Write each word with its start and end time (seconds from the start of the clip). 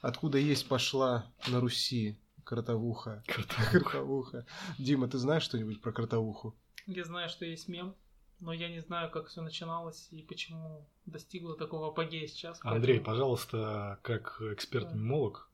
Откуда 0.00 0.38
есть 0.38 0.66
пошла 0.68 1.26
на 1.48 1.60
Руси 1.60 2.18
кротовуха? 2.44 3.22
Кротовуха. 3.26 4.46
Дима, 4.78 5.08
ты 5.08 5.18
знаешь 5.18 5.42
что-нибудь 5.42 5.80
про 5.80 5.92
кротовуху? 5.92 6.56
Я 6.86 7.04
знаю, 7.04 7.28
что 7.28 7.44
есть 7.44 7.68
мем, 7.68 7.94
но 8.40 8.52
я 8.52 8.68
не 8.68 8.80
знаю, 8.80 9.10
как 9.10 9.28
все 9.28 9.42
начиналось 9.42 10.08
и 10.10 10.22
почему 10.22 10.88
достигло 11.06 11.56
такого 11.56 11.88
апогея 11.88 12.26
сейчас. 12.26 12.58
Андрей, 12.62 12.96
поэтому... 12.96 13.04
пожалуйста, 13.04 13.98
как 14.02 14.40
эксперт-мимолог, 14.40 15.50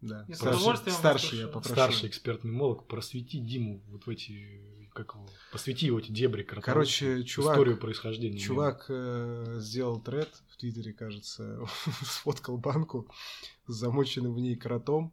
да. 0.00 0.26
Я 0.28 0.34
старший, 0.34 0.92
старший 0.92 1.38
я 1.38 1.46
попрошу. 1.46 1.72
Старший 1.72 2.08
эксперт-мимолог, 2.10 2.86
просвети 2.86 3.38
Диму 3.38 3.80
вот 3.88 4.04
в 4.06 4.10
эти, 4.10 4.60
как 4.94 5.14
его, 5.14 5.28
посвяти 5.52 5.86
его 5.86 5.98
эти 5.98 6.10
дебри, 6.10 6.42
Короче, 6.42 7.24
чувак, 7.24 7.54
историю 7.54 7.76
происхождения. 7.76 8.38
Чувак 8.38 8.86
э, 8.88 9.56
сделал 9.58 10.00
тред 10.00 10.30
в 10.48 10.56
Твиттере, 10.56 10.92
кажется, 10.92 11.60
сфоткал 12.02 12.56
банку 12.56 13.08
с 13.66 13.74
замоченным 13.74 14.32
в 14.32 14.38
ней 14.38 14.56
кротом. 14.56 15.12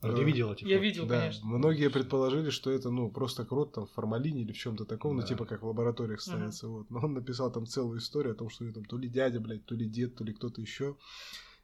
А 0.00 0.12
ты 0.14 0.24
видел 0.24 0.50
эти 0.52 0.64
Я 0.64 0.78
видел, 0.78 1.06
да. 1.06 1.20
конечно. 1.20 1.46
Многие 1.46 1.90
предположили, 1.90 2.48
что 2.48 2.70
это, 2.70 2.90
ну, 2.90 3.10
просто 3.10 3.44
крот 3.44 3.74
там 3.74 3.86
в 3.86 3.92
формалине 3.92 4.42
или 4.42 4.52
в 4.52 4.56
чем-то 4.56 4.86
таком, 4.86 5.12
ну, 5.14 5.20
да. 5.20 5.26
ну, 5.26 5.28
типа 5.28 5.44
как 5.44 5.62
в 5.62 5.66
лабораториях 5.66 6.22
ставится, 6.22 6.66
uh-huh. 6.66 6.70
вот. 6.70 6.90
Но 6.90 7.00
он 7.00 7.12
написал 7.12 7.52
там 7.52 7.66
целую 7.66 7.98
историю 7.98 8.32
о 8.32 8.36
том, 8.36 8.48
что 8.48 8.72
там 8.72 8.84
то 8.86 8.96
ли 8.96 9.10
дядя, 9.10 9.40
блядь, 9.40 9.66
то 9.66 9.74
ли 9.74 9.86
дед, 9.86 10.14
то 10.16 10.24
ли 10.24 10.32
кто-то 10.32 10.62
еще 10.62 10.96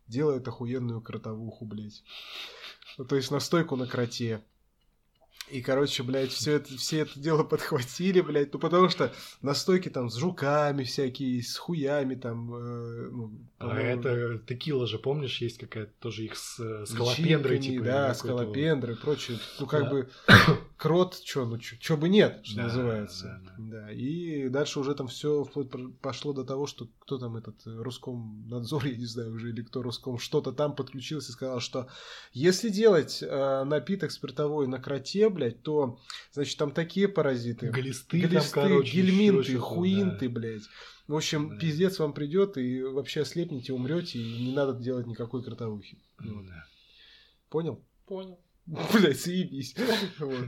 делает 0.06 0.46
охуенную 0.46 1.00
кротовуху, 1.00 1.64
блядь. 1.64 2.04
Ну, 2.98 3.04
то 3.06 3.16
есть 3.16 3.30
настойку 3.30 3.76
на 3.76 3.86
кроте. 3.86 4.44
И, 5.50 5.60
короче, 5.60 6.02
блядь, 6.02 6.32
все 6.32 6.54
это, 6.54 6.76
все 6.76 7.00
это 7.00 7.18
дело 7.20 7.44
подхватили, 7.44 8.20
блядь, 8.20 8.52
ну 8.52 8.58
потому 8.58 8.88
что 8.88 9.12
настойки 9.42 9.88
там 9.88 10.10
с 10.10 10.16
жуками 10.16 10.82
всякие, 10.82 11.42
с 11.42 11.56
хуями 11.56 12.16
там. 12.16 12.52
Э, 12.52 13.08
ну, 13.10 13.32
а 13.58 13.78
это 13.78 14.38
текила 14.46 14.88
же, 14.88 14.98
помнишь, 14.98 15.40
есть 15.40 15.58
какая-то 15.58 15.92
тоже 16.00 16.24
их 16.24 16.36
с, 16.36 16.56
с 16.58 16.90
скалопендрой, 16.90 17.60
типа. 17.60 17.84
Да, 17.84 18.14
скалопендры 18.14 18.94
и 18.94 18.96
прочее. 18.96 19.38
Ну, 19.60 19.66
как 19.66 19.84
да. 19.84 19.90
бы, 19.90 20.08
крот, 20.76 21.20
чё, 21.24 21.46
ну 21.46 21.58
чё, 21.58 21.96
бы 21.96 22.08
нет, 22.08 22.40
что 22.44 22.56
да, 22.56 22.62
называется. 22.64 23.40
Да, 23.44 23.54
да. 23.58 23.80
да, 23.86 23.92
и 23.92 24.48
дальше 24.48 24.80
уже 24.80 24.94
там 24.94 25.08
все 25.08 25.44
вплоть 25.44 25.68
пошло 26.00 26.32
до 26.32 26.44
того, 26.44 26.66
что 26.66 26.88
кто 26.98 27.18
там 27.18 27.36
этот, 27.36 27.56
Роскомнадзор, 27.64 28.84
я 28.86 28.96
не 28.96 29.06
знаю 29.06 29.34
уже, 29.34 29.50
или 29.50 29.62
кто 29.62 29.82
Роском, 29.82 30.18
что-то 30.18 30.52
там 30.52 30.74
подключился 30.74 31.30
и 31.30 31.32
сказал, 31.32 31.60
что 31.60 31.88
если 32.32 32.68
делать 32.68 33.22
э, 33.22 33.64
напиток 33.64 34.10
спиртовой 34.10 34.66
на 34.66 34.78
кроте, 34.78 35.28
блядь, 35.30 35.62
то, 35.62 35.98
значит, 36.32 36.58
там 36.58 36.70
такие 36.72 37.08
паразиты. 37.08 37.68
Глисты, 37.68 38.20
Глисты 38.20 38.54
там, 38.54 38.64
короче, 38.64 38.92
гельминты, 38.96 39.56
хуинты, 39.58 40.28
да. 40.28 40.34
блядь. 40.34 40.64
В 41.08 41.14
общем, 41.14 41.50
да. 41.50 41.56
пиздец 41.56 41.98
вам 41.98 42.12
придет, 42.12 42.58
и 42.58 42.82
вообще 42.82 43.22
ослепнете, 43.22 43.72
умрете, 43.72 44.18
и 44.18 44.46
не 44.46 44.54
надо 44.54 44.74
делать 44.74 45.06
никакой 45.06 45.42
кротовухи. 45.42 45.98
Да. 46.18 46.66
Понял? 47.48 47.80
Понял. 48.06 48.38
Блять, 48.92 49.20
заебись. 49.20 49.74
Вот. 50.18 50.46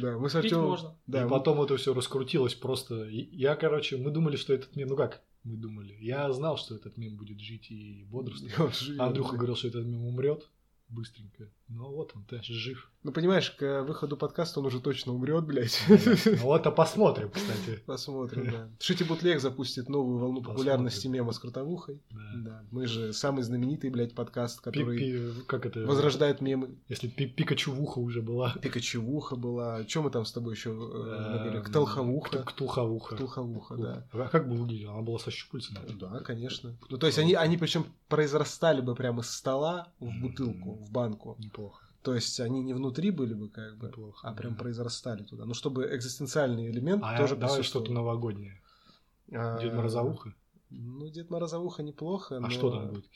Да, 0.00 0.18
мы 0.18 0.30
с 0.30 0.34
Артемом... 0.34 0.66
можно. 0.66 0.96
Да, 1.06 1.22
и 1.22 1.24
мы... 1.24 1.30
потом 1.30 1.60
это 1.62 1.76
все 1.76 1.94
раскрутилось 1.94 2.54
просто. 2.54 3.06
Я, 3.08 3.56
короче, 3.56 3.96
мы 3.96 4.10
думали, 4.10 4.36
что 4.36 4.54
этот 4.54 4.76
мем, 4.76 4.88
ну 4.88 4.96
как, 4.96 5.22
мы 5.42 5.56
думали. 5.56 5.96
Я 6.00 6.32
знал, 6.32 6.56
что 6.58 6.76
этот 6.76 6.96
мем 6.96 7.16
будет 7.16 7.40
жить 7.40 7.70
и 7.70 8.04
бодрствовать. 8.04 8.82
А 8.98 9.06
Андрюха 9.06 9.36
говорил, 9.36 9.56
что 9.56 9.68
этот 9.68 9.84
мем 9.84 10.04
умрет 10.04 10.48
быстренько. 10.88 11.50
Ну 11.68 11.90
вот 11.90 12.12
он, 12.14 12.24
ты 12.24 12.40
жив. 12.42 12.90
Ну, 13.02 13.12
понимаешь, 13.12 13.50
к 13.52 13.82
выходу 13.82 14.16
подкаста 14.16 14.60
он 14.60 14.66
уже 14.66 14.80
точно 14.80 15.12
умрет, 15.12 15.44
блядь. 15.44 15.80
Ну 15.88 16.36
вот, 16.42 16.66
а 16.66 16.70
посмотрим, 16.72 17.30
кстати. 17.30 17.80
Посмотрим, 17.86 18.50
да. 18.50 18.68
Шити 18.80 19.04
Бутлег 19.04 19.40
запустит 19.40 19.88
новую 19.88 20.18
волну 20.18 20.42
популярности 20.42 21.06
мема 21.06 21.32
с 21.32 21.38
кротовухой. 21.38 22.00
Да. 22.10 22.64
Мы 22.70 22.86
же 22.86 23.12
самый 23.12 23.42
знаменитый, 23.42 23.90
блядь, 23.90 24.14
подкаст, 24.14 24.60
который 24.60 25.32
как 25.46 25.66
это? 25.66 25.86
возрождает 25.86 26.40
мемы. 26.40 26.76
Если 26.88 27.06
Пикачувуха 27.06 28.00
уже 28.00 28.22
была. 28.22 28.54
Пикачувуха 28.60 29.36
была. 29.36 29.84
Чем 29.84 30.04
мы 30.04 30.10
там 30.10 30.24
с 30.24 30.32
тобой 30.32 30.54
еще 30.54 30.70
э, 30.70 30.72
говорили? 30.72 31.62
Ктулховуха. 31.62 32.42
Ктулховуха. 32.42 33.14
Ктулховуха, 33.14 33.76
да. 33.76 34.06
А 34.12 34.28
как 34.28 34.48
бы 34.48 34.56
выглядела? 34.56 34.94
Она 34.94 35.02
была 35.02 35.18
со 35.18 35.30
щупальцами? 35.30 35.78
Да, 35.98 36.20
конечно. 36.20 36.76
Ну, 36.88 36.98
то 36.98 37.06
есть 37.06 37.18
они 37.18 37.56
причем 37.56 37.86
произрастали 38.08 38.80
бы 38.80 38.94
прямо 38.94 39.22
с 39.22 39.30
стола 39.30 39.92
в 40.00 40.10
бутылку, 40.20 40.74
в 40.84 40.90
банку. 40.90 41.36
Неплохо. 41.56 41.86
То 42.02 42.14
есть 42.14 42.38
они 42.38 42.62
не 42.62 42.72
внутри 42.72 43.10
были 43.10 43.34
бы 43.34 43.48
как 43.48 43.76
бы, 43.78 43.88
Неплохо, 43.88 44.28
а 44.28 44.32
прям 44.32 44.54
произрастали 44.54 45.24
туда. 45.24 45.44
Ну, 45.44 45.54
чтобы 45.54 45.88
экзистенциальный 45.92 46.70
элемент 46.70 47.02
а 47.04 47.16
тоже 47.16 47.34
давай 47.34 47.62
что-то 47.62 47.92
новогоднее. 47.92 48.60
А, 49.32 49.58
Дед 49.58 49.74
Морозовуха? 49.74 50.34
Ну, 50.70 51.08
Дед 51.08 51.30
Морозовуха 51.30 51.82
неплохо, 51.82 52.36
А 52.36 52.40
но... 52.40 52.50
что 52.50 52.70
там 52.70 52.88
будет? 52.88 53.08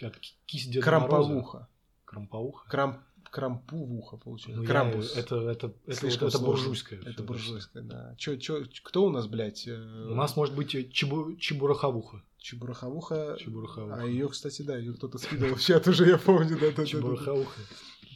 Кисть 0.46 0.72
Деда 0.72 0.84
Крамповуха. 0.84 1.68
Крамповуха? 2.04 2.68
Крам... 2.68 3.04
Крампувуха, 3.30 4.16
получается. 4.16 4.60
Ну, 4.60 4.66
Крампус. 4.66 5.14
Я, 5.14 5.20
это, 5.20 5.36
это, 5.48 5.72
это, 5.86 6.06
это, 6.08 6.26
это 6.26 6.38
буржуйское. 6.40 7.00
Это 7.04 7.22
буржуйское, 7.22 7.82
да. 7.84 8.14
Чё, 8.18 8.36
чё, 8.36 8.64
кто 8.82 9.04
у 9.04 9.10
нас, 9.10 9.28
блядь? 9.28 9.68
Э, 9.68 10.06
у 10.10 10.16
нас 10.16 10.36
может 10.36 10.56
быть 10.56 10.70
чебу, 10.92 11.36
чебураховуха. 11.36 12.24
Чебураховуха. 12.38 13.36
Чебураховуха. 13.38 14.02
А 14.02 14.04
ее, 14.04 14.28
кстати, 14.28 14.62
да, 14.62 14.76
ее 14.76 14.94
кто-то 14.94 15.18
скидывал 15.18 15.54
в 15.54 15.60
чат 15.60 15.86
уже, 15.86 16.08
я 16.08 16.18
помню. 16.18 16.58
Да, 16.58 16.72
да, 16.76 16.84
Чебураховуха. 16.84 17.60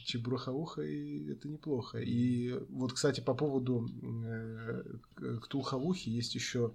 Чебурахауха, 0.05 0.81
и 0.81 1.31
это 1.31 1.47
неплохо. 1.47 1.99
И 1.99 2.53
вот, 2.69 2.93
кстати, 2.93 3.21
по 3.21 3.33
поводу 3.33 3.87
э, 4.25 4.83
Ктулхавухи 5.41 6.09
есть 6.09 6.35
еще 6.35 6.73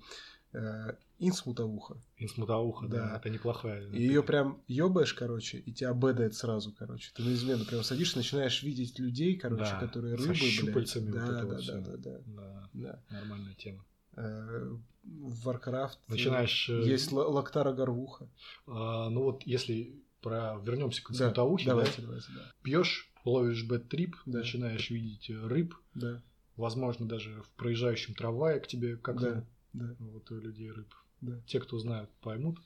э, 0.52 0.94
Инсмутавуха. 1.18 1.96
Инсмутавуха, 2.16 2.88
да. 2.88 3.10
да, 3.10 3.16
это 3.18 3.28
неплохая. 3.30 3.86
И 3.90 4.02
ее 4.02 4.22
прям 4.22 4.62
ебаешь, 4.68 5.12
короче, 5.12 5.58
и 5.58 5.72
тебя 5.72 5.92
бэдает 5.92 6.34
сразу, 6.34 6.72
короче. 6.72 7.10
Ты 7.14 7.22
на 7.22 7.34
измену 7.34 7.64
прям 7.66 7.82
садишься, 7.82 8.16
начинаешь 8.16 8.62
видеть 8.62 8.98
людей, 8.98 9.36
короче, 9.36 9.72
да, 9.72 9.80
которые 9.80 10.14
рыбы, 10.14 10.34
со 10.34 10.44
щупальцами 10.44 11.10
блядь. 11.10 11.22
вот 11.22 11.30
да, 11.30 11.38
это 11.38 11.46
да, 11.46 11.54
вот 11.54 11.66
да, 11.66 11.72
да, 11.74 11.96
да, 11.96 12.20
да, 12.26 12.70
да. 12.72 13.02
Нормальная 13.10 13.54
тема. 13.54 13.84
Э, 14.16 14.76
в 15.02 15.48
Warcraft 15.48 15.98
Начинаешь... 16.08 16.68
есть 16.68 17.12
Лактара 17.12 17.72
Горвуха. 17.72 18.28
А, 18.66 19.08
ну 19.10 19.24
вот 19.24 19.42
если 19.44 19.94
про 20.20 20.58
вернемся 20.62 21.02
к 21.02 21.10
Инсмутавухе, 21.10 21.66
да, 21.66 21.70
давайте, 21.72 22.00
да, 22.00 22.06
давайте, 22.06 22.32
да. 22.34 22.52
пьешь 22.62 23.09
ловишь 23.24 23.64
бэт-трип, 23.66 24.16
да. 24.26 24.38
начинаешь 24.38 24.90
видеть 24.90 25.30
рыб, 25.30 25.74
да. 25.94 26.22
возможно, 26.56 27.06
даже 27.06 27.42
в 27.42 27.50
проезжающем 27.52 28.14
трамвае 28.14 28.60
к 28.60 28.66
тебе 28.66 28.96
как 28.96 29.20
да. 29.20 29.44
Да. 29.72 29.94
вот 29.98 30.30
у 30.30 30.40
людей 30.40 30.70
рыб. 30.70 30.92
Да. 31.20 31.40
Те, 31.46 31.60
кто 31.60 31.78
знают, 31.78 32.10
поймут. 32.22 32.58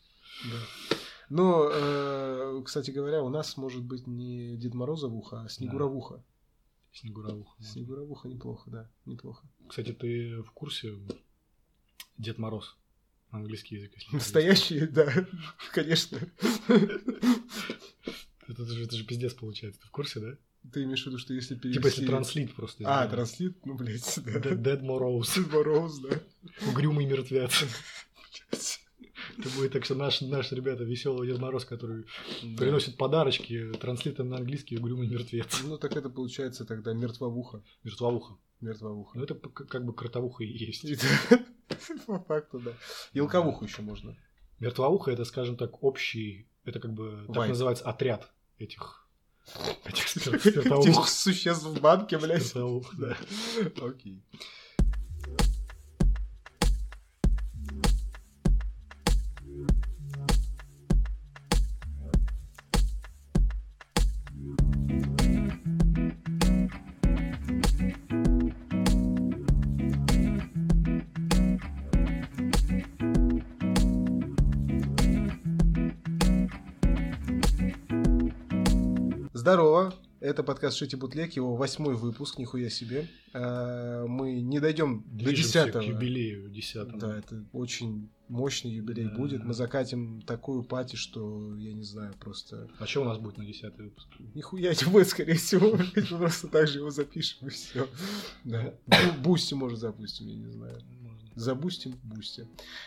Да. 0.44 0.96
Но, 1.30 1.68
э, 1.72 2.62
кстати 2.64 2.90
говоря, 2.90 3.22
у 3.22 3.28
нас 3.28 3.56
может 3.56 3.82
быть 3.82 4.06
не 4.06 4.56
Дед 4.56 4.74
Морозовуха, 4.74 5.42
а 5.42 5.48
Снегуровуха. 5.48 6.16
Да. 6.16 6.22
Снегуровуха. 6.92 7.62
Снегуровуха 7.62 8.28
неплохо, 8.28 8.70
да, 8.70 8.90
неплохо. 9.04 9.44
Кстати, 9.68 9.92
ты 9.92 10.42
в 10.42 10.52
курсе 10.52 10.94
Дед 12.18 12.38
Мороз? 12.38 12.76
Английский 13.30 13.76
язык. 13.76 13.92
Если 13.96 14.14
Настоящий, 14.14 14.86
да, 14.86 15.12
конечно. 15.72 16.20
Это 18.62 18.72
же, 18.72 18.84
это 18.84 18.96
же 18.96 19.04
пиздец 19.04 19.34
получается. 19.34 19.80
Ты 19.80 19.86
в 19.86 19.90
курсе, 19.90 20.20
да? 20.20 20.36
Ты 20.72 20.84
имеешь 20.84 21.02
в 21.02 21.06
виду, 21.06 21.18
что 21.18 21.34
если 21.34 21.54
перевести... 21.54 21.78
Типа 21.78 21.86
если 21.88 22.06
транслит 22.06 22.54
просто. 22.54 22.84
А, 22.86 23.06
транслит? 23.06 23.56
Ну, 23.66 23.74
блядь, 23.74 24.18
да. 24.24 24.32
Dead 24.32 24.80
Morose. 24.80 25.36
Dead 25.36 25.50
Morose, 25.50 26.08
да. 26.08 26.20
Угрюмый 26.70 27.04
мертвец. 27.04 27.64
Это 29.38 29.48
будет 29.56 29.72
так, 29.72 29.84
что 29.84 29.94
наш, 29.94 30.20
наш 30.20 30.52
ребята, 30.52 30.84
веселый 30.84 31.26
Дед 31.26 31.38
Мороз, 31.38 31.64
который 31.64 32.04
да. 32.42 32.56
приносит 32.56 32.96
подарочки, 32.96 33.72
транслитом 33.80 34.28
на 34.28 34.36
английский 34.36 34.78
угрюмый 34.78 35.08
мертвец. 35.08 35.62
Ну, 35.64 35.76
так 35.76 35.96
это 35.96 36.08
получается 36.08 36.64
тогда 36.64 36.92
мертвовуха. 36.92 37.62
Мертвовуха. 37.82 38.36
Мертвовуха. 38.60 39.18
Ну, 39.18 39.24
это 39.24 39.34
как 39.34 39.84
бы 39.84 39.92
кротовуха 39.92 40.44
и 40.44 40.46
есть. 40.46 40.86
По 42.06 42.20
факту, 42.20 42.60
да. 42.60 42.72
Елковуху 43.12 43.64
еще 43.64 43.82
можно. 43.82 44.16
Мертвовуха 44.60 45.10
это, 45.10 45.24
скажем 45.24 45.56
так, 45.56 45.82
общий, 45.82 46.46
это 46.64 46.78
как 46.78 46.92
бы, 46.92 47.26
так 47.32 47.48
называется, 47.48 47.84
отряд 47.84 48.30
этих 48.58 49.06
этих 49.84 50.08
спиртовых 50.08 51.08
существ 51.08 51.64
в 51.64 51.80
банке, 51.80 52.18
блядь. 52.18 52.52
да. 52.54 53.16
Окей. 53.82 54.22
Это 80.24 80.42
подкаст 80.42 80.78
«Shitty 80.78 80.96
Bootleg», 80.96 81.34
его 81.34 81.54
восьмой 81.54 81.96
выпуск, 81.96 82.38
нихуя 82.38 82.70
себе. 82.70 83.10
А, 83.34 84.06
мы 84.06 84.40
не 84.40 84.58
дойдем 84.58 85.04
до 85.06 85.30
десятого. 85.34 85.82
к 85.82 85.86
юбилею 85.86 86.48
десятого. 86.48 86.98
Да, 86.98 87.18
это 87.18 87.44
очень 87.52 88.08
мощный 88.28 88.70
юбилей 88.70 89.04
да. 89.04 89.16
будет. 89.16 89.44
Мы 89.44 89.52
закатим 89.52 90.22
такую 90.22 90.62
party, 90.64 90.96
что 90.96 91.54
я 91.58 91.74
не 91.74 91.82
знаю, 91.82 92.14
просто... 92.18 92.70
А 92.78 92.86
что 92.86 93.02
у 93.02 93.04
нас 93.04 93.18
будет 93.18 93.36
на 93.36 93.44
десятый 93.44 93.84
выпуск? 93.84 94.08
Нихуя 94.34 94.72
не 94.72 94.90
будет, 94.90 95.08
скорее 95.08 95.34
всего. 95.34 95.76
Мы 95.76 96.02
просто 96.02 96.48
так 96.48 96.68
же 96.68 96.78
его 96.78 96.88
запишем 96.88 97.48
и 97.48 97.50
все. 97.50 97.86
Да. 98.44 98.72
Boosty, 99.22 99.52
может, 99.52 99.78
запустим, 99.78 100.26
я 100.28 100.36
не 100.36 100.50
знаю. 100.50 100.80
Забустим, 101.34 101.98
Boosty. 102.04 102.46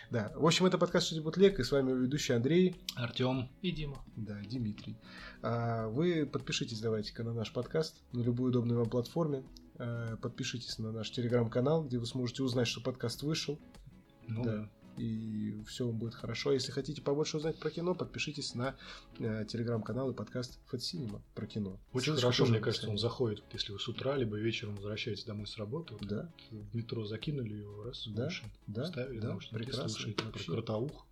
Да. 0.10 0.32
В 0.36 0.46
общем, 0.46 0.66
это 0.66 0.78
подкаст 0.78 1.08
«Shitty 1.08 1.20
Bootleg», 1.20 1.60
и 1.60 1.64
с 1.64 1.72
вами 1.72 1.92
ведущий 1.92 2.34
Андрей. 2.34 2.76
Артем. 2.96 3.50
И 3.62 3.72
Дима. 3.72 4.04
Да, 4.16 4.40
Дмитрий. 4.50 4.98
А 5.42 5.88
вы 5.90 6.26
подпишитесь, 6.26 6.80
давайте-ка, 6.80 7.24
на 7.24 7.34
наш 7.34 7.52
подкаст 7.52 8.02
на 8.14 8.22
любой 8.22 8.50
удобной 8.50 8.78
вам 8.78 8.90
платформе. 8.90 9.44
А, 9.80 10.16
подпишитесь 10.18 10.78
на 10.78 10.92
наш 10.92 11.12
телеграм-канал, 11.12 11.84
где 11.84 12.00
вы 12.00 12.06
сможете 12.06 12.44
узнать, 12.44 12.68
что 12.68 12.82
подкаст 12.82 13.22
вышел. 13.24 13.60
Ну 14.28 14.44
да. 14.44 14.70
И 14.98 15.56
все 15.68 15.86
вам 15.88 15.98
будет 15.98 16.16
хорошо. 16.16 16.52
Если 16.52 16.72
хотите 16.72 17.02
побольше 17.02 17.38
узнать 17.38 17.58
про 17.58 17.70
кино, 17.70 17.96
подпишитесь 17.96 18.56
на 18.56 18.76
э, 19.20 19.46
телеграм-канал 19.48 20.12
и 20.12 20.14
подкаст 20.14 20.60
Fat 20.72 20.80
Cinema 20.80 21.22
про 21.36 21.46
кино. 21.46 21.80
Очень 21.94 22.18
Ссылочка 22.18 22.22
хорошо, 22.22 22.46
мне 22.46 22.60
кажется, 22.60 22.90
он 22.90 22.98
заходит, 22.98 23.44
если 23.54 23.72
вы 23.72 23.80
с 23.80 23.88
утра, 23.88 24.16
либо 24.16 24.38
вечером 24.38 24.76
возвращаетесь 24.76 25.24
домой 25.26 25.48
с 25.48 25.58
работы. 25.58 25.94
Вот 25.94 26.08
да. 26.08 26.30
В 26.52 26.76
метро 26.76 27.06
закинули 27.06 27.56
его, 27.56 27.84
раз, 27.84 28.08
да, 28.08 28.30
да, 28.68 28.86
ставили 28.86 29.20
да, 29.20 29.38
прекрасно, 29.52 29.90
слушаете 29.90 30.24
про 30.24 30.40
кротоух 30.40 31.07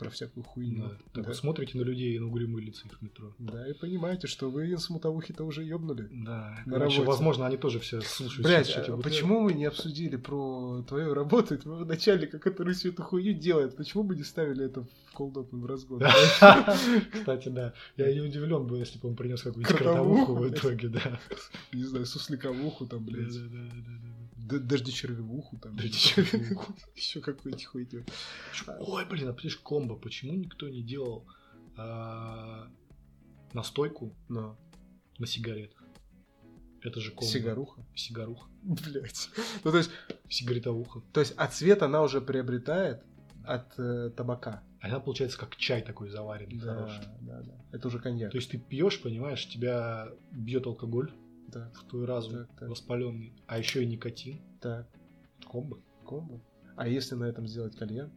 про 0.00 0.10
всякую 0.10 0.44
хуйню. 0.44 0.88
Да. 1.14 1.22
Да. 1.22 1.28
вы 1.28 1.34
смотрите 1.34 1.76
на 1.78 1.82
людей 1.82 2.18
на 2.18 2.26
угрюмые 2.26 2.66
лица 2.66 2.86
их 2.86 3.02
метро. 3.02 3.34
Да, 3.38 3.68
и 3.68 3.74
понимаете, 3.74 4.26
что 4.26 4.50
вы 4.50 4.76
смутовухи-то 4.78 5.44
уже 5.44 5.62
ёбнули. 5.62 6.08
Да. 6.10 6.58
На 6.66 6.78
Короче, 6.78 7.02
возможно, 7.02 7.46
они 7.46 7.56
тоже 7.56 7.80
все 7.80 8.00
слушают. 8.00 8.46
Блять, 8.46 8.74
а 8.76 8.96
почему 8.96 9.40
мы 9.40 9.52
не 9.52 9.66
обсудили 9.66 10.16
про 10.16 10.82
твою 10.88 11.14
работу 11.14 11.54
и 11.54 11.58
твоего 11.58 11.84
начальника, 11.84 12.38
который 12.38 12.74
всю 12.74 12.88
эту 12.88 13.02
хуйню 13.02 13.34
делает? 13.34 13.76
Почему 13.76 14.02
мы 14.02 14.16
не 14.16 14.24
ставили 14.24 14.64
это 14.64 14.82
в 14.82 15.12
колдопный 15.14 15.66
разгон? 15.66 16.00
Кстати, 17.12 17.48
да. 17.48 17.74
Я 17.96 18.12
не 18.12 18.20
удивлен 18.20 18.66
был, 18.66 18.76
если 18.76 18.98
бы 18.98 19.08
он 19.08 19.16
принес 19.16 19.42
какую-нибудь 19.42 19.76
кротовуху 19.76 20.34
в 20.34 20.48
итоге, 20.48 20.88
да. 20.88 21.20
Не 21.72 21.84
знаю, 21.84 22.06
сусликовуху 22.06 22.86
там, 22.86 23.04
блядь. 23.04 23.32
Да, 23.32 23.40
да, 23.40 23.70
да, 23.70 23.98
да 24.02 24.09
дожди 24.58 24.92
червивуху 24.92 25.58
там. 25.58 25.76
Дожди 25.76 25.98
червивуху. 25.98 26.74
Еще 26.96 27.20
какую-нибудь 27.20 27.64
хуйню. 27.64 28.04
Ой, 28.78 29.04
блин, 29.06 29.28
а 29.28 29.32
видишь, 29.32 29.56
комбо, 29.56 29.96
почему 29.96 30.34
никто 30.34 30.68
не 30.68 30.82
делал 30.82 31.26
а, 31.76 32.68
настойку 33.52 34.14
на 34.28 34.56
на 35.18 35.26
сигаретах? 35.26 35.84
Это 36.82 36.98
же 37.00 37.10
комбо. 37.10 37.26
Сигаруха? 37.26 37.86
Сигаруха. 37.94 38.48
Блять. 38.62 39.28
Ну, 39.64 39.70
то 39.70 39.76
есть... 39.76 39.90
Сигаретовуха. 40.28 41.02
То 41.12 41.20
есть, 41.20 41.32
от 41.32 41.52
цвет 41.52 41.82
она 41.82 42.02
уже 42.02 42.20
приобретает 42.22 43.04
от 43.44 43.78
э, 43.78 44.10
табака. 44.16 44.62
А 44.80 44.86
она 44.86 45.00
получается 45.00 45.38
как 45.38 45.56
чай 45.56 45.82
такой 45.82 46.08
заваренный, 46.08 46.58
да, 46.58 46.74
хороший. 46.74 47.04
Да, 47.20 47.42
да. 47.42 47.54
Это 47.72 47.88
уже 47.88 47.98
коньяк. 47.98 48.30
То 48.30 48.38
есть 48.38 48.50
ты 48.50 48.58
пьешь, 48.58 49.02
понимаешь, 49.02 49.46
тебя 49.46 50.08
бьет 50.30 50.66
алкоголь, 50.66 51.12
так. 51.50 51.74
в 51.76 51.84
твой 51.88 52.04
разум 52.04 52.32
так, 52.32 52.48
так. 52.58 52.68
воспаленный, 52.68 53.32
а 53.46 53.58
еще 53.58 53.82
и 53.82 53.86
никотин. 53.86 54.40
Так. 54.60 54.88
Комбо. 55.50 55.78
Комбо. 56.06 56.40
А 56.76 56.88
если 56.88 57.14
на 57.14 57.24
этом 57.24 57.46
сделать 57.46 57.76
кальян? 57.76 58.10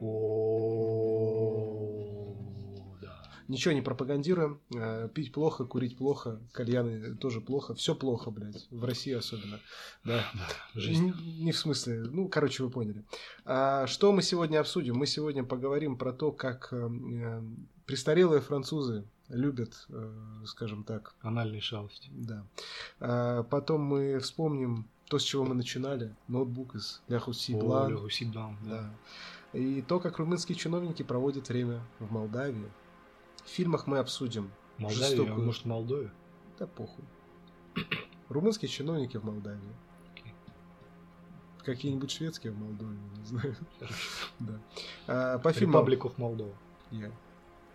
О, 0.00 0.74
да. 3.00 3.22
Ничего 3.48 3.72
не 3.74 3.80
пропагандируем. 3.80 4.60
Э, 4.74 5.08
пить 5.14 5.32
плохо, 5.32 5.64
курить 5.64 5.96
плохо, 5.96 6.40
кальяны 6.52 7.14
тоже 7.16 7.40
плохо. 7.40 7.74
Все 7.74 7.94
плохо, 7.94 8.30
блядь. 8.30 8.66
В 8.70 8.84
России 8.84 9.12
особенно. 9.12 9.60
Да. 10.04 10.24
Жизнь. 10.74 11.14
Не, 11.40 11.52
в 11.52 11.58
смысле. 11.58 12.02
Ну, 12.02 12.28
короче, 12.28 12.64
вы 12.64 12.70
поняли. 12.70 13.04
А 13.44 13.86
что 13.86 14.12
мы 14.12 14.22
сегодня 14.22 14.58
обсудим? 14.58 14.96
Мы 14.96 15.06
сегодня 15.06 15.44
поговорим 15.44 15.96
про 15.96 16.12
то, 16.12 16.32
как 16.32 16.72
э, 16.72 16.76
э, 16.76 17.42
престарелые 17.86 18.40
французы 18.40 19.06
любят, 19.28 19.86
э, 19.88 20.12
скажем 20.46 20.84
так. 20.84 21.14
Анальные 21.20 21.60
шалости. 21.60 22.08
Да. 22.12 22.44
А 23.00 23.42
потом 23.44 23.82
мы 23.82 24.18
вспомним 24.18 24.86
то, 25.08 25.18
с 25.18 25.22
чего 25.22 25.44
мы 25.44 25.54
начинали. 25.54 26.14
Ноутбук 26.28 26.74
из 26.74 27.02
Ля 27.08 27.18
Хуси 27.18 27.54
Блан. 27.54 27.90
Ля 27.90 27.96
Хуси 27.96 28.24
Блан, 28.24 28.56
да. 28.62 28.90
И 29.52 29.82
то, 29.82 30.00
как 30.00 30.18
румынские 30.18 30.56
чиновники 30.56 31.02
проводят 31.02 31.48
время 31.48 31.80
в 32.00 32.10
Молдавии. 32.10 32.70
В 33.44 33.48
фильмах 33.48 33.86
мы 33.86 33.98
обсудим 33.98 34.50
Молдавия, 34.78 35.08
жестокую... 35.08 35.34
а 35.34 35.38
может, 35.38 35.64
Молдове? 35.64 36.10
Да 36.58 36.66
похуй. 36.66 37.04
Румынские 38.28 38.68
чиновники 38.68 39.16
в 39.16 39.24
Молдавии. 39.24 39.60
Какие-нибудь 41.64 42.10
шведские 42.10 42.52
в 42.52 42.58
Молдове, 42.58 42.98
не 43.16 43.24
знаю. 43.24 43.56
да. 44.40 44.60
А, 45.06 45.38
по 45.38 45.52
фильмам... 45.52 45.86
Republic 45.86 46.00
of 46.00 46.16
Moldova. 46.16 46.54
Yeah. 46.90 47.12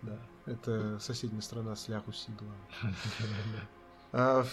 Да. 0.02 0.18
Это 0.46 0.98
соседняя 0.98 1.42
страна 1.42 1.76
с 1.76 1.88
Ляхуси 1.88 2.30
А 4.12 4.44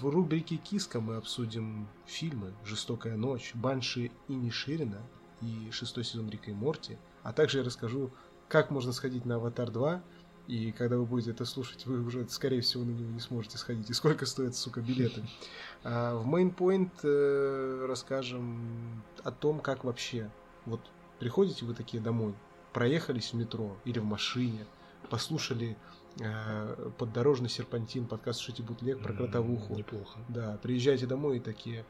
в 0.00 0.08
рубрике 0.08 0.56
«Киска» 0.56 1.00
мы 1.00 1.16
обсудим 1.16 1.88
фильмы 2.04 2.52
«Жестокая 2.64 3.16
ночь», 3.16 3.52
«Банши 3.54 4.10
и 4.28 4.34
Ниширина» 4.34 5.00
и 5.40 5.70
шестой 5.70 6.04
сезон 6.04 6.28
Рика 6.28 6.50
и 6.50 6.54
Морти, 6.54 6.98
а 7.22 7.32
также 7.32 7.58
я 7.58 7.64
расскажу, 7.64 8.10
как 8.48 8.70
можно 8.70 8.92
сходить 8.92 9.24
на 9.24 9.36
«Аватар 9.36 9.70
2», 9.70 10.02
и 10.46 10.72
когда 10.72 10.96
вы 10.96 11.04
будете 11.04 11.30
это 11.30 11.44
слушать, 11.44 11.84
вы 11.84 12.02
уже, 12.02 12.26
скорее 12.28 12.62
всего, 12.62 12.82
на 12.82 12.90
него 12.90 13.10
не 13.10 13.20
сможете 13.20 13.58
сходить. 13.58 13.90
И 13.90 13.92
сколько 13.92 14.24
стоят, 14.24 14.56
сука, 14.56 14.80
билеты. 14.80 15.22
А 15.84 16.16
в 16.16 16.26
Point 16.34 16.90
э, 17.02 17.86
расскажем 17.86 19.02
о 19.22 19.30
том, 19.30 19.60
как 19.60 19.84
вообще. 19.84 20.30
Вот 20.64 20.80
приходите 21.18 21.64
вы 21.66 21.74
такие 21.74 22.02
домой, 22.02 22.34
проехались 22.72 23.32
в 23.32 23.36
метро 23.36 23.76
или 23.84 23.98
в 23.98 24.04
машине, 24.04 24.66
послушали 25.10 25.76
э, 26.20 26.90
поддорожный 26.98 27.48
серпантин, 27.48 28.06
подкаст 28.06 28.40
Шути 28.40 28.62
Бутлег 28.62 29.02
про 29.02 29.12
кротовуху. 29.12 29.74
Неплохо. 29.74 30.18
Да, 30.28 30.58
приезжайте 30.62 31.06
домой 31.06 31.38
и 31.38 31.40
такие, 31.40 31.84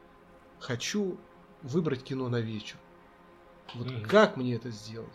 хочу 0.59 1.17
выбрать 1.61 2.03
кино 2.03 2.29
на 2.29 2.39
вечер. 2.39 2.77
Вот 3.75 3.87
mm-hmm. 3.87 4.05
как 4.07 4.37
мне 4.37 4.55
это 4.55 4.71
сделать? 4.71 5.09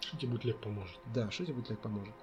Шути 0.00 0.26
Бутлег 0.26 0.58
поможет. 0.58 0.98
Да, 1.12 1.30
Шути 1.30 1.52
Бутлег 1.52 1.80
поможет. 1.80 2.14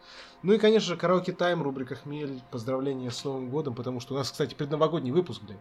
Ну 0.41 0.53
и, 0.53 0.57
конечно 0.57 0.87
же, 0.87 0.97
караоке 0.97 1.33
тайм, 1.33 1.61
рубрика 1.61 1.95
Хмель, 1.95 2.41
поздравления 2.51 3.11
с 3.11 3.23
Новым 3.23 3.49
годом, 3.49 3.75
потому 3.75 3.99
что 3.99 4.13
у 4.13 4.17
нас, 4.17 4.31
кстати, 4.31 4.53
предновогодний 4.53 5.11
выпуск, 5.11 5.41
блядь. 5.41 5.59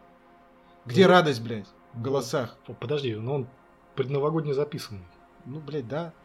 Где 0.84 1.06
ну, 1.06 1.12
радость, 1.12 1.42
блядь, 1.42 1.66
в 1.94 2.02
голосах? 2.02 2.56
Подожди, 2.80 3.14
но 3.14 3.34
он 3.34 3.48
предновогодний 3.94 4.52
записанный. 4.52 5.06
Ну, 5.46 5.60
блядь, 5.60 5.88
да. 5.88 6.12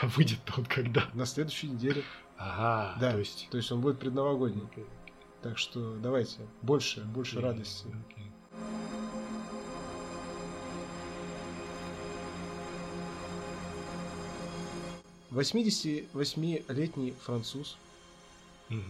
А 0.00 0.06
выйдет 0.16 0.40
он 0.56 0.64
когда? 0.64 1.08
На 1.14 1.26
следующей 1.26 1.68
неделе. 1.68 2.04
Ага, 2.36 2.96
да, 2.98 3.12
то 3.12 3.18
есть... 3.18 3.48
То 3.50 3.58
есть 3.58 3.70
он 3.70 3.80
будет 3.80 3.98
предновогодний. 3.98 4.64
Okay. 4.74 4.86
Так 5.42 5.58
что 5.58 5.96
давайте, 5.96 6.38
больше, 6.62 7.02
больше 7.02 7.38
okay. 7.38 7.42
радости. 7.42 7.86
Okay. 7.86 8.26
Восьмидесятивосьмилетний 15.30 17.14
француз 17.22 17.76
угу. 18.68 18.80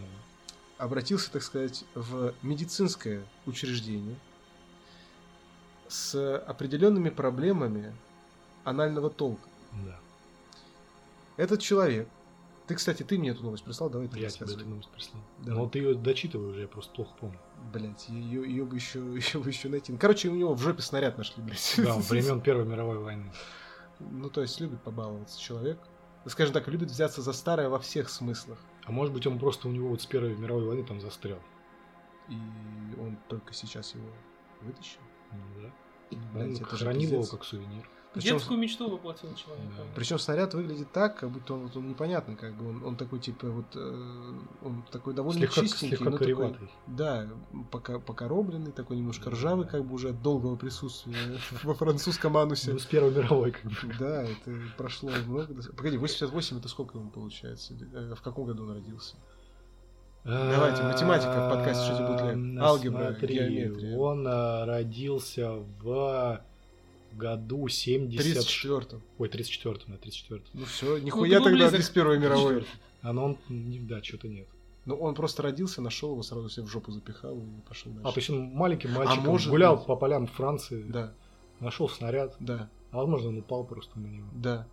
обратился, 0.78 1.30
так 1.30 1.42
сказать, 1.42 1.84
в 1.94 2.32
медицинское 2.42 3.22
учреждение 3.46 4.16
с 5.88 6.38
определенными 6.38 7.10
проблемами 7.10 7.92
анального 8.64 9.10
толка. 9.10 9.46
Да. 9.84 9.98
Этот 11.40 11.60
человек. 11.60 12.06
Ты, 12.66 12.74
кстати, 12.74 13.02
ты 13.02 13.18
мне 13.18 13.30
эту 13.30 13.42
новость 13.42 13.64
прислал, 13.64 13.88
давай 13.88 14.08
ты 14.08 14.18
Я 14.18 14.28
тебе 14.28 14.44
эту 14.44 14.68
новость 14.68 14.90
прислал. 14.90 15.22
Давай. 15.38 15.62
Но 15.62 15.68
ты 15.70 15.78
ее 15.78 15.94
дочитывай 15.94 16.50
уже, 16.50 16.60
я 16.60 16.68
просто 16.68 16.94
плохо 16.94 17.14
помню. 17.18 17.38
Блять, 17.72 18.10
ее, 18.10 18.42
ее 18.46 18.64
бы 18.66 18.76
еще, 18.76 18.98
еще 19.16 19.38
бы 19.40 19.48
еще 19.48 19.70
найти. 19.70 19.96
Короче, 19.96 20.28
у 20.28 20.34
него 20.34 20.52
в 20.52 20.60
жопе 20.60 20.82
снаряд 20.82 21.16
нашли, 21.16 21.42
блядь. 21.42 21.74
Да, 21.78 21.96
времен 22.10 22.42
Первой 22.42 22.66
мировой 22.66 22.98
войны. 22.98 23.32
Ну, 24.00 24.28
то 24.28 24.42
есть 24.42 24.60
любит 24.60 24.82
побаловаться 24.82 25.40
человек. 25.40 25.78
Скажем 26.26 26.52
так, 26.52 26.68
любит 26.68 26.90
взяться 26.90 27.22
за 27.22 27.32
старое 27.32 27.70
во 27.70 27.78
всех 27.78 28.10
смыслах. 28.10 28.58
А 28.84 28.92
может 28.92 29.14
быть, 29.14 29.26
он 29.26 29.38
просто 29.38 29.66
у 29.66 29.72
него 29.72 29.88
вот 29.88 30.02
с 30.02 30.06
Первой 30.06 30.36
мировой 30.36 30.66
войны 30.66 30.84
там 30.84 31.00
застрял. 31.00 31.38
И 32.28 32.34
он 33.00 33.16
только 33.28 33.54
сейчас 33.54 33.94
его 33.94 34.08
вытащил? 34.60 35.00
Ну 35.32 35.62
да. 35.62 35.72
Блядь, 36.34 36.60
он 36.60 36.66
хранил 36.66 37.12
его 37.12 37.24
как 37.24 37.44
сувенир. 37.44 37.88
Причем, 38.12 38.38
Детскую 38.38 38.58
мечту 38.58 38.90
воплотил 38.90 39.32
человек. 39.36 39.66
Да. 39.76 39.84
Причем 39.94 40.18
снаряд 40.18 40.52
выглядит 40.52 40.90
так, 40.90 41.18
как 41.18 41.30
будто 41.30 41.54
он, 41.54 41.70
он 41.72 41.88
непонятный, 41.88 42.34
как 42.34 42.54
бы 42.54 42.68
он, 42.68 42.84
он 42.84 42.96
такой 42.96 43.20
типа 43.20 43.48
вот 43.48 43.66
э, 43.76 44.32
он 44.62 44.82
такой 44.90 45.14
довольно 45.14 45.38
слегка, 45.38 45.60
чистенький, 45.60 45.96
слегка 45.96 46.10
но 46.10 46.18
такой, 46.18 46.56
да, 46.88 47.28
пока 47.70 48.00
покоробленный, 48.00 48.72
такой 48.72 48.96
немножко 48.96 49.30
ржавый, 49.30 49.64
как 49.64 49.84
бы 49.84 49.94
уже 49.94 50.08
от 50.08 50.22
долгого 50.22 50.56
присутствия 50.56 51.14
во 51.62 51.74
французском 51.74 52.36
анусе. 52.36 52.72
Ну, 52.72 52.80
с 52.80 52.84
Первой 52.84 53.12
мировой, 53.14 53.52
как 53.52 53.64
бы. 53.64 53.94
Да, 54.00 54.24
это 54.24 54.58
прошло 54.76 55.10
много. 55.26 55.54
Погоди, 55.76 55.96
88 55.96 56.58
это 56.58 56.68
сколько 56.68 56.98
ему 56.98 57.10
получается? 57.10 57.74
Э, 57.92 58.14
в 58.16 58.22
каком 58.22 58.44
году 58.46 58.64
он 58.64 58.72
родился? 58.72 59.14
Давайте, 60.24 60.82
математика 60.82 61.46
в 61.46 61.54
подкасте 61.54 61.94
что 61.94 62.06
будет? 62.06 62.60
Алгебра, 62.60 63.12
геометрия. 63.12 63.96
Он 63.96 64.26
а, 64.28 64.66
родился 64.66 65.52
в 65.80 66.44
году 67.16 67.68
70... 67.68 68.20
34 68.22 69.02
Ой, 69.18 69.28
34-м, 69.28 69.82
да, 69.88 69.96
34 69.98 70.42
Ну 70.54 70.64
все, 70.64 70.98
нихуя 70.98 71.38
ты 71.38 71.38
был 71.38 71.44
тогда 71.50 71.58
близок. 71.66 71.78
без 71.80 71.88
Первой 71.90 72.18
мировой. 72.18 72.66
А 73.02 73.12
ну 73.12 73.24
он, 73.24 73.38
не- 73.48 73.80
да, 73.80 74.02
что-то 74.02 74.28
нет. 74.28 74.46
Ну 74.86 74.94
он 74.96 75.14
просто 75.14 75.42
родился, 75.42 75.82
нашел 75.82 76.12
его, 76.12 76.22
сразу 76.22 76.48
себе 76.48 76.64
в 76.66 76.68
жопу 76.68 76.90
запихал 76.92 77.38
и 77.38 77.44
пошел 77.68 77.92
А 77.92 77.94
дальше. 78.02 78.14
почему 78.14 78.42
маленьким 78.42 78.92
мальчиком 78.92 79.24
может 79.24 79.50
гулял 79.50 79.76
быть. 79.76 79.86
по 79.86 79.96
полям 79.96 80.26
Франции, 80.26 80.82
Да, 80.88 81.14
нашел 81.60 81.88
снаряд, 81.88 82.34
да, 82.40 82.70
а 82.90 82.96
возможно 82.98 83.28
он 83.28 83.38
упал 83.38 83.64
просто 83.64 83.98
на 83.98 84.06
него. 84.06 84.28
да. 84.34 84.66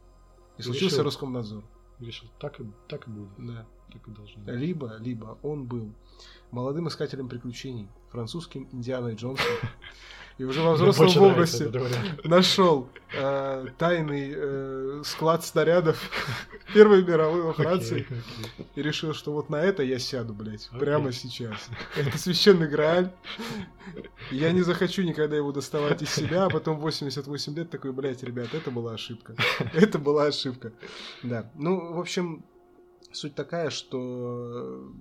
И 0.57 0.61
И 0.61 0.63
случился 0.63 0.95
решил. 0.95 1.03
Роскомнадзор. 1.05 1.63
И 1.99 2.05
решил, 2.05 2.27
так 2.39 2.59
и, 2.59 2.63
так 2.87 3.07
и 3.07 3.11
будет, 3.11 3.29
Да. 3.37 3.65
Так 3.91 4.07
и 4.07 4.11
должно 4.11 4.41
быть. 4.43 4.55
Либо, 4.55 4.97
либо 4.99 5.37
он 5.41 5.65
был 5.65 5.91
молодым 6.51 6.87
искателем 6.87 7.27
приключений, 7.27 7.87
французским 8.09 8.67
Индианой 8.71 9.15
Джонсом, 9.15 9.45
и 10.37 10.43
уже 10.43 10.61
во 10.61 10.73
взрослом 10.73 11.09
возрасте 11.09 11.71
нашел 12.23 12.89
э, 13.15 13.65
тайный 13.77 14.33
э, 14.35 15.01
склад 15.03 15.43
снарядов 15.43 15.99
Первой 16.73 17.03
мировой 17.03 17.41
во 17.41 17.53
Франции 17.53 18.01
Окей, 18.01 18.17
окей. 18.53 18.67
и 18.75 18.81
решил, 18.83 19.13
что 19.13 19.33
вот 19.33 19.49
на 19.49 19.55
это 19.63 19.81
я 19.81 19.97
сяду, 19.97 20.33
блядь, 20.33 20.67
Окей. 20.67 20.79
прямо 20.79 21.11
сейчас. 21.11 21.69
Это 21.95 22.17
священный 22.17 22.67
Грааль. 22.67 23.11
Я 24.29 24.51
не 24.51 24.61
захочу 24.61 25.01
никогда 25.01 25.35
его 25.35 25.51
доставать 25.51 26.01
из 26.03 26.13
себя, 26.13 26.45
а 26.45 26.49
потом 26.49 26.77
в 26.77 26.81
88 26.81 27.55
лет 27.55 27.69
такой, 27.71 27.91
блядь, 27.91 28.21
ребят, 28.21 28.53
это 28.53 28.69
была 28.69 28.93
ошибка. 28.93 29.35
Это 29.73 29.97
была 29.97 30.25
ошибка. 30.25 30.71
Да. 31.23 31.49
Ну, 31.55 31.93
в 31.93 31.99
общем, 31.99 32.45
суть 33.17 33.35
такая, 33.35 33.69
что 33.69 34.91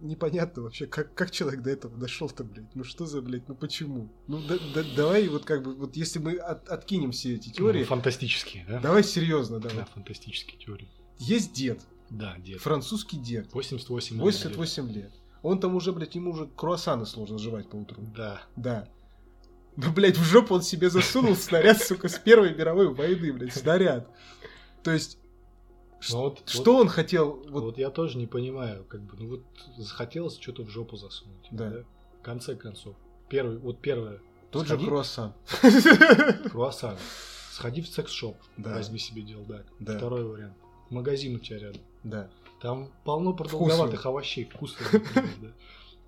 непонятно 0.00 0.62
вообще, 0.62 0.86
как, 0.86 1.14
как 1.14 1.30
человек 1.30 1.60
до 1.62 1.70
этого 1.70 1.96
дошел-то, 1.96 2.42
блядь. 2.42 2.74
Ну 2.74 2.84
что 2.84 3.04
за, 3.06 3.20
блядь, 3.20 3.46
ну 3.48 3.54
почему? 3.54 4.10
Ну 4.28 4.40
да- 4.46 4.58
да- 4.74 4.84
давай 4.96 5.28
вот 5.28 5.44
как 5.44 5.62
бы, 5.62 5.74
вот 5.74 5.94
если 5.96 6.18
мы 6.18 6.36
от- 6.36 6.68
откинем 6.68 7.12
все 7.12 7.34
эти 7.34 7.50
теории, 7.50 7.80
Ну, 7.80 7.86
Фантастические, 7.86 8.64
да? 8.66 8.80
давай 8.80 9.04
серьезно, 9.04 9.60
Да, 9.60 9.68
давай. 9.68 9.84
фантастические 9.86 10.58
теории. 10.58 10.88
Есть 11.18 11.52
дед, 11.52 11.82
Да, 12.08 12.36
дед. 12.38 12.60
французский 12.60 13.18
дед, 13.18 13.52
88 13.52 14.16
лет. 14.16 14.22
88 14.24 14.88
лет. 14.90 15.12
Он 15.42 15.60
там 15.60 15.74
уже, 15.74 15.92
блядь, 15.92 16.14
ему 16.14 16.30
уже 16.32 16.46
круассаны 16.46 17.04
сложно 17.04 17.38
жевать 17.38 17.68
по 17.68 17.76
утру. 17.76 18.02
Да. 18.16 18.42
Да. 18.56 18.88
Ну, 19.76 19.92
блядь, 19.92 20.16
в 20.16 20.24
жопу 20.24 20.54
он 20.54 20.62
себе 20.62 20.88
засунул 20.90 21.34
снаряд, 21.36 21.78
сука, 21.82 22.08
с 22.08 22.18
Первой 22.18 22.54
мировой 22.54 22.92
войны, 22.92 23.32
блядь, 23.34 23.54
снаряд. 23.54 24.08
То 24.82 24.90
есть, 24.92 25.18
ш- 26.00 26.14
Ну 26.14 26.22
вот- 26.22 26.42
что 26.48 26.74
вот- 26.74 26.80
он 26.82 26.88
хотел... 26.88 27.42
Вот, 27.48 27.62
Вот, 27.62 27.78
я 27.78 27.90
тоже 27.90 28.18
не 28.18 28.26
понимаю, 28.26 28.84
как 28.84 29.02
бы, 29.02 29.16
ну 29.18 29.28
вот 29.28 29.42
захотелось 29.76 30.38
что-то 30.38 30.62
в 30.64 30.68
жопу 30.70 30.96
засунуть. 30.96 31.46
Да. 31.50 31.84
В 32.18 32.22
конце 32.22 32.56
концов. 32.56 32.96
Первый, 33.28 33.58
вот 33.58 33.80
первое, 33.80 34.20
тот 34.50 34.66
сходи- 34.66 34.80
же 34.80 34.86
круассан. 34.86 35.32
круассан. 36.50 36.96
Сходи 37.52 37.82
в 37.82 37.88
секс-шоп, 37.88 38.36
Да. 38.56 38.74
возьми 38.74 38.98
себе 38.98 39.22
делдак. 39.22 39.66
Да. 39.78 39.96
Второй 39.96 40.24
вариант. 40.24 40.54
Магазин 40.88 41.36
у 41.36 41.38
тебя 41.38 41.58
рядом. 41.58 41.82
Да. 42.02 42.30
Там 42.60 42.90
полно 43.04 43.32
продолговатых 43.32 44.04
овощей, 44.06 44.44
вкусных, 44.44 44.92
например, 44.92 45.30
да. 45.42 45.48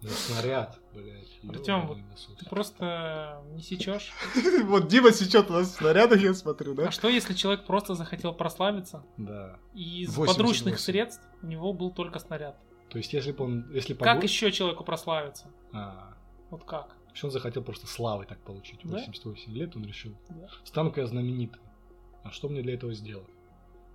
Ну, 0.02 0.08
снаряд, 0.08 0.80
блядь. 0.92 1.38
Ёбаный 1.42 2.02
насос. 2.02 2.34
Ты 2.36 2.44
просто 2.46 3.40
не 3.52 3.62
сечешь. 3.62 4.12
Вот 4.64 4.88
Дима 4.88 5.12
сечет 5.12 5.48
у 5.50 5.52
нас 5.52 5.68
в 5.68 5.76
снарядах, 5.76 6.20
я 6.20 6.34
смотрю, 6.34 6.74
да? 6.74 6.88
А 6.88 6.90
что, 6.90 7.08
если 7.08 7.34
человек 7.34 7.64
просто 7.66 7.94
захотел 7.94 8.34
прославиться, 8.34 9.04
Да. 9.16 9.58
и 9.74 10.02
из 10.02 10.08
88. 10.16 10.26
подручных 10.34 10.80
средств 10.80 11.22
у 11.42 11.46
него 11.46 11.72
был 11.72 11.92
только 11.92 12.18
снаряд? 12.18 12.58
То 12.90 12.98
есть, 12.98 13.12
если 13.12 13.32
бы 13.32 13.44
он... 13.44 13.70
Если 13.72 13.94
Как 13.94 14.22
еще 14.24 14.50
человеку 14.50 14.84
прославиться? 14.84 15.46
А, 15.72 16.14
Вот 16.50 16.64
как? 16.64 16.88
то 16.88 17.12
есть 17.14 17.24
он 17.24 17.30
захотел 17.30 17.62
просто 17.62 17.86
славы 17.86 18.24
так 18.26 18.38
получить. 18.42 18.80
Да. 18.84 18.94
88 18.96 19.52
лет 19.52 19.76
он 19.76 19.84
решил. 19.84 20.16
Да. 20.30 20.48
Стану-ка 20.64 21.02
я 21.02 21.06
знаменитым. 21.06 21.60
А 22.24 22.30
что 22.30 22.48
мне 22.48 22.62
для 22.62 22.74
этого 22.74 22.92
сделать? 22.94 23.28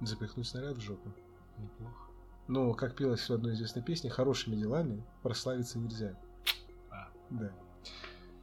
Запихнуть 0.02 0.48
снаряд 0.48 0.78
в 0.78 0.82
жопу. 0.82 1.12
Неплохо. 1.58 2.07
Ну, 2.48 2.74
как 2.74 2.96
пелось 2.96 3.28
в 3.30 3.34
одной 3.34 3.54
известной 3.54 3.82
песне, 3.84 4.10
хорошими 4.10 4.56
делами 4.56 5.04
прославиться 5.22 5.80
нельзя. 5.80 6.18
А. 6.90 7.10
Да. 7.30 7.52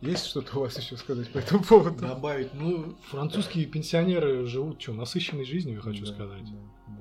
Есть 0.01 0.27
что-то 0.27 0.59
у 0.59 0.61
вас 0.61 0.77
еще 0.79 0.97
сказать 0.99 1.33
по 1.33 1.39
этому 1.39 1.63
поводу? 1.65 1.99
Добавить, 2.07 2.53
ну, 2.53 2.97
французские 3.09 3.65
пенсионеры 3.65 4.45
живут, 4.47 4.83
что, 4.83 4.93
насыщенной 4.93 5.45
жизнью, 5.47 5.77
я 5.77 5.81
хочу 5.81 6.05
Да, 6.05 6.13
сказать. 6.13 6.45
да, 6.45 6.59
да. 6.89 6.95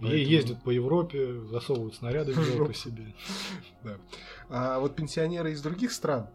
И 0.00 0.02
Поэтому- 0.02 0.16
ездят 0.30 0.62
по 0.62 0.70
Европе, 0.70 1.40
засовывают 1.44 1.94
снаряды 1.94 2.34
в 2.34 2.42
жопу. 2.42 2.72
себе. 2.74 3.14
Да. 3.82 3.96
А 4.50 4.78
вот 4.80 4.94
пенсионеры 4.96 5.52
из 5.52 5.62
других 5.62 5.92
стран, 5.92 6.28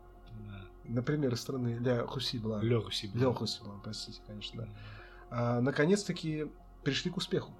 Да. 0.47 0.65
например, 0.85 1.33
из 1.33 1.41
страны 1.41 1.77
Ля 1.79 2.07
Хусибла, 2.07 2.61
Лёгу 2.63 2.89
себе. 2.89 3.19
Ля 3.19 3.31
Хусибла, 3.31 3.79
простите, 3.83 4.21
конечно, 4.25 4.63
да, 4.63 4.69
а, 5.29 5.61
наконец-таки 5.61 6.47
пришли 6.83 7.11
к 7.11 7.17
успеху. 7.17 7.51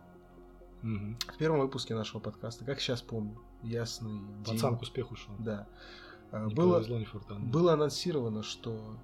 В 0.82 1.38
первом 1.38 1.60
выпуске 1.60 1.94
нашего 1.96 2.20
подкаста, 2.20 2.64
как 2.66 2.80
сейчас 2.80 3.02
помню, 3.02 3.38
ясный 3.64 4.20
день. 4.46 4.56
Пацан 4.56 4.78
к 4.78 4.82
успеху 4.82 5.16
шел. 5.16 5.34
Да. 5.40 5.68
Не 6.32 6.54
Было, 6.54 6.76
повезло, 6.76 7.00
не 7.00 7.06
фортануло. 7.06 7.50
было 7.50 7.74
анонсировано, 7.74 8.44
что 8.44 8.96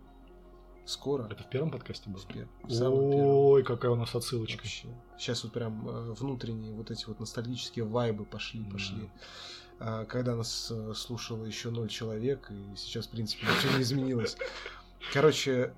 скоро, 0.85 1.25
Это 1.25 1.43
в 1.43 1.49
первом 1.49 1.71
подкасте 1.71 2.09
было? 2.09 2.21
в 2.21 2.27
пер- 2.27 2.47
самом 2.69 3.11
первом, 3.11 3.25
Ой, 3.27 3.63
какая 3.63 3.91
у 3.91 3.95
нас 3.95 4.13
отсылочка. 4.13 4.57
вообще, 4.59 4.87
сейчас 5.17 5.43
вот 5.43 5.51
прям 5.51 5.87
э, 5.89 6.13
внутренние 6.13 6.71
вот 6.73 6.91
эти 6.91 7.05
вот 7.07 7.19
ностальгические 7.19 7.83
вайбы 7.85 8.25
пошли, 8.25 8.61
Да. 8.63 8.71
пошли. 8.71 9.09
А, 9.79 10.05
Когда 10.05 10.35
нас 10.35 10.69
э, 10.71 10.93
слушало 10.95 11.43
еще 11.45 11.71
ноль 11.71 11.89
человек, 11.89 12.49
и 12.51 12.75
сейчас, 12.77 13.07
в 13.07 13.09
принципе, 13.09 13.47
ничего 13.47 13.75
не 13.77 13.81
изменилось. 13.81 14.37
Короче, 15.11 15.73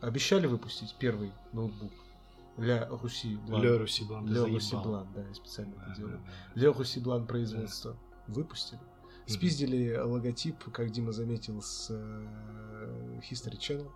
обещали 0.00 0.46
выпустить 0.46 0.94
первый 0.98 1.32
ноутбук 1.52 1.92
для 2.56 2.86
Руси 2.88 3.36
Блан. 3.36 3.62
Ле 3.62 3.76
Руси 3.76 4.04
Блан, 4.04 4.26
Для 4.26 4.44
Руси. 4.44 4.76
Блан, 4.76 5.08
да, 5.14 5.26
я 5.26 5.34
специально 5.34 5.74
Да, 5.76 5.82
это 5.86 5.96
делаю. 5.96 6.18
да, 6.18 6.22
да. 6.24 6.60
Для 6.60 6.72
Руси 6.72 7.00
Блан 7.00 7.26
производства. 7.26 7.96
Выпустили. 8.26 8.80
Спиздили 9.26 9.96
логотип, 9.96 10.56
как 10.72 10.90
Дима 10.90 11.12
заметил, 11.12 11.62
с 11.62 11.88
э, 11.90 13.20
History 13.30 13.56
Channel. 13.58 13.90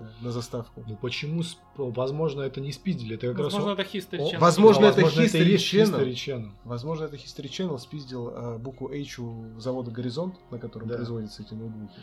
Да, 0.00 0.10
на 0.20 0.32
заставку. 0.32 0.84
Ну 0.86 0.96
почему, 0.96 1.42
возможно, 1.76 2.42
это 2.42 2.60
не 2.60 2.72
спиздили, 2.72 3.16
это 3.16 3.28
как 3.28 3.38
Возможно, 3.44 3.74
раз... 3.74 3.86
это 3.86 3.96
History 3.96 4.18
О, 4.20 4.32
Channel. 4.34 4.38
возможно, 4.38 4.86
это 4.86 5.00
возможно, 5.02 5.20
History 5.22 5.44
есть 5.44 5.74
Channel. 5.74 6.00
History 6.00 6.12
Channel. 6.12 6.50
Возможно, 6.64 7.04
это 7.04 7.16
History 7.16 7.48
Channel 7.48 7.78
спиздил 7.78 8.28
э, 8.28 8.58
букву 8.58 8.88
H 8.90 9.18
у 9.18 9.58
завода 9.58 9.90
Горизонт, 9.90 10.36
на 10.50 10.58
котором 10.58 10.88
Да. 10.88 10.96
производятся 10.96 11.42
эти 11.42 11.54
ноутбуки. 11.54 11.94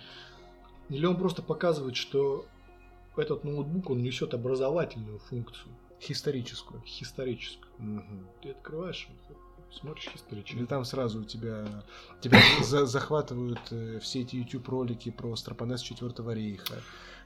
Или 0.90 1.06
он 1.06 1.18
просто 1.18 1.42
показывает, 1.42 1.96
что 1.96 2.46
этот 3.20 3.44
ноутбук, 3.44 3.90
он 3.90 4.02
несет 4.04 4.34
образовательную 4.34 5.20
функцию, 5.20 5.72
Историческую. 6.08 6.82
историческую. 7.00 7.72
Мгм. 7.78 8.28
Ты 8.42 8.50
открываешь, 8.52 9.08
смотришь 9.72 10.08
Или 10.32 10.44
Channel. 10.44 10.66
там 10.68 10.86
сразу 10.86 11.22
у 11.22 11.24
тебя, 11.24 11.66
тебя 12.22 12.40
за- 12.64 12.86
захватывают 12.86 13.60
э, 13.72 14.00
все 14.02 14.22
эти 14.22 14.36
YouTube 14.38 14.68
ролики 14.70 15.10
про 15.12 15.36
Страпонес 15.36 15.82
Четвертого 15.82 16.32
рейха. 16.32 16.76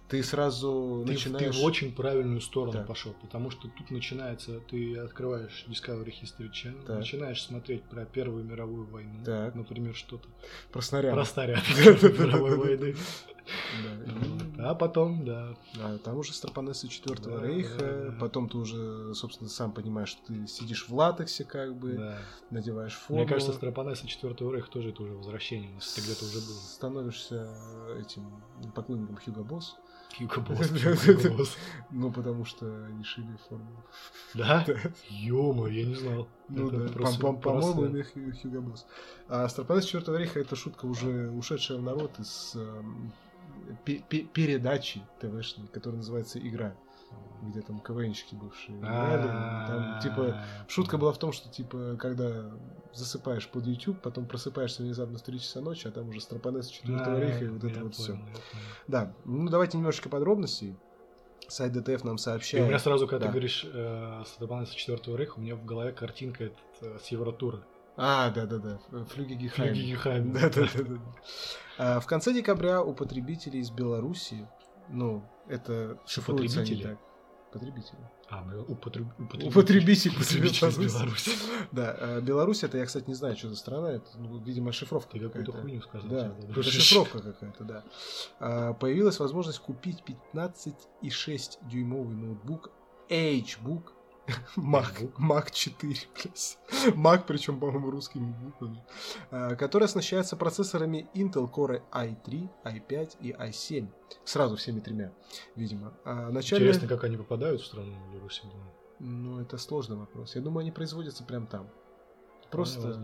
Ты 0.07 0.23
сразу 0.23 1.03
Ты, 1.05 1.11
начинаешь... 1.11 1.55
ты 1.55 1.61
в 1.61 1.63
очень 1.63 1.93
правильную 1.93 2.41
сторону 2.41 2.71
Так. 2.79 2.87
пошел, 2.87 3.13
потому 3.21 3.51
что 3.51 3.67
тут 3.67 3.91
начинается, 3.91 4.59
ты 4.61 4.97
открываешь 4.97 5.65
Discovery 5.67 6.11
History 6.19 6.49
Channel, 6.51 6.83
Так. 6.83 6.97
начинаешь 6.97 7.43
смотреть 7.43 7.83
про 7.83 8.05
Первую 8.05 8.43
мировую 8.43 8.87
войну, 8.87 9.23
Так. 9.23 9.53
например, 9.53 9.93
что-то. 9.93 10.27
Про 10.71 10.81
снаряд. 10.81 11.13
Про 11.13 11.25
снаряд 11.25 11.59
Да-да-да-да-да. 11.77 12.23
мировой 12.25 12.57
войны. 12.57 12.95
Вот. 14.05 14.59
А 14.59 14.75
потом, 14.75 15.25
да, 15.25 15.55
А 15.79 15.97
там 15.99 16.17
уже 16.17 16.33
Страпонесы 16.33 16.87
Четвертого 16.87 17.45
рейха, 17.45 18.15
потом 18.19 18.49
ты 18.49 18.57
уже, 18.57 19.13
собственно, 19.13 19.49
сам 19.49 19.71
понимаешь, 19.71 20.09
что 20.09 20.25
ты 20.27 20.47
сидишь 20.47 20.87
в 20.87 20.93
латексе, 20.93 21.43
как 21.45 21.75
бы, 21.75 22.15
надеваешь 22.49 22.95
форму. 22.95 23.21
Мне 23.21 23.29
кажется, 23.29 23.53
Стропонеса 23.53 24.07
Четвертого 24.07 24.53
Рейха 24.53 24.69
тоже 24.69 24.89
это 24.89 25.03
уже 25.03 25.13
возвращение, 25.13 25.73
нас 25.73 25.97
это 25.97 26.05
где-то 26.05 26.25
уже 26.25 26.39
было. 26.39 26.57
Становишься 26.57 27.49
этим 27.99 28.29
поклонником 28.75 29.17
Хьюго 29.17 29.43
Босс. 29.43 29.75
Хьюго 30.17 30.41
Босс. 31.37 31.57
Ну, 31.91 32.11
потому 32.11 32.45
что 32.45 32.85
они 32.85 33.03
шили 33.03 33.37
форму. 33.47 33.83
Да? 34.33 34.65
Да. 34.67 34.75
ё 35.09 35.67
я 35.67 35.85
не 35.85 35.95
знал. 35.95 36.27
Ну 36.49 36.69
да, 36.69 36.87
по-моему, 36.89 37.97
Хью- 38.03 38.31
Хьюго 38.41 38.61
Босс. 38.61 38.85
А 39.27 39.47
Страпонес 39.47 39.85
Четвертого 39.85 40.17
рейха 40.17 40.39
это 40.39 40.55
шутка 40.55 40.85
уже 40.85 41.29
ушедшая 41.29 41.77
в 41.77 41.83
народ 41.83 42.19
из 42.19 42.55
передачи 43.85 45.01
ТВшной, 45.19 45.67
которая 45.67 45.97
называется 45.97 46.39
«Игра», 46.39 46.75
где 47.41 47.61
там 47.61 47.79
КВНщики 47.79 48.35
бывшие 48.35 48.77
играли. 48.79 49.27
Там, 49.27 49.99
типа, 50.01 50.43
Шутка 50.67 50.97
была 50.97 51.11
в 51.13 51.17
том, 51.17 51.31
что, 51.31 51.49
типа, 51.49 51.95
когда 51.99 52.51
засыпаешь 52.93 53.47
под 53.47 53.65
YouTube, 53.65 54.01
потом 54.01 54.25
просыпаешься 54.25 54.81
внезапно 54.83 55.17
в 55.17 55.21
3 55.21 55.39
часа 55.39 55.61
ночи, 55.61 55.87
а 55.87 55.91
там 55.91 56.09
уже 56.09 56.21
Четвертого 56.73 57.17
А, 57.17 57.19
рейха 57.19 57.45
и 57.45 57.47
вот 57.49 57.63
это 57.63 57.83
вот 57.83 57.95
все. 57.95 58.19
Да, 58.87 59.13
ну 59.25 59.49
давайте 59.49 59.77
немножечко 59.77 60.09
подробностей. 60.09 60.75
Сайт 61.47 61.71
ДТФ 61.73 62.03
нам 62.03 62.15
И 62.15 62.19
сообщает. 62.19 62.65
у 62.65 62.67
меня 62.67 62.77
сразу, 62.77 63.07
когда 63.07 63.25
Да. 63.25 63.25
ты 63.27 63.31
говоришь 63.31 63.65
э, 63.73 64.23
Степана 64.27 64.67
Четвертого 64.67 65.15
Рейха, 65.17 65.39
у 65.39 65.41
меня 65.41 65.55
в 65.55 65.65
голове 65.65 65.91
картинка 65.93 66.43
этот, 66.45 66.59
э, 66.81 66.97
с 67.01 67.07
Евротура. 67.07 67.63
А, 67.97 68.29
да-да-да, 68.29 68.79
Флюги 69.05 69.33
Гехайм. 69.33 69.73
Флюги 69.73 69.91
Гехайм. 69.91 70.33
Да-да-да. 70.33 70.99
А, 71.77 71.99
В 71.99 72.05
конце 72.05 72.33
декабря 72.33 72.81
у 72.81 72.93
потребителей 72.93 73.59
из 73.59 73.71
Беларуси, 73.71 74.47
ну, 74.89 75.23
это 75.47 75.97
шифруется 76.05 76.63
не 76.63 76.81
так. 76.83 76.97
Потребители. 77.51 77.97
А, 78.29 78.43
мы 78.43 78.61
употреб... 78.61 79.07
Употребитель, 79.43 80.15
Потребитель 80.15 80.67
из 80.67 80.77
Беларуси. 80.77 81.31
Да, 81.71 81.95
а, 81.99 82.21
Беларусь 82.21 82.63
это 82.63 82.77
я, 82.77 82.85
кстати, 82.85 83.07
не 83.07 83.15
знаю, 83.15 83.35
что 83.35 83.49
за 83.49 83.55
страна, 83.55 83.93
это, 83.93 84.05
ну, 84.17 84.37
видимо, 84.37 84.71
шифровка 84.71 85.13
Ты 85.13 85.19
какую-то 85.19 85.53
хуйню 85.53 85.81
сказал. 85.81 86.09
Да, 86.09 86.35
это 86.47 86.61
шифровка 86.63 87.19
какая-то, 87.23 87.63
да. 87.63 87.83
А, 88.39 88.73
Появилась 88.73 89.19
возможность 89.19 89.59
купить 89.59 90.03
15,6 90.05 91.57
дюймовый 91.67 92.15
ноутбук 92.15 92.71
H-Book 93.09 93.93
Mac, 94.57 95.11
Mac 95.17 95.51
4, 95.51 95.95
блядь. 96.15 96.57
Mac, 96.95 97.23
причем, 97.27 97.59
по-моему, 97.59 97.91
русскими 97.91 98.31
буквами. 98.43 98.83
а, 99.31 99.55
Который 99.55 99.85
оснащается 99.85 100.35
процессорами 100.35 101.07
Intel 101.13 101.51
Core 101.51 101.81
i3, 101.91 102.49
i5 102.65 103.17
и 103.21 103.31
i7. 103.31 103.87
Сразу 104.23 104.55
всеми 104.55 104.79
тремя, 104.79 105.11
видимо. 105.55 105.93
А 106.05 106.29
начальная- 106.31 106.67
Интересно, 106.67 106.87
как 106.87 107.03
они 107.03 107.17
попадают 107.17 107.61
в 107.61 107.65
страну 107.65 107.93
Беларуси. 108.11 108.41
Ну, 108.99 109.39
это 109.39 109.57
сложный 109.57 109.97
вопрос. 109.97 110.35
Я 110.35 110.41
думаю, 110.41 110.61
они 110.61 110.71
производятся 110.71 111.23
прям 111.23 111.47
там. 111.47 111.69
Просто... 112.51 112.97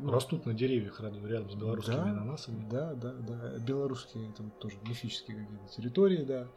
ну, 0.00 0.10
Растут 0.10 0.44
на 0.44 0.54
деревьях 0.54 1.00
рядом, 1.00 1.24
рядом 1.24 1.48
с 1.50 1.54
белорусскими 1.54 1.94
Да, 1.94 2.02
ананасами. 2.02 2.68
Да, 2.68 2.94
да, 2.94 3.12
да. 3.12 3.58
Белорусские 3.60 4.34
вот 4.36 4.58
тоже 4.58 4.76
мифические 4.86 5.36
какие-то 5.44 5.68
территории, 5.68 6.24
да. 6.24 6.48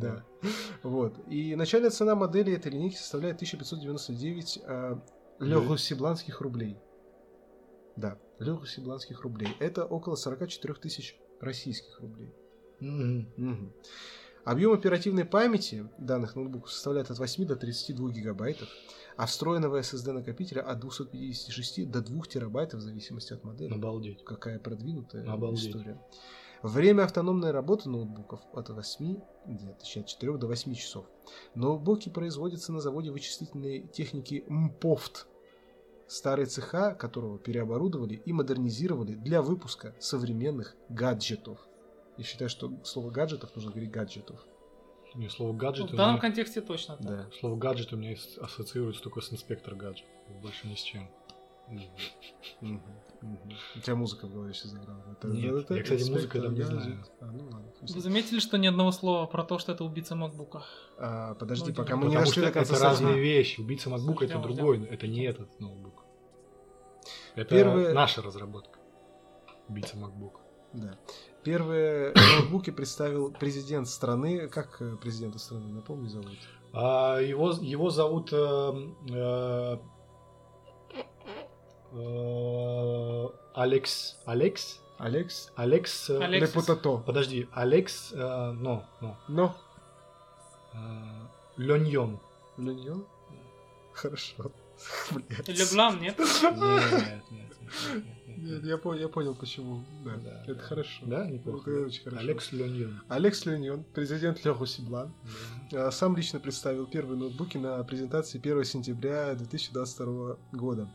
Да. 0.00 0.24
Вот. 0.82 1.18
И 1.28 1.54
начальная 1.56 1.90
цена 1.90 2.14
модели 2.14 2.52
этой 2.52 2.72
линейки 2.72 2.96
составляет 2.96 3.36
1599 3.36 4.60
э, 4.64 4.96
легусибланских 5.40 6.40
рублей. 6.40 6.78
Да, 7.96 8.18
легусибланских 8.38 9.22
рублей. 9.22 9.48
Это 9.58 9.84
около 9.84 10.16
44 10.16 10.74
тысяч 10.74 11.18
российских 11.40 12.00
рублей. 12.00 12.34
Объем 14.44 14.72
оперативной 14.72 15.24
памяти 15.24 15.88
данных 15.98 16.36
ноутбуков 16.36 16.70
составляет 16.70 17.10
от 17.10 17.18
8 17.18 17.46
до 17.46 17.56
32 17.56 18.10
гигабайтов, 18.10 18.68
а 19.16 19.26
встроенного 19.26 19.80
SSD 19.80 20.12
накопителя 20.12 20.60
от 20.60 20.78
256 20.78 21.90
до 21.90 22.00
2 22.00 22.22
терабайтов 22.26 22.78
в 22.78 22.82
зависимости 22.84 23.32
от 23.32 23.42
модели. 23.42 23.74
Обалдеть. 23.74 24.22
Какая 24.24 24.60
продвинутая 24.60 25.28
Обалдеть. 25.28 25.66
история. 25.66 26.00
Время 26.62 27.02
автономной 27.04 27.50
работы 27.50 27.88
ноутбуков 27.88 28.40
от 28.52 28.70
8, 28.70 29.20
нет, 29.46 29.78
точнее 29.78 30.02
от 30.02 30.08
4 30.08 30.36
до 30.38 30.46
8 30.46 30.74
часов. 30.74 31.06
Ноутбуки 31.54 32.08
производятся 32.08 32.72
на 32.72 32.80
заводе 32.80 33.10
вычислительной 33.10 33.86
техники 33.88 34.44
МПОФТ, 34.48 35.26
старые 36.08 36.46
цеха 36.46 36.94
которого 36.94 37.38
переоборудовали 37.38 38.14
и 38.14 38.32
модернизировали 38.32 39.14
для 39.14 39.42
выпуска 39.42 39.94
современных 40.00 40.76
гаджетов. 40.88 41.58
Я 42.16 42.24
считаю, 42.24 42.48
что 42.48 42.72
слово 42.84 43.10
гаджетов 43.10 43.54
нужно 43.54 43.70
говорить 43.70 43.90
гаджетов. 43.90 44.44
Не, 45.14 45.28
слово 45.28 45.52
Ну, 45.52 45.58
гаджет. 45.58 45.90
В 45.90 45.94
у 45.94 45.96
данном 45.96 46.14
меня- 46.14 46.20
контексте 46.22 46.60
точно 46.60 46.96
так. 46.96 47.06
Да. 47.06 47.26
Слово 47.40 47.56
гаджет 47.56 47.92
у 47.92 47.96
меня 47.96 48.12
ас- 48.12 48.38
ассоциируется 48.38 49.02
только 49.02 49.20
с 49.20 49.32
инспектор 49.32 49.74
гаджет. 49.74 50.06
Больше 50.42 50.66
ни 50.68 50.74
с 50.74 50.80
чем. 50.80 51.08
У 52.62 53.80
тебя 53.80 53.96
музыка 53.96 54.26
в 54.26 54.32
голове 54.32 54.54
сейчас 54.54 54.70
заиграла. 54.72 55.02
Это- 55.12 55.28
Нет, 55.28 55.54
это 55.54 55.74
я, 55.74 55.82
кстати, 55.82 56.10
музыка 56.10 56.40
там 56.40 56.54
не 56.54 56.62
знаю. 56.62 57.04
А, 57.20 57.26
ну 57.26 57.44
ладно, 57.44 57.72
Вы 57.80 58.00
заметили, 58.00 58.38
что 58.38 58.56
ни 58.58 58.66
одного 58.66 58.92
слова 58.92 59.26
про 59.26 59.42
то, 59.44 59.58
что 59.58 59.72
это 59.72 59.84
убийца 59.84 60.14
макбука? 60.14 60.62
А, 60.98 61.34
подожди, 61.34 61.70
Ну, 61.70 61.74
пока 61.76 61.96
ну, 61.96 62.04
мы 62.06 62.14
не 62.14 62.24
что 62.26 62.40
до 62.42 62.52
конца 62.52 62.74
это 62.74 62.84
разные 62.84 63.20
вещи. 63.20 63.60
Убийца 63.60 63.90
MacBook 63.90 64.24
это 64.24 64.38
другой, 64.38 64.84
это 64.84 65.06
не 65.08 65.24
этот 65.24 65.58
ноутбук. 65.60 66.04
Это 67.34 67.54
Первое- 67.54 67.94
наша 67.94 68.22
разработка. 68.22 68.78
Убийца 69.68 69.96
MacBook. 69.96 70.34
Да. 70.72 70.96
Первые 71.42 72.12
ноутбуки 72.38 72.70
представил 72.70 73.32
президент 73.32 73.88
страны. 73.88 74.48
Как 74.48 74.80
э, 74.80 74.96
президента 74.96 75.38
страны, 75.38 75.72
напомни, 75.72 76.08
зовут? 76.08 76.28
А 76.72 77.18
его, 77.20 77.52
его 77.60 77.90
зовут 77.90 78.32
э, 78.32 78.36
э, 78.36 79.14
э, 79.14 79.78
Алекс. 83.54 84.16
Алекс? 84.26 84.80
Алекс 84.98 85.50
Алекс. 85.56 86.10
э, 86.10 86.18
Алексис. 86.18 86.54
Лепутато. 86.54 86.98
Подожди, 86.98 87.48
Алекс. 87.52 88.12
э, 88.12 88.52
но, 88.52 88.84
но. 89.00 89.16
Но. 89.28 89.56
э, 90.72 90.76
Лёньон. 91.56 92.18
Луньон? 92.58 93.06
Хорошо. 93.92 94.50
Блядь. 95.10 95.48
Леблан, 95.48 96.00
нет? 96.00 96.18
Нет, 96.18 97.22
нет, 97.30 97.52
нет, 98.38 98.64
я, 98.64 98.76
понял, 98.78 99.00
я 99.00 99.08
понял, 99.08 99.34
почему. 99.34 99.84
Да, 100.04 100.16
Да, 100.16 100.42
это 100.44 100.54
да. 100.54 100.60
хорошо. 100.62 101.02
Да, 101.06 101.26
неплохо. 101.26 101.70
Это 101.70 101.86
очень 101.86 102.02
хорошо. 102.04 102.20
Алекс 102.22 102.52
Лёньон. 102.52 103.02
Алекс 103.08 103.46
Луньон, 103.46 103.84
президент 103.94 104.44
Леху 104.44 104.66
Сиблан, 104.66 105.12
Да. 105.72 105.88
э, 105.88 105.90
сам 105.90 106.16
лично 106.16 106.40
представил 106.40 106.86
первые 106.86 107.18
ноутбуки 107.18 107.56
на 107.58 107.82
презентации 107.84 108.38
1 108.38 108.64
сентября 108.64 109.34
2022 109.34 110.36
года. 110.52 110.88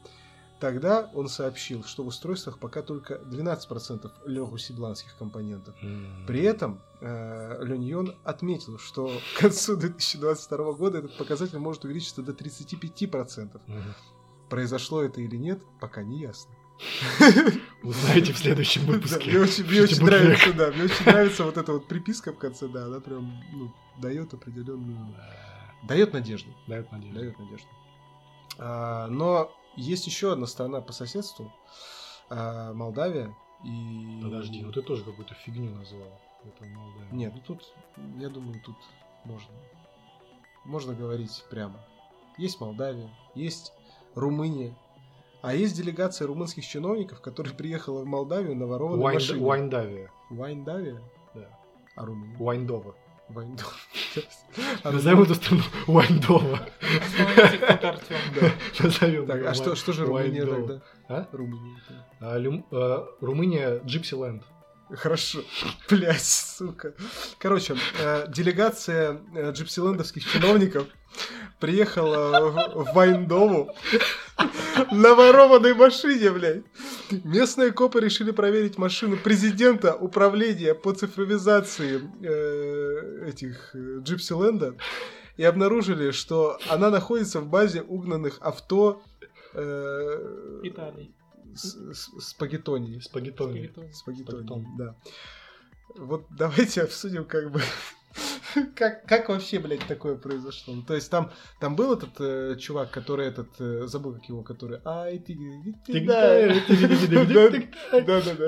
Тогда 0.61 1.09
он 1.15 1.27
сообщил, 1.27 1.83
что 1.83 2.03
в 2.03 2.07
устройствах 2.07 2.59
пока 2.59 2.83
только 2.83 3.15
12% 3.15 4.11
легусибланских 4.27 5.17
компонентов. 5.17 5.75
При 6.27 6.41
этом 6.43 6.79
э, 7.01 7.57
Луньон 7.63 8.15
отметил, 8.23 8.77
что 8.77 9.11
к 9.35 9.39
концу 9.39 9.75
2022 9.75 10.73
года 10.73 10.99
этот 10.99 11.17
показатель 11.17 11.57
может 11.57 11.83
увеличиться 11.83 12.21
до 12.21 12.31
35%. 12.33 13.59
Мгм. 13.65 13.81
Произошло 14.51 15.01
это 15.01 15.19
или 15.19 15.35
нет, 15.35 15.63
пока 15.79 16.03
не 16.03 16.19
ясно. 16.21 16.53
Узнаете 17.83 18.33
в 18.33 18.37
следующем 18.37 18.85
Да, 18.85 18.91
выпуске. 18.93 19.29
мне 19.31 19.39
очень, 19.39 19.65
мне 19.65 19.81
очень 19.81 20.03
нравится, 20.05 20.53
да, 20.53 20.71
мне 20.71 20.83
очень 20.83 21.05
нравится 21.05 21.43
вот 21.43 21.57
эта 21.57 21.73
вот 21.73 21.87
приписка 21.87 22.33
в 22.33 22.37
конце, 22.37 22.67
да, 22.67 22.85
она 22.85 22.99
прям 22.99 23.41
ну, 23.51 23.73
дает 23.99 24.33
определенную, 24.35 25.15
дает 25.87 26.13
надежду, 26.13 26.49
Дает 26.67 26.91
надежду. 26.91 27.19
дает 27.19 27.39
надежду. 27.39 27.67
А, 28.59 29.07
но 29.07 29.51
есть 29.75 30.07
еще 30.07 30.33
одна 30.33 30.47
страна 30.47 30.81
по 30.81 30.93
соседству, 30.93 31.51
а, 32.29 32.73
Молдавия 32.73 33.35
и. 33.63 34.19
Подожди, 34.23 34.61
ну 34.61 34.71
ты 34.71 34.81
тоже 34.81 35.03
какую-то 35.03 35.33
фигню 35.35 35.71
назвал. 35.75 36.19
Это 36.43 36.65
Молдавия. 36.65 37.11
Нет, 37.11 37.33
ну 37.35 37.41
тут, 37.45 37.73
я 38.17 38.29
думаю, 38.29 38.59
тут 38.63 38.75
можно, 39.25 39.53
можно 40.65 40.93
говорить 40.93 41.43
прямо. 41.49 41.79
Есть 42.37 42.59
Молдавия, 42.59 43.09
есть 43.35 43.73
Румыния, 44.15 44.75
а 45.41 45.53
есть 45.53 45.75
делегация 45.75 46.27
румынских 46.27 46.65
чиновников, 46.65 47.21
которая 47.21 47.53
приехала 47.53 48.01
в 48.01 48.05
Молдавию 48.05 48.55
на 48.55 48.65
ворованной 48.65 49.03
Уайн- 49.03 49.13
машине. 49.13 49.45
Уайндавия. 49.45 50.11
Вайндавия? 50.29 51.01
Да. 51.35 51.59
А 51.95 52.05
Румыния? 52.05 52.37
Уайндова. 52.39 52.95
Вайндова. 53.31 53.71
А 54.83 54.91
Назовем 54.95 55.21
эту 55.23 55.35
страну. 55.35 55.63
Да. 55.87 56.67
Назовем 58.79 59.27
Так, 59.27 59.45
а 59.45 59.53
что, 59.53 59.75
что 59.75 59.93
же 59.93 60.05
Румыния 60.05 60.45
тогда? 60.45 60.81
А? 61.07 61.27
Румыния. 61.31 61.81
А, 62.19 62.37
Люм- 62.37 62.65
э, 62.71 63.05
Румыния 63.21 63.81
Джипсиленд. 63.85 64.43
Хорошо. 64.93 65.39
Блять, 65.89 66.23
сука. 66.23 66.93
Короче, 67.37 67.75
э, 67.99 68.25
делегация 68.27 69.21
э, 69.35 69.51
джипсилендовских 69.51 70.25
чиновников 70.25 70.87
приехала 71.59 72.49
в, 72.49 72.83
в 72.83 72.93
Вайндову 72.93 73.73
на 74.91 75.15
ворованной 75.15 75.73
машине, 75.73 76.31
блядь. 76.31 76.63
Местные 77.23 77.71
копы 77.71 77.99
решили 77.99 78.31
проверить 78.31 78.77
машину 78.77 79.17
президента 79.17 79.95
управления 79.95 80.73
по 80.73 80.93
цифровизации 80.93 82.01
э, 82.21 83.29
этих 83.29 83.75
э, 83.75 83.99
Джипсиленда 83.99 84.75
и 85.37 85.43
обнаружили, 85.43 86.11
что 86.11 86.57
она 86.69 86.89
находится 86.89 87.39
в 87.41 87.47
базе 87.47 87.81
угнанных 87.81 88.37
авто 88.41 89.01
э, 89.53 90.59
Италии. 90.63 91.13
спагеттони. 91.55 92.99
Спагеттони. 92.99 92.99
Спагеттони. 92.99 93.91
Спагеттони, 93.93 94.45
Спагеттон. 94.45 94.77
да. 94.77 94.95
Вот 95.97 96.25
давайте 96.29 96.83
обсудим, 96.83 97.25
как 97.25 97.51
бы, 97.51 97.61
как, 98.75 99.05
как 99.05 99.29
вообще, 99.29 99.59
блядь, 99.59 99.85
такое 99.87 100.15
произошло. 100.15 100.75
Ну, 100.75 100.83
То 100.83 100.95
есть 100.95 101.09
там, 101.11 101.31
там 101.59 101.75
был 101.75 101.93
этот 101.93 102.19
э, 102.19 102.55
чувак, 102.59 102.91
который 102.91 103.27
этот, 103.27 103.49
э, 103.59 103.87
забыл, 103.87 104.13
как 104.13 104.25
его, 104.25 104.43
который, 104.43 104.79
ай, 104.85 105.19
ты. 105.19 105.33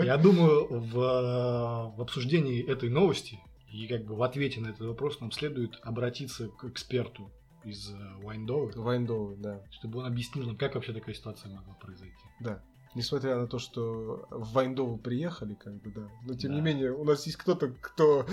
Я 0.05 0.17
думаю, 0.17 0.67
в, 0.69 0.97
э, 0.99 1.95
в 1.97 2.01
обсуждении 2.01 2.63
этой 2.65 2.89
новости 2.89 3.39
и 3.71 3.87
как 3.87 4.05
бы 4.05 4.15
в 4.15 4.23
ответе 4.23 4.61
на 4.61 4.67
этот 4.69 4.87
вопрос 4.87 5.19
нам 5.19 5.31
следует 5.31 5.79
обратиться 5.81 6.47
к 6.47 6.65
эксперту 6.65 7.31
из 7.63 7.89
э, 7.91 7.95
Уайндовы, 8.23 8.71
Вайндовый, 8.75 9.37
да, 9.37 9.63
чтобы 9.71 9.99
он 9.99 10.05
объяснил 10.05 10.45
нам, 10.45 10.57
как 10.57 10.75
вообще 10.75 10.93
такая 10.93 11.15
ситуация 11.15 11.51
могла 11.51 11.73
произойти. 11.75 12.13
да. 12.39 12.61
Несмотря 12.95 13.37
на 13.39 13.47
то, 13.47 13.57
что 13.57 14.27
в 14.29 14.53
Вайндову 14.53 14.99
приехали, 14.99 15.55
как 15.55 15.81
бы, 15.81 15.89
да. 15.89 16.07
Но 16.27 16.35
тем 16.35 16.51
Да. 16.51 16.55
не 16.57 16.61
менее, 16.61 16.91
у 16.93 17.03
нас 17.03 17.25
есть 17.25 17.37
кто-то, 17.37 17.69
кто 17.81 18.27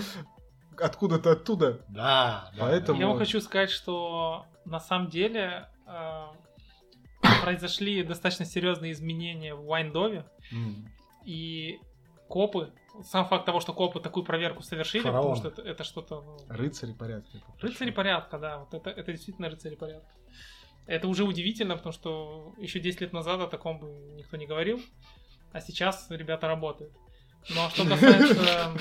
откуда-то 0.78 1.33
оттуда. 1.33 1.80
Да, 1.88 2.50
да. 2.56 2.61
Поэтому- 2.61 3.00
Я 3.00 3.06
вам 3.09 3.18
хочу 3.18 3.40
сказать, 3.40 3.70
что 3.70 4.46
на 4.64 4.80
самом 4.80 5.09
деле 5.09 5.68
э, 5.87 6.26
произошли 7.42 8.02
достаточно 8.02 8.44
серьезные 8.44 8.92
изменения 8.92 9.54
в 9.54 9.64
Вайндове, 9.66 10.24
М. 10.52 10.88
и 11.24 11.80
копы, 12.28 12.72
сам 13.04 13.26
факт 13.26 13.44
того, 13.46 13.61
что 13.61 13.72
копы 13.72 14.00
такую 14.00 14.24
проверку 14.24 14.62
совершили, 14.62 15.02
Фараон. 15.02 15.20
потому 15.35 15.37
что 15.37 15.48
это, 15.48 15.68
это 15.68 15.85
что-то... 15.85 16.20
ну, 16.22 16.38
Рыцари 16.48 16.92
порядка. 16.92 17.38
Рыцари 17.61 17.90
порядка, 17.90 18.38
да, 18.38 18.59
вот 18.59 18.74
это, 18.74 18.90
это 18.90 19.12
действительно 19.12 19.48
рыцари 19.48 19.74
порядка. 19.74 20.09
Это 20.87 21.09
уже 21.09 21.24
удивительно, 21.24 21.76
потому 21.76 21.92
что 21.92 22.54
еще 22.59 22.80
10 22.80 23.00
лет 23.00 23.12
назад 23.12 23.40
о 23.40 23.46
таком 23.46 23.78
бы 23.78 23.87
никто 24.16 24.37
не 24.37 24.46
говорил, 24.46 24.80
а 25.52 25.61
сейчас 25.61 26.06
ребята 26.11 26.46
работают. 26.48 26.92
Ну 27.54 27.64
а 27.64 27.70
что 27.70 27.85
касается... 27.87 28.72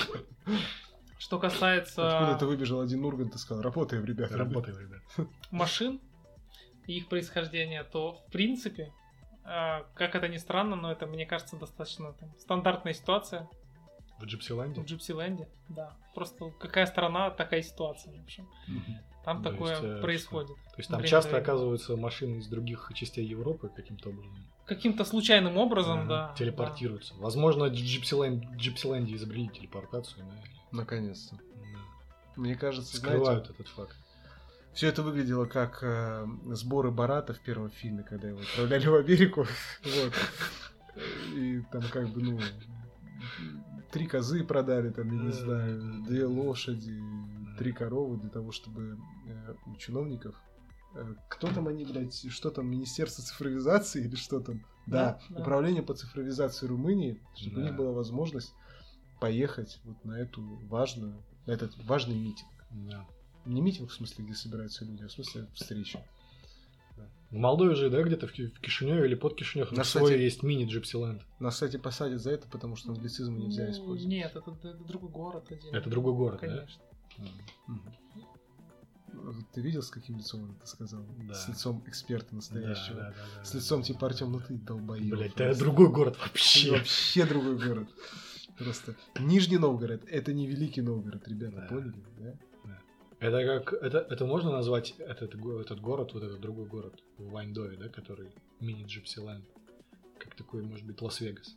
Что 1.19 1.37
касается... 1.37 2.17
Откуда-то 2.17 2.47
выбежал 2.47 2.79
один 2.81 3.03
Ургант 3.05 3.35
и 3.35 3.37
сказал, 3.37 3.61
работаем, 3.61 4.05
ребята. 4.05 4.37
Работаем, 4.37 4.79
ребят. 4.79 5.01
машин 5.51 5.99
и 6.87 6.97
их 6.97 7.09
происхождения, 7.09 7.83
то 7.83 8.13
в 8.13 8.31
принципе, 8.31 8.91
э, 9.45 9.83
как 9.93 10.15
это 10.15 10.27
ни 10.27 10.37
странно, 10.37 10.75
но 10.75 10.91
это, 10.91 11.05
мне 11.05 11.25
кажется, 11.25 11.57
достаточно 11.57 12.13
там, 12.13 12.33
стандартная 12.39 12.93
ситуация 12.93 13.47
В 14.19 14.23
Джипсиланде? 14.25 14.81
в 14.81 14.85
Джипсиленде. 14.85 15.47
Да. 15.67 15.95
Просто 16.15 16.51
какая 16.59 16.85
страна, 16.87 17.29
такая 17.31 17.61
ситуация, 17.61 18.13
в 18.17 18.23
общем. 18.23 18.47
Там 19.25 19.43
То 19.43 19.51
такое 19.51 19.71
есть, 19.71 19.83
э, 19.83 20.01
происходит. 20.01 20.55
То 20.55 20.75
есть 20.77 20.89
там 20.89 21.03
часто 21.03 21.31
времени. 21.31 21.43
оказываются 21.43 21.97
машины 21.97 22.37
из 22.37 22.47
других 22.47 22.89
частей 22.95 23.25
Европы 23.25 23.69
каким-то 23.75 24.09
образом. 24.09 24.37
Каким-то 24.65 25.03
случайным 25.03 25.57
образом, 25.57 25.99
Ага, 25.99 26.07
да. 26.29 26.33
Телепортируются. 26.37 27.13
Возможно, 27.17 27.65
в 27.65 27.73
Джипсиленд- 27.73 28.47
в 28.53 28.55
Джипсиленде 28.55 29.15
изобрели 29.15 29.49
телепортацию, 29.49 30.25
да, 30.25 30.33
или- 30.41 30.58
Наконец-то. 30.71 31.35
да. 31.35 31.41
Мне 32.35 32.55
кажется, 32.55 32.97
знаете, 32.97 33.17
Скрывают 33.19 33.49
этот 33.49 33.67
факт. 33.69 33.95
все 34.73 34.87
это 34.87 35.01
выглядело 35.03 35.45
как 35.45 35.79
э, 35.81 36.25
сборы 36.51 36.91
Барата 36.91 37.33
в 37.33 37.39
первом 37.39 37.69
фильме, 37.69 38.03
когда 38.03 38.29
его 38.29 38.39
отправляли 38.39 38.87
в 38.87 38.95
Америку. 38.95 39.45
Вот. 39.83 40.13
И 41.35 41.61
там 41.71 41.81
как 41.91 42.09
бы, 42.09 42.21
ну, 42.21 42.39
три 43.91 44.05
козы 44.07 44.43
продали, 44.43 44.89
там, 44.89 45.07
я 45.15 45.23
не 45.23 45.31
знаю, 45.31 46.03
две 46.05 46.25
лошади, 46.25 47.01
три 47.57 47.71
коровы 47.71 48.17
для 48.17 48.29
того, 48.29 48.51
чтобы 48.51 48.97
э, 49.27 49.53
у 49.65 49.75
чиновников 49.77 50.35
э, 50.95 51.13
кто 51.29 51.47
там 51.47 51.67
они, 51.67 51.85
блядь, 51.85 52.29
что 52.31 52.49
там, 52.49 52.67
Министерство 52.69 53.23
цифровизации 53.23 54.03
или 54.05 54.15
что 54.15 54.39
там? 54.39 54.65
Да, 54.87 55.19
Да, 55.29 55.35
да. 55.35 55.41
Управление 55.41 55.83
по 55.83 55.93
цифровизации 55.93 56.65
Румынии, 56.67 57.21
чтобы 57.35 57.57
у 57.57 57.63
них 57.63 57.71
Да. 57.71 57.77
была 57.77 57.91
возможность 57.91 58.53
поехать 59.19 59.79
вот 59.83 60.03
на 60.05 60.13
эту 60.19 60.41
важную, 60.67 61.23
на 61.45 61.51
этот 61.51 61.75
важный 61.85 62.15
митинг. 62.15 62.49
Да. 62.71 63.05
Не 63.45 63.61
митинг 63.61 63.89
в 63.89 63.93
смысле, 63.93 64.25
где 64.25 64.33
собираются 64.33 64.85
люди, 64.85 65.03
а 65.03 65.07
в 65.07 65.11
смысле 65.11 65.47
встреча. 65.53 66.03
В 67.31 67.35
Молдове 67.35 67.75
же, 67.75 67.89
да, 67.91 68.01
где-то 68.01 68.27
в, 68.27 68.31
Ки- 68.33 68.47
в 68.47 68.59
Кишиневе 68.59 69.05
или 69.05 69.13
под 69.15 69.35
Кишиневом 69.35 69.75
На 69.75 69.83
свой 69.83 70.09
сайте- 70.11 70.23
есть 70.23 70.41
мини-Джипсиленд. 70.41 71.21
Нас, 71.39 71.53
кстати, 71.53 71.77
посадят 71.77 72.21
за 72.21 72.31
это, 72.31 72.47
потому 72.47 72.75
что 72.75 72.91
англицизм 72.91 73.37
нельзя 73.37 73.65
Ну, 73.65 73.71
использовать. 73.71 74.05
Нет, 74.11 74.35
это, 74.35 74.51
это 74.67 74.83
другой 74.83 75.11
город. 75.11 75.45
отдельно. 75.51 75.75
Это 75.77 75.89
другой 75.91 76.13
город, 76.15 76.39
да? 76.41 76.47
Конечно. 76.47 76.81
Мгм. 77.67 77.93
Ты 79.53 79.61
видел, 79.61 79.81
с 79.83 79.89
каким 79.89 80.17
лицом 80.17 80.43
он 80.43 80.51
это 80.55 80.65
сказал? 80.65 81.05
Да. 81.27 81.33
С 81.33 81.47
лицом 81.47 81.83
эксперта 81.87 82.33
настоящего. 82.35 82.95
Да, 82.95 83.03
да, 83.09 83.15
да, 83.15 83.25
да, 83.37 83.43
С 83.45 83.51
да, 83.51 83.57
лицом 83.59 83.81
да. 83.81 83.87
типа 83.87 84.07
Артем, 84.07 84.31
ну 84.31 84.39
ты 84.39 84.53
долбоёб. 84.55 85.09
Блять, 85.17 85.31
это 85.33 85.43
просто. 85.45 85.63
другой 85.63 85.89
город 85.89 86.13
Ты 86.15 86.21
вообще. 86.21 86.71
Вообще 86.71 87.25
другой 87.25 87.57
город. 87.57 87.89
Просто 88.59 88.95
Нижний 89.19 89.57
Новгород, 89.57 90.01
это 90.07 90.33
не 90.33 90.47
Великий 90.47 90.81
Новгород, 90.81 91.27
ребята, 91.27 91.61
Да. 91.61 91.67
поняли? 91.67 91.93
Да? 92.19 92.33
Это 93.19 93.45
как 93.45 93.73
это, 93.73 93.97
это 94.09 94.25
можно 94.25 94.51
назвать 94.51 94.95
этот, 94.99 95.33
этот 95.33 95.81
город, 95.81 96.13
вот 96.13 96.23
этот 96.23 96.39
другой 96.39 96.65
город 96.65 96.93
в 97.17 97.31
Вайндове, 97.31 97.77
да, 97.77 97.89
который 97.89 98.29
мини 98.59 98.85
Джипсиленд. 98.85 99.45
Как 100.17 100.35
такой, 100.35 100.63
может 100.63 100.85
быть, 100.85 101.01
Лас-Вегас. 101.01 101.55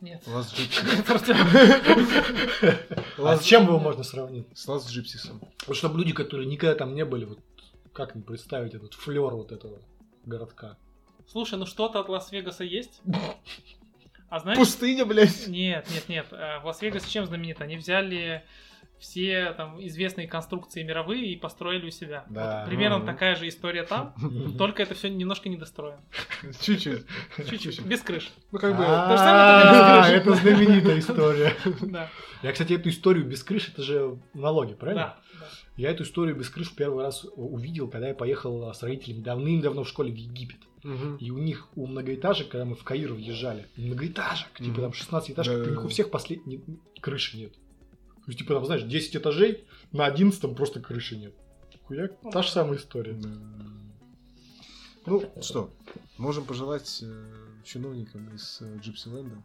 Нет. 0.00 0.22
Лас 0.26 0.54
Джипси. 0.54 0.82
А 3.18 3.36
с 3.36 3.42
чем 3.42 3.64
его 3.64 3.78
можно 3.78 4.04
сравнить? 4.04 4.46
С 4.54 4.68
Лас 4.68 4.88
Джипсисом. 4.88 5.40
Вот 5.66 5.76
чтобы 5.76 5.98
люди, 5.98 6.12
которые 6.12 6.46
никогда 6.46 6.76
там 6.76 6.94
не 6.94 7.04
были, 7.04 7.24
вот 7.24 7.40
как 7.92 8.14
им 8.14 8.22
представить 8.22 8.74
этот 8.74 8.94
флер 8.94 9.34
вот 9.34 9.50
этого 9.50 9.80
городка? 10.24 10.76
Слушай, 11.26 11.58
ну 11.58 11.66
что-то 11.66 12.00
от 12.00 12.08
Лас-Вегаса 12.08 12.64
есть? 12.64 13.02
А 14.28 14.40
знаешь... 14.40 14.58
Пустыня, 14.58 15.04
блядь. 15.06 15.46
Нет, 15.48 15.86
нет, 15.92 16.08
нет. 16.08 16.26
Э, 16.32 16.58
В 16.60 16.66
Лас-Вегас 16.66 17.06
чем 17.06 17.26
знаменит? 17.26 17.60
Они 17.60 17.76
взяли 17.76 18.42
все 18.98 19.52
там 19.52 19.78
известные 19.86 20.26
конструкции 20.26 20.82
мировые 20.82 21.26
и 21.32 21.36
построили 21.36 21.86
у 21.86 21.90
себя. 21.90 22.24
Да. 22.28 22.60
Вот 22.62 22.68
примерно 22.68 22.98
Мгм. 22.98 23.06
такая 23.06 23.36
же 23.36 23.46
история 23.48 23.84
там, 23.84 24.12
только 24.58 24.82
это 24.82 24.94
все 24.94 25.08
немножко 25.08 25.48
недостроено. 25.48 26.00
Чуть-чуть. 26.60 27.04
Чуть-чуть, 27.48 27.80
без 27.82 28.00
крыши. 28.00 28.30
Ну, 28.50 28.58
как 28.58 28.76
бы... 28.76 28.84
А. 28.86 30.08
Это 30.08 30.34
знаменитая 30.34 30.98
история. 30.98 31.54
Я, 32.42 32.52
кстати, 32.52 32.72
эту 32.72 32.88
историю 32.88 33.24
без 33.24 33.42
крыши, 33.42 33.70
это 33.72 33.82
же 33.82 34.18
налоги, 34.34 34.74
правильно? 34.74 35.16
да. 35.40 35.48
Я 35.76 35.90
эту 35.90 36.02
историю 36.02 36.34
без 36.34 36.48
крыши 36.50 36.74
первый 36.74 37.04
раз 37.04 37.24
увидел, 37.36 37.88
когда 37.88 38.08
я 38.08 38.14
поехал 38.14 38.74
с 38.74 38.82
родителями 38.82 39.22
давным-давно 39.22 39.84
в 39.84 39.88
школе 39.88 40.12
в 40.12 40.16
Египет. 40.16 40.58
Мгм. 40.82 41.16
И 41.16 41.30
у 41.30 41.38
них, 41.38 41.68
у 41.76 41.86
многоэтажек, 41.86 42.48
когда 42.48 42.64
мы 42.64 42.74
в 42.76 42.84
Каир 42.84 43.12
въезжали, 43.12 43.66
многоэтажек, 43.76 44.48
типа 44.58 44.70
Мгм. 44.70 44.80
там 44.82 44.92
16 44.92 45.30
этажек, 45.32 45.66
у 45.66 45.70
них 45.70 45.84
у 45.84 45.88
всех 45.88 46.10
последней 46.10 46.62
крыши 47.00 47.36
нет. 47.36 47.52
То 47.52 48.30
есть, 48.32 48.38
типа 48.40 48.54
там, 48.54 48.64
знаешь, 48.66 48.82
10 48.84 49.16
этажей, 49.16 49.64
на 49.92 50.06
11 50.06 50.54
просто 50.54 50.80
крыши 50.80 51.16
нет. 51.16 51.34
Хуяк, 51.84 52.12
Ну 52.22 52.30
та 52.30 52.42
же 52.42 52.48
да. 52.48 52.52
самая 52.54 52.78
история. 52.78 53.14
Да. 53.14 53.28
Ну, 55.06 55.32
что, 55.40 55.70
можем 56.18 56.44
пожелать 56.44 56.98
э, 57.02 57.30
чиновникам 57.64 58.34
из 58.34 58.58
э, 58.60 58.78
Джипсиленда 58.80 59.42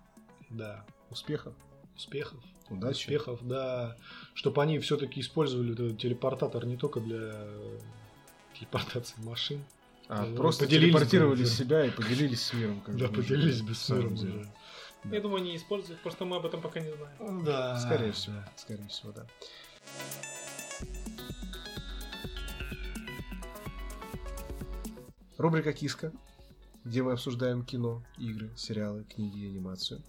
Да. 0.50 0.86
успехов, 1.10 1.54
Успехов. 1.96 2.44
удачи. 2.70 2.98
Успехов, 3.04 3.40
да. 3.48 3.96
Чтобы 4.34 4.62
они 4.62 4.80
все-таки 4.80 5.22
использовали 5.22 5.72
этот 5.74 5.98
телепортатор 6.00 6.66
не 6.66 6.76
только 6.76 7.00
для 7.00 7.32
э, 7.34 7.80
телепортации 8.60 9.16
машин. 9.24 9.64
А, 10.16 10.26
Ну, 10.28 10.36
просто 10.36 10.68
телепортировали 10.68 11.44
себя 11.44 11.86
и 11.86 11.90
поделились 11.90 12.42
с 12.44 12.54
миром. 12.54 12.82
как 12.82 12.96
Да, 12.98 13.08
бы, 13.08 13.16
поделились 13.16 13.62
на 13.62 13.68
бы 13.68 13.74
с 13.76 13.90
миром. 13.90 14.16
деле. 14.16 14.46
да. 15.06 15.16
Я 15.16 15.22
думаю, 15.22 15.42
они 15.42 15.56
используют, 15.56 16.02
просто 16.02 16.24
мы 16.26 16.36
об 16.38 16.46
этом 16.46 16.62
пока 16.62 16.80
не 16.82 16.92
знаем. 16.92 17.44
Да. 17.44 17.80
Скорее 17.80 18.12
всего, 18.12 18.36
скорее 18.56 18.88
всего, 18.90 19.12
да. 19.12 19.26
Рубрика 25.38 25.74
«Киска», 25.74 26.12
где 26.84 27.02
мы 27.02 27.14
обсуждаем 27.14 27.64
кино, 27.64 28.04
игры, 28.18 28.52
сериалы, 28.56 29.04
книги 29.04 29.40
и 29.40 29.48
анимацию. 29.48 30.02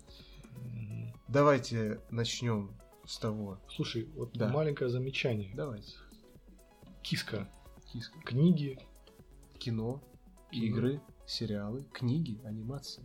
Мгм. 0.56 1.14
Давайте 1.28 2.00
начнем 2.10 2.70
с 3.06 3.18
того. 3.18 3.58
Слушай, 3.74 4.08
вот 4.14 4.32
Да. 4.34 4.48
маленькое 4.48 4.90
замечание. 4.90 5.50
Давайте. 5.54 5.94
Киска. 7.02 7.48
Киска. 7.92 8.18
Книги. 8.20 8.78
Кино, 9.64 10.02
игры, 10.52 11.00
сериалы, 11.26 11.86
книги, 11.94 12.38
анимация. 12.44 13.02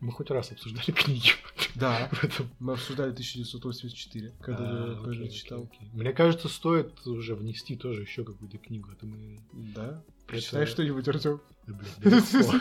Мы 0.00 0.10
хоть 0.10 0.30
раз 0.32 0.50
обсуждали 0.50 0.90
книги. 0.90 1.28
Да, 1.76 2.10
мы 2.58 2.72
обсуждали 2.72 3.12
1984, 3.12 4.32
когда 4.40 4.64
А, 4.64 5.10
я 5.12 5.28
читал. 5.28 5.62
окей. 5.62 5.88
Мне 5.92 6.12
кажется, 6.12 6.48
стоит 6.48 7.06
уже 7.06 7.36
внести 7.36 7.76
тоже 7.76 8.00
еще 8.02 8.24
какую-то 8.24 8.58
книгу. 8.58 8.90
Это 8.90 9.06
мы... 9.06 9.38
Да. 9.52 10.02
Прочитай 10.26 10.64
Это- 10.64 10.72
что-нибудь, 10.72 11.06
Артем. 11.06 11.40
Да. 11.68 11.78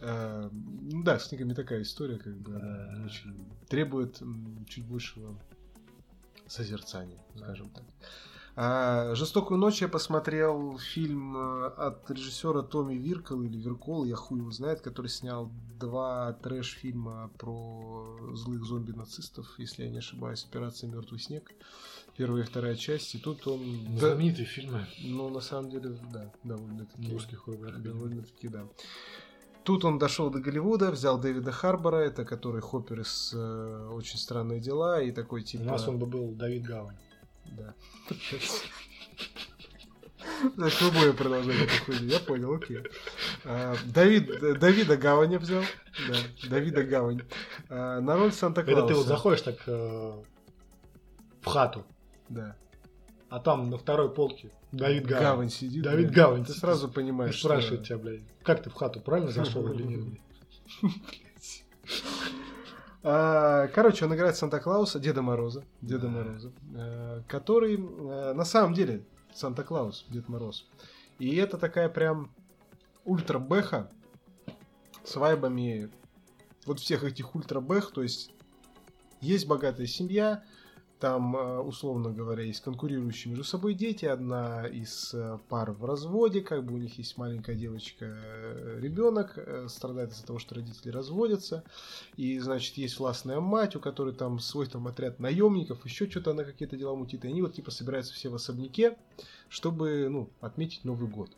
А, 0.00 0.48
ну 0.52 1.02
Да, 1.02 1.18
с 1.18 1.26
книгами 1.28 1.52
такая 1.52 1.82
история, 1.82 2.16
как 2.18 2.34
бы 2.40 2.54
она 2.54 2.94
Да. 2.96 3.04
очень 3.04 3.34
требует 3.68 4.22
чуть 4.68 4.84
большего 4.86 5.36
созерцания, 6.46 7.18
скажем 7.36 7.68
так. 7.70 7.84
А, 8.60 9.14
«Жестокую 9.14 9.56
ночь» 9.56 9.82
я 9.82 9.86
посмотрел 9.86 10.78
фильм 10.78 11.36
э, 11.36 11.66
от 11.76 12.10
режиссера 12.10 12.62
Томми 12.62 12.94
Виркол 12.94 13.42
или 13.42 13.56
Виркол, 13.56 14.04
я 14.04 14.16
хуй 14.16 14.40
его 14.40 14.50
знает, 14.50 14.80
который 14.80 15.06
снял 15.06 15.48
два 15.78 16.32
трэш-фильма 16.32 17.30
про 17.38 18.18
злых 18.32 18.64
зомби-нацистов, 18.64 19.46
если 19.58 19.84
я 19.84 19.90
не 19.90 19.98
ошибаюсь, 19.98 20.44
«Операция 20.44 20.90
Мертвый 20.90 21.20
снег», 21.20 21.52
первая 22.16 22.42
и 22.42 22.46
вторая 22.46 22.74
часть, 22.74 23.14
и 23.14 23.18
тут 23.18 23.46
он... 23.46 23.60
да, 23.94 24.08
Знаменитые 24.08 24.46
фильмы 24.46 24.88
ну, 25.04 25.28
на 25.28 25.40
самом 25.40 25.70
деле, 25.70 25.96
да, 26.12 26.32
довольно-таки. 26.42 27.12
русских 27.12 27.46
рубрик. 27.46 27.80
Довольно-таки, 27.80 28.48
да. 28.48 28.66
Тут 29.62 29.84
он 29.84 30.00
дошел 30.00 30.30
до 30.30 30.40
Голливуда, 30.40 30.90
взял 30.90 31.16
Дэвида 31.16 31.52
Харбора, 31.52 31.98
это 31.98 32.24
который 32.24 32.60
Хоппер 32.60 33.02
из 33.02 33.30
э, 33.32 33.88
«Очень 33.92 34.18
странные 34.18 34.58
дела», 34.58 35.00
и 35.00 35.12
такой 35.12 35.44
типа... 35.44 35.62
У 35.62 35.66
нас 35.66 35.86
он 35.86 36.00
бы 36.00 36.06
был 36.06 36.32
Давид 36.32 36.64
Гавань. 36.64 36.96
Да. 37.56 37.74
Значит, 40.56 40.80
мы 40.82 40.90
будем 40.90 41.16
продолжать 41.16 41.56
эту 41.56 41.84
хуйню, 41.84 42.08
я 42.08 42.20
понял, 42.20 42.54
окей. 42.54 42.78
А, 43.44 43.74
Давид, 43.86 44.58
Давида 44.58 44.96
Гаваня 44.96 45.38
взял, 45.38 45.62
да, 46.08 46.16
Давида 46.48 46.84
Гавань. 46.84 47.22
А, 47.68 48.00
на 48.00 48.16
роль 48.16 48.32
Санта-Клауса. 48.32 48.78
Это 48.80 48.88
ты 48.88 48.94
вот 48.94 49.06
заходишь 49.06 49.42
так 49.42 49.56
э, 49.66 50.22
в 51.40 51.46
хату, 51.46 51.84
Да. 52.28 52.56
а 53.30 53.40
там 53.40 53.70
на 53.70 53.78
второй 53.78 54.10
полке 54.14 54.50
Давид 54.70 55.06
Гавань. 55.06 55.24
Гавань 55.24 55.50
сидит. 55.50 55.82
Давид 55.82 56.06
блядь. 56.06 56.16
Гавань. 56.16 56.44
Ты 56.44 56.52
сразу 56.52 56.88
понимаешь, 56.88 57.34
И 57.36 57.38
спрашивает 57.40 57.84
тебя, 57.84 57.98
блядь, 57.98 58.22
как 58.42 58.62
ты 58.62 58.70
в 58.70 58.74
хату 58.74 59.00
правильно 59.00 59.30
зашел 59.32 59.66
или 59.72 59.82
нет? 59.82 60.20
А, 63.02 63.68
Короче, 63.68 64.04
он 64.04 64.14
играет 64.14 64.36
Санта-Клауса, 64.36 64.98
Деда 64.98 65.22
Мороза, 65.22 65.64
Деда 65.80 66.08
Мороза, 66.08 66.52
э, 66.74 67.22
который 67.28 67.76
э, 67.76 68.32
на 68.34 68.44
самом 68.44 68.74
деле 68.74 69.04
Санта-Клаус, 69.34 70.06
Дед 70.08 70.28
Мороз. 70.28 70.66
И 71.18 71.36
это 71.36 71.58
такая 71.58 71.88
прям 71.88 72.30
ультра-бэха 73.04 73.90
с 75.04 75.16
вайбами 75.16 75.90
вот 76.66 76.80
всех 76.80 77.04
этих 77.04 77.34
ультра-бэх, 77.34 77.92
то 77.92 78.02
есть 78.02 78.32
есть 79.20 79.46
богатая 79.46 79.86
семья, 79.86 80.44
там, 80.98 81.36
э, 81.36 81.58
условно 81.60 82.10
говоря, 82.10 82.42
есть 82.42 82.60
конкурирующие 82.60 83.30
между 83.30 83.44
собой 83.44 83.74
дети. 83.74 84.04
Одна 84.04 84.66
из 84.66 85.14
э, 85.14 85.38
пар 85.48 85.72
в 85.72 85.84
разводе, 85.84 86.40
как 86.40 86.64
бы 86.64 86.74
у 86.74 86.78
них 86.78 86.98
есть 86.98 87.16
маленькая 87.16 87.54
девочка, 87.54 88.06
э, 88.06 88.78
ребенок, 88.80 89.34
э, 89.36 89.68
страдает 89.68 90.12
из-за 90.12 90.26
того, 90.26 90.38
что 90.38 90.56
родители 90.56 90.90
разводятся. 90.90 91.62
И, 92.16 92.38
значит, 92.38 92.76
есть 92.76 92.98
властная 92.98 93.40
мать, 93.40 93.76
у 93.76 93.80
которой 93.80 94.14
там 94.14 94.38
свой 94.40 94.66
там 94.66 94.88
отряд 94.88 95.20
наемников, 95.20 95.84
еще 95.84 96.10
что-то 96.10 96.32
она 96.32 96.44
какие-то 96.44 96.76
дела 96.76 96.94
мутит. 96.94 97.24
И 97.24 97.28
они 97.28 97.42
вот 97.42 97.54
типа 97.54 97.70
собираются 97.70 98.14
все 98.14 98.28
в 98.28 98.34
особняке, 98.34 98.96
чтобы, 99.48 100.08
ну, 100.10 100.30
отметить 100.40 100.84
Новый 100.84 101.08
год. 101.08 101.30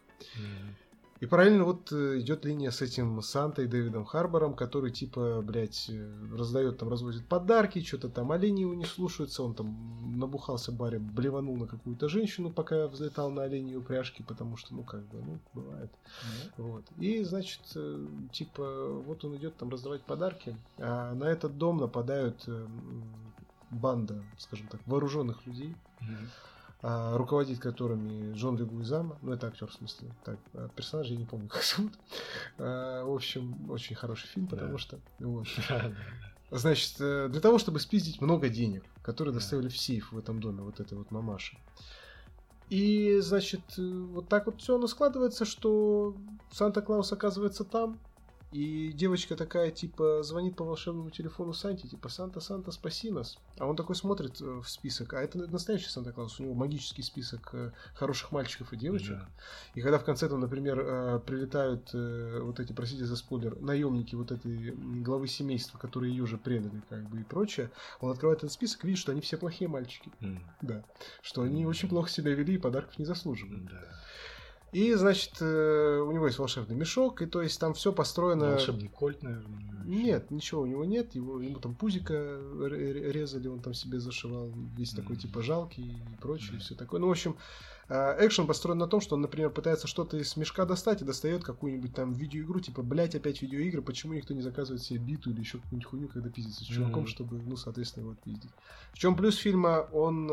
И 1.21 1.27
параллельно 1.27 1.65
вот 1.65 1.93
э, 1.93 2.21
идет 2.21 2.47
линия 2.47 2.71
с 2.71 2.81
этим 2.81 3.21
Сантой 3.21 3.67
Дэвидом 3.67 4.07
Харбором, 4.07 4.55
который 4.55 4.91
типа, 4.91 5.43
блядь, 5.43 5.91
э, 5.91 6.35
раздает 6.35 6.79
там, 6.79 6.89
развозит 6.89 7.27
подарки, 7.27 7.83
что-то 7.83 8.09
там 8.09 8.33
олени 8.33 8.63
его 8.63 8.73
не 8.73 8.87
слушаются, 8.87 9.43
он 9.43 9.55
там 9.55 10.19
набухался 10.19 10.73
баре, 10.73 10.99
блеванул 10.99 11.59
на 11.59 11.67
какую-то 11.67 12.09
женщину, 12.09 12.51
пока 12.51 12.89
взлетал 12.89 13.31
на 13.31 13.43
оленей 13.43 13.77
упряжки, 13.77 14.23
потому 14.23 14.57
что, 14.57 14.75
ну, 14.75 14.83
как 14.83 15.07
бы, 15.09 15.19
ну, 15.21 15.39
бывает. 15.53 15.91
Вот. 16.57 16.85
И, 16.97 17.23
значит, 17.23 17.61
э, 17.75 18.07
типа, 18.33 19.03
вот 19.07 19.23
он 19.23 19.37
идет 19.37 19.57
там 19.59 19.69
раздавать 19.69 20.03
подарки, 20.03 20.57
а 20.79 21.13
на 21.13 21.25
этот 21.25 21.59
дом 21.59 21.77
нападают 21.77 22.45
э, 22.47 22.51
м, 22.51 23.05
банда, 23.71 24.23
скажем 24.39 24.69
так, 24.69 24.81
вооруженных 24.87 25.47
людей, 25.47 25.77
а, 26.01 26.05
руководит 26.83 27.59
которыми 27.59 28.33
Джон 28.35 28.57
Легуизама, 28.57 29.19
ну 29.23 29.33
это 29.33 29.49
актер 29.49 29.67
в 29.69 29.73
смысле, 29.75 30.09
так, 30.25 30.39
а 30.55 30.69
персонажа 30.69 31.13
я 31.13 31.19
не 31.19 31.27
помню 31.27 31.49
как 31.53 31.63
зовут. 31.63 31.93
А, 32.59 33.05
в 33.05 33.13
общем, 33.15 33.71
очень 33.71 33.97
хороший 33.97 34.27
фильм, 34.29 34.47
потому 34.47 34.73
Да. 34.73 34.79
что, 34.79 35.01
вот. 35.19 35.47
Значит, 36.53 36.97
э, 37.01 37.29
для 37.31 37.41
того, 37.41 37.59
чтобы 37.59 37.79
спиздить 37.81 38.21
много 38.21 38.49
денег, 38.49 38.83
которые 39.03 39.33
Да. 39.33 39.39
доставили 39.41 39.69
в 39.69 39.77
сейф 39.79 40.11
в 40.13 40.19
этом 40.19 40.41
доме, 40.41 40.63
вот 40.63 40.81
этой 40.81 40.99
вот 40.99 41.11
мамаши. 41.11 41.57
И, 42.71 43.19
значит, 43.21 43.61
э, 43.79 43.83
вот 43.83 44.29
так 44.29 44.47
вот 44.47 44.61
все 44.61 44.77
оно 44.77 44.87
складывается, 44.87 45.45
что 45.45 46.17
Санта-Клаус 46.53 47.13
оказывается 47.13 47.65
там, 47.65 47.99
и 48.53 48.93
девочка 48.93 49.37
такая, 49.37 49.71
типа, 49.71 50.23
звонит 50.25 50.57
по 50.57 50.65
волшебному 50.65 51.11
телефону 51.11 51.53
Санте, 51.53 51.87
типа, 51.87 52.09
Санта, 52.09 52.41
Санта, 52.41 52.73
спаси 52.73 53.11
нас. 53.11 53.39
А 53.59 53.67
он 53.67 53.77
такой 53.77 53.95
смотрит 53.95 54.41
э, 54.41 54.45
в 54.45 54.69
список, 54.69 55.15
а 55.15 55.23
это 55.23 55.39
настоящий 55.39 55.89
Санта-Клаус, 55.89 56.41
у 56.41 56.43
него 56.43 56.55
магический 56.55 57.03
список 57.03 57.51
э, 57.53 57.71
хороших 57.95 58.33
мальчиков 58.33 58.73
и 58.73 58.77
девочек. 58.77 59.19
Да. 59.19 59.29
И 59.75 59.81
когда 59.81 59.99
в 59.99 60.05
конце 60.05 60.29
там, 60.29 60.41
например, 60.41 60.81
э, 60.81 61.21
прилетают 61.25 61.91
вот 61.93 62.59
эти, 62.59 62.73
простите 62.73 63.05
за 63.05 63.17
спойлер, 63.17 63.61
наемники 63.61 64.15
вот 64.17 64.33
этой 64.33 64.73
главы 65.03 65.29
семейства, 65.29 65.79
которые 65.79 66.13
ее 66.13 66.27
же 66.27 66.37
предали, 66.37 66.83
как 66.89 67.09
бы 67.09 67.21
и 67.21 67.25
прочее, 67.25 67.71
он 68.01 68.11
открывает 68.11 68.41
этот 68.41 68.53
список, 68.53 68.83
видит, 68.85 68.99
что 68.99 69.13
они 69.13 69.21
все 69.21 69.37
плохие 69.37 69.69
мальчики. 69.69 70.11
М, 70.21 70.45
Да. 70.61 70.85
Что 71.23 71.43
они 71.43 71.67
очень 71.67 71.89
плохо 71.89 72.11
себя 72.11 72.35
вели 72.35 72.55
и 72.55 72.59
подарков 72.59 72.99
не 72.99 73.05
заслуживают. 73.05 73.67
Да. 73.67 73.81
И, 74.73 74.95
значит, 74.95 75.33
э, 75.41 75.99
у 76.07 76.13
него 76.13 76.27
есть 76.27 76.39
волшебный 76.39 76.77
мешок, 76.77 77.23
и 77.23 77.27
то 77.27 77.43
есть 77.43 77.59
там 77.59 77.75
все 77.75 77.93
построено... 77.93 78.51
Волшебный 78.53 78.89
кольт, 78.89 79.23
наверное. 79.23 79.59
Нет, 79.85 80.31
ничего 80.31 80.63
у 80.63 80.67
него 80.67 80.85
нет, 80.85 81.15
его, 81.17 81.41
ему 81.41 81.59
там 81.59 81.75
пузика 81.75 82.39
резали, 82.61 83.49
он 83.49 83.61
там 83.61 83.75
себе 83.75 83.99
зашивал, 83.99 84.53
весь 84.77 84.91
такой 84.93 85.17
Мгм. 85.17 85.23
типа 85.23 85.43
жалкий 85.43 85.85
и 85.85 86.21
прочее, 86.21 86.53
Да. 86.55 86.59
все 86.61 86.75
такое. 86.77 87.01
Ну, 87.01 87.09
в 87.09 87.11
общем, 87.11 87.37
э, 87.89 88.25
экшен 88.27 88.47
построен 88.47 88.79
на 88.79 88.87
том, 88.87 89.01
что 89.01 89.17
он, 89.17 89.23
например, 89.23 89.51
пытается 89.51 89.89
что-то 89.89 90.17
из 90.19 90.37
мешка 90.37 90.65
достать 90.67 91.03
и 91.03 91.05
достает 91.05 91.43
какую-нибудь 91.43 91.93
там 91.93 92.13
видеоигру, 92.13 92.61
типа, 92.61 92.83
блять, 92.83 93.17
опять 93.17 93.43
видеоигры, 93.43 93.83
почему 93.83 94.13
никто 94.15 94.33
не 94.35 94.43
заказывает 94.43 94.83
себе 94.83 95.01
биту 95.01 95.31
или 95.31 95.41
еще 95.41 95.59
какую-нибудь 95.59 95.87
хуйню, 95.91 96.09
когда 96.09 96.29
пиздится 96.29 96.63
с 96.63 96.67
чуваком, 96.69 97.03
Мгм. 97.03 97.09
чтобы, 97.09 97.39
ну, 97.45 97.57
соответственно, 97.57 98.05
его 98.05 98.13
отпиздить. 98.13 98.51
В 98.93 98.99
чем 98.99 99.17
плюс 99.17 99.35
фильма, 99.37 99.89
он... 99.93 100.31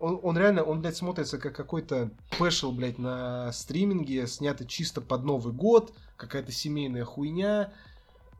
он, 0.00 0.18
он 0.22 0.36
реально, 0.38 0.62
он, 0.64 0.80
блядь, 0.80 0.96
смотрится 0.96 1.38
как 1.38 1.54
какой-то 1.54 2.10
пэшл, 2.38 2.72
блядь, 2.72 2.98
на 2.98 3.52
стриминге, 3.52 4.26
снятый 4.26 4.66
чисто 4.66 5.00
под 5.00 5.24
Новый 5.24 5.52
год, 5.52 5.92
какая-то 6.16 6.50
семейная 6.52 7.04
хуйня 7.04 7.72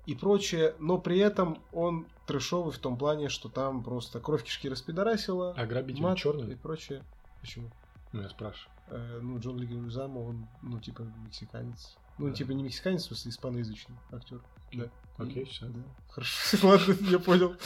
и 0.07 0.14
прочее, 0.14 0.75
но 0.79 0.99
при 0.99 1.18
этом 1.18 1.59
он 1.73 2.07
трэшовый 2.27 2.73
в 2.73 2.79
том 2.79 2.96
плане, 2.96 3.29
что 3.29 3.49
там 3.49 3.85
просто 3.85 4.20
кровь 4.20 4.42
кишки 4.42 4.68
распидорасила, 4.68 5.53
А 5.57 5.66
грабитель 5.66 6.03
мат 6.03 6.16
и 6.16 6.20
черный? 6.20 6.57
прочее. 6.57 7.05
Почему? 7.40 7.70
Ну, 8.12 8.23
я 8.23 8.29
спрашиваю. 8.31 8.75
Э, 8.88 9.20
ну, 9.23 9.38
Джон 9.38 9.59
Легуизамо, 9.59 10.18
он, 10.18 10.49
ну, 10.62 10.81
типа, 10.81 11.03
мексиканец. 11.25 11.96
Ну, 12.18 12.29
Да. 12.29 12.35
типа, 12.35 12.53
не 12.53 12.62
мексиканец, 12.64 13.03
в 13.03 13.07
смысле, 13.07 13.31
испаноязычный 13.31 13.96
актер. 14.11 14.40
Да. 14.73 14.90
Окей, 15.22 15.44
все. 15.44 15.66
Да. 15.66 15.80
Хорошо. 16.09 16.59
Ладно, 16.66 16.96
я 17.11 17.18
понял. 17.18 17.56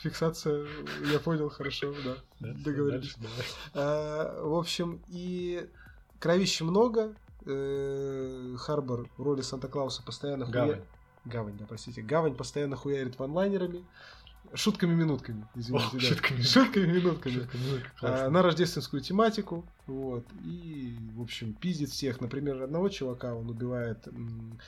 Фиксация, 0.00 0.66
я 1.12 1.18
понял, 1.18 1.48
хорошо, 1.48 1.94
да. 2.04 2.16
Договорились. 2.64 3.16
А, 3.74 4.42
в 4.42 4.54
общем, 4.54 5.00
и 5.08 5.68
кровища 6.20 6.64
много. 6.64 7.14
Э, 7.46 8.56
Харбор 8.58 9.08
в 9.16 9.22
роли 9.22 9.40
Санта-Клауса 9.40 10.02
постоянно 10.02 10.44
хуя- 10.44 10.50
Гавань. 10.52 10.80
Гавань, 11.24 11.56
да, 11.58 11.64
простите. 11.66 12.02
Гавань 12.02 12.34
постоянно 12.34 12.76
хуярит 12.76 13.18
ванлайнерами. 13.18 13.84
Шутками-минутками, 14.54 15.46
извините. 15.54 15.88
Да. 15.92 16.42
Шутками-минутками. 16.42 17.48
Ну, 17.54 17.78
А, 18.08 18.30
на 18.30 18.42
рождественскую 18.42 19.02
тематику. 19.02 19.64
Вот. 19.86 20.24
И, 20.44 20.96
в 21.16 21.22
общем, 21.22 21.52
пиздит 21.54 21.90
всех. 21.90 22.20
Например, 22.20 22.62
одного 22.62 22.88
чувака 22.88 23.34
он 23.34 23.50
убивает, 23.50 24.06
м, 24.08 24.58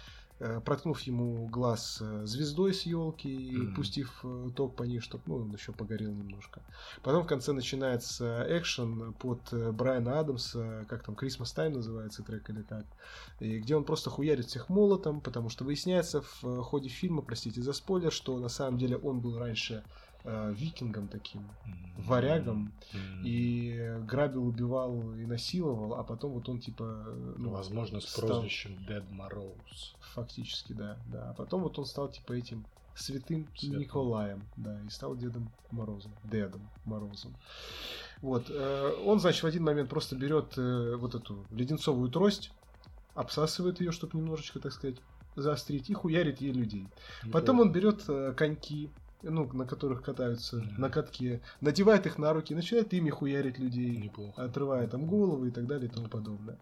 проткнув 0.64 1.00
ему 1.03 1.46
глаз 1.48 1.98
э, 2.00 2.22
звездой 2.24 2.72
с 2.72 2.83
елки 2.83 3.29
и 3.29 3.57
Мгм. 3.57 3.74
пустив 3.74 4.20
э, 4.24 4.48
ток 4.57 4.74
по 4.76 4.85
ней, 4.85 5.00
чтобы 5.00 5.22
ну, 5.26 5.37
он 5.37 5.53
еще 5.53 5.72
погорел 5.72 6.12
немножко. 6.12 6.62
Потом 7.03 7.24
в 7.24 7.26
конце 7.26 7.53
начинается 7.53 8.46
экшен 8.48 9.12
под 9.14 9.40
э, 9.53 9.70
Брайана 9.72 10.18
Адамса, 10.20 10.87
как 10.88 11.03
там, 11.03 11.14
Christmas 11.14 11.55
Time 11.55 11.74
называется 11.74 12.22
трек 12.22 12.48
или 12.50 12.62
как, 12.62 12.87
и 13.38 13.59
где 13.59 13.76
он 13.76 13.85
просто 13.85 14.09
хуярит 14.11 14.46
всех 14.46 14.68
молотом, 14.70 15.20
потому 15.20 15.50
что 15.50 15.64
выясняется 15.64 16.22
в 16.22 16.44
э, 16.44 16.62
ходе 16.62 16.88
фильма, 16.88 17.22
простите 17.22 17.61
за 17.62 17.72
спойлер, 17.72 18.11
что 18.11 18.38
на 18.38 18.48
самом 18.48 18.79
деле 18.79 18.96
он 18.96 19.20
был 19.20 19.38
раньше 19.38 19.85
э, 20.24 20.52
викингом 20.54 21.09
таким, 21.09 21.48
варягом, 21.98 22.72
и 23.24 23.96
грабил, 24.06 24.46
убивал 24.46 25.14
и 25.14 25.26
насиловал, 25.26 25.94
а 25.94 26.04
потом 26.04 26.33
вот 26.33 26.48
он 26.48 26.61
типа, 26.61 26.85
ну, 27.37 27.50
Возможно, 27.50 28.00
с 28.00 28.09
стал- 28.09 28.28
прозвищем 28.28 28.76
Дед 28.87 29.11
Мороз. 29.11 29.94
фактически, 30.14 30.72
да, 30.72 30.96
да. 31.06 31.30
А 31.30 31.35
потом 31.35 31.62
вот 31.62 31.78
он 31.78 31.87
стал 31.87 32.09
типа 32.09 32.33
этим 32.33 32.64
святым 32.94 33.48
Святым. 33.56 33.80
Николаем, 33.80 34.42
да, 34.56 34.80
и 34.83 34.88
стал 34.90 35.16
Дедом 35.16 35.50
Морозом, 35.70 36.12
Дедом 36.24 36.68
Морозом. 36.85 37.35
Вот, 38.20 38.46
э, 38.50 39.02
он, 39.04 39.20
значит, 39.20 39.42
в 39.42 39.46
один 39.46 39.64
момент 39.64 39.88
просто 39.88 40.16
берет 40.16 40.59
э, 40.59 40.96
вот 40.96 41.14
эту 41.14 41.46
леденцовую 41.50 42.11
трость, 42.11 42.52
обсасывает 43.14 43.80
ее, 43.80 43.92
чтобы 43.92 44.18
немножечко, 44.18 44.61
так 44.61 44.72
сказать, 44.72 44.96
заострить, 45.37 45.88
и 45.88 45.94
хуярит 45.94 46.40
ей 46.40 46.52
людей. 46.52 46.88
Потом 47.33 47.61
он 47.61 47.72
берет 47.72 48.04
э, 48.09 48.35
коньки, 48.37 48.90
ну, 49.22 49.48
на 49.52 49.66
которых 49.66 50.02
катаются 50.02 50.56
Мгм. 50.56 50.80
на 50.80 50.90
катке, 50.90 51.40
надевает 51.61 52.06
их 52.06 52.18
на 52.18 52.33
руки, 52.33 52.54
начинает 52.54 52.92
ими 52.92 53.11
хуярить 53.11 53.59
людей, 53.59 53.96
Неплохо. 53.96 54.42
отрывая 54.44 54.87
там 54.87 55.06
головы 55.06 55.48
и 55.48 55.50
так 55.50 55.66
далее 55.66 55.88
и 55.88 55.92
тому 55.92 56.09
подобное. 56.09 56.59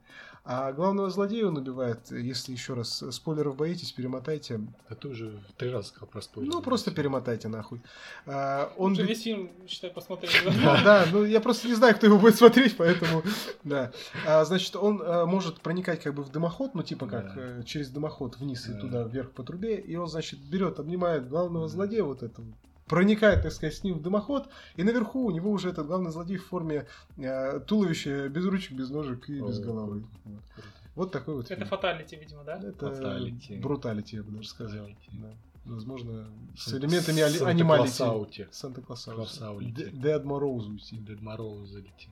А 0.50 0.72
главного 0.72 1.10
злодея 1.10 1.46
он 1.48 1.58
убивает, 1.58 2.10
если 2.10 2.52
еще 2.52 2.72
раз 2.72 3.04
спойлеров 3.10 3.56
боитесь, 3.56 3.92
перемотайте. 3.92 4.60
Да 4.88 4.96
ты 4.96 5.08
уже 5.08 5.38
три 5.58 5.68
раза 5.70 5.88
сказал 5.88 6.08
про 6.08 6.22
спойлер. 6.22 6.50
Ну, 6.50 6.62
просто 6.62 6.90
перемотайте 6.90 7.48
нахуй. 7.48 7.82
А, 8.24 8.72
он 8.78 8.92
Он 8.92 8.94
же 8.96 9.02
бе- 9.02 9.08
весь 9.08 9.22
фильм, 9.24 9.50
считай, 9.66 9.90
посмотрел. 9.90 10.30
да, 10.84 11.04
ну 11.12 11.24
я 11.24 11.40
просто 11.42 11.68
не 11.68 11.74
знаю, 11.74 11.94
кто 11.96 12.06
его 12.06 12.18
будет 12.18 12.36
смотреть, 12.36 12.78
поэтому 12.78 13.22
да. 13.62 13.92
А, 14.26 14.42
значит, 14.46 14.74
он 14.76 15.02
а, 15.04 15.26
может 15.26 15.60
проникать 15.60 16.02
как 16.02 16.14
бы 16.14 16.22
в 16.22 16.30
дымоход, 16.30 16.74
ну 16.74 16.82
типа 16.82 17.06
как 17.06 17.36
э, 17.36 17.62
через 17.66 17.90
дымоход 17.90 18.38
вниз 18.38 18.66
и 18.68 18.72
Да. 18.72 18.80
туда 18.80 19.02
вверх 19.02 19.32
по 19.32 19.42
трубе, 19.42 19.76
и 19.78 19.96
он, 19.96 20.06
значит, 20.08 20.38
берет, 20.40 20.78
обнимает 20.80 21.28
главного 21.28 21.68
злодея 21.68 22.04
вот 22.04 22.22
этого 22.22 22.47
проникает, 22.88 23.42
так 23.42 23.52
сказать, 23.52 23.74
с 23.74 23.84
ним 23.84 23.94
в 23.98 24.02
дымоход, 24.02 24.48
и 24.76 24.82
наверху 24.82 25.24
у 25.26 25.30
него 25.30 25.50
уже 25.50 25.68
этот 25.70 25.86
главный 25.86 26.10
злодей 26.10 26.36
в 26.38 26.46
форме 26.46 26.86
э, 27.16 27.60
туловища 27.60 28.28
без 28.28 28.44
ручек, 28.46 28.72
без 28.72 28.90
ножек 28.90 29.28
и 29.28 29.40
без 29.40 29.58
О, 29.60 29.62
головы. 29.62 30.00
круто, 30.00 30.18
Вот. 30.24 30.42
круто. 30.54 30.68
Вот 30.94 31.12
такой 31.12 31.34
вот 31.34 31.44
Это 31.46 31.54
фильм. 31.56 31.68
fatality, 31.68 32.16
видимо, 32.16 32.42
да? 32.44 32.56
Это 32.58 32.86
Fatality. 32.86 33.60
brutality, 33.60 34.16
я 34.16 34.22
бы 34.22 34.32
даже 34.32 34.48
сказал. 34.48 34.88
Да. 35.12 35.30
Возможно, 35.64 36.26
с 36.56 36.72
элементами 36.72 37.18
Санта 37.20 37.46
animality. 37.48 37.98
Клаусаути. 37.98 38.48
Санта 38.50 38.80
Клаусаути. 38.80 39.16
Клаусаути. 39.16 39.70
Д- 39.70 39.90
Дед 39.92 40.24
Мороузути. 40.24 40.94
Дед 40.96 41.20
Морозалити. 41.20 42.08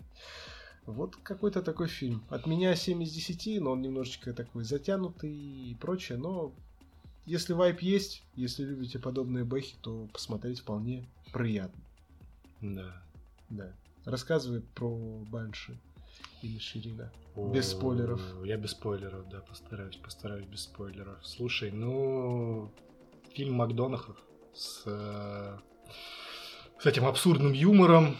Вот 0.85 1.17
какой-то 1.17 1.62
такой 1.62 1.89
фильм. 1.89 2.23
От 2.29 2.47
меня 2.47 2.77
7 2.77 3.03
из 3.03 3.12
10, 3.12 3.61
но 3.61 3.73
он 3.73 3.83
немножечко 3.83 4.33
такой 4.33 4.62
затянутый 4.62 5.33
и 5.33 5.75
прочее, 5.81 6.17
но 6.19 6.53
если 7.27 7.53
вайб 7.53 7.81
есть, 7.81 8.23
если 8.35 8.65
любите 8.65 8.99
подобные 8.99 9.45
бэхи, 9.45 9.77
то 9.83 10.09
посмотреть 10.12 10.61
вполне 10.61 11.07
приятно. 11.33 11.83
Да. 12.61 13.03
Да. 13.51 13.73
Рассказывай 14.05 14.61
про 14.61 14.97
Банши 15.31 15.77
или 16.43 16.59
Ширина. 16.59 17.12
Без 17.53 17.71
спойлеров. 17.71 18.21
Я 18.45 18.57
без 18.57 18.71
спойлеров, 18.71 19.29
да, 19.29 19.41
постараюсь, 19.41 19.97
постараюсь 19.97 20.47
без 20.47 20.62
спойлеров. 20.62 21.19
Слушай, 21.27 21.71
ну, 21.71 22.73
фильм 23.33 23.55
Макдонахов 23.55 24.17
с, 24.55 24.85
с 26.79 26.87
этим 26.87 27.05
абсурдным 27.07 27.53
юмором, 27.53 28.17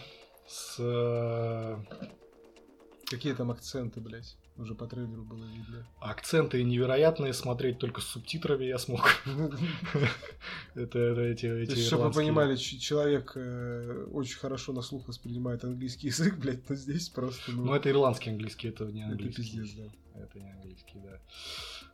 с... 0.47 1.79
Какие 3.05 3.33
там 3.33 3.51
акценты, 3.51 4.01
блядь? 4.01 4.37
Уже 4.57 4.73
по 4.73 4.87
трейлеру 4.87 5.23
было 5.23 5.43
видно. 5.43 5.85
Акценты 5.99 6.63
невероятные, 6.63 7.33
смотреть 7.33 7.77
только 7.77 8.01
с 8.01 8.05
субтитрами 8.05 8.65
я 8.65 8.79
смог. 8.79 9.01
Это 10.73 10.99
эти 10.99 11.45
эти 11.45 11.75
Чтобы 11.75 12.05
вы 12.05 12.11
понимали, 12.11 12.55
человек 12.55 13.33
э, 13.35 14.07
очень 14.11 14.37
хорошо 14.37 14.73
на 14.73 14.81
слух 14.81 15.07
воспринимает 15.07 15.63
английский 15.63 16.07
язык, 16.11 16.37
блядь, 16.37 16.67
но 16.69 16.75
здесь 16.75 17.09
просто... 17.09 17.51
Ну, 17.51 17.73
это 17.73 17.91
ирландский 17.91 18.31
английский, 18.31 18.69
это 18.69 18.85
не 18.85 19.03
английский. 19.03 19.41
Это 19.41 19.51
пиздец, 19.51 19.73
да. 19.75 20.21
Это 20.21 20.39
не 20.39 20.49
английский, 20.49 20.99
да. 21.03 21.19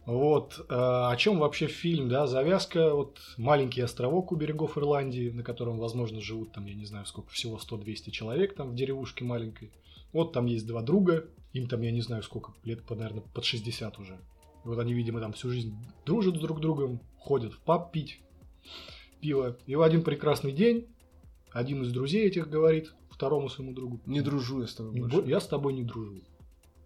Вот. 0.06 0.66
Э, 0.70 1.12
о 1.12 1.16
чем 1.18 1.40
вообще 1.40 1.68
фильм, 1.68 2.08
да? 2.08 2.28
Завязка, 2.28 2.94
вот 2.94 3.20
маленький 3.38 3.82
островок 3.82 4.32
у 4.32 4.36
берегов 4.38 4.78
Ирландии, 4.78 5.30
на 5.32 5.44
котором, 5.44 5.80
возможно, 5.80 6.22
живут 6.22 6.54
там, 6.54 6.66
я 6.66 6.76
не 6.76 6.86
знаю, 6.86 7.06
сколько, 7.06 7.30
всего 7.32 7.58
100-200 7.58 8.12
человек 8.12 8.56
там 8.56 8.72
в 8.72 8.76
деревушке 8.76 9.26
маленькой. 9.26 9.72
Вот 10.14 10.32
там 10.32 10.46
есть 10.46 10.68
два 10.68 10.82
друга, 10.82 11.26
им 11.54 11.68
там, 11.68 11.82
я 11.82 11.92
не 11.92 12.02
знаю, 12.02 12.24
сколько, 12.24 12.54
лет, 12.64 12.88
наверное, 12.90 13.22
под 13.22 13.46
60 13.46 14.00
уже. 14.00 14.20
И 14.66 14.68
вот 14.68 14.80
они, 14.80 14.94
видимо, 14.94 15.20
там 15.20 15.34
всю 15.34 15.50
жизнь 15.50 15.76
дружат 16.06 16.36
с 16.36 16.40
друг 16.40 16.60
другом, 16.60 17.00
ходят 17.18 17.54
в 17.54 17.60
паб 17.60 17.92
пить 17.92 18.22
пиво. 19.22 19.58
И 19.66 19.76
в 19.76 19.82
один 19.82 20.04
прекрасный 20.04 20.52
день 20.52 20.88
один 21.52 21.84
из 21.84 21.92
друзей 21.92 22.28
этих 22.28 22.50
говорит 22.50 22.94
второму 23.10 23.50
своему 23.50 23.74
другу. 23.74 24.02
Не 24.06 24.22
дружу 24.22 24.62
я 24.62 24.68
с 24.68 24.74
тобой 24.74 25.00
больше. 25.00 25.30
Я 25.30 25.40
с 25.40 25.48
тобой 25.48 25.74
не 25.74 25.84
дружу. 25.84 26.22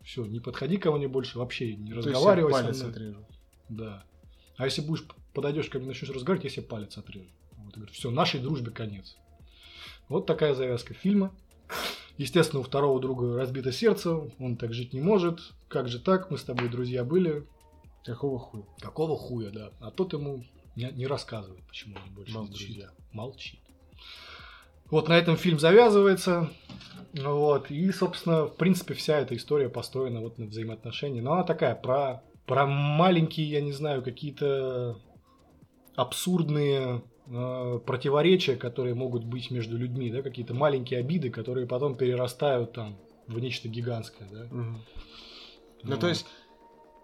Все, 0.04 0.26
не 0.26 0.40
подходи 0.40 0.78
ко 0.78 0.92
мне 0.92 1.08
больше, 1.08 1.40
вообще 1.40 1.76
не 1.76 1.92
То 1.92 1.98
разговаривай 1.98 2.52
я 2.52 2.62
палец 2.62 2.78
со 2.78 2.84
мной. 2.86 2.96
отрежу. 2.96 3.26
Да. 3.70 4.06
А 4.58 4.66
если 4.66 4.82
будешь, 4.82 5.06
подойдешь 5.34 5.68
ко 5.70 5.80
мне, 5.80 5.88
начнешь 5.88 6.10
разговаривать, 6.10 6.46
я 6.46 6.50
себе 6.50 6.66
палец 6.66 6.98
отрежу. 6.98 7.30
Вот, 7.58 7.76
говорю, 7.76 7.92
все, 7.92 8.12
нашей 8.12 8.40
дружбе 8.40 8.72
конец. 8.72 9.18
Вот 10.10 10.26
такая 10.26 10.54
завязка 10.54 10.94
фильма. 10.94 11.36
Естественно, 12.18 12.62
у 12.62 12.64
второго 12.64 13.00
друга 13.00 13.38
разбито 13.38 13.72
сердце, 13.72 14.16
он 14.40 14.58
так 14.58 14.74
жить 14.74 14.94
не 14.94 15.02
может. 15.02 15.40
Как 15.68 15.88
же 15.88 16.00
так? 16.00 16.32
Мы 16.32 16.38
с 16.38 16.44
тобой 16.44 16.68
друзья 16.70 17.04
были. 17.04 17.46
Какого 18.04 18.40
хуя? 18.40 18.64
Какого 18.80 19.18
хуя, 19.18 19.52
да. 19.52 19.72
А 19.80 19.92
тот 19.92 20.14
ему 20.14 20.44
не, 20.76 20.90
не 20.92 21.06
рассказывает, 21.08 21.64
почему 21.68 21.96
они 21.98 22.10
больше 22.16 22.34
Молчит. 22.34 22.54
не 22.54 22.66
друзья. 22.66 22.90
Молчит. 23.12 23.60
Вот 24.90 25.10
на 25.10 25.18
этом 25.18 25.38
фильм 25.38 25.60
завязывается. 25.60 26.50
Вот. 27.14 27.70
И, 27.70 27.92
собственно, 27.92 28.46
в 28.46 28.56
принципе, 28.56 28.94
вся 28.94 29.20
эта 29.20 29.36
история 29.36 29.70
построена 29.70 30.22
вот 30.22 30.38
на 30.38 30.46
взаимоотношении. 30.46 31.22
Но 31.22 31.34
она 31.34 31.44
такая 31.44 31.76
про, 31.76 32.24
про 32.46 32.66
маленькие, 32.66 33.50
я 33.50 33.62
не 33.62 33.74
знаю, 33.74 34.02
какие-то 34.02 34.98
абсурдные 35.96 37.04
э, 37.30 37.80
противоречия, 37.86 38.56
которые 38.56 38.96
могут 38.96 39.24
быть 39.24 39.52
между 39.52 39.78
людьми, 39.78 40.10
да, 40.12 40.22
какие-то 40.22 40.54
маленькие 40.54 41.00
обиды, 41.00 41.30
которые 41.30 41.68
потом 41.68 41.96
перерастают 41.96 42.74
там 42.74 42.98
в 43.28 43.40
нечто 43.40 43.68
гигантское, 43.68 44.28
да. 44.32 44.46
Угу. 44.46 44.78
Ну, 45.84 45.98
то 45.98 46.08
есть, 46.08 46.26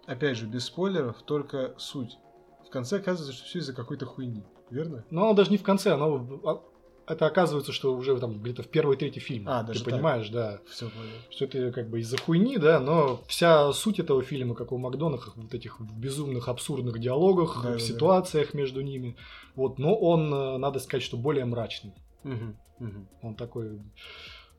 опять 0.06 0.38
же, 0.38 0.46
без 0.46 0.66
спойлеров, 0.66 1.22
только 1.24 1.74
суть. 1.78 2.18
В 2.66 2.70
конце 2.70 2.98
оказывается, 2.98 3.38
что 3.38 3.48
все 3.48 3.60
из-за 3.60 3.74
какой-то 3.74 4.06
хуйни, 4.06 4.44
верно? 4.70 5.06
Но 5.10 5.26
оно 5.26 5.34
даже 5.34 5.52
не 5.52 5.58
в 5.58 5.64
конце, 5.64 5.92
оно 5.92 6.42
а, 6.44 6.62
это 7.08 7.26
оказывается, 7.26 7.72
что 7.72 7.94
уже 7.94 8.18
там 8.20 8.42
где-то 8.42 8.64
в 8.64 8.68
первый 8.68 8.98
третий 8.98 9.20
фильм. 9.20 9.48
А, 9.48 9.64
даже 9.64 9.84
Ты 9.84 9.92
понимаешь, 9.92 10.30
да. 10.30 10.60
Все. 10.70 10.90
Что 11.30 11.46
это 11.46 11.72
как 11.72 11.90
бы 11.90 12.00
из-за 12.00 12.18
хуйни, 12.18 12.58
да, 12.58 12.80
но 12.80 13.22
вся 13.28 13.72
суть 13.74 14.00
этого 14.00 14.22
фильма, 14.24 14.56
как 14.56 14.72
у 14.72 14.78
Макдонахов, 14.78 15.36
вот 15.36 15.54
этих 15.54 15.80
безумных, 15.80 16.48
абсурдных 16.48 17.00
диалогах, 17.00 17.62
Да, 17.64 17.70
в 17.70 17.74
да, 17.74 17.80
ситуациях 17.80 18.54
между 18.54 18.82
ними. 18.82 19.16
Вот, 19.56 19.80
но 19.80 19.96
он, 19.96 20.34
э, 20.34 20.58
надо 20.58 20.80
сказать, 20.80 21.04
что 21.04 21.18
более 21.18 21.46
мрачный. 21.46 21.94
Мгм, 22.24 22.58
мгм. 22.80 23.10
Он 23.22 23.36
такой... 23.36 23.82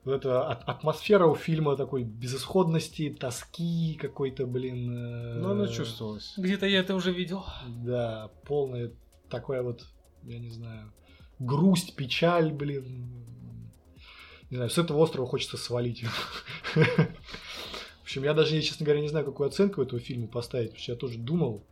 Вот 0.05 0.13
эта 0.13 0.47
атмосфера 0.47 1.27
у 1.27 1.35
фильма 1.35 1.77
такой 1.77 2.05
безысходности, 2.05 3.09
тоски 3.19 3.99
какой-то, 3.99 4.47
блин. 4.47 4.95
э, 4.95 5.35
Ну, 5.41 5.53
она 5.53 5.67
чувствовалась. 5.67 6.35
Где-то 6.37 6.67
я 6.67 6.81
это 6.81 6.95
уже 6.95 7.11
видел. 7.11 7.43
Да, 7.67 8.31
полное 8.47 8.93
такое 9.31 9.63
вот, 9.63 9.87
я 10.25 10.39
не 10.39 10.51
знаю, 10.51 10.93
грусть, 11.45 11.95
печаль, 11.97 12.53
блин. 12.53 13.07
Не 14.51 14.57
знаю, 14.57 14.71
с 14.71 14.79
этого 14.79 14.99
острова 14.99 15.27
хочется 15.27 15.57
свалить. 15.57 16.05
В 16.75 18.03
общем, 18.03 18.25
я 18.25 18.35
даже, 18.35 18.61
честно 18.61 18.85
говоря, 18.85 19.01
не 19.01 19.09
знаю, 19.09 19.25
какую 19.25 19.49
оценку 19.49 19.83
этому 19.83 20.01
фильму 20.01 20.29
поставить, 20.29 20.69
потому 20.69 20.83
что 20.83 20.93
я 20.93 20.99
тоже 20.99 21.19
думал. 21.19 21.65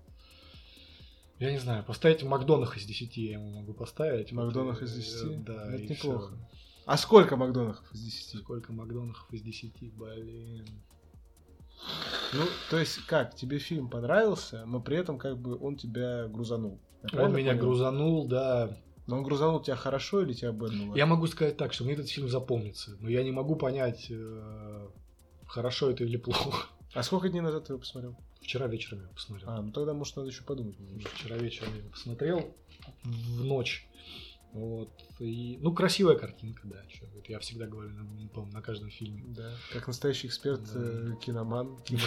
Я 1.39 1.51
не 1.51 1.59
знаю, 1.59 1.85
поставить 1.85 2.23
Макдонах 2.23 2.77
из 2.77 2.85
10 2.85 3.17
я 3.17 3.33
ему 3.33 3.51
могу 3.51 3.75
поставить. 3.75 4.33
Макдонах 4.33 4.83
из 4.83 4.93
э, 4.93 5.29
10? 5.29 5.45
Да, 5.45 5.75
Это 5.75 5.83
неплохо. 5.85 6.35
А 6.87 6.97
сколько 6.97 7.37
Макдонахов 7.37 7.85
из 7.93 8.01
10? 8.01 8.41
Сколько 8.41 8.73
Макдонахов 8.73 9.33
из 9.33 9.43
10, 9.43 9.93
блин. 9.95 10.67
Ну, 12.33 12.45
то 12.71 12.79
есть 12.79 13.05
как, 13.07 13.35
тебе 13.35 13.59
фильм 13.59 13.89
понравился, 13.89 14.65
но 14.67 14.81
при 14.81 14.97
этом 14.97 15.19
как 15.19 15.39
бы 15.39 15.59
он 15.59 15.77
тебя 15.77 16.29
грузанул. 16.29 16.81
Он 17.13 17.35
меня 17.35 17.53
понял? 17.53 17.63
грузанул, 17.65 18.29
да. 18.29 18.77
Но 19.07 19.17
он 19.17 19.23
грузанул 19.25 19.61
тебя 19.61 19.77
хорошо 19.77 20.23
или 20.23 20.33
тебя 20.33 20.53
бэднуло? 20.53 20.97
Я 20.97 21.07
могу 21.07 21.27
сказать 21.27 21.57
так, 21.57 21.73
что 21.73 21.85
мне 21.85 21.95
этот 21.95 22.09
фильм 22.09 22.29
запомнится, 22.29 22.97
но 23.01 23.09
я 23.09 23.23
не 23.23 23.33
могу 23.33 23.57
понять, 23.57 24.07
э, 24.11 24.89
хорошо 25.47 25.91
это 25.91 26.05
или 26.05 26.17
плохо. 26.17 26.69
А 26.95 27.03
сколько 27.03 27.29
дней 27.29 27.41
назад 27.41 27.67
ты 27.67 27.73
его 27.73 27.81
посмотрел? 27.81 28.17
Вчера 28.43 28.67
вечером 28.67 29.03
я 29.03 29.09
посмотрел. 29.09 29.51
А, 29.51 29.63
ну 29.63 29.73
тогда, 29.73 29.95
может, 29.95 30.17
надо 30.17 30.29
еще 30.29 30.43
подумать. 30.43 30.77
Вчера 31.15 31.37
вечером 31.37 31.71
я 31.73 31.79
его 31.79 31.91
посмотрел 31.91 32.55
в 33.05 33.45
ночь. 33.45 33.89
Вот. 34.53 34.91
И, 35.19 35.59
ну, 35.63 35.73
красивая 35.73 36.17
картинка, 36.17 36.61
да. 36.65 36.77
чё, 36.89 37.07
это 37.17 37.33
я 37.33 37.39
всегда 37.39 37.67
говорю, 37.67 37.91
на, 37.91 38.29
по-моему, 38.29 38.53
на 38.53 38.61
каждом 38.61 38.91
фильме. 38.91 39.23
Да. 39.29 39.51
Как 39.73 39.87
настоящий 39.87 40.27
эксперт, 40.27 40.61
Да. 40.75 40.81
э, 40.81 41.13
киноман, 41.25 41.77
кино- 41.85 42.01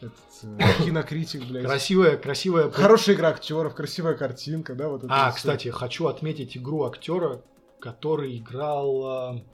этот, 0.00 0.12
э, 0.42 0.84
кинокритик, 0.84 1.44
блядь. 1.46 1.64
Красивая, 1.64 2.16
красивая. 2.16 2.70
Хорошая 2.70 3.14
игра 3.14 3.28
актеров, 3.28 3.74
красивая 3.76 4.14
картинка, 4.14 4.74
да, 4.74 4.88
вот 4.88 5.04
это 5.04 5.12
А, 5.14 5.26
вот 5.26 5.36
кстати, 5.36 5.68
хочу 5.68 6.06
отметить 6.08 6.56
игру 6.56 6.82
актера, 6.84 7.42
который 7.80 8.36
играл. 8.38 9.44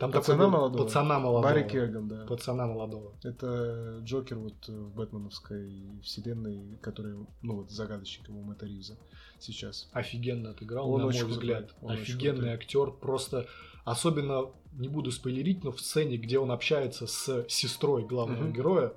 Там 0.00 0.12
Пацана 0.12 0.38
такой 0.44 0.50
молодого? 0.58 0.84
Пацана 0.84 1.18
молодого. 1.18 1.42
Барри 1.42 1.68
Керган, 1.68 2.08
да. 2.08 2.24
Пацана 2.24 2.66
молодого. 2.66 3.12
Это 3.22 3.98
Джокер 4.02 4.38
вот 4.38 4.66
в 4.66 4.94
Бэтменовской 4.94 6.00
вселенной, 6.02 6.78
который, 6.80 7.26
ну 7.42 7.56
вот, 7.56 7.70
загадочником 7.70 8.38
у 8.38 8.42
Мэтта 8.42 8.64
Ривза 8.64 8.96
сейчас. 9.38 9.90
Офигенно 9.92 10.50
отыграл, 10.50 10.90
Он 10.90 11.02
на 11.02 11.06
очень 11.08 11.24
мой 11.26 11.34
крутой, 11.34 11.54
взгляд. 11.54 11.74
он 11.82 11.90
очень 11.92 12.02
Офигенный 12.02 12.32
крутой. 12.38 12.54
актер. 12.54 12.90
Просто 12.92 13.46
особенно, 13.84 14.46
не 14.72 14.88
буду 14.88 15.12
спойлерить, 15.12 15.64
но 15.64 15.70
в 15.70 15.78
сцене, 15.80 16.16
где 16.16 16.38
он 16.38 16.50
общается 16.50 17.06
с 17.06 17.44
сестрой 17.48 18.02
главного 18.06 18.44
Мгм. 18.44 18.52
героя, 18.54 18.94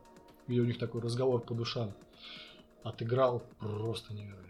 где 0.48 0.62
у 0.62 0.66
них 0.66 0.78
такой 0.80 1.02
разговор 1.02 1.42
по 1.42 1.54
душам, 1.54 1.94
отыграл 2.84 3.44
просто 3.60 4.14
невероятно. 4.14 4.44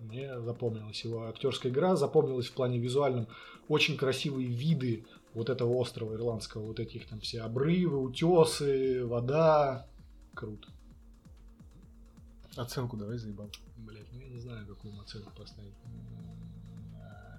Мне 0.00 0.40
запомнилась 0.40 1.02
его 1.04 1.28
актерская 1.28 1.70
игра, 1.70 1.94
запомнилась 1.94 2.46
в 2.48 2.52
плане 2.54 2.78
визуальном. 2.78 3.28
Очень 3.68 3.96
красивые 3.96 4.48
виды 4.48 5.06
вот 5.34 5.50
этого 5.50 5.74
острова 5.74 6.14
ирландского, 6.14 6.66
вот 6.66 6.80
этих 6.80 7.06
там 7.08 7.20
все 7.20 7.42
обрывы, 7.42 7.98
утесы, 7.98 9.04
вода. 9.04 9.86
Круто. 10.34 10.68
Оценку 12.56 12.96
давай 12.96 13.18
заебал. 13.18 13.50
Блять, 13.76 14.06
ну 14.12 14.20
я 14.20 14.28
не 14.28 14.38
знаю, 14.38 14.66
какую 14.66 14.92
ему 14.92 15.02
оценку 15.02 15.32
поставить. 15.36 15.74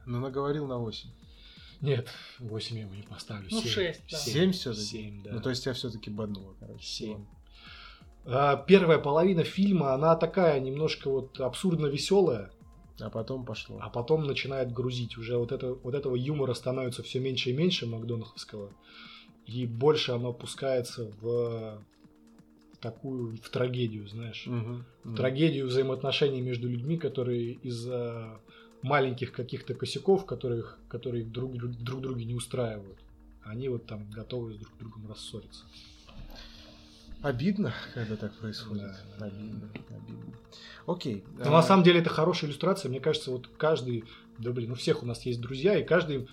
Но 0.06 0.20
наговорил 0.20 0.68
на 0.68 0.78
8. 0.78 1.10
Нет, 1.82 2.10
8 2.40 2.76
я 2.76 2.82
ему 2.84 2.94
не 2.94 3.04
поставлю. 3.04 3.48
Ну, 3.52 3.62
семь. 3.62 3.70
шесть, 3.70 4.02
да. 4.10 4.18
Семь. 4.18 4.34
Семь 4.34 4.52
всё-таки? 4.52 4.86
Семь, 4.86 5.24
да. 5.24 5.32
Ну, 5.34 5.42
то 5.42 5.50
есть 5.50 5.64
тебя 5.64 5.74
все-таки 5.74 6.10
баднуло, 6.10 6.56
короче. 6.60 6.86
Семь. 6.86 7.12
Ладно. 7.12 7.28
А, 8.26 8.58
Первая 8.58 8.98
половина 8.98 9.44
фильма, 9.44 9.94
она 9.94 10.16
такая 10.16 10.60
немножко 10.60 11.10
вот 11.10 11.40
абсурдно 11.40 11.88
веселая, 11.88 12.52
А 13.00 13.10
потом 13.10 13.46
пошло. 13.46 13.80
а 13.82 13.90
потом 13.90 14.26
начинает 14.26 14.72
грузить. 14.72 15.18
Уже 15.18 15.38
вот, 15.38 15.52
это, 15.52 15.74
вот 15.74 15.94
этого 15.94 16.16
юмора 16.16 16.54
становится 16.54 17.04
все 17.04 17.20
меньше 17.20 17.50
и 17.50 17.54
меньше 17.54 17.86
Макдонаховского. 17.86 18.72
И 19.46 19.66
больше 19.66 20.14
оно 20.14 20.30
опускается 20.30 21.12
в 21.22 21.84
такую, 22.80 23.36
в 23.38 23.50
трагедию, 23.50 24.08
знаешь. 24.08 24.46
Мгм. 24.46 24.86
Мгм. 25.04 25.16
трагедию 25.16 25.68
взаимоотношений 25.68 26.42
между 26.42 26.70
людьми, 26.70 26.98
которые 26.98 27.54
из-за 27.54 28.40
маленьких 28.82 29.32
каких-то 29.32 29.74
косяков, 29.74 30.26
которых, 30.26 30.80
которые 30.88 31.26
друг, 31.26 31.54
друг, 31.54 31.72
друг 31.72 32.02
друга 32.02 32.24
не 32.24 32.36
устраивают, 32.36 32.98
они 33.44 33.70
вот 33.70 33.86
там 33.86 34.10
готовы 34.10 34.54
с 34.54 34.58
друг 34.58 34.78
другом 34.78 35.08
рассориться. 35.08 35.66
Обидно, 37.26 37.74
когда 37.96 38.16
так 38.18 38.36
происходит. 38.36 38.92
Да. 39.18 39.26
Обидно, 39.26 39.72
обидно. 39.90 40.34
Окей. 40.86 41.24
Но 41.40 41.48
а... 41.48 41.54
на 41.54 41.64
самом 41.64 41.84
деле 41.84 42.00
это 42.00 42.12
хорошая 42.12 42.52
иллюстрация. 42.52 42.88
Мне 42.90 43.00
кажется, 43.00 43.32
вот 43.32 43.50
каждый, 43.58 44.04
да 44.38 44.52
блин, 44.52 44.74
у 44.74 44.76
всех 44.76 45.02
у 45.02 45.08
нас 45.08 45.26
есть 45.26 45.42
друзья, 45.42 45.76
и 45.76 45.84
каждый, 45.84 46.28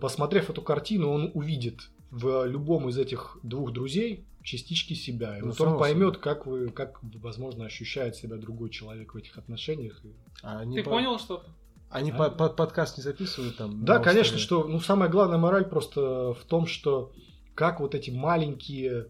посмотрев 0.00 0.48
эту 0.50 0.62
картину, 0.62 1.10
он 1.10 1.32
увидит 1.34 1.90
в 2.12 2.46
любом 2.46 2.90
из 2.90 2.96
этих 2.96 3.38
двух 3.42 3.72
друзей 3.72 4.24
частички 4.44 4.94
себя. 4.94 5.36
И 5.38 5.40
ну, 5.40 5.48
вот 5.48 5.60
он 5.60 5.76
поймет, 5.76 6.18
как 6.18 6.46
вы, 6.46 6.68
как 6.68 7.00
возможно 7.02 7.64
ощущает 7.64 8.14
себя 8.14 8.36
другой 8.36 8.70
человек 8.70 9.14
в 9.14 9.16
этих 9.16 9.36
отношениях. 9.36 10.00
А 10.44 10.64
Ты 10.64 10.84
по... 10.84 10.90
понял 10.90 11.18
что-то? 11.18 11.50
Они 11.90 12.12
а? 12.12 12.14
по 12.14 12.44
-по 12.44 12.54
подкаст 12.54 12.98
не 12.98 13.02
записывают 13.02 13.56
там? 13.56 13.84
Да, 13.84 13.98
конечно, 13.98 14.38
что 14.38 14.62
ну 14.62 14.78
самая 14.78 15.10
главная 15.10 15.38
мораль 15.38 15.64
просто 15.64 16.34
в 16.34 16.44
том, 16.46 16.66
что 16.66 17.12
как 17.56 17.80
вот 17.80 17.96
эти 17.96 18.10
маленькие 18.10 19.08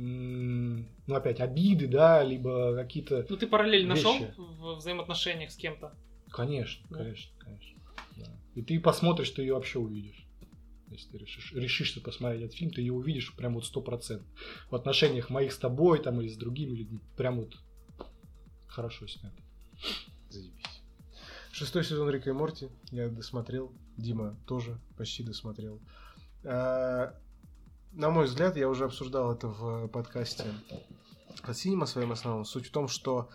ну 0.00 1.14
опять 1.14 1.40
обиды, 1.40 1.88
да, 1.88 2.22
либо 2.22 2.74
какие-то. 2.76 3.26
Ну 3.28 3.36
ты 3.36 3.46
параллель 3.46 3.84
вещи. 3.84 3.88
нашел 3.88 4.14
в 4.36 4.76
взаимоотношениях 4.76 5.50
с 5.50 5.56
кем-то? 5.56 5.92
Конечно, 6.30 6.86
да. 6.90 6.98
конечно, 6.98 7.32
конечно. 7.38 7.80
Да. 8.16 8.26
И 8.54 8.62
ты 8.62 8.78
посмотришь, 8.78 9.30
ты 9.30 9.42
ее 9.42 9.54
вообще 9.54 9.78
увидишь. 9.78 10.24
Если 10.90 11.10
ты 11.10 11.18
решишь, 11.18 11.52
решишься 11.52 12.00
посмотреть 12.00 12.42
этот 12.42 12.56
фильм, 12.56 12.70
ты 12.70 12.80
ее 12.80 12.92
увидишь 12.92 13.34
прям 13.34 13.54
вот 13.54 13.66
сто 13.66 13.80
процентов. 13.80 14.26
В 14.70 14.76
отношениях 14.76 15.30
моих 15.30 15.52
с 15.52 15.58
тобой 15.58 16.00
там 16.00 16.20
или 16.20 16.28
с 16.28 16.36
другими 16.36 16.76
людьми. 16.76 17.00
Прям 17.16 17.40
вот 17.40 17.56
хорошо 18.68 19.06
снято. 19.06 19.42
Заебись. 20.30 20.82
Шестой 21.50 21.82
сезон 21.82 22.08
Рика 22.08 22.30
и 22.30 22.32
Морти 22.32 22.68
я 22.92 23.08
досмотрел. 23.08 23.72
Дима 23.96 24.38
тоже 24.46 24.78
почти 24.96 25.24
досмотрел. 25.24 25.80
А, 26.44 27.14
на 27.98 28.10
мой 28.10 28.26
взгляд, 28.26 28.56
я 28.56 28.68
уже 28.68 28.84
обсуждал 28.84 29.32
это 29.32 29.48
в 29.48 29.88
подкасте 29.88 30.44
от 31.42 31.56
Синема 31.56 31.84
своим 31.84 32.12
основном. 32.12 32.44
Суть 32.44 32.68
в 32.68 32.70
том, 32.70 32.86
что 32.86 33.28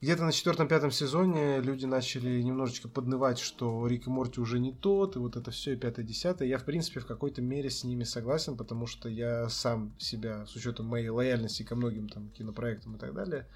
где-то 0.00 0.24
на 0.24 0.32
четвертом-пятом 0.32 0.90
сезоне 0.90 1.60
люди 1.60 1.84
начали 1.84 2.40
немножечко 2.40 2.88
поднывать, 2.88 3.38
что 3.38 3.86
Рик 3.86 4.06
и 4.06 4.10
Морти 4.10 4.40
уже 4.40 4.58
не 4.58 4.72
тот, 4.72 5.16
и 5.16 5.18
вот 5.18 5.36
это 5.36 5.50
все, 5.50 5.74
и 5.74 5.76
пятое-десятое. 5.76 6.48
Я, 6.48 6.56
в 6.56 6.64
принципе, 6.64 7.00
в 7.00 7.06
какой-то 7.06 7.42
мере 7.42 7.68
с 7.68 7.84
ними 7.84 8.04
согласен, 8.04 8.56
потому 8.56 8.86
что 8.86 9.10
я 9.10 9.50
сам 9.50 9.94
себя, 9.98 10.46
с 10.46 10.56
учетом 10.56 10.86
моей 10.86 11.10
лояльности 11.10 11.62
ко 11.62 11.76
многим 11.76 12.08
там 12.08 12.30
кинопроектам 12.30 12.96
и 12.96 12.98
так 12.98 13.12
далее, 13.12 13.46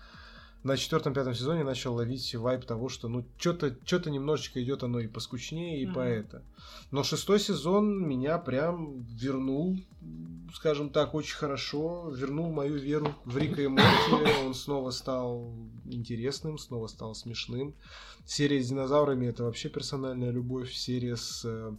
на 0.65 0.79
четвертом-пятом 0.79 1.35
сезоне 1.35 1.63
начал 1.63 1.95
ловить 1.95 2.35
вайп 2.35 2.65
того, 2.65 2.89
что 2.89 3.09
ну 3.09 3.25
что-то 3.37 3.77
что-то 3.85 4.11
немножечко 4.11 4.63
идет 4.63 4.83
оно 4.83 4.99
и 4.99 5.07
поскучнее, 5.07 5.83
и 5.83 5.87
mm-hmm. 5.87 5.93
по 5.93 6.01
это. 6.01 6.43
Но 6.91 7.03
шестой 7.03 7.39
сезон 7.39 8.09
меня 8.09 8.39
прям 8.39 9.03
вернул, 9.03 9.79
скажем 10.55 10.89
так, 10.89 11.15
очень 11.15 11.37
хорошо, 11.37 12.11
вернул 12.11 12.51
мою 12.51 12.77
веру 12.77 13.15
в 13.27 13.37
Рика 13.37 13.61
и 13.61 13.67
Морти. 13.67 14.45
Он 14.47 14.55
снова 14.55 14.91
стал 14.91 15.53
интересным, 15.85 16.57
снова 16.57 16.87
стал 16.87 17.15
смешным. 17.15 17.75
Серия 18.25 18.63
с 18.63 18.69
динозаврами 18.69 19.27
это 19.27 19.45
вообще 19.45 19.69
персональная 19.69 20.31
любовь. 20.31 20.73
Серия 20.73 21.17
с 21.17 21.45
э, 21.45 21.73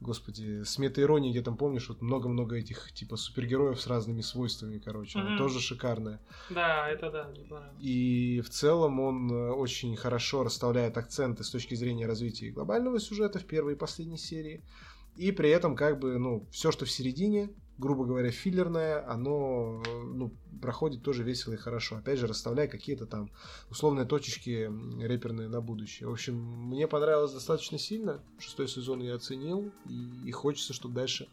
господи, 0.00 0.62
с 0.62 0.78
мета-иронией, 0.78 1.32
где 1.32 1.42
там, 1.42 1.56
помнишь, 1.56 1.88
вот 1.88 2.00
много-много 2.00 2.56
этих, 2.56 2.92
типа, 2.92 3.16
супергероев 3.16 3.80
с 3.80 3.86
разными 3.86 4.20
свойствами, 4.20 4.78
короче, 4.78 5.18
mm-hmm. 5.18 5.38
тоже 5.38 5.60
шикарная. 5.60 6.20
Да, 6.50 6.88
это 6.88 7.10
да, 7.10 7.28
мне 7.28 7.46
И 7.80 8.40
в 8.40 8.50
целом 8.50 9.00
он 9.00 9.30
э, 9.30 9.50
очень 9.50 9.96
хорошо 9.96 10.44
расставляет 10.44 10.96
акценты 10.96 11.44
с 11.44 11.50
точки 11.50 11.74
зрения 11.74 12.06
развития 12.06 12.50
глобального 12.50 13.00
сюжета 13.00 13.38
в 13.38 13.44
первой 13.44 13.74
и 13.74 13.76
последней 13.76 14.18
серии. 14.18 14.62
И 15.16 15.32
при 15.32 15.50
этом, 15.50 15.74
как 15.74 15.98
бы, 15.98 16.18
ну, 16.18 16.46
все, 16.52 16.70
что 16.70 16.84
в 16.84 16.90
середине, 16.90 17.50
грубо 17.78 18.04
говоря, 18.04 18.30
филлерное, 18.30 19.08
оно 19.08 19.82
ну, 19.86 20.32
проходит 20.60 21.02
тоже 21.02 21.22
весело 21.22 21.54
и 21.54 21.56
хорошо. 21.56 21.96
Опять 21.96 22.18
же, 22.18 22.26
расставляя 22.26 22.66
какие-то 22.66 23.06
там 23.06 23.30
условные 23.70 24.04
точечки 24.04 24.70
реперные 25.00 25.48
на 25.48 25.60
будущее. 25.60 26.08
В 26.08 26.12
общем, 26.12 26.34
мне 26.34 26.88
понравилось 26.88 27.32
достаточно 27.32 27.78
сильно. 27.78 28.20
Шестой 28.38 28.68
сезон 28.68 29.00
я 29.00 29.14
оценил. 29.14 29.72
И, 29.88 30.28
и 30.28 30.32
хочется, 30.32 30.72
чтобы 30.72 30.94
дальше 30.96 31.28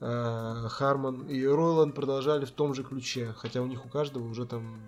э, 0.00 0.66
Харман 0.68 1.26
и 1.28 1.42
Ройланд 1.44 1.94
продолжали 1.94 2.44
в 2.44 2.50
том 2.50 2.74
же 2.74 2.84
ключе. 2.84 3.34
Хотя 3.36 3.62
у 3.62 3.66
них 3.66 3.86
у 3.86 3.88
каждого 3.88 4.28
уже 4.28 4.46
там 4.46 4.80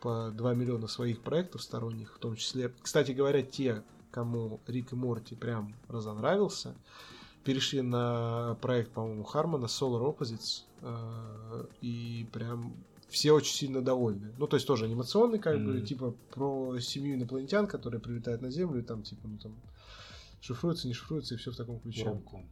по 0.00 0.30
2 0.30 0.54
миллиона 0.54 0.88
своих 0.88 1.22
проектов 1.22 1.62
сторонних, 1.62 2.14
в 2.14 2.18
том 2.18 2.36
числе. 2.36 2.72
Кстати 2.82 3.12
говоря, 3.12 3.42
те, 3.42 3.82
кому 4.10 4.60
Рик 4.66 4.92
и 4.92 4.96
Морти 4.96 5.34
прям 5.34 5.74
разонравился, 5.88 6.76
перешли 7.48 7.80
на 7.80 8.58
проект, 8.60 8.92
по-моему, 8.92 9.24
Хармона, 9.24 9.64
Solar 9.64 10.14
Opposites, 10.14 10.64
э, 10.82 11.64
и 11.80 12.28
прям 12.30 12.74
все 13.08 13.32
очень 13.32 13.54
сильно 13.54 13.80
довольны. 13.80 14.34
Ну, 14.36 14.46
то 14.46 14.56
есть 14.56 14.66
тоже 14.66 14.84
анимационный, 14.84 15.38
как 15.38 15.56
mm-hmm. 15.56 15.80
бы, 15.80 15.80
типа 15.80 16.14
про 16.34 16.78
семью 16.78 17.14
инопланетян, 17.14 17.66
которые 17.66 18.02
прилетают 18.02 18.42
на 18.42 18.50
Землю, 18.50 18.80
и 18.80 18.82
там, 18.82 19.02
типа, 19.02 19.26
ну 19.28 19.38
там 19.38 19.56
шифруется, 20.42 20.88
не 20.88 20.92
шифруется, 20.92 21.36
и 21.36 21.38
все 21.38 21.50
в 21.50 21.56
таком 21.56 21.80
ключе. 21.80 22.04
Ромком. 22.04 22.46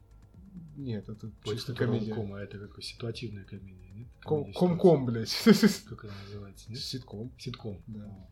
Нет, 0.78 1.10
это 1.10 1.30
Ой, 1.44 1.56
чисто 1.56 1.72
это 1.72 1.84
комедия. 1.84 2.14
Ромком, 2.14 2.32
а 2.32 2.40
это 2.40 2.58
какой 2.58 2.82
ситуативная 2.82 3.44
комедия, 3.44 3.90
нет? 3.92 4.08
Ком-ком, 4.24 5.04
блядь. 5.04 5.36
Как 5.90 6.04
она 6.04 6.14
называется, 6.24 6.70
нет? 6.70 6.80
Ситком. 6.80 7.30
Ситком. 7.36 7.82
Да. 7.86 8.28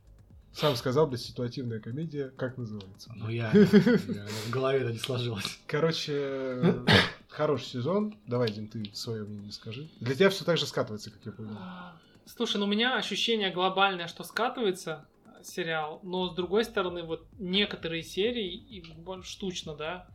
Сам 0.55 0.77
сказал, 0.77 1.07
блядь, 1.09 1.21
ситуативная 1.21 1.81
комедия. 1.81 2.33
Как 2.37 2.57
называется? 2.57 3.13
Ну, 3.17 3.29
я, 3.29 3.51
я 3.53 4.27
в 4.47 4.51
голове 4.51 4.81
это 4.81 4.93
не 4.93 4.99
сложилось. 4.99 5.59
Короче, 5.67 6.85
хороший 7.29 7.65
сезон. 7.67 8.17
Давай, 8.27 8.51
Дим, 8.53 8.69
ты 8.69 8.85
свое 8.95 9.25
мнение 9.25 9.51
скажи. 9.51 9.89
Для 10.01 10.15
тебя 10.15 10.31
все 10.31 10.45
так 10.45 10.57
же 10.57 10.67
скатывается, 10.67 11.11
как 11.11 11.27
я 11.27 11.33
понял. 11.33 11.59
Слушай, 12.27 12.59
ну 12.59 12.65
у 12.65 12.69
меня 12.69 12.97
ощущение 12.97 13.51
глобальное, 13.51 14.07
что 14.07 14.23
скатывается 14.23 15.07
сериал, 15.43 16.01
но 16.03 16.29
с 16.29 16.35
другой 16.35 16.65
стороны, 16.65 17.03
вот 17.03 17.27
некоторые 17.39 18.03
серии, 18.03 18.55
и 18.55 18.83
штучно, 19.23 19.75
да, 19.75 20.07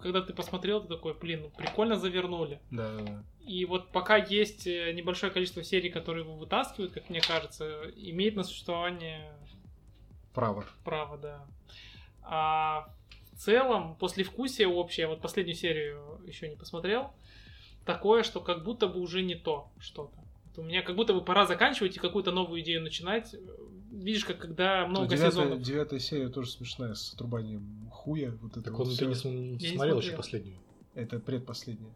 когда 0.00 0.22
ты 0.22 0.32
посмотрел, 0.32 0.80
ты 0.82 0.88
такой, 0.88 1.14
блин, 1.14 1.42
ну 1.42 1.50
прикольно 1.50 1.96
завернули. 1.96 2.60
Да, 2.70 2.96
да, 2.96 3.02
да. 3.02 3.24
И 3.40 3.64
вот 3.64 3.90
пока 3.92 4.16
есть 4.16 4.66
э, 4.66 4.92
небольшое 4.92 5.32
количество 5.32 5.62
серий, 5.62 5.90
которые 5.90 6.24
его 6.24 6.36
вытаскивают, 6.36 6.92
как 6.92 7.10
мне 7.10 7.20
кажется, 7.20 7.90
имеет 7.96 8.36
на 8.36 8.44
существование 8.44 9.32
Право. 10.34 10.64
Право, 10.84 11.18
да. 11.18 11.46
А 12.22 12.88
в 13.32 13.36
целом, 13.36 13.96
после 13.96 14.24
вкусия 14.24 14.66
общее, 14.66 15.06
вот 15.06 15.20
последнюю 15.20 15.56
серию 15.56 16.20
еще 16.26 16.48
не 16.48 16.56
посмотрел, 16.56 17.12
такое, 17.84 18.22
что 18.22 18.40
как 18.40 18.64
будто 18.64 18.88
бы 18.88 19.00
уже 19.00 19.22
не 19.22 19.34
то 19.34 19.70
что-то. 19.78 20.16
Вот 20.44 20.58
у 20.58 20.62
меня 20.62 20.82
как 20.82 20.96
будто 20.96 21.12
бы 21.12 21.22
пора 21.22 21.46
заканчивать 21.46 21.96
и 21.96 22.00
какую-то 22.00 22.30
новую 22.30 22.62
идею 22.62 22.82
начинать. 22.82 23.34
Видишь, 23.92 24.24
как 24.24 24.38
когда 24.38 24.86
много 24.86 25.08
девятая, 25.08 25.30
сезонов. 25.30 25.62
Девятая 25.62 25.98
серия 26.00 26.28
тоже 26.28 26.50
смешная, 26.50 26.94
с 26.94 27.12
отрубанием 27.12 27.88
хуя. 27.90 28.32
Вот 28.40 28.52
это 28.52 28.62
так 28.62 28.74
вот 28.74 28.88
он 28.88 28.96
ты 28.96 29.06
не, 29.06 29.30
не, 29.30 29.50
не 29.56 29.76
смотрел 29.76 29.98
еще 29.98 30.16
последнюю. 30.16 30.56
Это 30.94 31.20
предпоследняя. 31.20 31.92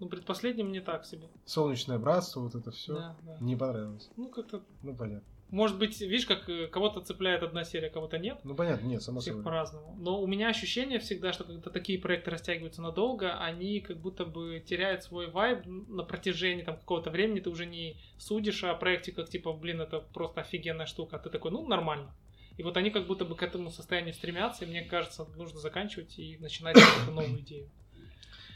Ну, 0.00 0.08
предпоследним 0.08 0.70
не 0.70 0.80
так 0.80 1.06
себе. 1.06 1.28
Солнечное 1.46 1.98
братство, 1.98 2.40
вот 2.40 2.54
это 2.54 2.70
все. 2.70 2.94
Да, 2.94 3.16
да. 3.22 3.38
Не 3.40 3.56
понравилось. 3.56 4.10
Ну, 4.16 4.28
как-то. 4.28 4.62
Ну, 4.82 4.94
понятно. 4.94 5.26
Может 5.54 5.78
быть, 5.78 6.00
видишь, 6.00 6.26
как 6.26 6.48
э, 6.48 6.66
кого-то 6.66 7.00
цепляет 7.00 7.44
одна 7.44 7.62
серия, 7.62 7.88
кого-то 7.88 8.18
нет. 8.18 8.40
Ну, 8.42 8.56
понятно, 8.56 8.88
нет, 8.88 9.04
само 9.04 9.20
Всех 9.20 9.34
собой. 9.34 9.44
по-разному. 9.44 9.94
Но 10.00 10.20
у 10.20 10.26
меня 10.26 10.48
ощущение 10.48 10.98
всегда, 10.98 11.32
что 11.32 11.44
когда 11.44 11.70
такие 11.70 11.96
проекты 12.00 12.32
растягиваются 12.32 12.82
надолго, 12.82 13.38
они 13.38 13.78
как 13.78 13.98
будто 13.98 14.24
бы 14.24 14.60
теряют 14.66 15.04
свой 15.04 15.30
вайб 15.30 15.64
на 15.64 16.02
протяжении 16.02 16.64
там 16.64 16.76
какого-то 16.76 17.10
времени. 17.10 17.38
Ты 17.38 17.50
уже 17.50 17.66
не 17.66 17.96
судишь 18.18 18.64
о 18.64 18.74
проекте 18.74 19.12
как 19.12 19.28
типа, 19.28 19.52
блин, 19.52 19.80
это 19.80 20.00
просто 20.00 20.40
офигенная 20.40 20.86
штука. 20.86 21.16
А 21.16 21.18
ты 21.20 21.30
такой, 21.30 21.52
ну, 21.52 21.64
нормально. 21.68 22.12
И 22.56 22.64
вот 22.64 22.76
они 22.76 22.90
как 22.90 23.06
будто 23.06 23.24
бы 23.24 23.36
к 23.36 23.42
этому 23.44 23.70
состоянию 23.70 24.12
стремятся, 24.12 24.64
и 24.64 24.68
мне 24.68 24.82
кажется, 24.82 25.24
нужно 25.36 25.60
заканчивать 25.60 26.18
и 26.18 26.36
начинать 26.38 26.74
какую-то 26.74 27.12
новую 27.12 27.42
идею. 27.42 27.70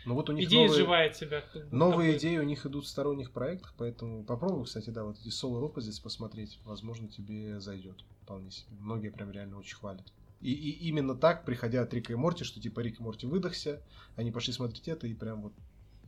Но 0.09 0.15
вот 0.15 0.31
у 0.31 0.33
них 0.33 0.49
Идея 0.49 0.63
новые, 0.63 0.75
изживает 0.75 1.17
себя. 1.17 1.45
Новые 1.71 2.15
такой... 2.15 2.19
идеи 2.19 2.39
у 2.39 2.43
них 2.43 2.65
идут 2.65 2.87
в 2.87 2.89
сторонних 2.89 3.31
проектах, 3.31 3.75
поэтому 3.77 4.25
попробуй, 4.25 4.65
кстати, 4.65 4.89
да, 4.89 5.05
вот 5.05 5.19
эти 5.19 5.29
Solar 5.29 5.71
Opposites 5.71 6.03
посмотреть, 6.03 6.59
возможно, 6.65 7.09
тебе 7.09 7.61
зайдет 7.61 8.03
вполне 8.23 8.51
себе. 8.51 8.69
Многие 8.81 9.11
прям 9.11 9.31
реально 9.31 9.59
очень 9.59 9.77
хвалят. 9.77 10.11
И, 10.41 10.51
и 10.51 10.89
именно 10.89 11.15
так, 11.15 11.45
приходя 11.45 11.83
от 11.83 11.93
Рика 11.93 12.15
и 12.15 12.17
Морти, 12.17 12.45
что 12.45 12.59
типа 12.59 12.81
Рик 12.81 13.01
и 13.01 13.03
Морти 13.03 13.27
выдохся, 13.27 13.83
они 14.17 14.33
пошли 14.33 14.55
смотреть 14.55 14.89
это, 14.89 15.07
и 15.07 15.13
прям 15.13 15.43
вот 15.43 15.53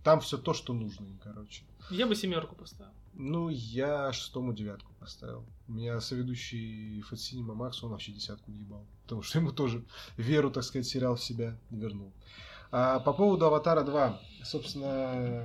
там 0.02 0.20
все 0.20 0.38
то, 0.38 0.54
что 0.54 0.72
нужно 0.72 1.04
им, 1.04 1.18
короче. 1.22 1.64
Я 1.90 2.06
бы 2.06 2.14
семерку 2.16 2.56
поставил. 2.56 2.92
Ну, 3.12 3.50
я 3.50 4.14
шестому 4.14 4.54
девятку 4.54 4.94
поставил. 4.98 5.44
У 5.68 5.72
меня 5.72 6.00
соведущий 6.00 7.02
Фатсинема 7.02 7.52
Макс, 7.52 7.82
он 7.84 7.90
вообще 7.90 8.12
десятку 8.12 8.50
ебал. 8.50 8.86
Потому 9.02 9.20
что 9.20 9.40
ему 9.40 9.52
тоже 9.52 9.84
веру, 10.16 10.50
так 10.50 10.64
сказать, 10.64 10.86
сериал 10.86 11.16
в 11.16 11.22
себя 11.22 11.58
вернул. 11.70 12.14
А 12.72 13.00
по 13.00 13.12
поводу 13.12 13.46
Аватара 13.46 13.82
2, 13.82 14.20
собственно, 14.44 15.44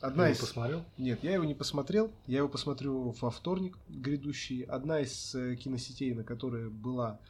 одна 0.00 0.26
Ты 0.26 0.32
из... 0.32 0.38
посмотрел? 0.38 0.84
Нет, 0.96 1.22
я 1.22 1.34
его 1.34 1.44
не 1.44 1.54
посмотрел. 1.54 2.12
Я 2.26 2.38
его 2.38 2.48
посмотрю 2.48 3.10
во 3.10 3.30
вторник 3.30 3.78
грядущий. 3.88 4.62
Одна 4.62 5.00
из 5.00 5.34
э, 5.34 5.54
киносетей, 5.56 6.14
на 6.14 6.24
которой 6.24 6.68
была 6.68 7.20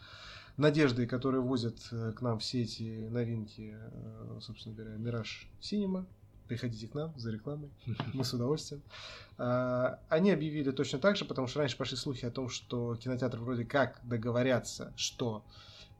надеждой, 0.57 1.07
которые 1.07 1.43
возят 1.43 1.77
э, 1.93 2.13
к 2.13 2.23
нам 2.23 2.39
все 2.39 2.63
эти 2.63 3.09
новинки, 3.11 3.77
э, 3.79 4.39
собственно 4.41 4.75
говоря, 4.75 4.97
Мираж 4.97 5.49
Синема. 5.61 6.07
Приходите 6.47 6.89
к 6.89 6.95
нам 6.95 7.13
за 7.19 7.31
рекламой, 7.31 7.71
мы 8.15 8.25
с 8.25 8.33
удовольствием. 8.33 8.83
А, 9.37 10.01
они 10.09 10.31
объявили 10.31 10.71
точно 10.71 10.99
так 10.99 11.19
же, 11.19 11.27
потому 11.27 11.47
что 11.47 11.59
раньше 11.59 11.77
пошли 11.77 11.99
слухи 11.99 12.25
о 12.25 12.31
том, 12.31 12.49
что 12.49 12.97
кинотеатры 12.97 13.39
вроде 13.39 13.67
как 13.67 14.01
договорятся, 14.03 14.95
что 14.97 15.45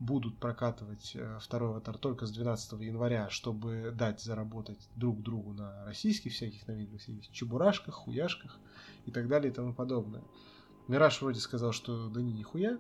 будут 0.01 0.39
прокатывать 0.39 1.13
э, 1.15 1.39
второй 1.41 1.71
аватар 1.71 1.99
только 1.99 2.27
с 2.27 2.31
12 2.31 2.81
января, 2.81 3.29
чтобы 3.31 3.93
дать 3.97 4.21
заработать 4.21 4.89
друг 4.97 5.23
другу 5.23 5.53
на 5.53 5.85
российских 5.85 6.33
всяких 6.33 6.67
новинках, 6.69 7.01
всяких 7.01 7.31
чебурашках, 7.31 7.95
хуяшках 7.95 8.59
и 9.07 9.11
так 9.11 9.29
далее 9.29 9.51
и 9.51 9.55
тому 9.55 9.75
подобное. 9.75 10.23
Мираж 10.87 11.21
вроде 11.21 11.41
сказал, 11.41 11.73
что 11.73 12.09
да 12.09 12.23
не, 12.23 12.33
нихуя. 12.33 12.79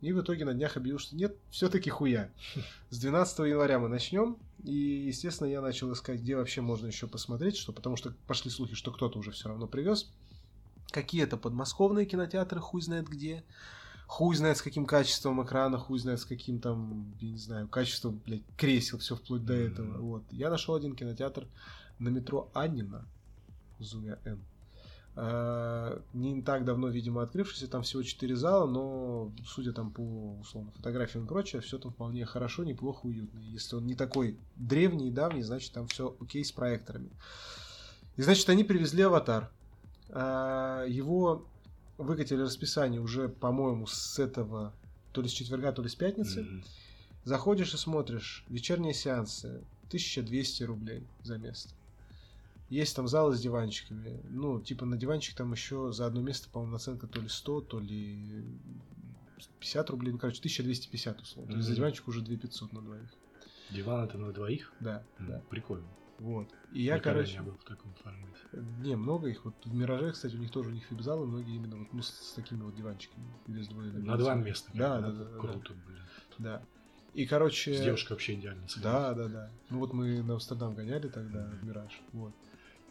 И 0.00 0.12
в 0.12 0.20
итоге 0.20 0.44
на 0.44 0.52
днях 0.52 0.76
объявил, 0.76 0.98
что 0.98 1.16
нет, 1.16 1.36
все-таки 1.50 1.88
хуя. 1.88 2.30
С 2.90 2.98
12 2.98 3.38
января 3.40 3.78
мы 3.78 3.88
начнем. 3.88 4.36
И, 4.62 4.74
естественно, 4.74 5.48
я 5.48 5.60
начал 5.60 5.92
искать, 5.92 6.20
где 6.20 6.36
вообще 6.36 6.60
можно 6.60 6.86
еще 6.86 7.06
посмотреть, 7.06 7.56
что, 7.56 7.72
потому 7.72 7.96
что 7.96 8.14
пошли 8.26 8.50
слухи, 8.50 8.74
что 8.74 8.92
кто-то 8.92 9.18
уже 9.18 9.30
все 9.30 9.48
равно 9.48 9.66
привез. 9.66 10.12
Какие-то 10.90 11.36
подмосковные 11.36 12.06
кинотеатры, 12.06 12.60
хуй 12.60 12.82
знает 12.82 13.08
где. 13.08 13.44
Хуй 14.06 14.36
знает 14.36 14.58
с 14.58 14.62
каким 14.62 14.86
качеством 14.86 15.42
экрана, 15.42 15.78
хуй 15.78 15.98
знает 15.98 16.20
с 16.20 16.24
каким 16.24 16.60
там, 16.60 17.14
я 17.20 17.30
не 17.30 17.38
знаю, 17.38 17.68
качеством, 17.68 18.20
блядь, 18.24 18.42
кресел, 18.56 18.98
все 18.98 19.16
вплоть 19.16 19.44
до 19.44 19.54
этого. 19.54 19.98
Вот. 19.98 20.22
Я 20.30 20.50
нашел 20.50 20.74
один 20.74 20.94
кинотеатр 20.94 21.46
на 21.98 22.08
метро 22.10 22.50
Аннина, 22.54 23.06
Зумя 23.78 24.18
Н. 24.24 24.40
Э, 25.16 26.00
не 26.12 26.42
так 26.42 26.64
давно, 26.64 26.88
видимо, 26.88 27.22
открывшийся, 27.22 27.68
там 27.68 27.82
всего 27.82 28.02
4 28.02 28.34
зала, 28.34 28.66
но, 28.66 29.32
судя 29.46 29.72
там 29.72 29.92
по, 29.92 30.38
условно, 30.40 30.72
фотографиям 30.72 31.24
и 31.24 31.28
прочее, 31.28 31.62
все 31.62 31.78
там 31.78 31.92
вполне 31.92 32.26
хорошо, 32.26 32.64
неплохо, 32.64 33.06
уютно. 33.06 33.38
Если 33.38 33.76
он 33.76 33.86
не 33.86 33.94
такой 33.94 34.36
древний 34.56 35.08
и 35.08 35.12
давний, 35.12 35.42
значит, 35.42 35.72
там 35.72 35.86
все 35.86 36.16
окей 36.20 36.44
с 36.44 36.50
проекторами. 36.50 37.10
И, 38.16 38.22
значит, 38.22 38.48
они 38.48 38.64
привезли 38.64 39.02
«Аватар». 39.02 39.50
Э, 40.08 40.84
его 40.88 41.46
выкатили 41.98 42.42
расписание 42.42 43.00
уже, 43.00 43.28
по-моему, 43.28 43.86
с 43.86 44.18
этого, 44.18 44.72
то 45.12 45.22
ли 45.22 45.28
с 45.28 45.32
четверга, 45.32 45.72
то 45.72 45.82
ли 45.82 45.88
с 45.88 45.94
пятницы. 45.94 46.40
Mm-hmm. 46.40 46.64
Заходишь 47.24 47.74
и 47.74 47.76
смотришь, 47.76 48.44
вечерние 48.48 48.94
сеансы, 48.94 49.62
1200 49.88 50.62
рублей 50.64 51.06
за 51.22 51.38
место. 51.38 51.70
Есть 52.68 52.96
там 52.96 53.08
залы 53.08 53.36
с 53.36 53.40
диванчиками. 53.40 54.20
Ну, 54.30 54.60
типа 54.60 54.84
на 54.84 54.96
диванчик 54.96 55.36
там 55.36 55.52
еще 55.52 55.92
за 55.92 56.06
одно 56.06 56.20
место, 56.20 56.48
по-моему, 56.50 56.72
наценка 56.72 57.06
то 57.06 57.20
ли 57.20 57.28
100, 57.28 57.60
то 57.62 57.78
ли 57.78 58.44
50 59.60 59.90
рублей. 59.90 60.12
Ну, 60.12 60.18
короче, 60.18 60.38
1250 60.38 61.20
условно. 61.20 61.48
Mm-hmm. 61.48 61.52
То 61.52 61.56
есть 61.58 61.68
за 61.68 61.76
диванчик 61.76 62.08
уже 62.08 62.20
2500 62.22 62.72
на 62.72 62.82
двоих. 62.82 63.14
Диван 63.70 64.04
это 64.04 64.18
на 64.18 64.32
двоих? 64.32 64.72
Да, 64.80 65.02
mm, 65.18 65.26
да. 65.26 65.42
Прикольно. 65.50 65.86
Вот. 66.18 66.48
И 66.72 66.82
я, 66.82 66.96
Никогда 66.96 67.20
короче... 67.20 67.38
не 67.38 67.42
был 67.42 67.52
в 67.52 67.64
таком 67.64 67.92
формате. 67.94 68.38
Не, 68.80 68.96
много 68.96 69.28
их. 69.28 69.44
Вот 69.44 69.54
в 69.64 69.74
Мираже, 69.74 70.12
кстати, 70.12 70.36
у 70.36 70.38
них 70.38 70.50
тоже 70.50 70.70
у 70.70 70.72
них 70.72 70.84
фибзалы, 70.84 71.26
многие 71.26 71.56
именно 71.56 71.76
вот 71.76 71.92
ну, 71.92 72.02
с, 72.02 72.08
с 72.08 72.32
такими 72.32 72.62
вот 72.62 72.74
диванчиками. 72.74 73.24
Без 73.46 73.68
на 73.70 74.16
два 74.16 74.34
места. 74.34 74.70
Да, 74.74 75.00
да, 75.00 75.10
да, 75.10 75.24
да. 75.24 75.38
Круто, 75.38 75.72
блин. 75.86 76.02
Да. 76.38 76.62
И, 77.14 77.26
короче... 77.26 77.74
С 77.74 77.80
девушкой 77.80 78.12
вообще 78.12 78.34
идеально. 78.34 78.66
Да, 78.82 79.14
да, 79.14 79.28
да. 79.28 79.50
Ну 79.70 79.78
вот 79.78 79.92
мы 79.92 80.22
на 80.22 80.34
Амстердам 80.34 80.74
гоняли 80.74 81.08
тогда, 81.08 81.50
в 81.60 81.64
Мираж. 81.64 82.00
Вот. 82.12 82.32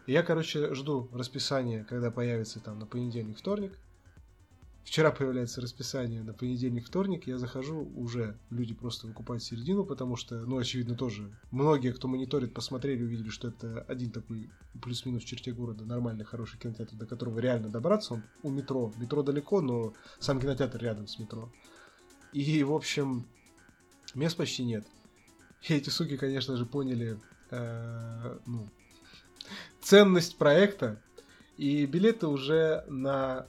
И 0.06 0.12
я, 0.12 0.24
короче, 0.24 0.74
жду 0.74 1.10
расписания, 1.14 1.84
когда 1.84 2.12
появится 2.12 2.60
там 2.60 2.80
на 2.80 2.86
понедельник, 2.86 3.38
вторник. 3.38 3.78
Вчера 4.84 5.12
появляется 5.12 5.62
расписание 5.62 6.24
на 6.24 6.34
понедельник, 6.34 6.86
вторник. 6.86 7.26
Я 7.26 7.38
захожу, 7.38 7.90
уже 7.96 8.38
люди 8.50 8.74
просто 8.74 9.08
выкупают 9.08 9.42
середину, 9.42 9.86
потому 9.86 10.18
что, 10.18 10.36
ну, 10.46 10.58
очевидно, 10.58 10.96
тоже 10.96 11.32
многие, 11.52 11.94
кто 11.94 12.08
мониторит, 12.08 12.54
посмотрели, 12.54 13.04
увидели, 13.04 13.30
что 13.30 13.48
это 13.48 13.82
один 13.88 14.12
такой 14.12 14.50
плюс-минус 14.82 15.24
в 15.24 15.26
черте 15.26 15.54
города 15.54 15.86
нормальный, 15.86 16.26
хороший 16.26 16.60
кинотеатр, 16.60 16.96
до 16.96 17.06
которого 17.06 17.40
реально 17.40 17.70
добраться. 17.70 18.16
Он 18.16 18.24
у 18.44 18.50
метро. 18.50 18.94
Метро 18.98 19.24
далеко, 19.24 19.62
но 19.62 19.94
сам 20.20 20.42
кинотеатр 20.42 20.80
рядом 20.80 21.08
с 21.08 21.18
метро. 21.18 21.52
И, 22.34 22.62
в 22.64 22.74
общем, 22.74 23.26
мест 24.16 24.36
почти 24.36 24.66
нет. 24.66 24.86
И 25.62 25.74
эти 25.74 25.90
суки, 25.90 26.18
конечно 26.18 26.58
же, 26.58 26.66
поняли, 26.66 27.20
э, 27.52 28.38
ну, 28.46 28.68
ценность 29.82 30.38
проекта. 30.38 31.02
И 31.56 31.86
билеты 31.86 32.28
уже 32.28 32.84
на 32.90 33.48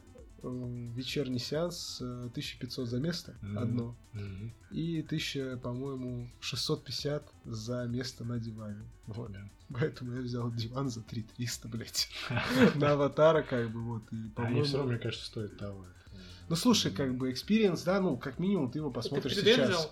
вечерний 0.50 1.38
сеанс 1.38 2.00
1500 2.00 2.88
за 2.88 3.00
место 3.00 3.36
mm-hmm. 3.42 3.58
одно. 3.58 3.96
Mm-hmm. 4.14 4.50
И 4.72 5.00
1000, 5.00 5.58
по-моему, 5.62 6.28
650 6.40 7.28
за 7.44 7.84
место 7.84 8.24
на 8.24 8.38
диване. 8.38 8.84
Вот. 9.06 9.30
Yeah. 9.30 9.48
Поэтому 9.70 10.14
я 10.14 10.20
взял 10.20 10.52
диван 10.52 10.88
за 10.88 11.02
3300, 11.02 11.68
блядь. 11.68 12.08
На 12.74 12.92
аватара, 12.92 13.42
как 13.42 13.70
бы, 13.70 13.80
вот. 13.82 14.02
И, 14.12 14.28
по-моему... 14.34 14.58
Они 14.58 14.66
все 14.66 14.76
равно, 14.76 14.92
мне 14.92 15.00
кажется, 15.00 15.26
стоят 15.26 15.56
того. 15.56 15.84
Ну, 16.48 16.56
слушай, 16.56 16.92
как 16.92 17.16
бы, 17.16 17.30
experience, 17.30 17.82
да, 17.82 18.00
ну, 18.00 18.16
как 18.16 18.38
минимум, 18.38 18.70
ты 18.70 18.78
его 18.78 18.90
посмотришь 18.90 19.36
сейчас. 19.36 19.90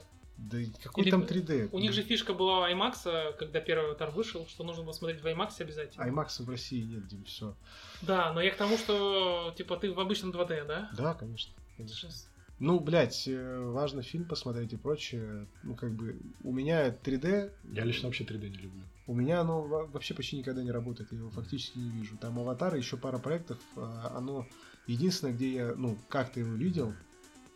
Да 0.51 0.59
какой 0.83 1.05
Или... 1.05 1.11
там 1.11 1.23
3D? 1.23 1.69
У 1.73 1.79
них 1.79 1.93
же 1.93 2.03
фишка 2.03 2.35
была 2.35 2.61
у 2.61 2.71
IMAX, 2.71 3.37
когда 3.39 3.61
первый 3.61 3.87
аватар 3.87 4.11
вышел, 4.11 4.47
что 4.49 4.65
нужно 4.65 4.83
было 4.83 4.93
смотреть 4.93 5.23
в 5.23 5.27
IMAX 5.27 5.61
обязательно. 5.61 6.03
IMAX 6.03 6.43
в 6.43 6.49
России 6.49 6.83
нет, 6.83 7.07
Дим, 7.07 7.25
все. 7.25 7.55
Да, 8.03 8.33
но 8.33 8.41
я 8.41 8.51
к 8.51 8.57
тому, 8.57 8.77
что 8.77 9.55
типа 9.57 9.77
ты 9.77 9.93
в 9.93 10.01
обычном 10.01 10.33
2D, 10.33 10.67
да? 10.67 10.91
Да, 10.97 11.15
конечно. 11.15 11.53
конечно. 11.77 12.11
Ну, 12.59 12.79
блядь, 12.81 13.27
э, 13.27 13.61
важно 13.61 14.03
фильм 14.03 14.25
посмотреть 14.25 14.73
и 14.73 14.77
прочее. 14.77 15.49
Ну, 15.63 15.75
как 15.75 15.93
бы, 15.95 16.21
у 16.45 16.53
меня 16.53 16.91
3D... 16.91 17.53
Я 17.73 17.85
лично 17.85 18.09
вообще 18.09 18.25
3D 18.25 18.49
не 18.51 18.57
люблю. 18.57 18.83
У 19.07 19.15
меня 19.15 19.41
оно 19.41 19.63
вообще 19.63 20.15
почти 20.15 20.39
никогда 20.39 20.63
не 20.63 20.71
работает, 20.71 21.11
я 21.11 21.19
его 21.19 21.31
фактически 21.31 21.79
не 21.79 21.91
вижу. 21.91 22.17
Там 22.19 22.39
аватары, 22.39 22.79
еще 22.79 22.97
пара 22.97 23.19
проектов, 23.19 23.59
а, 23.75 24.13
оно 24.17 24.47
единственное, 24.87 25.35
где 25.35 25.53
я, 25.53 25.75
ну, 25.75 25.99
как-то 26.09 26.39
его 26.39 26.55
видел, 26.55 26.95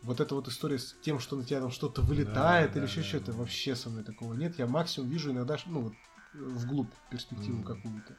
вот 0.07 0.21
эта 0.21 0.33
вот 0.35 0.47
история 0.47 0.79
с 0.79 0.95
тем, 1.01 1.19
что 1.19 1.35
на 1.35 1.43
тебя 1.43 1.59
там 1.59 1.69
что-то 1.69 2.01
вылетает 2.01 2.71
да, 2.71 2.79
или 2.79 2.85
да, 2.85 2.85
еще 2.85 3.01
да, 3.01 3.07
что-то, 3.07 3.31
да. 3.33 3.37
вообще 3.39 3.75
со 3.75 3.89
мной 3.89 4.03
такого 4.03 4.33
нет. 4.33 4.57
Я 4.57 4.65
максимум 4.65 5.09
вижу 5.09 5.31
иногда, 5.31 5.57
ну 5.65 5.81
вот, 5.81 5.93
вглубь 6.33 6.89
перспективу 7.11 7.61
mm. 7.61 7.63
какую-то. 7.63 8.15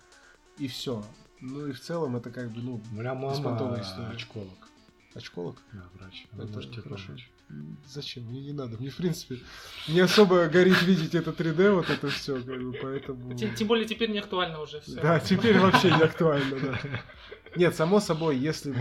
И 0.59 0.69
все. 0.69 1.03
Ну 1.41 1.67
и 1.67 1.73
в 1.73 1.81
целом 1.81 2.17
это 2.17 2.31
как 2.31 2.51
бы, 2.51 2.61
ну, 2.61 2.83
Моя 2.93 3.15
мама 3.15 3.33
история. 3.81 4.09
очколог. 4.13 4.69
Очколог? 5.15 5.57
Да, 5.73 5.89
врач. 5.95 6.27
Она 6.33 6.45
это 6.45 6.53
может 6.53 6.73
тебе 6.73 6.83
хорошо. 6.83 7.07
помочь. 7.07 7.31
Зачем? 7.87 8.25
Мне 8.25 8.43
не 8.43 8.53
надо. 8.53 8.77
Мне, 8.77 8.91
в 8.91 8.97
принципе, 8.97 9.39
не 9.89 10.01
особо 10.01 10.47
горит 10.49 10.83
видеть 10.83 11.15
это 11.15 11.31
3D, 11.31 11.73
вот 11.73 11.89
это 11.89 12.09
все, 12.11 12.35
как 12.35 12.63
бы, 12.63 12.79
поэтому... 12.83 13.35
Тем, 13.35 13.55
тем 13.55 13.67
более 13.67 13.87
теперь 13.87 14.11
не 14.11 14.19
актуально 14.19 14.61
уже 14.61 14.81
все. 14.83 15.01
Да, 15.01 15.19
теперь 15.19 15.59
вообще 15.59 15.91
не 15.91 16.03
актуально, 16.03 16.59
да. 16.61 16.79
Нет, 17.59 17.75
само 17.75 17.99
собой, 17.99 18.39
если 18.39 18.73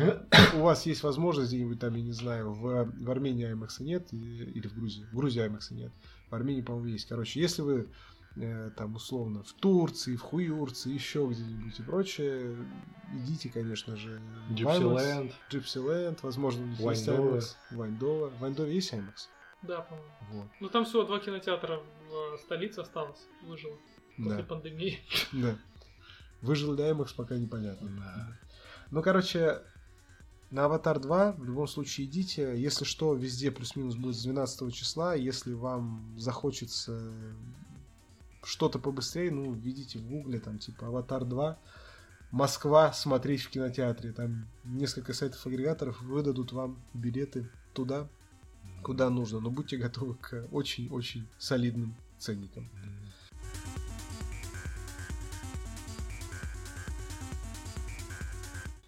у 0.56 0.60
вас 0.60 0.86
есть 0.86 1.02
возможность 1.02 1.50
где-нибудь 1.50 1.80
там, 1.80 1.96
я 1.96 2.04
не 2.04 2.12
знаю, 2.12 2.54
в, 2.54 2.86
в 2.86 3.12
Армении 3.12 3.52
IMAX 3.52 3.82
нет, 3.82 4.14
или 4.14 4.68
в 4.68 4.76
Грузии, 4.76 5.04
в 5.12 5.16
Грузии 5.16 5.44
IMAX 5.44 5.74
нет, 5.74 5.92
в 6.30 6.36
Армении, 6.36 6.62
по-моему, 6.62 6.88
есть. 6.90 7.08
Короче, 7.08 7.42
если 7.42 7.64
вы 7.64 7.90
э, 8.36 8.70
там 8.78 8.96
условно 8.96 9.42
в 9.42 9.52
Турции, 9.54 10.16
в 10.16 10.22
Хуюрции, 10.22 10.94
еще 10.94 11.28
где-нибудь 11.28 11.80
и 11.80 11.82
прочее, 11.82 12.56
идите, 13.14 13.50
конечно 13.50 13.96
же, 13.96 14.22
Gypsyland. 14.52 15.34
Gypsyland, 15.52 16.20
возможно, 16.22 16.64
у 16.64 16.68
них 16.68 16.80
есть 16.80 17.08
IMAX. 17.08 17.56
Вайндова. 17.72 18.30
В 18.30 18.40
Вайндове 18.40 18.76
есть 18.76 18.94
IMAX? 18.94 19.28
Да, 19.64 19.82
по-моему. 19.82 20.12
Вот. 20.34 20.48
Ну 20.60 20.70
там 20.70 20.86
всего 20.86 21.04
два 21.04 21.20
кинотеатра 21.20 21.82
в 22.10 22.36
э, 22.36 22.38
столице 22.44 22.80
осталось, 22.82 23.28
выжило 23.42 23.76
после 24.18 24.38
да. 24.38 24.44
пандемии. 24.44 25.00
Да. 25.34 25.58
Выжил 26.42 26.76
ли 26.76 26.84
IMAX, 26.84 27.16
пока 27.16 27.36
непонятно. 27.38 27.90
Да. 27.98 28.38
Ну, 28.92 29.02
короче, 29.02 29.62
на 30.50 30.66
Аватар 30.66 31.00
2 31.00 31.34
в 31.34 31.44
любом 31.44 31.68
случае 31.68 32.08
идите. 32.08 32.54
Если 32.58 32.86
что, 32.86 33.14
везде 33.14 33.52
плюс-минус 33.52 33.96
будет 33.96 34.16
с 34.16 34.24
12 34.24 34.74
числа. 34.74 35.14
Если 35.14 35.54
вам 35.54 36.16
захочется 36.18 37.14
что-то 38.44 38.80
побыстрее, 38.80 39.32
ну, 39.32 39.54
видите 39.54 40.00
в 40.00 40.08
гугле, 40.08 40.40
там, 40.40 40.58
типа, 40.58 40.88
Аватар 40.88 41.26
2, 41.26 41.60
Москва, 42.32 42.94
смотреть 42.94 43.42
в 43.42 43.50
кинотеатре. 43.50 44.14
Там 44.14 44.48
несколько 44.64 45.14
сайтов-агрегаторов 45.14 46.02
выдадут 46.02 46.54
вам 46.54 46.82
билеты 46.94 47.50
туда, 47.74 48.08
куда 48.84 49.10
нужно. 49.10 49.40
Но 49.42 49.50
будьте 49.50 49.78
готовы 49.78 50.16
к 50.16 50.48
очень-очень 50.52 51.28
солидным 51.38 51.96
ценникам. 52.18 52.70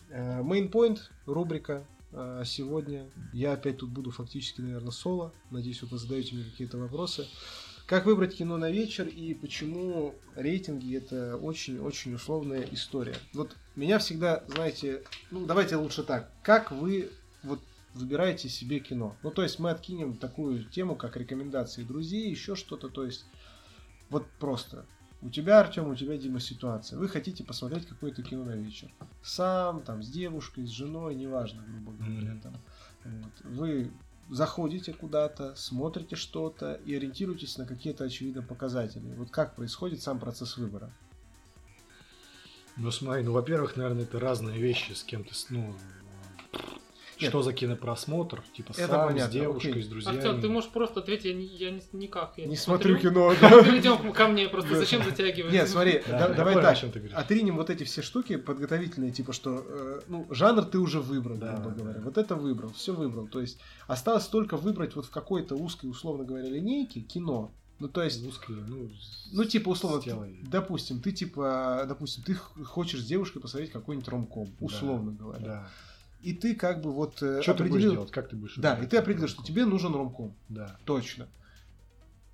Мейнпоинт, 0.10 0.99
э, 0.99 1.32
рубрика 1.32 1.86
э, 2.12 2.43
сегодня. 2.45 3.10
Я 3.34 3.53
опять 3.53 3.78
тут 3.78 3.89
буду 3.89 4.12
фактически, 4.12 4.62
наверное, 4.62 4.91
соло. 4.91 5.34
Надеюсь, 5.51 5.82
вы 5.84 5.97
задаете 5.97 6.36
мне 6.36 6.43
какие-то 6.43 6.78
вопросы. 6.78 7.28
Как 7.86 8.05
выбрать 8.05 8.38
кино 8.38 8.57
на 8.57 8.70
вечер 8.70 9.07
и 9.07 9.34
почему 9.34 10.14
рейтинги 10.36 10.95
это 10.95 11.38
очень-очень 11.38 12.14
условная 12.14 12.68
история. 12.72 13.16
Вот 13.34 13.55
меня 13.76 13.97
всегда, 13.97 14.43
знаете, 14.47 15.03
ну 15.32 15.45
давайте 15.45 15.76
лучше 15.76 16.03
так. 16.03 16.32
Как 16.43 16.72
вы 16.72 17.10
вот 17.41 17.60
выбираете 17.95 18.47
себе 18.47 18.80
кино. 18.80 19.16
Ну, 19.24 19.32
то 19.32 19.41
есть 19.41 19.57
мы 19.57 19.72
откинем 19.72 20.16
такую 20.16 20.66
тему, 20.66 20.95
как 20.95 21.18
рекомендации 21.18 21.84
друзей, 21.84 22.30
еще 22.30 22.55
что-то. 22.55 22.89
То 22.89 23.05
есть 23.05 23.26
вот 24.10 24.26
просто 24.39 24.86
у 25.22 25.30
тебя, 25.30 25.59
Артем, 25.59 25.88
у 25.89 25.95
тебя, 25.95 26.17
Дима, 26.17 26.39
ситуация. 26.39 26.97
Вы 26.97 27.09
хотите 27.09 27.43
посмотреть 27.43 27.88
какое-то 27.88 28.24
кино 28.24 28.45
на 28.45 28.55
вечер. 28.55 28.89
Сам, 29.22 29.82
там, 29.82 30.01
с 30.01 30.09
девушкой, 30.09 30.65
с 30.65 30.70
женой, 30.70 31.15
неважно, 31.15 31.63
грубо 31.67 31.91
говоря. 31.91 32.38
Там. 32.41 32.55
Вот. 33.03 33.34
Вы 33.43 33.91
заходите 34.30 34.93
куда-то, 34.93 35.55
смотрите 35.55 36.15
что-то 36.15 36.74
и 36.74 36.95
ориентируетесь 36.95 37.57
на 37.57 37.65
какие-то 37.65 38.05
очевидные 38.05 38.43
показатели. 38.43 39.13
Вот 39.15 39.30
как 39.30 39.55
происходит 39.55 40.01
сам 40.01 40.20
процесс 40.20 40.55
выбора? 40.55 40.91
Ну, 42.78 42.91
смотри, 42.91 43.24
ну, 43.24 43.34
во-первых, 43.34 43.76
наверное, 43.76 44.03
это 44.03 44.20
разные 44.22 44.57
вещи 44.57 44.93
с 44.93 45.03
кем-то, 45.03 45.34
ну, 45.49 45.76
нет. 47.22 47.30
Что 47.30 47.41
за 47.41 47.53
кинопросмотр? 47.53 48.43
Типа 48.55 48.72
это 48.72 48.88
сам, 48.88 49.07
понятно. 49.07 49.30
с 49.30 49.34
девушкой, 49.34 49.72
Окей. 49.72 49.84
с 49.84 49.88
друзьями. 49.88 50.17
Артем, 50.17 50.41
ты 50.41 50.49
можешь 50.49 50.70
просто 50.70 50.99
ответить, 50.99 51.26
я, 51.26 51.34
не, 51.34 51.45
я 51.45 51.72
не, 51.72 51.82
никак. 51.93 52.34
Я 52.38 52.45
не, 52.45 52.51
не 52.51 52.57
смотрю 52.57 52.97
кино. 52.97 53.34
Перейдем 53.39 54.11
ко 54.13 54.28
мне, 54.28 54.47
просто 54.47 54.76
зачем 54.76 55.03
затягивать? 55.03 55.51
Нет, 55.51 55.70
смотри, 55.70 56.01
давай 56.07 56.55
так, 56.55 56.78
отринем 57.13 57.57
вот 57.57 57.70
эти 57.70 57.84
все 57.84 58.01
штуки 58.01 58.38
подготовительные, 58.38 59.11
типа 59.11 59.34
что, 59.34 59.63
э, 59.67 60.01
ну, 60.07 60.28
жанр 60.30 60.65
ты 60.65 60.80
уже 60.80 61.01
выбрал, 61.01 61.38
грубо 61.38 61.70
говоря. 61.70 62.01
Вот 62.01 62.17
это 62.17 62.36
выбрал, 62.36 62.72
все 62.74 62.93
выбрал. 62.93 63.28
То 63.28 63.41
есть 63.41 63.59
осталось 63.88 64.28
только 64.28 64.57
выбрать 64.57 64.95
вот 64.95 65.05
в 65.05 65.09
какой-то 65.09 65.55
узкой, 65.55 65.89
условно 65.89 66.24
говоря, 66.24 66.47
линейке 66.49 67.01
кино, 67.01 67.51
ну, 67.80 67.88
то 67.88 68.03
есть... 68.03 68.26
Узкие, 68.28 68.57
ну, 68.67 68.89
ну, 69.32 69.45
типа, 69.45 69.70
условно, 69.70 70.01
ты, 70.01 70.13
допустим, 70.43 70.99
ты, 70.99 71.13
типа, 71.13 71.86
допустим, 71.88 72.24
ты 72.24 72.36
хочешь 72.36 73.01
с 73.01 73.05
девушкой 73.05 73.39
посмотреть 73.39 73.72
какой-нибудь 73.72 74.07
ромком, 74.09 74.49
условно 74.59 75.11
да, 75.11 75.17
говоря. 75.17 75.45
Да 75.45 75.70
и 76.22 76.34
ты 76.34 76.55
как 76.55 76.82
бы 76.82 76.91
вот 76.91 77.22
э, 77.22 77.41
что 77.41 77.51
определил... 77.51 77.55
ты 77.55 77.70
будешь 77.70 77.91
делать, 77.91 78.11
как 78.11 78.30
ты 78.30 78.36
будешь 78.36 78.55
Да, 78.55 78.78
и 78.78 78.88
ты 78.88 78.97
определил, 78.97 79.28
что 79.28 79.43
тебе 79.43 79.65
нужен 79.65 79.93
ромком. 79.93 80.36
Да. 80.49 80.78
Точно. 80.86 81.28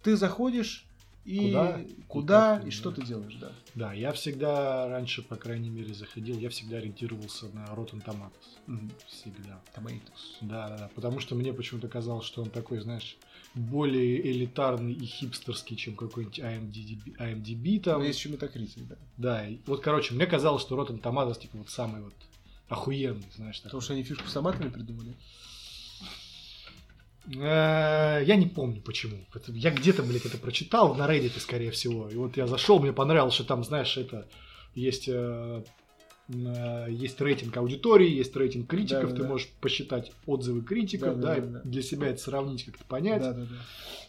Ты 0.04 0.16
заходишь 0.16 0.86
и 1.26 1.48
куда, 1.48 1.82
куда 2.08 2.62
и, 2.64 2.68
и 2.68 2.72
что 2.72 2.92
ты 2.92 3.04
делаешь, 3.04 3.36
да. 3.42 3.52
Да, 3.74 3.94
я 3.94 4.12
всегда 4.12 4.88
раньше, 4.88 5.24
по 5.24 5.36
крайней 5.36 5.72
мере, 5.72 5.94
заходил, 5.94 6.38
я 6.38 6.50
всегда 6.50 6.78
ориентировался 6.78 7.48
на 7.48 7.66
Rotten 7.66 8.04
Tomatoes. 8.04 8.32
Угу. 8.68 8.90
Всегда. 9.08 9.60
Tomatoes. 9.76 10.02
Да, 10.42 10.70
да, 10.70 10.78
да, 10.78 10.90
потому 10.94 11.20
что 11.20 11.34
мне 11.34 11.52
почему-то 11.52 11.88
казалось, 11.88 12.26
что 12.26 12.44
он 12.44 12.52
такой, 12.52 12.80
знаешь, 12.80 13.18
более 13.56 14.22
элитарный 14.32 14.94
и 14.94 15.06
хипстерский, 15.06 15.76
чем 15.76 15.96
какой-нибудь 15.96 16.40
IMDb, 16.40 17.18
IMDb 17.18 17.80
там. 17.80 18.00
Но 18.00 18.06
есть 18.06 18.20
еще 18.20 18.30
метакритик, 18.30 18.88
да. 18.88 18.96
Да, 19.18 19.48
и 19.48 19.58
вот, 19.66 19.82
короче, 19.82 20.14
мне 20.14 20.28
казалось, 20.28 20.62
что 20.62 20.80
Rotten 20.80 21.02
Tomatoes, 21.02 21.40
типа, 21.40 21.58
вот 21.58 21.70
самый 21.70 22.04
вот 22.04 22.14
охуенный, 22.70 23.28
знаешь. 23.36 23.62
Потому 23.62 23.82
что 23.82 23.94
они 23.94 24.04
фишку 24.04 24.28
с 24.28 24.34
томатами 24.34 24.70
придумали. 24.70 25.16
Э, 27.34 28.24
я 28.24 28.36
не 28.36 28.48
помню 28.48 28.82
почему. 28.82 29.26
Я 29.48 29.72
где-то, 29.72 30.04
блядь, 30.04 30.26
это 30.26 30.38
прочитал 30.38 30.94
на 30.96 31.10
Reddit, 31.10 31.40
скорее 31.40 31.72
всего. 31.72 32.10
И 32.10 32.16
вот 32.16 32.38
я 32.38 32.48
зашел, 32.48 32.80
мне 32.80 32.94
понравилось, 32.94 33.34
что 33.34 33.44
там, 33.44 33.64
знаешь, 33.64 33.98
это 33.98 34.28
есть 34.76 35.08
э, 35.08 35.64
э, 36.30 36.88
есть 36.90 37.20
рейтинг 37.20 37.56
аудитории, 37.58 38.10
есть 38.10 38.36
рейтинг 38.36 38.70
критиков, 38.70 39.12
да, 39.12 39.16
ты 39.16 39.24
да. 39.24 39.28
можешь 39.28 39.50
посчитать 39.60 40.12
отзывы 40.26 40.62
критиков, 40.62 41.20
да, 41.20 41.36
да, 41.36 41.42
да, 41.42 41.48
да, 41.48 41.62
для 41.64 41.82
себя 41.82 42.10
это 42.10 42.22
сравнить, 42.22 42.66
как-то 42.66 42.84
понять. 42.86 43.22
Да, 43.22 43.34
да, 43.34 43.42
да. 43.42 43.56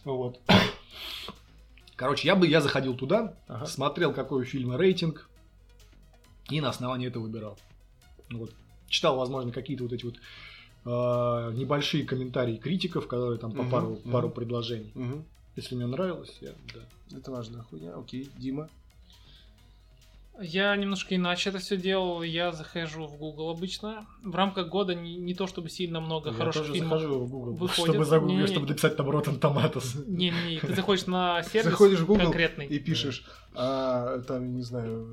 Вот. 0.03 0.39
Короче, 1.95 2.27
я 2.27 2.35
бы 2.35 2.45
я 2.47 2.61
заходил 2.61 2.95
туда, 2.95 3.33
ага. 3.47 3.65
смотрел, 3.65 4.13
какой 4.13 4.41
у 4.41 4.45
фильма 4.45 4.77
рейтинг, 4.77 5.27
и 6.49 6.61
на 6.61 6.69
основании 6.69 7.07
этого 7.07 7.23
выбирал. 7.23 7.57
Ну, 8.29 8.39
вот, 8.39 8.53
читал, 8.87 9.17
возможно, 9.17 9.51
какие-то 9.51 9.83
вот 9.83 9.93
эти 9.93 10.05
вот 10.05 10.15
э, 10.15 11.53
небольшие 11.53 12.05
комментарии 12.05 12.57
критиков, 12.57 13.07
которые 13.07 13.39
там 13.39 13.51
по 13.51 13.61
угу, 13.61 13.69
пару, 13.69 13.87
угу. 13.93 14.09
пару 14.09 14.29
предложений. 14.29 14.91
Угу. 14.95 15.25
Если 15.55 15.75
мне 15.75 15.87
нравилось, 15.87 16.37
я, 16.41 16.51
да. 16.73 17.17
Это 17.17 17.31
важная 17.31 17.61
хуйня. 17.63 17.95
Окей, 17.95 18.29
Дима. 18.37 18.69
Я 20.39 20.75
немножко 20.75 21.15
иначе 21.15 21.49
это 21.49 21.59
все 21.59 21.77
делал. 21.77 22.21
Я 22.21 22.51
захожу 22.51 23.07
в 23.07 23.17
Google 23.17 23.49
обычно. 23.49 24.05
В 24.23 24.35
рамках 24.35 24.69
года 24.69 24.93
не, 24.93 25.15
не 25.15 25.33
то 25.33 25.47
чтобы 25.47 25.69
сильно 25.69 25.99
много 25.99 26.29
я 26.29 26.35
хороших 26.35 26.63
тоже 26.63 26.73
фильмов 26.73 26.99
захожу 27.01 27.19
в 27.19 27.29
Google, 27.29 27.53
выходит. 27.53 27.93
чтобы 27.93 28.05
загуглить, 28.05 28.39
не, 28.39 28.47
чтобы 28.47 28.67
написать 28.67 28.95
там 28.95 29.09
Rotten 29.09 29.39
Tomatoes. 29.39 30.03
Не-не, 30.07 30.59
ты 30.59 30.75
заходишь 30.75 31.07
на 31.07 31.41
сервис 31.51 31.71
Заходишь 31.71 31.99
в 31.99 32.05
Google 32.05 32.23
конкретный. 32.23 32.67
и 32.67 32.79
пишешь, 32.79 33.25
а, 33.55 34.19
там, 34.21 34.55
не 34.55 34.61
знаю, 34.61 35.11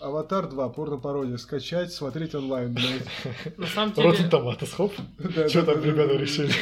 Аватар 0.00 0.48
2, 0.48 0.68
порно-пародия, 0.70 1.38
скачать, 1.38 1.92
смотреть 1.92 2.34
онлайн. 2.34 2.76
На 3.56 3.66
самом 3.66 3.94
деле... 3.94 4.10
Rotten 4.10 4.30
Tomatoes, 4.30 4.74
хоп. 4.74 4.92
Что 5.48 5.62
там 5.62 5.82
ребята 5.82 6.14
решили? 6.16 6.52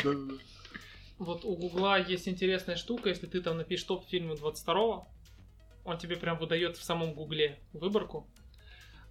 Вот 1.19 1.45
у 1.45 1.57
Гугла 1.57 1.99
есть 1.99 2.29
интересная 2.29 2.77
штука, 2.77 3.09
если 3.09 3.27
ты 3.27 3.41
там 3.41 3.57
напишешь 3.57 3.87
топ 3.87 4.07
фильма 4.07 4.35
22-го, 4.35 5.09
он 5.87 5.99
тебе 5.99 6.17
прям 6.17 6.39
выдает 6.39 6.77
в 6.77 6.83
самом 6.83 7.15
Гугле 7.15 7.59
выборку. 7.73 8.29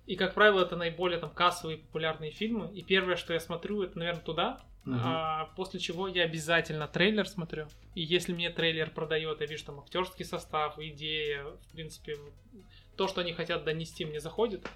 И, 0.05 0.15
как 0.15 0.33
правило, 0.33 0.61
это 0.61 0.75
наиболее 0.75 1.19
там 1.19 1.31
кассовые 1.31 1.79
популярные 1.79 2.31
фильмы. 2.31 2.71
И 2.73 2.83
первое, 2.83 3.15
что 3.15 3.33
я 3.33 3.39
смотрю, 3.39 3.81
это, 3.81 3.97
наверное, 3.97 4.21
туда. 4.21 4.63
Угу. 4.85 4.95
А, 4.99 5.45
после 5.55 5.79
чего 5.79 6.07
я 6.07 6.23
обязательно 6.23 6.87
трейлер 6.87 7.27
смотрю. 7.27 7.67
И 7.95 8.01
если 8.03 8.33
мне 8.33 8.51
трейлер 8.51 8.91
продает, 8.91 9.41
я 9.41 9.47
вижу 9.47 9.65
там 9.65 9.79
актерский 9.79 10.25
состав, 10.25 10.77
идея, 10.77 11.43
в 11.43 11.71
принципе, 11.71 12.17
то, 12.95 13.07
что 13.07 13.21
они 13.21 13.33
хотят 13.33 13.63
донести, 13.63 14.05
мне 14.05 14.19
заходит, 14.19 14.67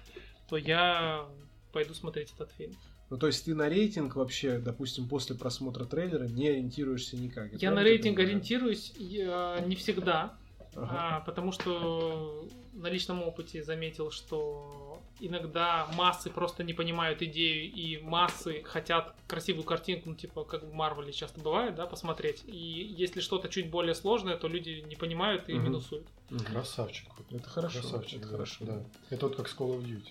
то 0.48 0.56
я 0.56 1.28
пойду 1.72 1.94
смотреть 1.94 2.32
этот 2.34 2.50
фильм. 2.52 2.74
Ну, 3.08 3.18
то 3.18 3.26
есть 3.26 3.44
ты 3.44 3.54
на 3.54 3.68
рейтинг 3.68 4.16
вообще, 4.16 4.58
допустим, 4.58 5.08
после 5.08 5.36
просмотра 5.36 5.84
трейлера 5.84 6.24
не 6.24 6.48
ориентируешься 6.48 7.16
никак? 7.16 7.52
Я 7.60 7.70
на 7.70 7.82
рейтинг 7.82 8.18
ориентируюсь 8.18 8.92
я, 8.98 9.60
не 9.66 9.76
всегда. 9.76 10.38
Ага. 10.76 11.16
А, 11.16 11.20
потому 11.20 11.52
что 11.52 12.48
на 12.72 12.88
личном 12.88 13.22
опыте 13.22 13.62
заметил, 13.62 14.10
что 14.10 15.00
иногда 15.18 15.86
массы 15.94 16.30
просто 16.30 16.64
не 16.64 16.72
понимают 16.72 17.22
идею, 17.22 17.70
и 17.70 17.98
массы 18.02 18.62
хотят 18.62 19.14
красивую 19.26 19.64
картинку, 19.64 20.10
ну, 20.10 20.14
типа, 20.14 20.44
как 20.44 20.62
в 20.62 20.72
Марвеле 20.72 21.12
часто 21.12 21.40
бывает, 21.40 21.74
да, 21.74 21.86
посмотреть. 21.86 22.42
И 22.46 22.56
если 22.56 23.20
что-то 23.20 23.48
чуть 23.48 23.70
более 23.70 23.94
сложное, 23.94 24.36
то 24.36 24.48
люди 24.48 24.84
не 24.86 24.96
понимают 24.96 25.48
и 25.48 25.54
угу. 25.54 25.62
минусуют. 25.62 26.06
Красавчик. 26.46 27.08
Это 27.30 27.48
хорошо. 27.48 27.80
Красавчик, 27.80 28.18
это 28.18 28.28
да, 28.28 28.32
хорошо. 28.32 28.64
Да. 28.64 28.82
Это 29.10 29.26
вот 29.26 29.36
как 29.36 29.48
с 29.48 29.56
Call 29.56 29.76
of 29.76 29.84
Duty. 29.84 30.10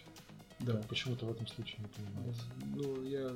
Да. 0.60 0.74
Почему-то 0.90 1.26
в 1.26 1.32
этом 1.32 1.48
случае 1.48 1.78
не 1.80 1.88
понимаю. 1.88 2.36
Ну, 2.76 3.04
я 3.04 3.32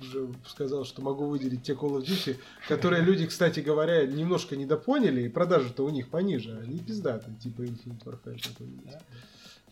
уже 0.00 0.32
сказал, 0.46 0.84
что 0.84 1.02
могу 1.02 1.26
выделить 1.26 1.64
те 1.64 1.72
Call 1.72 1.98
of 1.98 2.04
Duty, 2.04 2.38
которые 2.68 3.02
люди, 3.02 3.26
кстати 3.26 3.60
говоря, 3.60 4.06
немножко 4.06 4.56
недопоняли, 4.56 5.22
и 5.22 5.28
продажи-то 5.28 5.84
у 5.84 5.90
них 5.90 6.08
пониже, 6.10 6.60
они 6.60 6.78
пиздатые, 6.78 7.36
типа 7.36 7.62
Infinite 7.62 8.04
Warfare 8.04 8.40
какой-нибудь. 8.48 8.92
Да. 8.92 9.00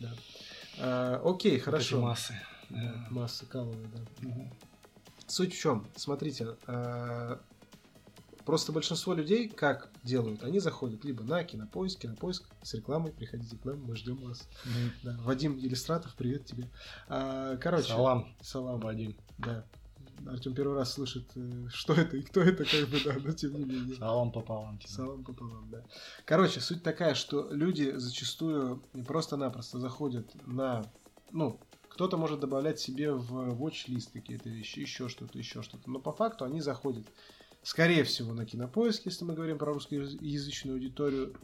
да. 0.00 0.14
А, 0.78 1.22
окей, 1.24 1.56
вот 1.56 1.64
хорошо. 1.64 2.00
массы. 2.00 2.34
Да, 2.70 3.06
массы 3.10 3.46
каловые, 3.46 3.88
да. 3.94 4.28
Угу. 4.28 4.50
Суть 5.28 5.54
в 5.54 5.58
чем? 5.58 5.86
Смотрите, 5.94 6.56
а, 6.66 7.40
Просто 8.44 8.72
большинство 8.72 9.14
людей 9.14 9.48
как 9.48 9.90
делают? 10.02 10.42
Они 10.42 10.58
заходят 10.58 11.04
либо 11.04 11.22
на 11.22 11.44
кинопоиск, 11.44 12.00
кинопоиск 12.00 12.44
с 12.62 12.74
рекламой, 12.74 13.12
приходите 13.12 13.56
к 13.56 13.64
нам, 13.64 13.82
мы 13.82 13.96
ждем 13.96 14.16
вас. 14.16 14.48
Да. 15.02 15.16
Вадим 15.22 15.58
Иллюстратов, 15.58 16.14
привет 16.14 16.44
тебе. 16.46 16.68
А, 17.08 17.56
короче. 17.56 17.88
Салам. 17.88 18.34
Салам. 18.40 18.80
Вадим. 18.80 19.16
Да. 19.38 19.64
Артем 20.26 20.54
первый 20.54 20.76
раз 20.76 20.92
слышит, 20.92 21.30
э, 21.34 21.66
что 21.68 21.94
это 21.94 22.16
и 22.16 22.22
кто 22.22 22.40
это, 22.40 22.64
как 22.64 22.88
бы, 22.88 23.00
да, 23.04 23.14
но 23.22 23.32
тем 23.32 23.54
не 23.54 23.64
менее. 23.64 23.96
Салам 23.96 24.30
пополам. 24.30 24.78
Тебе. 24.78 24.88
Салам 24.88 25.24
пополам, 25.24 25.68
да. 25.70 25.82
Короче, 26.24 26.60
суть 26.60 26.82
такая, 26.82 27.14
что 27.14 27.48
люди 27.50 27.92
зачастую 27.96 28.82
просто-напросто 29.06 29.78
заходят 29.78 30.30
на, 30.46 30.84
ну, 31.32 31.58
кто-то 31.88 32.16
может 32.16 32.40
добавлять 32.40 32.78
себе 32.78 33.12
в 33.12 33.54
watch-лист 33.60 34.12
какие-то 34.12 34.48
вещи, 34.48 34.78
еще 34.78 35.08
что-то, 35.08 35.38
еще 35.38 35.62
что-то. 35.62 35.90
Но 35.90 35.98
по 35.98 36.12
факту 36.12 36.44
они 36.44 36.60
заходят 36.60 37.06
скорее 37.62 38.04
всего, 38.04 38.34
на 38.34 38.44
кинопоиск, 38.44 39.06
если 39.06 39.24
мы 39.24 39.34
говорим 39.34 39.58
про 39.58 39.72
русскоязычную 39.72 40.74
аудиторию, 40.74 41.34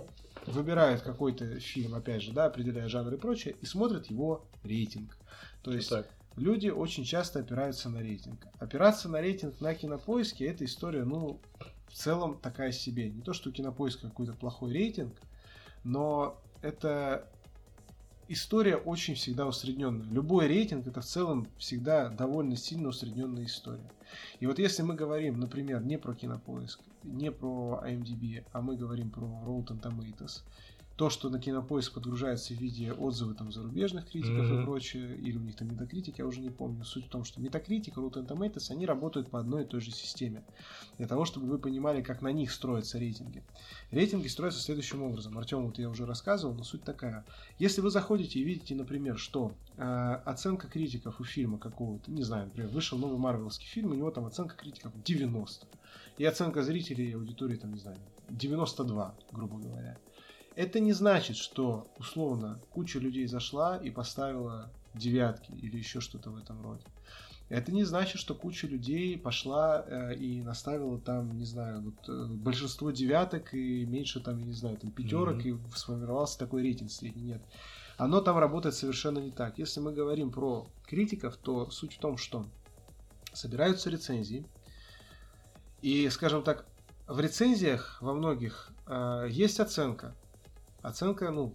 выбирают 0.46 1.02
какой-то 1.02 1.60
фильм, 1.60 1.94
опять 1.94 2.22
же, 2.22 2.32
да, 2.32 2.46
определяя 2.46 2.88
жанр 2.88 3.14
и 3.14 3.16
прочее, 3.16 3.54
и 3.60 3.66
смотрят 3.66 4.06
его 4.06 4.46
рейтинг. 4.62 5.16
То 5.62 5.72
есть 5.72 5.90
так. 5.90 6.08
люди 6.36 6.68
очень 6.68 7.04
часто 7.04 7.40
опираются 7.40 7.88
на 7.88 8.00
рейтинг. 8.00 8.46
Опираться 8.58 9.08
на 9.08 9.20
рейтинг 9.20 9.60
на 9.60 9.74
кинопоиске 9.74 10.46
это 10.46 10.64
история, 10.64 11.04
ну, 11.04 11.40
в 11.88 11.94
целом 11.94 12.38
такая 12.38 12.72
себе. 12.72 13.10
Не 13.10 13.22
то, 13.22 13.32
что 13.32 13.50
у 13.50 13.52
кинопоиска 13.52 14.08
какой-то 14.08 14.34
плохой 14.34 14.72
рейтинг, 14.72 15.14
но 15.84 16.40
это 16.62 17.28
история 18.28 18.76
очень 18.76 19.14
всегда 19.14 19.46
усредненная. 19.46 20.06
Любой 20.10 20.48
рейтинг 20.48 20.86
это 20.86 21.00
в 21.00 21.06
целом 21.06 21.48
всегда 21.58 22.08
довольно 22.08 22.56
сильно 22.56 22.88
усредненная 22.88 23.44
история. 23.44 23.88
И 24.40 24.46
вот 24.46 24.58
если 24.58 24.82
мы 24.82 24.94
говорим, 24.94 25.38
например, 25.38 25.82
не 25.82 25.98
про 25.98 26.14
кинопоиск, 26.14 26.80
не 27.02 27.30
про 27.30 27.82
IMDb, 27.84 28.44
а 28.52 28.60
мы 28.60 28.76
говорим 28.76 29.10
про 29.10 29.26
Rotten 29.26 29.80
Tomatoes, 29.80 30.42
то, 30.98 31.10
что 31.10 31.30
на 31.30 31.38
кинопоиск 31.38 31.94
подгружается 31.94 32.52
в 32.54 32.56
виде 32.56 32.92
отзывы 32.92 33.34
там 33.34 33.52
зарубежных 33.52 34.10
критиков 34.10 34.46
mm-hmm. 34.46 34.62
и 34.62 34.64
прочее, 34.64 35.16
или 35.16 35.36
у 35.38 35.40
них 35.40 35.54
там 35.54 35.68
метакритик, 35.68 36.18
я 36.18 36.26
уже 36.26 36.40
не 36.40 36.50
помню. 36.50 36.84
Суть 36.84 37.06
в 37.06 37.08
том, 37.08 37.22
что 37.22 37.40
метакритик 37.40 37.96
и 37.96 38.00
Rotten 38.00 38.26
Tomatoes, 38.26 38.72
они 38.72 38.84
работают 38.84 39.30
по 39.30 39.38
одной 39.38 39.62
и 39.62 39.64
той 39.64 39.80
же 39.80 39.92
системе. 39.92 40.42
Для 40.98 41.06
того, 41.06 41.24
чтобы 41.24 41.46
вы 41.46 41.58
понимали, 41.60 42.02
как 42.02 42.20
на 42.20 42.32
них 42.32 42.50
строятся 42.50 42.98
рейтинги. 42.98 43.44
Рейтинги 43.92 44.26
строятся 44.26 44.60
следующим 44.60 45.04
образом. 45.04 45.38
Артем, 45.38 45.66
вот 45.66 45.78
я 45.78 45.88
уже 45.88 46.04
рассказывал, 46.04 46.54
но 46.54 46.64
суть 46.64 46.82
такая. 46.82 47.24
Если 47.60 47.80
вы 47.80 47.90
заходите 47.90 48.40
и 48.40 48.42
видите, 48.42 48.74
например, 48.74 49.18
что 49.18 49.52
э, 49.76 49.82
оценка 50.24 50.66
критиков 50.66 51.20
у 51.20 51.24
фильма 51.24 51.58
какого-то, 51.58 52.10
не 52.10 52.24
знаю, 52.24 52.46
например, 52.46 52.70
вышел 52.70 52.98
новый 52.98 53.18
марвелский 53.18 53.68
фильм, 53.68 53.92
у 53.92 53.94
него 53.94 54.10
там 54.10 54.26
оценка 54.26 54.56
критиков 54.56 54.92
90. 55.04 55.64
И 56.16 56.24
оценка 56.24 56.64
зрителей 56.64 57.10
и 57.10 57.14
аудитории, 57.14 57.54
там, 57.54 57.72
не 57.72 57.78
знаю, 57.78 57.98
92, 58.30 59.14
грубо 59.30 59.58
говоря 59.58 59.96
это 60.58 60.80
не 60.80 60.92
значит, 60.92 61.36
что 61.36 61.86
условно 61.98 62.60
куча 62.70 62.98
людей 62.98 63.28
зашла 63.28 63.76
и 63.76 63.90
поставила 63.90 64.72
девятки 64.92 65.52
или 65.52 65.76
еще 65.76 66.00
что-то 66.00 66.30
в 66.30 66.36
этом 66.36 66.60
роде. 66.60 66.82
Это 67.48 67.70
не 67.70 67.84
значит, 67.84 68.20
что 68.20 68.34
куча 68.34 68.66
людей 68.66 69.16
пошла 69.16 69.84
э, 69.86 70.16
и 70.16 70.42
наставила 70.42 70.98
там, 70.98 71.38
не 71.38 71.44
знаю, 71.44 71.82
вот, 71.82 72.08
э, 72.08 72.26
большинство 72.26 72.90
девяток 72.90 73.54
и 73.54 73.86
меньше 73.86 74.18
там, 74.18 74.36
я 74.38 74.46
не 74.46 74.52
знаю, 74.52 74.76
там 74.78 74.90
пятерок 74.90 75.46
mm-hmm. 75.46 75.70
и 75.70 75.76
сформировался 75.76 76.40
такой 76.40 76.62
рейтинг 76.62 76.90
средний. 76.90 77.22
Нет. 77.22 77.42
Оно 77.96 78.20
там 78.20 78.36
работает 78.36 78.74
совершенно 78.74 79.20
не 79.20 79.30
так. 79.30 79.58
Если 79.58 79.78
мы 79.78 79.92
говорим 79.92 80.32
про 80.32 80.66
критиков, 80.88 81.36
то 81.36 81.70
суть 81.70 81.94
в 81.94 82.00
том, 82.00 82.16
что 82.16 82.46
собираются 83.32 83.90
рецензии. 83.90 84.44
И, 85.82 86.10
скажем 86.10 86.42
так, 86.42 86.66
в 87.06 87.20
рецензиях 87.20 88.02
во 88.02 88.12
многих 88.12 88.72
э, 88.88 89.28
есть 89.30 89.60
оценка 89.60 90.16
оценка, 90.88 91.30
ну, 91.30 91.54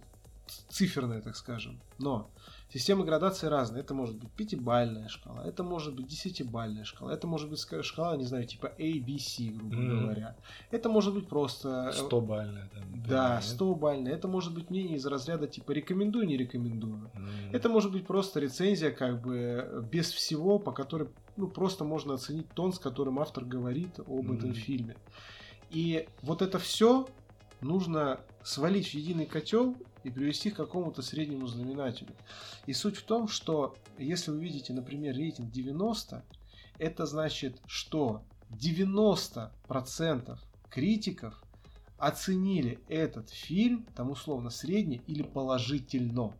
циферная, 0.68 1.20
так 1.20 1.36
скажем. 1.36 1.80
Но 1.98 2.30
системы 2.72 3.04
градации 3.04 3.46
разные. 3.46 3.82
Это 3.82 3.94
может 3.94 4.16
быть 4.16 4.30
пятибальная 4.32 5.08
шкала, 5.08 5.44
это 5.44 5.62
может 5.62 5.94
быть 5.94 6.06
десятибальная 6.08 6.84
шкала, 6.84 7.12
это 7.12 7.26
может 7.26 7.48
быть 7.48 7.64
шкала, 7.82 8.16
не 8.16 8.24
знаю, 8.24 8.46
типа 8.46 8.68
A, 8.78 9.00
B, 9.00 9.18
C, 9.18 9.44
грубо 9.44 9.76
mm-hmm. 9.76 10.00
говоря. 10.00 10.36
Это 10.70 10.88
может 10.88 11.14
быть 11.14 11.28
просто... 11.28 11.92
100-бальная. 11.96 12.68
Там, 12.70 13.04
да, 13.08 13.40
100-бальная. 13.40 14.12
Это 14.12 14.28
может 14.28 14.52
быть 14.54 14.70
мнение 14.70 14.96
из 14.96 15.06
разряда 15.06 15.46
типа 15.46 15.72
рекомендую, 15.72 16.26
не 16.26 16.36
рекомендую. 16.36 17.10
Mm-hmm. 17.14 17.52
Это 17.52 17.68
может 17.68 17.92
быть 17.92 18.06
просто 18.06 18.40
рецензия 18.40 18.90
как 18.90 19.22
бы 19.22 19.86
без 19.90 20.10
всего, 20.10 20.58
по 20.58 20.72
которой 20.72 21.08
ну, 21.36 21.48
просто 21.48 21.84
можно 21.84 22.14
оценить 22.14 22.48
тон, 22.50 22.72
с 22.72 22.78
которым 22.78 23.18
автор 23.18 23.44
говорит 23.44 23.98
об 24.00 24.08
mm-hmm. 24.08 24.36
этом 24.36 24.54
фильме. 24.54 24.96
И 25.70 26.08
вот 26.22 26.42
это 26.42 26.58
все 26.58 27.08
нужно 27.64 28.20
свалить 28.42 28.88
в 28.88 28.94
единый 28.94 29.26
котел 29.26 29.76
и 30.04 30.10
привести 30.10 30.50
к 30.50 30.56
какому-то 30.56 31.02
среднему 31.02 31.46
знаменателю. 31.46 32.14
И 32.66 32.72
суть 32.72 32.96
в 32.96 33.02
том, 33.04 33.26
что 33.26 33.74
если 33.98 34.30
вы 34.30 34.40
видите, 34.40 34.72
например, 34.72 35.16
рейтинг 35.16 35.50
90, 35.50 36.22
это 36.78 37.06
значит, 37.06 37.60
что 37.66 38.22
90% 38.50 40.38
критиков 40.68 41.42
оценили 41.96 42.80
этот 42.88 43.30
фильм, 43.30 43.86
там 43.94 44.10
условно 44.10 44.50
средне 44.50 45.00
или 45.06 45.22
положительно. 45.22 46.34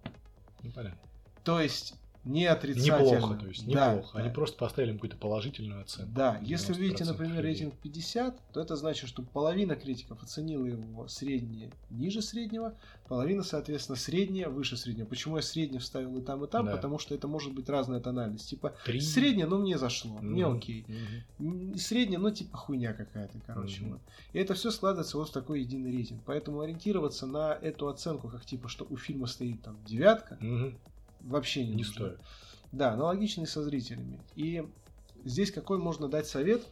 Ну, 0.62 0.72
понятно. 0.74 1.00
То 1.42 1.60
есть 1.60 1.94
не 2.24 2.46
отрицательно. 2.46 3.16
Неплохо, 3.16 3.34
то 3.34 3.46
есть 3.46 3.66
неплохо. 3.66 4.10
Да, 4.14 4.18
Они 4.20 4.28
да. 4.28 4.34
просто 4.34 4.56
поставили 4.56 4.92
какую-то 4.94 5.16
положительную 5.16 5.82
оценку. 5.82 6.12
Да, 6.14 6.38
если 6.42 6.72
вы 6.72 6.80
видите, 6.80 7.04
например, 7.04 7.36
людей. 7.36 7.64
рейтинг 7.64 7.74
50, 7.74 8.52
то 8.52 8.60
это 8.60 8.76
значит, 8.76 9.08
что 9.08 9.22
половина 9.22 9.76
критиков 9.76 10.22
оценила 10.22 10.64
его 10.64 11.06
среднее 11.08 11.70
ниже 11.90 12.22
среднего, 12.22 12.74
половина, 13.08 13.42
соответственно, 13.42 13.96
среднее 13.96 14.48
выше 14.48 14.76
среднего. 14.76 15.06
Почему 15.06 15.36
я 15.36 15.42
среднее 15.42 15.80
вставил 15.80 16.16
и 16.16 16.22
там, 16.22 16.44
и 16.44 16.48
там? 16.48 16.66
Да. 16.66 16.72
Потому 16.72 16.98
что 16.98 17.14
это 17.14 17.28
может 17.28 17.52
быть 17.52 17.68
разная 17.68 18.00
тональность. 18.00 18.48
Типа 18.48 18.74
3. 18.86 19.00
среднее, 19.00 19.46
ну 19.46 19.58
мне 19.58 19.76
зашло, 19.76 20.16
mm-hmm. 20.16 20.22
мне 20.22 20.46
окей. 20.46 20.86
Mm-hmm. 21.38 21.76
Среднее, 21.76 22.18
ну 22.18 22.30
типа 22.30 22.56
хуйня 22.56 22.94
какая-то, 22.94 23.38
короче. 23.46 23.82
Mm-hmm. 23.82 23.90
Вот. 23.90 24.00
И 24.32 24.38
это 24.38 24.54
все 24.54 24.70
складывается 24.70 25.18
вот 25.18 25.28
в 25.28 25.32
такой 25.32 25.60
единый 25.60 25.92
рейтинг. 25.92 26.22
Поэтому 26.24 26.60
ориентироваться 26.60 27.26
на 27.26 27.52
эту 27.52 27.88
оценку, 27.88 28.28
как 28.28 28.46
типа, 28.46 28.68
что 28.68 28.86
у 28.88 28.96
фильма 28.96 29.26
стоит 29.26 29.62
там 29.62 29.76
девятка, 29.84 30.38
mm-hmm 30.40 30.74
вообще 31.24 31.64
не, 31.64 31.74
не 31.74 31.84
стоит. 31.84 32.18
Да, 32.72 32.92
аналогичный 32.92 33.46
со 33.46 33.62
зрителями. 33.62 34.20
И 34.34 34.66
здесь 35.24 35.50
какой 35.50 35.78
можно 35.78 36.08
дать 36.08 36.26
совет? 36.26 36.66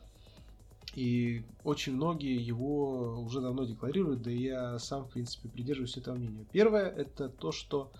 И 0.95 1.45
очень 1.65 1.95
многие 1.95 2.39
его 2.39 3.21
уже 3.21 3.41
давно 3.41 3.65
декларируют, 3.65 4.23
да 4.23 4.31
и 4.31 4.43
я 4.43 4.79
сам, 4.79 5.05
в 5.05 5.11
принципе, 5.11 5.49
придерживаюсь 5.49 5.97
этого 5.97 6.17
мнения. 6.17 6.45
Первое, 6.53 6.89
это 6.89 7.29
то, 7.29 7.51
что 7.51 7.93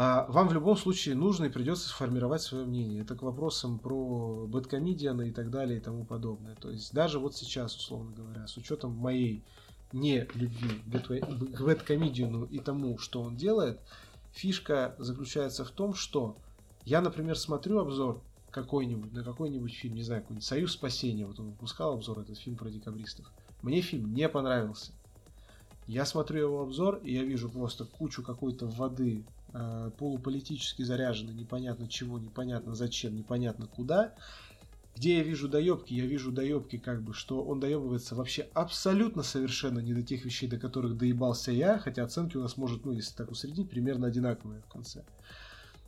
а, 0.00 0.26
вам 0.28 0.46
в 0.48 0.52
любом 0.52 0.76
случае 0.76 1.16
нужно 1.16 1.46
и 1.46 1.48
придется 1.48 1.88
сформировать 1.88 2.42
свое 2.42 2.64
мнение. 2.64 3.02
Это 3.02 3.16
к 3.16 3.22
вопросам 3.22 3.80
про 3.80 4.46
бэткомедиана 4.46 5.22
и 5.22 5.32
так 5.32 5.50
далее 5.50 5.78
и 5.78 5.80
тому 5.80 6.04
подобное. 6.04 6.54
То 6.54 6.70
есть 6.70 6.94
даже 6.94 7.18
вот 7.18 7.34
сейчас, 7.34 7.74
условно 7.74 8.12
говоря, 8.14 8.46
с 8.46 8.56
учетом 8.56 8.92
моей 8.92 9.42
не 9.92 10.28
любви 10.34 10.70
к 10.86 11.60
бэткомедиану 11.60 12.44
и 12.44 12.60
тому, 12.60 12.98
что 12.98 13.22
он 13.22 13.36
делает, 13.36 13.80
Фишка 14.38 14.94
заключается 14.98 15.64
в 15.64 15.70
том, 15.72 15.94
что 15.94 16.36
я, 16.84 17.00
например, 17.00 17.36
смотрю 17.36 17.80
обзор 17.80 18.22
какой-нибудь 18.52 19.12
на 19.12 19.24
какой-нибудь 19.24 19.74
фильм, 19.74 19.96
не 19.96 20.04
знаю, 20.04 20.22
какой-нибудь 20.22 20.46
«Союз 20.46 20.74
спасения», 20.74 21.26
вот 21.26 21.40
он 21.40 21.46
выпускал 21.46 21.94
обзор, 21.94 22.20
этот 22.20 22.38
фильм 22.38 22.56
про 22.56 22.70
декабристов. 22.70 23.26
Мне 23.62 23.80
фильм 23.80 24.14
не 24.14 24.28
понравился. 24.28 24.92
Я 25.88 26.04
смотрю 26.04 26.40
его 26.40 26.62
обзор, 26.62 27.00
и 27.02 27.14
я 27.14 27.24
вижу 27.24 27.50
просто 27.50 27.84
кучу 27.84 28.22
какой-то 28.22 28.68
воды, 28.68 29.24
э, 29.54 29.90
полуполитически 29.98 30.82
заряженной, 30.82 31.34
непонятно 31.34 31.88
чего, 31.88 32.20
непонятно 32.20 32.76
зачем, 32.76 33.16
непонятно 33.16 33.66
куда. 33.66 34.14
Где 34.98 35.18
я 35.18 35.22
вижу 35.22 35.48
доебки, 35.48 35.94
я 35.94 36.06
вижу 36.06 36.32
доебки 36.32 36.76
как 36.76 37.02
бы, 37.02 37.14
что 37.14 37.44
он 37.44 37.60
доебывается 37.60 38.16
вообще 38.16 38.48
абсолютно 38.52 39.22
совершенно 39.22 39.78
не 39.78 39.94
до 39.94 40.02
тех 40.02 40.24
вещей, 40.24 40.48
до 40.48 40.58
которых 40.58 40.96
доебался 40.96 41.52
я, 41.52 41.78
хотя 41.78 42.02
оценки 42.02 42.36
у 42.36 42.42
нас 42.42 42.56
может, 42.56 42.84
ну, 42.84 42.90
если 42.90 43.14
так 43.14 43.30
усреднить, 43.30 43.70
примерно 43.70 44.08
одинаковые 44.08 44.60
в 44.60 44.66
конце 44.66 45.04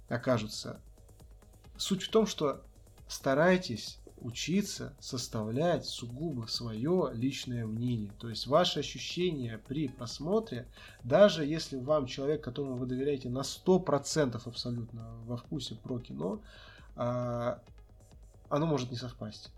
окажутся. 0.08 0.80
Суть 1.76 2.04
в 2.04 2.10
том, 2.10 2.24
что 2.24 2.62
старайтесь 3.08 3.98
учиться 4.20 4.94
составлять 5.00 5.86
сугубо 5.86 6.46
свое 6.46 7.10
личное 7.12 7.66
мнение. 7.66 8.12
То 8.20 8.28
есть 8.28 8.46
ваши 8.46 8.78
ощущения 8.78 9.60
при 9.66 9.88
просмотре, 9.88 10.68
даже 11.02 11.44
если 11.44 11.78
вам 11.78 12.06
человек, 12.06 12.44
которому 12.44 12.76
вы 12.76 12.86
доверяете 12.86 13.28
на 13.28 13.40
100% 13.40 14.40
абсолютно 14.44 15.16
во 15.24 15.36
вкусе 15.36 15.74
про 15.74 15.98
кино, 15.98 16.40
а, 16.94 17.60
оно 18.50 18.66
может 18.66 18.90
не 18.90 18.96
совпасть. 18.96 19.50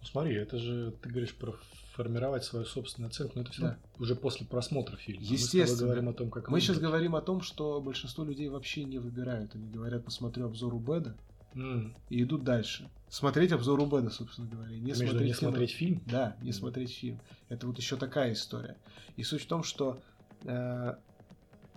Ну, 0.00 0.06
смотри, 0.06 0.34
это 0.34 0.58
же 0.58 0.92
ты 1.02 1.08
говоришь 1.08 1.34
про 1.34 1.54
формировать 1.94 2.44
свою 2.44 2.64
собственную 2.64 3.10
оценку, 3.10 3.34
но 3.36 3.42
это 3.42 3.52
все 3.52 3.62
да. 3.62 3.78
уже 3.98 4.14
после 4.14 4.46
просмотра 4.46 4.96
фильма. 4.96 5.22
Естественно. 5.22 5.82
Мы 5.82 5.86
говорим 5.86 6.08
о 6.08 6.12
том, 6.12 6.30
как 6.30 6.48
Мы 6.48 6.60
сейчас 6.60 6.78
говорим 6.78 7.14
о 7.16 7.20
том, 7.20 7.42
что 7.42 7.80
большинство 7.80 8.24
людей 8.24 8.48
вообще 8.48 8.84
не 8.84 8.98
выбирают. 8.98 9.54
Они 9.54 9.68
говорят, 9.68 10.04
посмотрю 10.04 10.46
обзор 10.46 10.74
у 10.74 10.78
Беда 10.78 11.14
mm. 11.54 11.92
и 12.08 12.22
идут 12.22 12.44
дальше. 12.44 12.88
Смотреть 13.08 13.52
обзор 13.52 13.80
у 13.80 13.86
Беда, 13.86 14.10
собственно 14.10 14.48
говоря. 14.48 14.78
Не, 14.78 14.94
смотреть, 14.94 15.22
не 15.22 15.34
смотреть 15.34 15.72
фильм? 15.72 16.02
Да, 16.06 16.36
не 16.40 16.50
mm. 16.50 16.54
смотреть 16.54 16.94
фильм. 16.94 17.20
Это 17.48 17.66
вот 17.66 17.76
еще 17.76 17.96
такая 17.96 18.32
история. 18.32 18.76
И 19.16 19.22
суть 19.22 19.42
в 19.42 19.46
том, 19.46 19.62
что 19.62 20.00
э, 20.44 20.94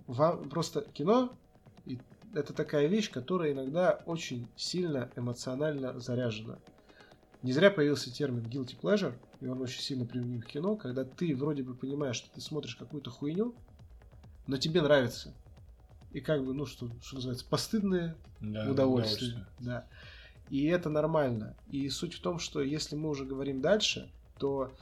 вам 0.06 0.48
просто 0.48 0.82
кино 0.94 1.36
это 2.34 2.52
такая 2.52 2.86
вещь, 2.86 3.10
которая 3.10 3.52
иногда 3.52 4.02
очень 4.06 4.48
сильно 4.56 5.10
эмоционально 5.16 5.98
заряжена. 5.98 6.58
Не 7.42 7.52
зря 7.52 7.70
появился 7.70 8.12
термин 8.12 8.44
guilty 8.44 8.78
pleasure, 8.80 9.14
и 9.40 9.46
он 9.46 9.60
очень 9.60 9.80
сильно 9.80 10.06
применим 10.06 10.40
в 10.40 10.46
кино, 10.46 10.76
когда 10.76 11.04
ты 11.04 11.36
вроде 11.36 11.62
бы 11.62 11.74
понимаешь, 11.74 12.16
что 12.16 12.30
ты 12.30 12.40
смотришь 12.40 12.76
какую-то 12.76 13.10
хуйню, 13.10 13.54
но 14.46 14.56
тебе 14.56 14.82
нравится. 14.82 15.34
И 16.12 16.20
как 16.20 16.44
бы, 16.44 16.54
ну, 16.54 16.64
что, 16.64 16.88
что 17.02 17.16
называется, 17.16 17.44
постыдное 17.44 18.16
да, 18.40 18.70
удовольствие. 18.70 19.32
удовольствие. 19.32 19.46
Да. 19.60 19.86
И 20.48 20.66
это 20.66 20.88
нормально. 20.88 21.56
И 21.70 21.88
суть 21.88 22.14
в 22.14 22.22
том, 22.22 22.38
что 22.38 22.62
если 22.62 22.96
мы 22.96 23.10
уже 23.10 23.24
говорим 23.24 23.60
дальше, 23.60 24.10
то 24.38 24.72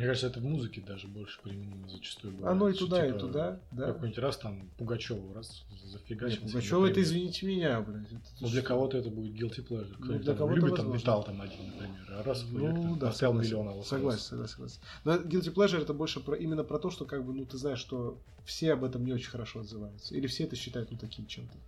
мне 0.00 0.06
кажется, 0.06 0.28
это 0.28 0.40
в 0.40 0.44
музыке 0.44 0.80
даже 0.80 1.08
больше 1.08 1.38
применимо 1.42 1.86
зачастую 1.86 2.32
бывает. 2.32 2.56
Оно 2.56 2.70
и 2.70 2.72
туда, 2.72 3.04
типа, 3.04 3.16
и 3.16 3.20
туда, 3.20 3.60
да. 3.70 3.86
Какой-нибудь 3.88 4.18
раз 4.18 4.38
там 4.38 4.70
Пугачеву 4.78 5.34
раз 5.34 5.66
зафигачил. 5.84 6.40
Пугачева 6.40 6.86
это, 6.86 7.02
извините 7.02 7.44
меня, 7.44 7.82
блядь. 7.82 8.06
Это 8.06 8.18
ну, 8.40 8.48
для 8.48 8.62
кого-то 8.62 8.96
это 8.96 9.10
будет 9.10 9.34
guilty 9.34 9.62
pleasure. 9.62 9.94
Ну, 9.98 10.18
для 10.18 10.34
кого-то 10.34 10.56
любит 10.56 10.70
возможно. 10.70 10.84
там 10.84 10.94
металл 10.94 11.22
там 11.22 11.42
один, 11.42 11.66
например. 11.66 12.06
А 12.12 12.22
раз 12.22 12.46
ну, 12.50 12.96
да, 12.96 13.12
согласен, 13.12 13.50
миллиона 13.50 13.82
согласен, 13.82 14.20
согласен, 14.22 14.54
согласен. 14.54 14.80
Но 15.04 15.16
guilty 15.16 15.52
pleasure 15.52 15.82
это 15.82 15.92
больше 15.92 16.20
про, 16.20 16.34
именно 16.34 16.64
про 16.64 16.78
то, 16.78 16.88
что 16.90 17.04
как 17.04 17.22
бы, 17.22 17.34
ну, 17.34 17.44
ты 17.44 17.58
знаешь, 17.58 17.78
что 17.78 18.18
все 18.46 18.72
об 18.72 18.84
этом 18.84 19.04
не 19.04 19.12
очень 19.12 19.28
хорошо 19.28 19.60
отзываются. 19.60 20.14
Или 20.14 20.28
все 20.28 20.44
это 20.44 20.56
считают, 20.56 20.90
ну, 20.90 20.96
таким 20.96 21.26
чем-то. 21.26 21.58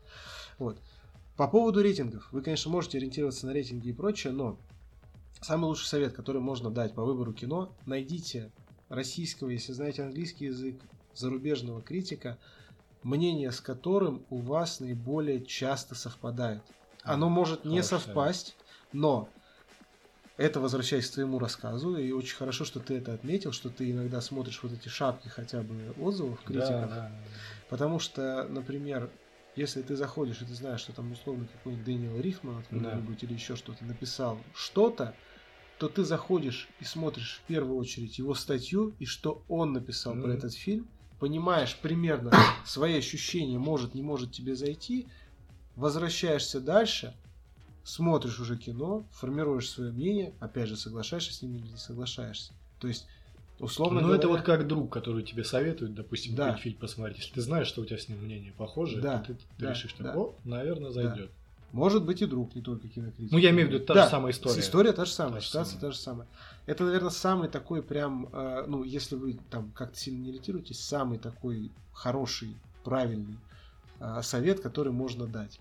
Вот. 0.56 0.78
По 1.36 1.48
поводу 1.48 1.82
рейтингов. 1.82 2.32
Вы, 2.32 2.40
конечно, 2.40 2.70
можете 2.70 2.96
ориентироваться 2.96 3.46
на 3.46 3.52
рейтинги 3.52 3.90
и 3.90 3.92
прочее, 3.92 4.32
но 4.32 4.58
Самый 5.42 5.66
лучший 5.66 5.86
совет, 5.86 6.12
который 6.12 6.40
можно 6.40 6.70
дать 6.70 6.94
по 6.94 7.04
выбору 7.04 7.32
кино, 7.32 7.74
найдите 7.84 8.52
российского, 8.88 9.48
если 9.48 9.72
знаете 9.72 10.02
английский 10.02 10.46
язык, 10.46 10.80
зарубежного 11.14 11.82
критика, 11.82 12.38
мнение 13.02 13.50
с 13.50 13.60
которым 13.60 14.24
у 14.30 14.38
вас 14.38 14.80
наиболее 14.80 15.44
часто 15.44 15.94
совпадает. 15.94 16.62
Оно 17.02 17.28
может 17.28 17.64
не 17.64 17.82
совпасть, 17.82 18.56
но 18.92 19.28
это 20.36 20.60
возвращаясь 20.60 21.10
к 21.10 21.14
твоему 21.14 21.38
рассказу, 21.38 21.96
и 21.96 22.12
очень 22.12 22.36
хорошо, 22.36 22.64
что 22.64 22.80
ты 22.80 22.94
это 22.94 23.12
отметил, 23.12 23.52
что 23.52 23.68
ты 23.68 23.90
иногда 23.90 24.20
смотришь 24.20 24.62
вот 24.62 24.72
эти 24.72 24.88
шапки 24.88 25.28
хотя 25.28 25.62
бы 25.62 25.92
отзывов 26.00 26.40
критиков. 26.42 26.88
Да, 26.88 26.94
да. 26.94 27.12
Потому 27.68 27.98
что, 27.98 28.46
например, 28.48 29.10
если 29.56 29.82
ты 29.82 29.96
заходишь 29.96 30.40
и 30.40 30.44
ты 30.44 30.54
знаешь, 30.54 30.80
что 30.80 30.92
там 30.92 31.12
условно 31.12 31.46
какой-нибудь 31.52 31.84
Дэниел 31.84 32.18
Рихман 32.20 32.58
откуда-нибудь 32.58 33.20
да. 33.20 33.26
или 33.26 33.34
еще 33.34 33.56
что-то 33.56 33.84
написал 33.84 34.38
что-то, 34.54 35.14
то 35.82 35.88
ты 35.88 36.04
заходишь 36.04 36.68
и 36.78 36.84
смотришь 36.84 37.40
в 37.42 37.48
первую 37.48 37.76
очередь 37.76 38.16
его 38.16 38.34
статью 38.34 38.94
и 39.00 39.04
что 39.04 39.42
он 39.48 39.72
написал 39.72 40.14
mm. 40.14 40.22
про 40.22 40.34
этот 40.34 40.54
фильм, 40.54 40.86
понимаешь 41.18 41.76
примерно 41.82 42.30
свои 42.64 42.96
ощущения, 42.96 43.58
может, 43.58 43.92
не 43.96 44.02
может 44.02 44.30
тебе 44.30 44.54
зайти, 44.54 45.08
возвращаешься 45.74 46.60
дальше, 46.60 47.16
смотришь 47.82 48.38
уже 48.38 48.56
кино, 48.56 49.04
формируешь 49.10 49.68
свое 49.68 49.90
мнение, 49.90 50.34
опять 50.38 50.68
же, 50.68 50.76
соглашаешься 50.76 51.32
с 51.34 51.42
ним 51.42 51.56
или 51.56 51.66
не 51.66 51.76
соглашаешься. 51.76 52.52
То 52.78 52.86
есть, 52.86 53.08
условно 53.58 54.02
Ну, 54.02 54.06
говоря... 54.06 54.20
это 54.20 54.28
вот 54.28 54.42
как 54.42 54.68
друг, 54.68 54.92
который 54.92 55.24
тебе 55.24 55.42
советует, 55.42 55.94
допустим, 55.94 56.36
да. 56.36 56.54
фильм 56.54 56.76
посмотреть. 56.76 57.18
Если 57.18 57.34
ты 57.34 57.40
знаешь, 57.40 57.66
что 57.66 57.82
у 57.82 57.84
тебя 57.84 57.98
с 57.98 58.08
ним 58.08 58.18
мнение 58.18 58.52
похоже, 58.56 59.00
да. 59.00 59.18
то 59.18 59.32
ты, 59.32 59.34
ты 59.34 59.44
да. 59.58 59.70
решишь, 59.70 59.90
что, 59.90 60.04
да. 60.04 60.16
о, 60.16 60.36
наверное, 60.44 60.92
зайдет. 60.92 61.26
Да. 61.26 61.41
Может 61.72 62.04
быть 62.04 62.20
и 62.20 62.26
друг, 62.26 62.54
не 62.54 62.60
только 62.60 62.86
кинокритик. 62.86 63.32
Ну, 63.32 63.38
я 63.38 63.50
имею 63.50 63.68
в 63.68 63.72
виду 63.72 63.84
та 63.84 63.94
да, 63.94 64.04
же 64.04 64.10
самая 64.10 64.32
история. 64.32 64.60
История 64.60 64.92
та 64.92 65.06
же 65.06 65.12
самая, 65.12 65.40
та 65.40 65.46
ситуация 65.46 65.80
та 65.80 65.90
же 65.90 65.96
самая. 65.96 66.28
Это, 66.66 66.84
наверное, 66.84 67.10
самый 67.10 67.48
такой 67.48 67.82
прям, 67.82 68.28
э, 68.30 68.64
ну, 68.68 68.84
если 68.84 69.16
вы 69.16 69.38
там 69.50 69.72
как-то 69.72 69.98
сильно 69.98 70.22
не 70.22 70.30
иритируетесь, 70.30 70.80
самый 70.80 71.18
такой 71.18 71.72
хороший, 71.92 72.56
правильный 72.84 73.38
э, 74.00 74.20
совет, 74.22 74.60
который 74.60 74.92
можно 74.92 75.26
дать. 75.26 75.60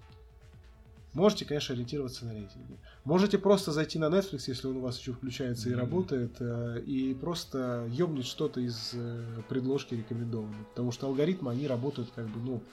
Можете, 1.13 1.45
конечно, 1.45 1.73
ориентироваться 1.73 2.25
на 2.25 2.33
рейтинги. 2.33 2.77
Можете 3.03 3.37
просто 3.37 3.71
зайти 3.71 3.99
на 3.99 4.05
Netflix, 4.05 4.43
если 4.47 4.67
он 4.67 4.77
у 4.77 4.81
вас 4.81 4.97
еще 4.97 5.11
включается 5.13 5.69
mm-hmm. 5.69 5.73
и 5.73 5.75
работает, 5.75 6.35
э, 6.39 6.81
и 6.85 7.13
просто 7.13 7.87
ёбнуть 7.89 8.25
что-то 8.25 8.59
из 8.59 8.91
э, 8.93 9.23
предложки 9.47 9.93
рекомендованных. 9.93 10.67
Потому 10.69 10.91
что 10.91 11.07
алгоритмы, 11.07 11.51
они 11.51 11.67
работают 11.67 12.09
как 12.15 12.27
бы, 12.27 12.39
ну, 12.39 12.63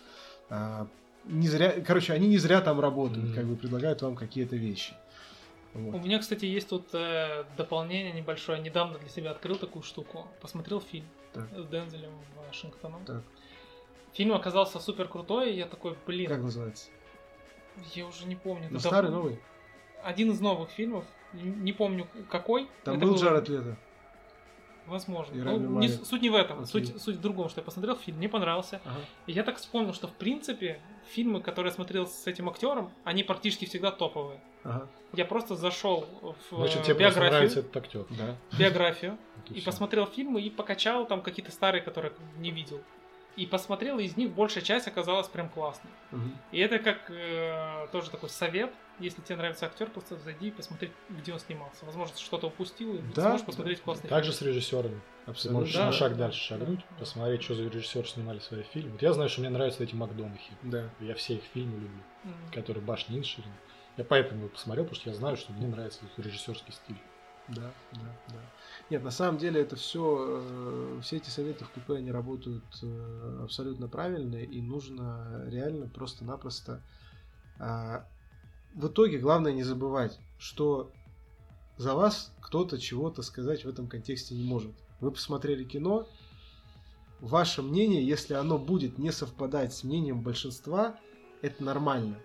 а, 0.50 0.88
не 1.24 1.48
зря, 1.48 1.80
короче, 1.86 2.12
они 2.12 2.28
не 2.28 2.38
зря 2.38 2.60
там 2.60 2.80
работают, 2.80 3.26
mm-hmm. 3.26 3.34
как 3.34 3.46
бы 3.46 3.56
предлагают 3.56 4.02
вам 4.02 4.16
какие-то 4.16 4.56
вещи. 4.56 4.94
Вот. 5.74 5.94
У 5.94 5.98
меня, 5.98 6.18
кстати, 6.18 6.44
есть 6.46 6.68
тут 6.68 6.88
э, 6.94 7.44
дополнение 7.56 8.12
небольшое. 8.12 8.60
Недавно 8.60 8.98
для 8.98 9.08
себя 9.08 9.30
открыл 9.32 9.56
такую 9.56 9.82
штуку. 9.82 10.26
Посмотрел 10.40 10.80
фильм 10.80 11.06
так. 11.32 11.46
с 11.56 11.66
Дензелем 11.66 12.12
Вашингтоном. 12.36 13.04
Так. 13.04 13.22
Фильм 14.14 14.32
оказался 14.32 14.80
супер 14.80 15.08
крутой, 15.08 15.52
и 15.52 15.56
я 15.56 15.66
такой, 15.66 15.96
блин. 16.06 16.28
Как 16.28 16.40
называется? 16.40 16.88
Я 17.94 18.06
уже 18.06 18.26
не 18.26 18.34
помню. 18.34 18.68
Ну, 18.70 18.78
старый, 18.78 19.10
новый? 19.10 19.38
Один 20.02 20.30
из 20.30 20.40
новых 20.40 20.70
фильмов. 20.70 21.04
Не 21.32 21.72
помню 21.72 22.06
какой. 22.30 22.68
Там 22.84 22.96
Это 22.96 23.04
был, 23.04 23.12
был 23.12 23.20
Джаред 23.20 23.48
Лето. 23.48 23.76
Возможно. 24.88 25.34
Ну, 25.34 25.78
не, 25.78 25.88
суть 25.88 26.22
не 26.22 26.30
в 26.30 26.34
этом. 26.34 26.64
Суть, 26.66 27.00
суть 27.00 27.16
в 27.16 27.20
другом, 27.20 27.48
что 27.48 27.60
я 27.60 27.64
посмотрел 27.64 27.96
фильм, 27.96 28.16
мне 28.18 28.28
понравился. 28.28 28.80
Ага. 28.84 29.00
И 29.26 29.32
я 29.32 29.42
так 29.44 29.56
вспомнил, 29.56 29.92
что 29.92 30.08
в 30.08 30.12
принципе 30.12 30.80
фильмы, 31.10 31.40
которые 31.40 31.70
я 31.70 31.74
смотрел 31.74 32.06
с 32.06 32.26
этим 32.26 32.48
актером, 32.48 32.90
они 33.04 33.22
практически 33.22 33.66
всегда 33.66 33.90
топовые. 33.90 34.40
Ага. 34.64 34.88
Я 35.12 35.24
просто 35.24 35.56
зашел 35.56 36.06
в 36.50 36.56
Значит, 36.56 36.82
тебе 36.82 36.94
биографию. 36.94 37.30
нравится 37.30 37.60
этот 37.60 37.76
актер. 37.76 38.06
Да. 38.10 38.36
Биографию. 38.58 39.18
и 39.50 39.60
посмотрел 39.60 40.06
фильмы 40.06 40.40
и 40.40 40.50
покачал 40.50 41.06
там 41.06 41.22
какие-то 41.22 41.52
старые, 41.52 41.82
которые 41.82 42.12
не 42.38 42.50
видел 42.50 42.80
и 43.38 43.46
посмотрел, 43.46 44.00
и 44.00 44.04
из 44.04 44.16
них 44.16 44.32
большая 44.32 44.64
часть 44.64 44.88
оказалась 44.88 45.28
прям 45.28 45.48
классной. 45.48 45.90
Угу. 46.10 46.22
И 46.50 46.58
это 46.58 46.80
как 46.80 47.08
э, 47.08 47.86
тоже 47.92 48.10
такой 48.10 48.28
совет, 48.30 48.72
если 48.98 49.22
тебе 49.22 49.36
нравится 49.36 49.66
актер, 49.66 49.88
просто 49.88 50.16
зайди 50.16 50.48
и 50.48 50.50
посмотри, 50.50 50.90
где 51.08 51.32
он 51.32 51.38
снимался. 51.38 51.86
Возможно, 51.86 52.16
что-то 52.18 52.48
упустил, 52.48 52.96
и 52.96 52.98
да, 53.14 53.28
сможешь 53.28 53.46
посмотреть 53.46 53.78
да. 53.78 53.84
классный 53.84 54.10
Также 54.10 54.32
с 54.32 54.42
режиссерами. 54.42 55.00
Абсолютно. 55.26 55.60
Можешь 55.60 55.74
да, 55.76 55.86
на 55.86 55.92
шаг 55.92 56.12
да, 56.12 56.18
дальше 56.18 56.40
шагнуть, 56.40 56.80
да. 56.80 56.96
посмотреть, 56.98 57.42
что 57.44 57.54
за 57.54 57.68
режиссер 57.68 58.08
снимали 58.08 58.40
свои 58.40 58.64
фильмы. 58.64 58.92
Вот 58.92 59.02
я 59.02 59.12
знаю, 59.12 59.28
что 59.28 59.40
мне 59.42 59.50
нравятся 59.50 59.84
эти 59.84 59.94
Макдонахи. 59.94 60.52
Да. 60.62 60.90
Я 60.98 61.14
все 61.14 61.34
их 61.34 61.44
фильмы 61.54 61.74
люблю, 61.74 62.02
mm. 62.24 62.54
которые 62.54 62.82
Башни 62.82 63.18
Инширин. 63.18 63.52
Я 63.96 64.02
поэтому 64.02 64.40
его 64.40 64.48
посмотрел, 64.48 64.84
потому 64.84 65.00
что 65.00 65.10
я 65.10 65.16
знаю, 65.16 65.36
что 65.36 65.52
мне 65.52 65.68
нравится 65.68 66.00
режиссерский 66.16 66.72
стиль. 66.72 66.98
Да, 67.48 67.72
да, 67.92 68.16
да. 68.28 68.40
Нет, 68.90 69.02
на 69.02 69.10
самом 69.10 69.38
деле 69.38 69.62
это 69.62 69.76
все, 69.76 70.40
э, 70.40 71.00
все 71.02 71.16
эти 71.16 71.30
советы 71.30 71.64
в 71.64 71.70
купе, 71.70 71.94
они 71.94 72.10
работают 72.10 72.64
э, 72.82 73.40
абсолютно 73.42 73.88
правильно, 73.88 74.36
и 74.36 74.60
нужно 74.60 75.44
реально 75.46 75.88
просто-напросто... 75.88 76.82
А, 77.58 78.06
в 78.74 78.86
итоге 78.86 79.18
главное 79.18 79.52
не 79.52 79.62
забывать, 79.62 80.18
что 80.38 80.92
за 81.78 81.94
вас 81.94 82.32
кто-то 82.40 82.78
чего-то 82.78 83.22
сказать 83.22 83.64
в 83.64 83.68
этом 83.68 83.88
контексте 83.88 84.34
не 84.34 84.44
может. 84.44 84.72
Вы 85.00 85.10
посмотрели 85.10 85.64
кино, 85.64 86.06
ваше 87.20 87.62
мнение, 87.62 88.06
если 88.06 88.34
оно 88.34 88.58
будет 88.58 88.98
не 88.98 89.10
совпадать 89.10 89.72
с 89.72 89.84
мнением 89.84 90.22
большинства, 90.22 90.98
это 91.40 91.64
нормально. 91.64 92.20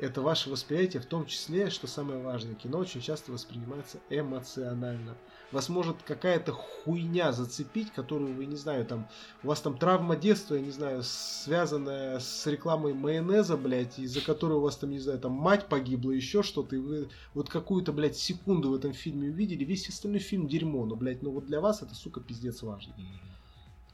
Это 0.00 0.20
ваше 0.20 0.50
восприятие, 0.50 1.00
в 1.00 1.06
том 1.06 1.26
числе, 1.26 1.70
что 1.70 1.86
самое 1.86 2.20
важное, 2.20 2.54
кино 2.54 2.78
очень 2.78 3.00
часто 3.00 3.30
воспринимается 3.30 3.98
эмоционально. 4.10 5.16
Вас 5.52 5.68
может 5.68 6.02
какая-то 6.02 6.52
хуйня 6.52 7.30
зацепить, 7.30 7.92
которую 7.92 8.34
вы, 8.34 8.46
не 8.46 8.56
знаю, 8.56 8.84
там, 8.84 9.08
у 9.44 9.48
вас 9.48 9.60
там 9.60 9.78
травма 9.78 10.16
детства, 10.16 10.54
я 10.54 10.62
не 10.62 10.70
знаю, 10.70 11.02
связанная 11.04 12.18
с 12.18 12.46
рекламой 12.46 12.94
майонеза, 12.94 13.56
блядь, 13.56 13.98
из-за 13.98 14.20
которой 14.20 14.54
у 14.54 14.60
вас 14.60 14.76
там, 14.76 14.90
не 14.90 14.98
знаю, 14.98 15.20
там 15.20 15.32
мать 15.32 15.68
погибла, 15.68 16.10
еще 16.10 16.42
что-то, 16.42 16.74
и 16.74 16.80
вы 16.80 17.08
вот 17.34 17.48
какую-то, 17.48 17.92
блядь, 17.92 18.16
секунду 18.16 18.70
в 18.70 18.74
этом 18.74 18.92
фильме 18.94 19.28
увидели, 19.28 19.64
весь 19.64 19.88
остальной 19.88 20.20
фильм 20.20 20.48
дерьмо, 20.48 20.86
но, 20.86 20.96
блядь, 20.96 21.22
ну 21.22 21.30
вот 21.30 21.46
для 21.46 21.60
вас 21.60 21.82
это, 21.82 21.94
сука, 21.94 22.20
пиздец 22.20 22.62
важно. 22.62 22.94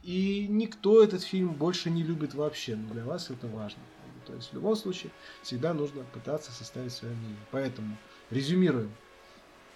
И 0.01 0.47
никто 0.49 1.03
этот 1.03 1.21
фильм 1.21 1.53
больше 1.53 1.89
не 1.89 2.03
любит 2.03 2.33
вообще, 2.33 2.75
но 2.75 2.93
для 2.93 3.03
вас 3.03 3.29
это 3.29 3.47
важно. 3.47 3.81
То 4.29 4.35
есть 4.35 4.49
в 4.49 4.53
любом 4.53 4.75
случае 4.75 5.11
всегда 5.41 5.73
нужно 5.73 6.03
пытаться 6.03 6.51
составить 6.51 6.93
свое 6.93 7.13
мнение. 7.15 7.39
Поэтому 7.51 7.97
резюмируем. 8.29 8.91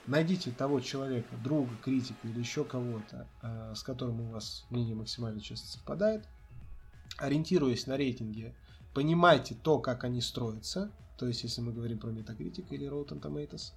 Найдите 0.06 0.51
того 0.51 0.82
человека, 0.82 1.36
друга, 1.43 1.72
критика 1.82 2.28
или 2.28 2.39
еще 2.39 2.66
кого-то, 2.66 3.28
э, 3.41 3.74
с 3.76 3.84
которым 3.84 4.22
у 4.22 4.32
вас 4.32 4.66
мнение 4.70 4.95
максимально 4.95 5.39
часто 5.39 5.68
совпадает. 5.68 6.26
Ориентируясь 7.18 7.88
на 7.88 7.95
рейтинги, 7.95 8.54
понимайте 8.93 9.56
то, 9.56 9.80
как 9.80 10.04
они 10.04 10.22
строятся. 10.22 10.91
То 11.18 11.28
есть, 11.28 11.43
если 11.43 11.62
мы 11.62 11.72
говорим 11.72 11.99
про 11.99 12.12
Metacritic 12.12 12.68
или 12.70 12.88
Rotten 12.88 13.22
Tomatoes. 13.22 13.72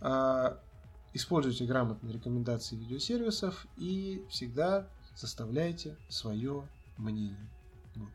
Э, 0.00 0.56
используйте 1.14 1.64
грамотные 1.66 2.14
рекомендации 2.14 2.76
видеосервисов 2.76 3.66
и 3.76 4.24
всегда 4.30 4.86
составляйте 5.16 5.96
свое 6.08 6.66
мнение. 6.96 7.50
Вот. 7.96 8.10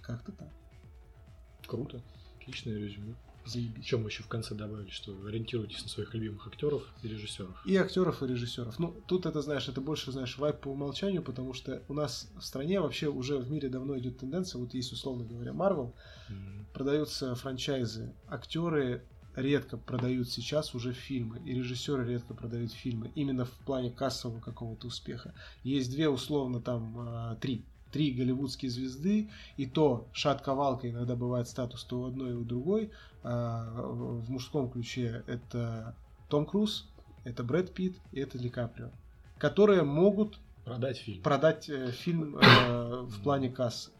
Как-то 0.00 0.32
так. 0.32 0.59
Круто. 1.70 2.02
Отличное 2.40 2.76
резюме. 2.76 3.14
Заебись. 3.46 3.84
Чем 3.84 4.04
еще 4.04 4.24
в 4.24 4.28
конце 4.28 4.56
добавили, 4.56 4.90
что 4.90 5.12
ориентируйтесь 5.24 5.82
на 5.84 5.88
своих 5.88 6.12
любимых 6.14 6.46
актеров 6.48 6.82
и 7.02 7.08
режиссеров. 7.08 7.64
И 7.64 7.76
актеров, 7.76 8.22
и 8.22 8.26
режиссеров. 8.26 8.78
Ну, 8.80 8.94
тут 9.06 9.24
это, 9.24 9.40
знаешь, 9.40 9.68
это 9.68 9.80
больше, 9.80 10.10
знаешь, 10.10 10.36
вайп 10.36 10.58
по 10.58 10.68
умолчанию, 10.68 11.22
потому 11.22 11.54
что 11.54 11.82
у 11.88 11.94
нас 11.94 12.28
в 12.36 12.44
стране 12.44 12.80
вообще 12.80 13.08
уже 13.08 13.38
в 13.38 13.50
мире 13.50 13.68
давно 13.68 13.96
идет 13.98 14.18
тенденция, 14.18 14.58
вот 14.58 14.74
есть, 14.74 14.92
условно 14.92 15.24
говоря, 15.24 15.52
Marvel, 15.52 15.94
mm-hmm. 16.28 16.72
продаются 16.74 17.34
франчайзы, 17.36 18.12
актеры 18.28 19.04
редко 19.36 19.76
продают 19.76 20.28
сейчас 20.28 20.74
уже 20.74 20.92
фильмы, 20.92 21.40
и 21.44 21.54
режиссеры 21.54 22.04
редко 22.06 22.34
продают 22.34 22.72
фильмы, 22.72 23.12
именно 23.14 23.44
в 23.44 23.52
плане 23.64 23.90
кассового 23.90 24.40
какого-то 24.40 24.88
успеха. 24.88 25.34
Есть 25.62 25.90
две, 25.92 26.08
условно, 26.08 26.60
там, 26.60 26.96
а, 26.98 27.36
три 27.36 27.64
три 27.92 28.12
голливудские 28.12 28.70
звезды, 28.70 29.30
и 29.56 29.66
то 29.66 30.08
шатковалка 30.12 30.90
иногда 30.90 31.16
бывает 31.16 31.48
статус 31.48 31.84
то 31.84 32.00
у 32.00 32.04
одной, 32.06 32.30
и 32.30 32.34
у 32.34 32.44
другой. 32.44 32.90
А, 33.22 33.70
в 33.74 34.30
мужском 34.30 34.70
ключе 34.70 35.24
это 35.26 35.94
Том 36.28 36.46
Круз, 36.46 36.88
это 37.24 37.44
Брэд 37.44 37.74
Питт 37.74 37.96
и 38.12 38.20
это 38.20 38.38
Ди 38.38 38.48
Каприо, 38.48 38.90
которые 39.38 39.82
могут 39.82 40.38
продать 40.64 40.98
фильм, 40.98 41.22
продать 41.22 41.68
э, 41.68 41.90
фильм 41.90 42.36
э, 42.36 43.02
в 43.02 43.22
плане 43.22 43.50
кассы. 43.50 43.90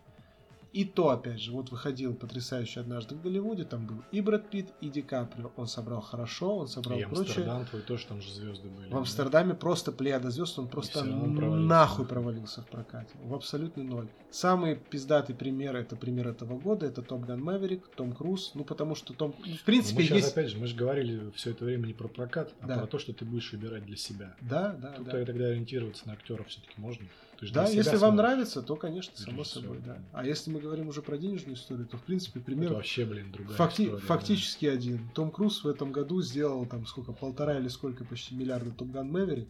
И 0.73 0.85
то, 0.85 1.11
опять 1.11 1.41
же, 1.41 1.51
вот 1.51 1.71
выходил 1.71 2.15
потрясающе 2.15 2.81
однажды 2.81 3.17
в 3.17 3.23
Голливуде, 3.23 3.65
там 3.65 3.87
был 3.87 4.03
и 4.13 4.21
Брэд 4.21 4.51
Питт, 4.51 4.73
и 4.81 4.89
Ди 4.89 5.03
Каприо. 5.03 5.51
Он 5.57 5.67
собрал 5.67 6.01
хорошо, 6.01 6.59
он 6.59 6.69
собрал 6.69 6.99
И 6.99 7.05
прочее. 7.05 7.25
Амстердам 7.27 7.67
твой 7.67 7.83
тоже 7.83 8.07
там 8.07 8.21
же 8.23 8.33
звезды 8.33 8.69
были. 8.69 8.87
В 8.87 8.91
да? 8.91 8.99
Амстердаме 8.99 9.55
просто 9.55 9.91
плеяда 9.91 10.31
звезд, 10.31 10.59
он 10.59 10.69
просто 10.69 11.01
он 11.01 11.37
провалился. 11.37 11.69
нахуй 11.69 12.07
провалился 12.07 12.63
в 12.63 12.67
прокате. 12.69 13.11
В 13.23 13.35
абсолютный 13.35 13.83
ноль. 13.85 14.09
Самый 14.31 14.77
пиздатый 14.77 15.35
пример, 15.35 15.75
это 15.75 15.97
пример 15.97 16.29
этого 16.29 16.57
года, 16.57 16.87
это 16.87 17.03
Топ 17.03 17.23
Ган 17.23 17.43
Мэверик, 17.43 17.89
Том 17.97 18.13
Круз. 18.13 18.53
Ну, 18.55 18.65
потому 18.65 18.95
что 18.95 19.13
Том... 19.13 19.33
В 19.33 19.39
Ну, 19.45 19.57
принципе, 19.67 19.97
мы 19.99 20.03
сейчас, 20.05 20.17
есть... 20.19 20.33
опять 20.33 20.51
же, 20.51 20.59
мы 20.59 20.69
же 20.69 20.77
говорили 20.77 21.33
все 21.35 21.51
это 21.51 21.65
время 21.65 21.87
не 21.89 21.95
про 21.95 22.07
прокат, 22.07 22.55
а 22.61 22.67
Да. 22.69 22.79
про 22.79 22.87
то, 22.87 22.99
что 23.01 23.13
ты 23.13 23.25
будешь 23.25 23.51
выбирать 23.53 23.85
для 23.87 23.97
себя. 23.97 24.37
Да, 24.41 24.73
да, 24.81 24.93
Тут 24.93 25.07
да. 25.07 25.25
тогда 25.25 25.47
ориентироваться 25.47 26.07
на 26.07 26.13
актеров 26.13 26.47
все-таки 26.47 26.75
можно. 26.81 27.05
Ты 27.41 27.47
же 27.47 27.53
Да, 27.55 27.65
для 27.67 27.73
если 27.75 27.91
вам 27.97 27.99
смотришь. 28.15 28.19
нравится, 28.19 28.63
то, 28.63 28.77
конечно, 28.77 29.17
само 29.17 29.39
Режиссер, 29.39 29.63
собой, 29.63 29.79
да. 29.79 29.95
да. 29.95 30.03
А 30.13 30.25
если 30.27 30.51
мы 30.51 30.61
говорим 30.61 30.89
уже 30.89 31.01
про 31.01 31.17
денежную 31.17 31.57
историю, 31.57 31.87
то, 31.87 31.97
в 31.97 32.03
принципе, 32.03 32.39
пример 32.39 32.67
Это 32.67 32.75
вообще, 32.75 33.07
блин, 33.07 33.33
другая 33.33 33.57
факти- 33.57 33.85
история. 33.85 33.93
да. 33.93 34.07
фактически 34.07 34.67
один. 34.67 35.09
Том 35.15 35.31
Круз 35.31 35.65
в 35.65 35.69
этом 35.69 35.91
году 35.91 36.21
сделал 36.21 36.67
там 36.67 36.87
сколько, 36.87 37.13
полтора 37.13 37.59
или 37.59 37.69
сколько, 37.69 38.05
почти 38.05 38.35
миллиарда 38.35 38.71
Топ 38.73 38.91
Ган 38.91 39.11
Мэверик. 39.11 39.49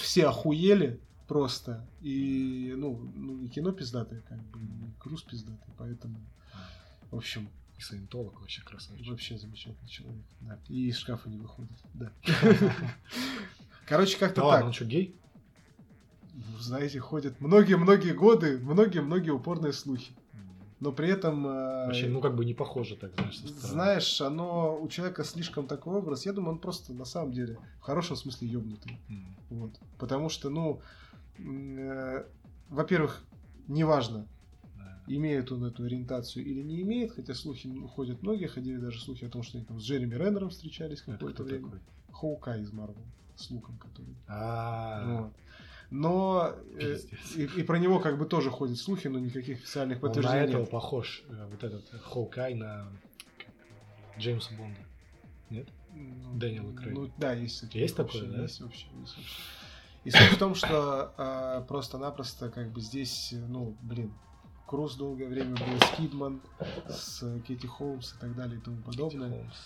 Все 0.00 0.26
охуели 0.26 1.00
просто. 1.28 1.86
И, 2.00 2.74
ну, 2.76 2.98
ну, 3.14 3.40
и 3.44 3.48
кино 3.48 3.70
пиздатое, 3.70 4.20
как 4.28 4.38
бы, 4.48 4.58
и 4.60 4.90
Круз 4.98 5.22
пиздатый, 5.22 5.72
поэтому, 5.78 6.18
в 7.12 7.16
общем, 7.16 7.48
И 7.76 7.80
саентолог 7.80 8.40
вообще 8.40 8.62
красавчик. 8.62 9.06
вообще 9.08 9.38
замечательный 9.38 9.88
человек. 9.88 10.24
Да. 10.40 10.58
И 10.68 10.88
из 10.88 10.96
шкафа 10.98 11.28
не 11.30 11.36
выходит, 11.38 11.78
да. 11.94 12.10
Короче, 13.86 14.18
как-то 14.18 14.40
Да 14.42 14.50
так. 14.56 14.64
он 14.66 14.72
что, 14.72 14.84
гей? 14.84 15.14
Знаете, 16.60 17.00
ходят 17.00 17.40
многие-многие 17.40 18.12
годы, 18.12 18.58
многие-многие 18.58 19.30
упорные 19.30 19.72
слухи. 19.72 20.12
Но 20.80 20.92
при 20.92 21.08
этом... 21.08 21.44
э, 21.44 21.86
Вообще, 21.86 22.06
ну 22.06 22.20
как 22.20 22.36
бы 22.36 22.44
не 22.44 22.54
похоже 22.54 22.94
так, 22.96 23.12
знаешь. 23.14 23.38
Знаешь, 23.40 24.20
оно 24.20 24.80
у 24.80 24.86
человека 24.88 25.24
слишком 25.24 25.66
такой 25.66 25.96
образ. 25.96 26.24
Я 26.24 26.32
думаю, 26.32 26.52
он 26.52 26.58
просто 26.60 26.92
на 26.92 27.04
самом 27.04 27.32
деле 27.32 27.58
в 27.80 27.82
хорошем 27.82 28.14
смысле 28.16 28.46
ёбнутый. 28.48 28.96
М. 29.08 29.36
Вот. 29.50 29.72
Потому 29.98 30.28
что, 30.28 30.50
ну, 30.50 30.80
э, 31.38 32.24
во-первых, 32.68 33.24
неважно, 33.66 34.28
имеет 35.08 35.50
он 35.50 35.64
эту 35.64 35.84
ориентацию 35.84 36.44
или 36.44 36.62
не 36.62 36.82
имеет, 36.82 37.12
хотя 37.12 37.34
слухи 37.34 37.66
ну, 37.66 37.88
ходят 37.88 38.22
многие, 38.22 38.46
ходили 38.46 38.76
даже 38.76 39.00
слухи 39.00 39.24
о 39.24 39.28
том, 39.30 39.42
что 39.42 39.58
они 39.58 39.66
там 39.66 39.80
с 39.80 39.82
Джереми 39.84 40.14
Реннером 40.14 40.50
встречались 40.50 41.00
какое-то 41.02 41.42
время. 41.42 41.64
такой? 41.64 41.80
Хоукай 42.12 42.60
из 42.60 42.72
Марвел 42.72 43.02
с 43.34 43.50
луком, 43.50 43.78
который. 43.78 44.14
А, 44.26 45.22
Вот. 45.22 45.32
Но 45.90 46.54
э, 46.78 46.98
и, 47.34 47.44
и 47.44 47.62
про 47.62 47.78
него 47.78 47.98
как 47.98 48.18
бы 48.18 48.26
тоже 48.26 48.50
ходят 48.50 48.76
слухи, 48.78 49.08
но 49.08 49.18
никаких 49.18 49.58
официальных 49.58 50.02
он 50.02 50.02
на 50.02 50.08
подтверждений 50.08 50.48
этого 50.48 50.60
нет. 50.62 50.70
похож, 50.70 51.22
э, 51.28 51.48
вот 51.50 51.64
этот 51.64 51.88
Хоукай 52.02 52.54
на 52.54 52.88
Джеймса 54.18 54.54
Бонда. 54.54 54.80
Нет? 55.48 55.68
Ну, 55.94 56.34
Дэниела 56.34 56.74
Крейга. 56.74 57.00
Ну 57.00 57.10
да, 57.16 57.32
есть. 57.32 57.62
Есть 57.74 57.96
вообще, 57.96 58.20
такое, 58.20 58.36
да? 58.36 58.42
Есть 58.42 58.60
вообще, 58.60 58.86
есть 59.00 59.16
вообще. 59.16 59.42
И 60.04 60.10
суть 60.10 60.32
в 60.32 60.38
том, 60.38 60.54
что 60.54 61.12
а, 61.16 61.62
просто-напросто 61.62 62.50
как 62.50 62.70
бы 62.70 62.80
здесь, 62.80 63.32
э, 63.32 63.36
ну, 63.36 63.76
блин, 63.82 64.12
Круз 64.68 64.96
долгое 64.96 65.28
время 65.28 65.52
был 65.56 65.80
с 65.80 65.96
Кидман, 65.96 66.40
с 66.88 67.22
э, 67.22 67.40
Кэти 67.46 67.66
Холмс 67.66 68.14
и 68.14 68.18
так 68.20 68.34
далее 68.36 68.58
и 68.58 68.60
тому 68.60 68.76
подобное. 68.82 69.30
Холмс, 69.30 69.56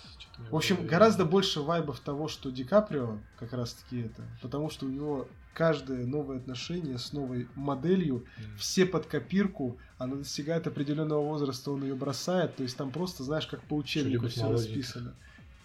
В 0.50 0.56
общем, 0.56 0.86
гораздо 0.86 1.24
больше 1.24 1.60
вайбов 1.60 1.98
того, 2.00 2.28
что 2.28 2.50
Ди 2.50 2.62
Каприо 2.62 3.18
как 3.38 3.52
раз-таки 3.52 4.02
это, 4.02 4.22
потому 4.40 4.70
что 4.70 4.86
у 4.86 4.88
него 4.88 5.26
каждое 5.54 6.06
новое 6.06 6.38
отношение 6.38 6.98
с 6.98 7.12
новой 7.12 7.48
моделью, 7.56 8.24
М. 8.38 8.56
все 8.56 8.86
под 8.86 9.06
копирку, 9.06 9.76
она 9.98 10.14
достигает 10.16 10.66
определенного 10.68 11.20
возраста, 11.22 11.72
он 11.72 11.82
ее 11.82 11.94
бросает, 11.96 12.54
то 12.56 12.62
есть 12.62 12.76
там 12.76 12.90
просто, 12.92 13.24
знаешь, 13.24 13.46
как 13.48 13.60
по 13.64 13.74
учебнику 13.74 14.28
все 14.28 14.48
расписано. 14.50 15.14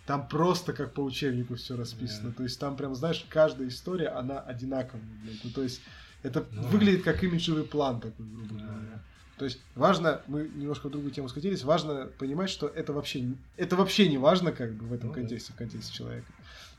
Там 0.07 0.27
просто 0.27 0.73
как 0.73 0.93
по 0.93 1.01
учебнику 1.01 1.55
все 1.55 1.75
расписано. 1.75 2.29
Да. 2.29 2.35
То 2.37 2.43
есть 2.43 2.59
там 2.59 2.75
прям, 2.75 2.95
знаешь, 2.95 3.25
каждая 3.29 3.67
история, 3.67 4.07
она 4.07 4.39
одинаковая. 4.39 5.03
блядь. 5.23 5.43
Ну, 5.43 5.51
то 5.51 5.61
есть 5.63 5.81
это 6.23 6.45
Ну. 6.51 6.63
выглядит 6.69 7.03
как 7.03 7.23
имиджевый 7.23 7.63
план 7.65 7.99
такой, 8.01 8.25
грубо 8.25 8.55
говоря. 8.55 9.03
То 9.37 9.45
есть 9.45 9.59
важно, 9.75 10.21
мы 10.27 10.49
немножко 10.55 10.87
в 10.87 10.91
другую 10.91 11.11
тему 11.11 11.29
скатились, 11.29 11.63
важно 11.63 12.07
понимать, 12.17 12.49
что 12.49 12.67
это 12.67 12.91
вообще, 12.93 13.23
это 13.55 13.75
вообще 13.75 14.09
не 14.09 14.17
важно 14.17 14.51
как 14.51 14.73
бы 14.73 14.85
в 14.87 14.93
этом 14.93 15.09
Ну 15.09 15.13
да. 15.13 15.19
контексте, 15.21 15.53
в 15.53 15.55
контексте 15.55 15.93
человека. 15.93 16.25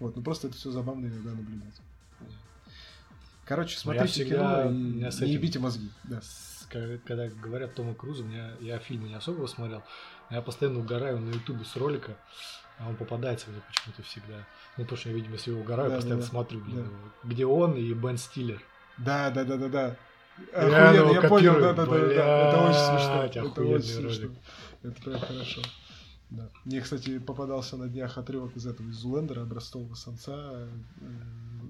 Вот, 0.00 0.16
ну 0.16 0.22
просто 0.22 0.48
это 0.48 0.56
все 0.56 0.70
забавно 0.72 1.06
иногда 1.06 1.30
наблюдать. 1.30 1.74
Короче, 3.44 3.76
Ну, 3.76 3.80
смотрите 3.92 4.24
кино 4.24 4.70
и 4.70 5.10
с 5.10 5.20
не 5.20 5.26
этим- 5.26 5.26
ебите 5.26 5.58
мозги. 5.58 5.88
Да. 6.04 6.20
С- 6.20 6.66
ка- 6.68 6.98
Когда 7.06 7.28
говорят 7.28 7.74
Тома 7.74 7.94
Круза, 7.94 8.22
меня, 8.24 8.50
я 8.60 8.78
фильмы 8.78 9.08
не 9.08 9.14
особо 9.14 9.46
смотрел, 9.46 9.82
но 10.28 10.36
я 10.36 10.42
постоянно 10.42 10.80
угораю 10.80 11.18
на 11.20 11.30
ютубе 11.30 11.64
с 11.64 11.74
ролика, 11.76 12.16
а 12.78 12.88
он 12.88 12.96
попадается 12.96 13.48
мне 13.50 13.60
почему-то 13.66 14.02
всегда. 14.02 14.46
Ну, 14.76 14.84
потому 14.84 14.98
что 14.98 15.08
я, 15.08 15.14
видимо, 15.14 15.34
если 15.34 15.50
его 15.52 15.60
угораю, 15.62 15.88
Да, 15.90 15.96
постоянно 15.96 16.20
да, 16.20 16.26
да. 16.26 16.30
смотрю, 16.30 16.60
блин, 16.60 16.76
Да. 16.76 16.82
его. 16.82 16.96
где 17.24 17.46
он 17.46 17.74
и 17.76 17.92
Бен 17.94 18.18
Стиллер. 18.18 18.62
Да, 18.98 19.30
да, 19.30 19.44
да, 19.44 19.56
да, 19.56 19.68
да. 19.68 19.96
Охуенно, 20.54 21.12
я 21.12 21.22
понял, 21.28 21.54
да, 21.60 21.72
да, 21.72 21.86
да, 21.86 21.98
да. 21.98 22.48
Это 22.48 22.60
очень 22.68 22.78
смешно. 22.78 23.48
Это 23.50 23.62
очень 23.62 23.88
смешно. 23.88 24.28
Это 24.82 25.02
прям 25.02 25.20
хорошо. 25.20 25.62
Да. 26.30 26.50
Мне, 26.64 26.80
кстати, 26.82 27.18
попадался 27.18 27.76
на 27.76 27.88
днях 27.88 28.18
отрывок 28.18 28.54
из 28.56 28.66
этого, 28.66 28.88
из 28.88 28.96
Зулендера, 28.96 29.42
образцового 29.42 29.94
самца. 29.94 30.34
э, 30.36 30.68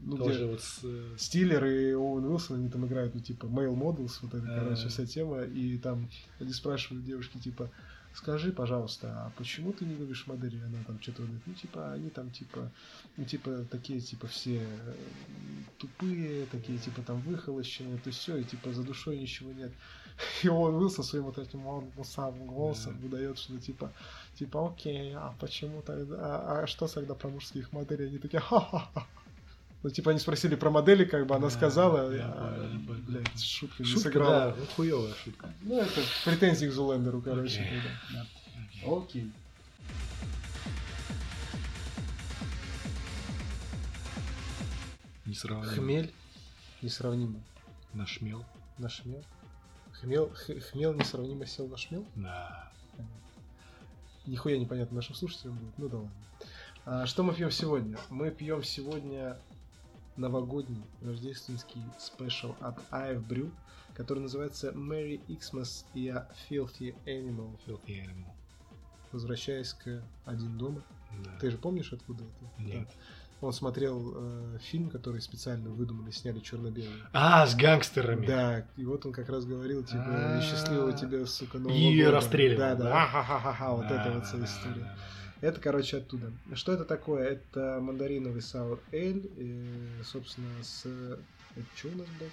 Ну, 0.04 0.16
Тоже 0.16 0.34
где 0.38 0.46
вот 0.46 0.60
с... 0.60 0.80
э, 0.82 1.14
Стиллер 1.16 1.64
и 1.64 1.92
Оуэн 1.94 2.24
Уилсон, 2.24 2.56
они 2.56 2.68
там 2.68 2.84
играют, 2.86 3.14
ну, 3.14 3.20
типа, 3.20 3.46
male 3.46 3.76
models, 3.76 4.18
вот 4.22 4.34
это, 4.34 4.46
А. 4.48 4.60
короче, 4.64 4.88
вся 4.88 5.06
тема. 5.06 5.42
И 5.42 5.78
там 5.78 6.08
они 6.40 6.52
спрашивают 6.52 7.04
девушки, 7.04 7.38
типа, 7.38 7.70
скажи, 8.18 8.52
пожалуйста, 8.52 9.06
а 9.26 9.30
почему 9.36 9.72
ты 9.72 9.84
не 9.84 9.94
любишь 9.94 10.26
модели? 10.26 10.60
Она 10.64 10.82
там 10.86 11.00
что-то 11.00 11.22
говорит, 11.22 11.42
ну, 11.46 11.54
типа, 11.54 11.92
они 11.92 12.10
там, 12.10 12.30
типа, 12.30 12.70
ну, 13.16 13.24
типа, 13.24 13.64
такие, 13.70 14.00
типа, 14.00 14.26
все 14.26 14.58
э, 14.60 14.94
тупые, 15.78 16.46
такие, 16.46 16.78
типа, 16.78 17.02
там, 17.02 17.20
выхолощенные, 17.20 17.98
то 17.98 18.10
все, 18.10 18.36
и, 18.36 18.44
типа, 18.44 18.72
за 18.72 18.82
душой 18.82 19.18
ничего 19.18 19.52
нет. 19.52 19.72
И 20.42 20.48
Оуэн 20.48 20.74
Уилсон 20.74 21.04
своим 21.04 21.24
вот 21.24 21.38
этим 21.38 21.66
он 21.66 21.92
самым 22.04 22.46
голосом 22.46 22.94
Да. 22.94 23.02
выдает, 23.02 23.38
что, 23.38 23.58
типа, 23.58 23.92
типа, 24.38 24.68
окей, 24.68 25.14
а 25.14 25.34
почему 25.40 25.82
тогда, 25.82 26.16
а, 26.18 26.62
а 26.62 26.66
что 26.66 26.88
тогда 26.88 27.14
про 27.14 27.28
мужских 27.28 27.72
моделей? 27.72 28.08
Они 28.08 28.18
такие, 28.18 28.40
ха-ха-ха. 28.40 29.06
Ну, 29.84 29.90
типа, 29.90 30.10
они 30.10 30.18
спросили 30.18 30.56
про 30.56 30.70
модели, 30.70 31.04
как 31.04 31.26
бы 31.26 31.36
она 31.36 31.50
сказала, 31.50 32.00
а, 32.10 32.68
блядь, 33.06 33.40
шутка 33.40 33.82
не 33.84 33.88
сыграла. 33.96 34.50
да, 34.50 34.54
ну, 34.58 34.66
хуёвая 34.74 35.14
шутка. 35.24 35.48
Ну, 35.62 35.78
это 35.80 36.00
претензии 36.24 36.66
к 36.66 36.72
Зулендеру, 36.72 37.20
короче. 37.22 37.60
Окей. 37.60 37.80
да, 38.12 38.26
да. 38.84 38.96
Окей. 38.96 39.32
Не 45.26 45.34
сравнимо. 45.34 45.72
Хмель 45.74 46.12
несравнимо 46.82 47.40
На 47.92 48.06
шмел. 48.06 48.44
на 48.78 48.88
шмел. 48.88 49.22
Хмел, 49.92 50.30
х- 50.32 50.60
хмел 50.70 50.94
несравнимо 50.94 51.44
сел 51.46 51.66
на 51.68 51.76
шмел. 51.76 52.06
Да. 52.14 52.70
Нихуя 54.26 54.58
непонятно 54.58 54.96
нашим 54.96 55.14
слушателям 55.14 55.56
будет. 55.56 55.78
Ну 55.78 55.88
да 55.88 55.96
ладно. 55.96 56.12
А, 56.86 57.06
что 57.06 57.22
мы 57.22 57.34
пьем 57.34 57.50
сегодня? 57.50 57.98
Мы 58.10 58.30
пьем 58.30 58.62
сегодня 58.62 59.36
новогодний 60.18 60.84
рождественский 61.02 61.82
спешл 61.98 62.54
от 62.60 62.78
IF 62.90 63.26
Brew, 63.26 63.50
который 63.94 64.20
называется 64.20 64.70
Merry 64.70 65.20
Xmas 65.28 65.84
и 65.94 66.08
a 66.08 66.28
Filthy 66.50 66.94
Animal. 67.06 67.58
Filthy 67.66 68.04
Animal. 68.04 68.30
Возвращаясь 69.12 69.72
к 69.72 70.02
Один 70.26 70.58
дома. 70.58 70.82
Да. 71.24 71.30
Ты 71.40 71.50
же 71.50 71.56
помнишь, 71.56 71.92
откуда 71.92 72.24
это? 72.24 72.62
Нет. 72.62 72.86
Да. 72.88 72.94
Он 73.40 73.52
смотрел 73.52 74.14
э, 74.16 74.58
фильм, 74.60 74.90
который 74.90 75.20
специально 75.20 75.70
выдумали, 75.70 76.10
сняли 76.10 76.40
черно-белый. 76.40 76.90
А, 77.12 77.46
с 77.46 77.54
гангстерами. 77.54 78.26
Да, 78.26 78.66
и 78.76 78.84
вот 78.84 79.06
он 79.06 79.12
как 79.12 79.28
раз 79.28 79.44
говорил, 79.46 79.84
типа, 79.84 80.02
А-а-а. 80.04 80.38
и 80.38 80.42
счастливого 80.42 80.92
тебе, 80.92 81.24
сука, 81.24 81.58
Нового 81.58 81.72
И 81.78 81.98
года. 82.00 82.10
расстреливал, 82.16 82.58
Да, 82.58 82.74
да, 82.74 82.84
да? 82.84 83.06
ха-ха-ха-ха, 83.06 83.72
вот 83.74 83.84
это 83.86 84.10
вот 84.12 84.26
вся 84.26 84.44
история. 84.44 84.96
Это, 85.40 85.60
короче, 85.60 85.98
оттуда. 85.98 86.32
Что 86.54 86.72
это 86.72 86.84
такое? 86.84 87.24
Это 87.28 87.78
мандариновый 87.80 88.42
саур 88.42 88.80
эль, 88.92 89.30
э, 89.36 90.02
собственно, 90.04 90.48
с... 90.62 90.84
Это 91.56 91.66
что 91.76 91.88
у 91.88 91.96
нас, 91.96 92.06
блядь? 92.18 92.32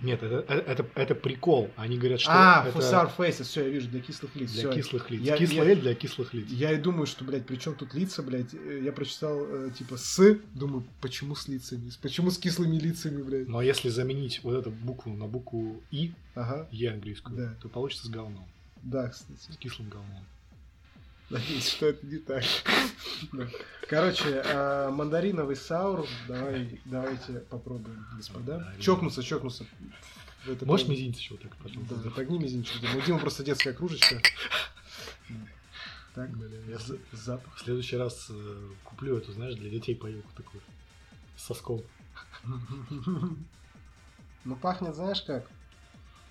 Нет, 0.00 0.22
это, 0.22 0.44
это, 0.52 0.70
это, 0.82 0.86
это 0.96 1.14
прикол. 1.14 1.70
Они 1.76 1.96
говорят, 1.96 2.20
что 2.20 2.30
а, 2.32 2.62
это 2.66 2.72
фусар 2.72 3.08
фейсес, 3.08 3.46
все, 3.46 3.62
я 3.62 3.68
вижу, 3.70 3.88
для 3.88 4.00
кислых 4.00 4.34
лиц. 4.34 4.50
для 4.50 4.60
всё. 4.62 4.72
кислых 4.72 5.10
лиц. 5.10 5.22
Я- 5.22 5.36
Кислый 5.38 5.68
я- 5.68 5.76
для 5.76 5.94
кислых 5.94 6.34
лиц. 6.34 6.48
Я 6.48 6.72
и 6.72 6.78
думаю, 6.78 7.06
что, 7.06 7.24
блядь, 7.24 7.46
при 7.46 7.56
чем 7.56 7.74
тут 7.76 7.94
лица, 7.94 8.22
блядь? 8.22 8.52
Э, 8.52 8.80
Я 8.84 8.92
прочитал, 8.92 9.46
э, 9.46 9.70
типа, 9.70 9.96
с, 9.96 10.36
думаю, 10.52 10.84
почему 11.00 11.34
с 11.36 11.46
лицами? 11.48 11.90
Почему 12.02 12.30
с 12.30 12.38
кислыми 12.38 12.76
лицами, 12.76 13.22
блядь? 13.22 13.48
Но 13.48 13.62
если 13.62 13.88
заменить 13.88 14.42
вот 14.42 14.56
эту 14.56 14.70
букву 14.72 15.12
на 15.14 15.26
букву 15.26 15.80
И, 15.92 16.12
Ага, 16.34 16.68
Е 16.72 16.90
английскую, 16.92 17.36
Да. 17.36 17.54
то 17.62 17.68
получится 17.68 18.06
с 18.06 18.10
говном. 18.10 18.46
да, 18.82 19.08
кстати. 19.08 19.52
С 19.52 19.56
кислым 19.56 19.88
говном. 19.88 20.24
Надеюсь, 21.34 21.68
что 21.68 21.86
это 21.86 22.06
не 22.06 22.18
так. 22.18 22.44
Короче, 23.88 24.40
а, 24.46 24.92
мандариновый 24.92 25.56
саур. 25.56 26.06
Давай, 26.28 26.80
давайте 26.84 27.40
попробуем, 27.50 28.06
господа. 28.16 28.72
Чокнуться, 28.78 29.20
чокнуться. 29.20 29.66
Можешь 30.62 30.86
мизинец 30.86 31.18
еще 31.18 31.34
вот 31.34 31.42
так 31.42 31.56
потом? 31.56 31.84
Да, 31.86 31.96
отогни 32.08 32.38
мизинчик. 32.38 32.80
У 32.96 33.00
Димы 33.00 33.18
просто 33.18 33.42
детская 33.42 33.72
кружечка. 33.72 34.20
Так, 36.14 36.30
бля, 36.36 36.56
я 36.68 36.78
запах. 37.10 37.56
В 37.56 37.60
следующий 37.60 37.96
раз 37.96 38.28
э, 38.30 38.68
куплю 38.84 39.16
эту, 39.16 39.32
знаешь, 39.32 39.56
для 39.56 39.68
детей 39.68 39.96
поилку 39.96 40.30
такую. 40.36 40.62
С 41.36 41.46
соском. 41.46 41.82
Ну, 44.46 44.56
пахнет, 44.56 44.94
знаешь 44.94 45.22
как? 45.22 45.50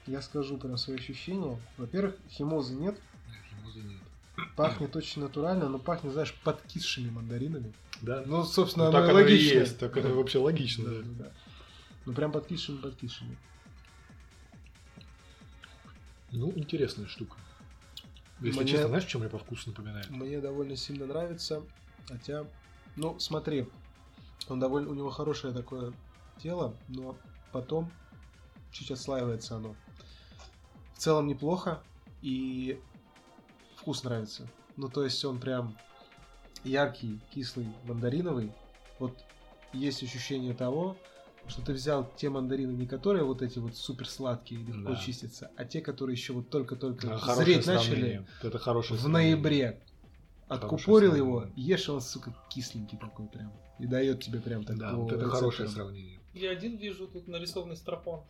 Я 0.06 0.22
скажу 0.22 0.60
прям 0.60 0.78
свои 0.78 0.97
ощущения. 0.97 1.60
Во-первых, 1.78 2.16
химозы 2.30 2.76
нет. 2.76 2.95
Химозы 3.49 3.80
нет. 3.80 4.03
Пахнет 4.56 4.96
очень 4.96 5.22
натурально, 5.22 5.70
но 5.70 5.78
пахнет, 5.78 6.14
знаешь, 6.14 6.34
подкисшими 6.44 7.10
мандаринами. 7.10 7.74
Да. 8.02 8.24
Ну, 8.26 8.44
собственно, 8.44 8.90
ну, 8.90 8.98
оно 8.98 9.06
так 9.06 9.16
логично. 9.16 9.54
и 9.54 9.60
есть, 9.60 9.78
так 9.78 9.96
это 9.96 10.10
вообще 10.10 10.40
логично, 10.40 10.86
да. 10.86 11.02
да. 11.20 11.32
Ну, 12.06 12.14
прям 12.14 12.32
подкисшими, 12.32 12.78
подкисшими. 12.78 13.38
Ну, 16.32 16.52
интересная 16.56 17.06
штука. 17.06 17.38
Если 18.42 18.60
мне, 18.60 18.72
честно, 18.72 18.88
знаешь, 18.88 19.06
чем 19.06 19.22
мне 19.22 19.30
по 19.30 19.38
вкусу 19.38 19.70
напоминает? 19.70 20.10
Мне 20.10 20.42
довольно 20.42 20.76
сильно 20.76 21.06
нравится, 21.06 21.62
хотя, 22.08 22.46
ну, 22.96 23.20
смотри, 23.20 23.68
он 24.50 24.60
довольно, 24.60 24.90
у 24.90 24.96
него 24.96 25.12
хорошее 25.12 25.54
такое 25.54 25.94
тело, 26.42 26.76
но 26.90 27.16
потом 27.52 27.92
чуть 28.72 28.92
отслаивается 28.92 29.58
оно. 29.58 29.76
В 30.96 30.98
целом 30.98 31.28
неплохо, 31.28 31.82
и 32.22 32.82
вкус 33.84 34.04
нравится. 34.06 34.48
Ну, 34.78 34.88
то 34.88 35.04
есть 35.04 35.24
он 35.26 35.40
прям 35.40 35.78
яркий, 36.64 37.20
кислый, 37.34 37.68
мандариновый. 37.84 38.54
Вот 38.98 39.14
есть 39.74 40.02
ощущение 40.02 40.54
того, 40.54 40.96
что 41.48 41.62
ты 41.62 41.74
взял 41.74 42.10
те 42.16 42.30
мандарины, 42.30 42.72
не 42.72 42.88
которые 42.88 43.26
вот 43.26 43.42
эти 43.42 43.60
вот 43.60 43.76
супер 43.76 44.08
сладкие 44.08 44.62
легко 44.62 44.92
да. 44.92 44.96
чистятся, 44.96 45.52
а 45.58 45.66
те, 45.66 45.82
которые 45.82 46.16
еще 46.16 46.32
вот 46.32 46.50
только-только 46.50 47.08
да, 47.08 47.36
зреть 47.36 47.68
начали 47.68 48.26
Это 48.42 48.58
хорошее 48.58 48.98
в 49.00 49.08
ноябре. 49.10 49.82
Откупорил 50.48 51.16
его, 51.16 51.48
ешь 51.56 51.90
он, 51.90 52.00
сука, 52.00 52.34
кисленький 52.50 52.98
такой 52.98 53.28
прям. 53.28 53.52
И 53.80 53.86
дает 53.86 54.24
тебе 54.24 54.40
прям 54.40 54.64
такое. 54.64 54.80
Да, 54.80 54.96
вот 54.96 55.12
это 55.12 55.28
хорошее 55.30 55.68
сравнение. 55.68 56.22
Я 56.34 56.52
один 56.52 56.78
вижу 56.78 57.08
тут 57.08 57.28
нарисованный 57.28 57.76
стропон. 57.76 58.22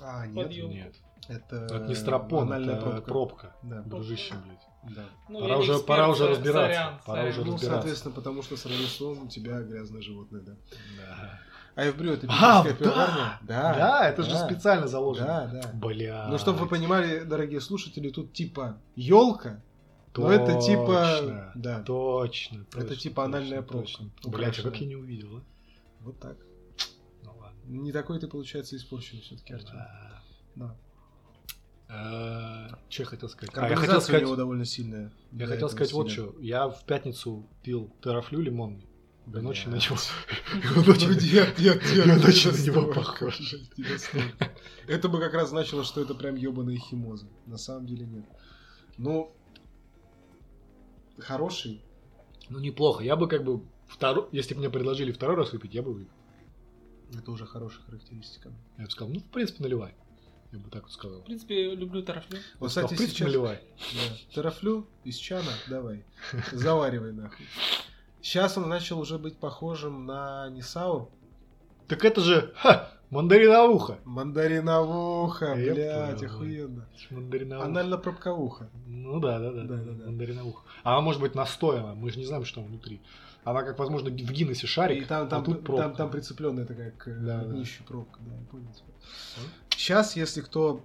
А, 0.00 0.26
нет, 0.26 0.50
нет. 0.50 0.94
Это, 1.28 1.56
это 1.56 1.86
не 1.86 1.94
стропон, 1.94 2.52
это 2.52 2.76
пробка, 2.80 3.02
пробка 3.02 3.56
да. 3.62 3.82
дружище, 3.82 4.34
блядь. 4.46 4.66
Да. 4.94 5.04
Ну, 5.28 5.40
пора 5.40 5.58
уже, 5.58 5.72
эксперт, 5.72 5.86
пора 5.86 6.08
уже 6.08 6.28
разбираться. 6.28 6.74
Сорян, 6.74 7.00
пора 7.04 7.20
сорян. 7.20 7.28
уже 7.28 7.38
ну, 7.38 7.52
разбираться. 7.52 7.70
соответственно, 7.70 8.14
потому 8.14 8.42
что 8.42 8.56
с 8.56 8.66
Равенством 8.66 9.26
у 9.26 9.28
тебя 9.28 9.60
грязное 9.60 10.02
животное, 10.02 10.40
да. 10.40 10.56
Да. 10.96 11.40
А 11.74 11.92
в 11.92 11.96
брю 11.96 12.12
это 12.14 12.26
а, 12.28 12.64
пивоварня? 12.64 13.38
Да, 13.42 13.74
да, 13.74 14.08
это 14.08 14.24
да. 14.24 14.28
же 14.28 14.36
специально 14.36 14.88
заложено. 14.88 15.48
Да, 15.52 15.60
да. 15.62 15.70
Бля. 15.74 16.26
Ну, 16.28 16.38
чтобы 16.38 16.58
вы 16.58 16.66
понимали, 16.66 17.20
дорогие 17.20 17.60
слушатели, 17.60 18.10
тут 18.10 18.32
типа 18.32 18.80
елка, 18.96 19.62
но 20.16 20.32
это 20.32 20.60
типа... 20.60 21.52
Да. 21.54 21.82
Точно, 21.82 22.64
точно. 22.64 22.84
Это 22.84 22.96
типа 22.96 23.24
анальная 23.24 23.62
пробка. 23.62 24.02
Блять, 24.24 24.58
а 24.58 24.62
как 24.62 24.80
я 24.80 24.86
не 24.86 24.96
увидел, 24.96 25.36
а? 25.36 25.42
Вот 26.00 26.18
так. 26.18 26.36
Ну 27.22 27.36
ладно. 27.38 27.58
Не 27.64 27.92
такой 27.92 28.18
ты, 28.18 28.26
получается, 28.26 28.76
испорченный 28.76 29.22
все-таки, 29.22 29.54
Артем. 29.54 29.76
Да. 30.56 30.76
А, 31.88 32.68
что 32.90 33.02
я 33.02 33.06
хотел 33.08 33.28
сказать? 33.28 33.54
А, 33.56 33.68
я 33.68 33.76
хотел 33.76 34.00
сказать, 34.00 34.22
у 34.22 34.26
него 34.26 34.36
довольно 34.36 34.64
сильная. 34.64 35.12
Я 35.32 35.46
хотел 35.46 35.68
сказать 35.70 35.92
вот 35.92 36.10
что. 36.10 36.34
Я 36.38 36.68
в 36.68 36.84
пятницу 36.84 37.46
пил 37.62 37.90
терафлю 38.02 38.40
лимонный. 38.40 38.86
До 39.26 39.42
ночи 39.42 39.68
на 39.68 39.74
него. 39.76 39.96
Нет, 41.20 41.58
нет, 41.58 41.58
нет. 41.58 42.06
Я 42.06 42.16
ночи 42.16 42.48
на 42.48 42.56
него 42.56 42.92
похож. 42.92 43.54
Это 44.86 45.08
бы 45.08 45.20
как 45.20 45.34
раз 45.34 45.50
значило, 45.50 45.84
что 45.84 46.00
это 46.00 46.14
прям 46.14 46.34
ебаные 46.34 46.78
химозы. 46.78 47.26
На 47.46 47.58
самом 47.58 47.86
деле 47.86 48.06
нет. 48.06 48.24
Ну, 48.96 49.34
хороший. 51.18 51.82
Ну, 52.48 52.58
неплохо. 52.58 53.04
Я 53.04 53.16
бы 53.16 53.28
как 53.28 53.44
бы 53.44 53.62
второй, 53.86 54.28
если 54.32 54.54
бы 54.54 54.60
мне 54.60 54.70
предложили 54.70 55.12
второй 55.12 55.36
раз 55.36 55.52
выпить, 55.52 55.74
я 55.74 55.82
бы 55.82 55.92
выпил. 55.92 56.12
Это 57.14 57.30
уже 57.30 57.46
хорошая 57.46 57.82
характеристика. 57.84 58.50
Я 58.76 58.84
бы 58.84 58.90
сказал, 58.90 59.12
ну, 59.12 59.20
в 59.20 59.24
принципе, 59.24 59.62
наливай. 59.62 59.94
Я 60.52 60.58
бы 60.58 60.70
так 60.70 60.84
вот 60.84 60.92
сказал. 60.92 61.20
В 61.20 61.24
принципе, 61.24 61.74
люблю 61.74 62.02
тарафлю. 62.02 62.38
Вот, 62.58 62.68
кстати, 62.68 62.94
в 62.94 62.96
принципе, 62.96 63.10
сейчас... 63.18 63.28
наливай. 63.28 63.60
Да. 63.94 64.34
Тарафлю 64.34 64.86
из 65.04 65.16
чана, 65.16 65.50
давай. 65.68 66.04
Заваривай 66.52 67.12
нахуй. 67.12 67.46
Сейчас 68.22 68.56
он 68.56 68.68
начал 68.68 68.98
уже 68.98 69.18
быть 69.18 69.36
похожим 69.36 70.06
на 70.06 70.48
Нисау. 70.50 71.10
Так 71.86 72.04
это 72.04 72.20
же, 72.20 72.52
ха, 72.56 72.90
мандариновуха. 73.10 73.98
Мандариновуха, 74.04 75.54
блядь, 75.54 76.22
охуенно. 76.22 76.86
Мандариновуха. 77.10 77.66
Анально-пробковуха. 77.68 78.70
Ну 78.86 79.20
да, 79.20 79.38
да, 79.38 79.52
да, 79.52 79.62
да, 79.62 79.76
да, 79.76 79.92
да. 79.92 80.06
мандариновуха. 80.06 80.64
А 80.82 80.92
она 80.94 81.00
может 81.02 81.20
быть 81.20 81.34
настояна, 81.34 81.94
мы 81.94 82.10
же 82.10 82.18
не 82.18 82.24
знаем, 82.24 82.44
что 82.44 82.60
там 82.60 82.68
внутри. 82.68 83.00
Она 83.44 83.62
как, 83.62 83.78
возможно, 83.78 84.10
в 84.10 84.14
Гиннессе 84.14 84.66
шарик, 84.66 85.04
И 85.04 85.06
там, 85.06 85.26
а 85.26 85.26
там, 85.26 85.44
тут 85.44 85.64
пробка. 85.64 85.84
там, 85.84 85.94
там 85.94 86.10
прицепленная 86.10 86.66
такая 86.66 86.90
к 86.90 87.06
Да, 87.06 87.44
да. 87.44 87.44
днищу 87.44 87.82
пробка, 87.84 88.18
да, 88.20 88.34
я 88.34 88.44
понял 88.46 88.70
тебя. 88.72 89.44
Сейчас, 89.78 90.16
если 90.16 90.40
кто 90.40 90.82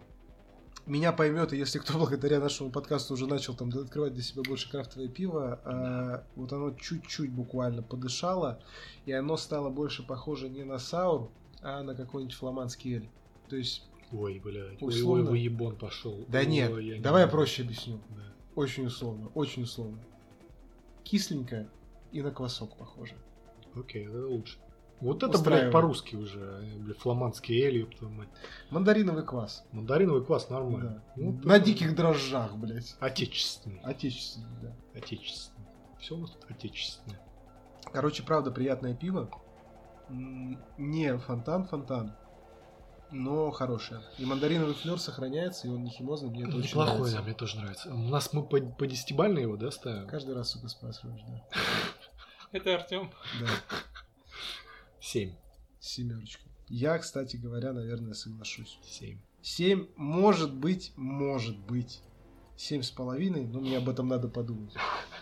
меня 0.86 1.12
поймет, 1.14 1.52
и 1.52 1.58
если 1.58 1.80
кто 1.80 1.94
благодаря 1.98 2.40
нашему 2.40 2.70
подкасту 2.70 3.16
уже 3.16 3.26
начал 3.26 3.56
там 3.56 3.70
открывать 3.70 4.14
для 4.14 4.22
себя 4.22 4.44
больше 4.44 4.70
крафтовое 4.70 5.08
пиво, 5.08 5.60
а, 5.66 6.24
вот 6.36 6.54
оно 6.54 6.76
чуть-чуть 6.76 7.32
буквально 7.32 7.82
подышало, 7.82 8.62
и 9.08 9.12
оно 9.12 9.36
стало 9.36 9.72
больше 9.72 10.06
похоже 10.06 10.48
не 10.48 10.64
на 10.64 10.78
саур, 10.78 11.32
а 11.64 11.82
на 11.82 11.96
какой-нибудь 11.96 12.36
фламандский 12.36 12.98
эль. 12.98 13.10
То 13.50 13.56
есть, 13.56 13.84
Ой, 14.12 14.40
блядь, 14.40 14.80
ой, 14.84 14.90
Условно. 14.90 15.24
ой, 15.24 15.30
выебон 15.32 15.76
пошел. 15.76 16.24
да 16.28 16.38
Ой, 16.38 16.46
нет, 16.46 16.70
я 16.78 16.98
не 16.98 17.02
давай 17.02 17.22
я 17.22 17.26
могу. 17.26 17.38
проще 17.38 17.64
объясню. 17.64 18.00
Да. 18.12 18.22
Очень 18.54 18.86
условно, 18.86 19.32
очень 19.34 19.64
условно. 19.64 19.98
Кисленькое 21.04 21.68
и 22.12 22.22
на 22.22 22.30
квасок 22.30 22.78
похоже. 22.78 23.16
Окей, 23.74 24.06
это 24.06 24.28
лучше. 24.28 24.60
Вот 25.04 25.22
это, 25.22 25.38
блядь, 25.40 25.70
по-русски 25.72 26.16
уже. 26.16 26.64
Блядь, 26.78 26.98
фламандский 26.98 27.60
эль, 27.62 27.90
мать. 28.02 28.30
Мандариновый 28.70 29.26
квас. 29.26 29.66
Мандариновый 29.74 30.24
квас 30.24 30.50
нормально. 30.50 31.04
Да. 31.16 31.22
Ну, 31.22 31.42
на 31.44 31.58
это 31.58 31.66
диких 31.66 31.94
дрожжах, 31.94 32.56
блядь. 32.56 32.96
Отечественный. 33.02 33.82
Отечественный, 33.82 34.62
да. 34.62 34.74
Отечественный. 34.96 35.68
Все 36.00 36.16
у 36.16 36.20
нас 36.20 36.32
тут 36.32 36.50
отечественное. 36.50 37.20
Короче, 37.92 38.24
правда, 38.24 38.50
приятное 38.50 38.96
пиво. 38.96 39.30
Не 40.10 41.18
фонтан-фонтан, 41.18 42.16
но 43.12 43.52
хорошее. 43.52 44.02
И 44.18 44.26
мандариновый 44.26 44.74
флер 44.74 45.00
сохраняется, 45.00 45.68
и 45.68 45.70
он 45.70 45.84
не 45.84 45.90
химозный, 45.90 46.30
мне 46.30 46.44
это 46.44 46.56
очень 46.58 46.70
Неплохой, 46.70 46.94
нравится. 46.96 47.18
да, 47.18 47.24
мне 47.24 47.34
тоже 47.34 47.58
нравится. 47.58 47.94
У 47.94 47.98
нас 47.98 48.32
мы 48.32 48.44
по, 48.44 48.58
по 48.58 48.88
десятибалльной 48.88 49.42
его, 49.44 49.58
да, 49.58 49.70
ставим? 49.70 50.08
Каждый 50.08 50.34
раз, 50.34 50.52
сука, 50.52 50.68
спрашиваешь, 50.70 51.22
да. 51.28 51.44
Это 52.52 52.76
Артем. 52.76 53.12
Да, 53.42 53.48
Семь. 55.04 55.34
семерочка. 55.82 56.44
Я, 56.70 56.98
кстати 56.98 57.36
говоря, 57.36 57.74
наверное, 57.74 58.14
соглашусь. 58.14 58.80
Семь. 58.84 59.20
Семь, 59.42 59.88
может 59.98 60.54
быть, 60.54 60.94
может 60.96 61.58
быть. 61.58 62.02
Семь 62.56 62.82
с 62.82 62.90
половиной, 62.90 63.46
но 63.46 63.60
мне 63.60 63.78
об 63.78 63.90
этом 63.90 64.08
надо 64.08 64.30
подумать. 64.30 64.74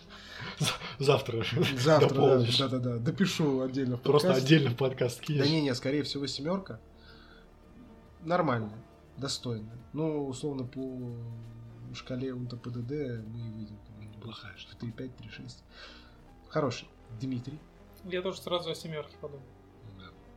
Завтра. 1.00 1.44
Завтра, 1.80 2.44
да, 2.60 2.68
да, 2.68 2.78
да, 2.78 2.98
допишу 3.00 3.62
отдельно 3.62 3.98
в 3.98 4.02
Просто 4.02 4.34
отдельно 4.36 4.70
в 4.70 4.78
подкаст 4.78 5.24
Да 5.28 5.48
не, 5.48 5.62
не, 5.62 5.74
скорее 5.74 6.04
всего 6.04 6.28
семерка. 6.28 6.80
Нормальная, 8.24 8.86
достойная. 9.18 9.80
Ну, 9.94 10.28
условно, 10.28 10.64
по 10.64 11.96
шкале 11.96 12.34
УНТ 12.34 12.62
ПДД 12.62 13.26
мы 13.26 13.48
и 13.48 13.52
выйдем. 13.52 13.80
В 14.22 14.26
3.5, 14.26 15.12
3.6. 15.20 15.56
Хороший. 16.50 16.88
Дмитрий. 17.20 17.60
Я 18.04 18.22
тоже 18.22 18.40
сразу 18.40 18.70
о 18.70 18.76
семерке 18.76 19.18
подумал. 19.20 19.44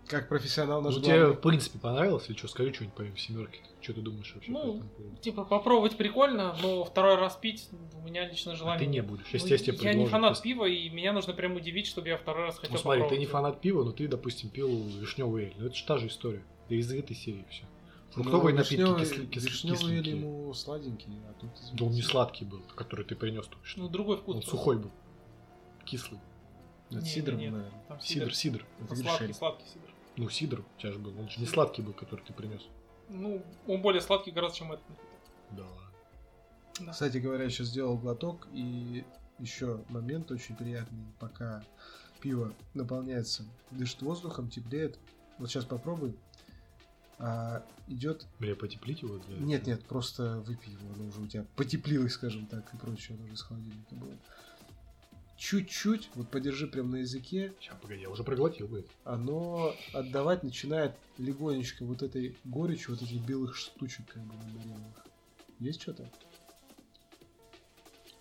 Как 0.06 0.28
профессионал 0.28 0.82
наш 0.82 0.94
Ну, 0.96 1.00
тебе, 1.00 1.26
в 1.28 1.36
принципе, 1.40 1.78
понравилось 1.78 2.28
или 2.28 2.36
что? 2.36 2.48
Скажи 2.48 2.72
что-нибудь 2.74 2.94
помимо 2.96 3.16
семерки. 3.16 3.60
Что 3.80 3.94
ты 3.94 4.00
думаешь 4.02 4.32
вообще 4.34 4.52
по 4.52 4.58
Ну, 4.58 4.74
этому 4.76 4.90
поводу? 4.90 5.16
Типа, 5.16 5.44
попробовать 5.44 5.96
прикольно, 5.96 6.56
но 6.62 6.84
второй 6.84 7.16
раз 7.16 7.36
пить 7.36 7.68
у 7.94 8.00
меня 8.06 8.28
лично 8.28 8.52
А 8.52 8.56
желания 8.56 8.78
ты 8.78 8.86
не 8.86 8.92
нет. 8.98 9.06
будешь. 9.06 9.24
Ну, 9.24 9.30
Если 9.32 9.50
я 9.50 9.58
тебе 9.58 9.78
я 9.82 9.94
не 9.94 10.06
фанат 10.06 10.30
просто- 10.30 10.42
пива, 10.44 10.64
и 10.66 10.88
меня 10.90 11.12
нужно 11.12 11.32
прям 11.32 11.56
удивить, 11.56 11.86
чтобы 11.86 12.08
я 12.08 12.16
второй 12.18 12.44
раз 12.44 12.56
хотел 12.56 12.72
Ну 12.72 12.78
смотри, 12.78 13.08
ты 13.08 13.18
не 13.18 13.26
фанат 13.26 13.60
пива, 13.60 13.82
но 13.84 13.92
ты, 13.92 14.06
допустим, 14.08 14.50
пил 14.50 14.68
вишневый 15.00 15.44
эль. 15.46 15.54
Ну 15.58 15.66
это 15.66 15.74
же 15.74 15.84
та 15.84 15.98
же 15.98 16.06
история. 16.08 16.42
Ты 16.68 16.76
из 16.76 16.90
этой 16.92 17.14
серии 17.16 17.44
все. 17.50 17.64
Ну, 18.16 18.22
Фруктовые 18.22 18.54
напитки 18.54 18.76
вишнёвый- 18.76 19.00
кисли- 19.00 19.26
кис- 19.26 19.44
вишнёвый 19.44 19.96
эль 19.98 20.08
ему 20.08 20.54
сладенький, 20.54 21.12
а 21.28 21.32
тут... 21.40 21.50
Да 21.72 21.84
он 21.86 21.92
не 21.92 22.02
сладкий 22.02 22.44
был, 22.44 22.60
который 22.76 23.04
ты 23.04 23.16
принес 23.16 23.46
только 23.46 23.66
что. 23.66 23.80
Ну, 23.80 23.88
другой 23.88 24.18
вкус. 24.18 24.34
он 24.36 24.40
просто. 24.42 24.50
сухой 24.56 24.78
был. 24.78 24.90
Кислый. 25.84 26.20
Это 26.90 27.00
Не, 27.00 27.06
сидр, 27.08 27.32
не, 27.32 27.44
не. 27.46 27.50
наверное. 27.50 27.82
Там 27.88 28.00
сидр. 28.00 28.34
Сидр, 28.34 28.34
сидр. 28.60 28.66
Это 28.84 28.96
Сладкий, 28.96 29.32
сладкий 29.32 29.64
сидр. 29.66 29.90
Ну, 30.16 30.28
сидр 30.28 30.60
у 30.60 30.80
тебя 30.80 30.92
же 30.92 30.98
был. 30.98 31.18
Он 31.18 31.28
же 31.28 31.40
не 31.40 31.46
сладкий 31.46 31.82
был, 31.82 31.92
который 31.92 32.24
ты 32.24 32.32
принес. 32.32 32.62
Ну, 33.08 33.44
он 33.66 33.82
более 33.82 34.00
сладкий 34.00 34.30
гораздо, 34.30 34.58
чем 34.58 34.72
этот 34.72 34.88
напиток. 34.88 35.08
Да 35.50 35.62
ладно. 35.64 35.90
Да. 36.80 36.92
Кстати 36.92 37.18
говоря, 37.18 37.44
я 37.44 37.50
сейчас 37.50 37.68
сделал 37.68 37.96
глоток, 37.96 38.48
и 38.52 39.04
еще 39.38 39.80
момент 39.88 40.30
очень 40.30 40.56
приятный, 40.56 41.04
пока 41.18 41.62
пиво 42.20 42.54
наполняется, 42.74 43.44
дышит 43.70 44.02
воздухом, 44.02 44.48
теплеет. 44.48 44.98
Вот 45.38 45.50
сейчас 45.50 45.64
попробуй. 45.64 46.16
А, 47.18 47.64
идет... 47.86 48.26
Бля, 48.40 48.56
потеплить 48.56 49.02
его? 49.02 49.18
Для 49.18 49.38
нет, 49.38 49.66
нет, 49.66 49.84
просто 49.84 50.40
выпей 50.40 50.72
его, 50.72 50.92
оно 50.94 51.06
уже 51.06 51.20
у 51.20 51.26
тебя 51.26 51.44
потеплилось, 51.54 52.12
скажем 52.12 52.46
так, 52.46 52.72
и 52.74 52.76
прочее, 52.76 53.16
оно 53.16 53.26
уже 53.26 53.36
с 53.36 53.42
холодильника 53.42 53.94
было. 53.94 54.14
Чуть-чуть, 55.36 56.10
вот 56.14 56.30
подержи 56.30 56.66
прям 56.68 56.90
на 56.90 56.96
языке. 56.96 57.52
Сейчас, 57.60 57.76
погоди, 57.80 58.02
я 58.02 58.10
уже 58.10 58.22
проглотил 58.22 58.68
бы. 58.68 58.86
Оно 59.04 59.74
отдавать 59.92 60.42
начинает 60.44 60.96
легонечко 61.18 61.84
вот 61.84 62.02
этой 62.02 62.36
горечью, 62.44 62.94
вот 62.94 63.02
этих 63.02 63.20
белых 63.22 63.56
штучек, 63.56 64.06
как 64.06 64.22
бы, 64.22 64.34
мандариновых. 64.34 65.06
Есть 65.58 65.82
что-то? 65.82 66.08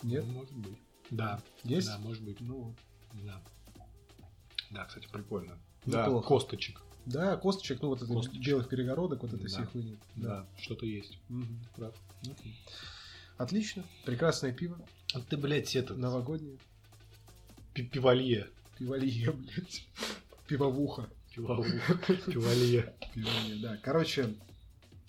Нет? 0.01 0.25
Ну, 0.27 0.33
может 0.33 0.53
быть. 0.55 0.77
Да. 1.11 1.41
Есть? 1.63 1.87
Да, 1.87 1.97
может 1.99 2.23
быть. 2.23 2.39
Ну, 2.41 2.75
Да. 3.13 3.41
Да, 4.71 4.85
кстати, 4.85 5.07
прикольно. 5.11 5.57
Неплохо. 5.85 6.21
Да, 6.21 6.27
косточек. 6.27 6.81
да, 7.05 7.37
косточек, 7.37 7.81
ну 7.81 7.89
вот 7.89 8.01
это 8.01 8.11
Косточек. 8.11 8.43
белых 8.43 8.69
перегородок, 8.69 9.21
вот 9.21 9.33
это 9.33 9.43
Да. 9.43 9.47
все 9.47 9.65
хуйни. 9.65 9.97
Да, 10.15 10.47
что-то 10.57 10.85
есть. 10.87 11.19
Мгм. 11.29 11.59
Прав. 11.75 11.93
Отлично. 13.37 13.83
Прекрасное 14.05 14.51
пиво. 14.51 14.79
А 15.13 15.19
ты, 15.19 15.37
блядь, 15.37 15.75
это... 15.75 15.93
Новогоднее. 15.95 16.57
Пи- 17.73 17.83
Пивалье. 17.83 18.47
Пивалье, 18.77 19.31
блядь. 19.31 19.87
Пивовуха. 20.47 21.09
Пивову. 21.35 21.63
Пивалье. 22.27 22.93
Пивалье, 23.13 23.55
да. 23.61 23.77
Короче, 23.83 24.35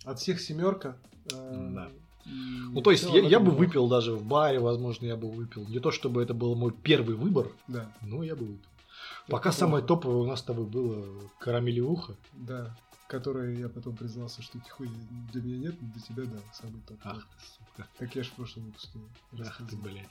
от 0.04 0.18
всех 0.20 0.40
семерка. 0.40 0.96
э, 1.32 1.68
Да. 1.74 1.90
Ну, 2.26 2.80
то 2.80 2.90
есть, 2.90 3.04
я, 3.12 3.20
я 3.20 3.38
бы 3.38 3.50
выпил 3.50 3.86
даже 3.86 4.14
в 4.14 4.24
баре, 4.24 4.58
возможно, 4.58 5.04
я 5.04 5.14
бы 5.16 5.30
выпил. 5.30 5.68
Не 5.68 5.78
то, 5.78 5.90
чтобы 5.90 6.22
это 6.22 6.32
был 6.32 6.54
мой 6.54 6.72
первый 6.72 7.16
выбор, 7.16 7.52
Да, 7.68 7.92
но 8.00 8.22
я 8.22 8.34
бы 8.34 8.46
выпил. 8.46 8.68
Пока 9.28 9.50
Это 9.50 9.58
самое 9.58 9.84
плохо. 9.84 10.00
топовое 10.02 10.22
у 10.22 10.26
нас 10.26 10.40
с 10.40 10.42
тобой 10.42 10.64
было 10.66 11.06
карамелевуха. 11.38 12.16
да. 12.32 12.74
Которые 13.06 13.60
я 13.60 13.68
потом 13.68 13.94
признался, 13.94 14.40
что 14.42 14.58
хуй 14.70 14.88
для 15.30 15.42
меня 15.42 15.58
нет, 15.58 15.74
но 15.82 15.92
для 15.92 16.00
тебя, 16.02 16.22
да, 16.24 16.38
самый 16.54 16.80
топ. 16.88 16.96
Ах 17.04 17.18
ты, 17.36 17.44
сука. 17.58 17.88
Так 17.98 18.16
я 18.16 18.22
же 18.22 18.30
в 18.30 18.32
прошлом 18.32 18.64
выпуске 18.64 18.98
Ах 19.40 19.60
ты, 19.68 19.76
блядь. 19.76 20.08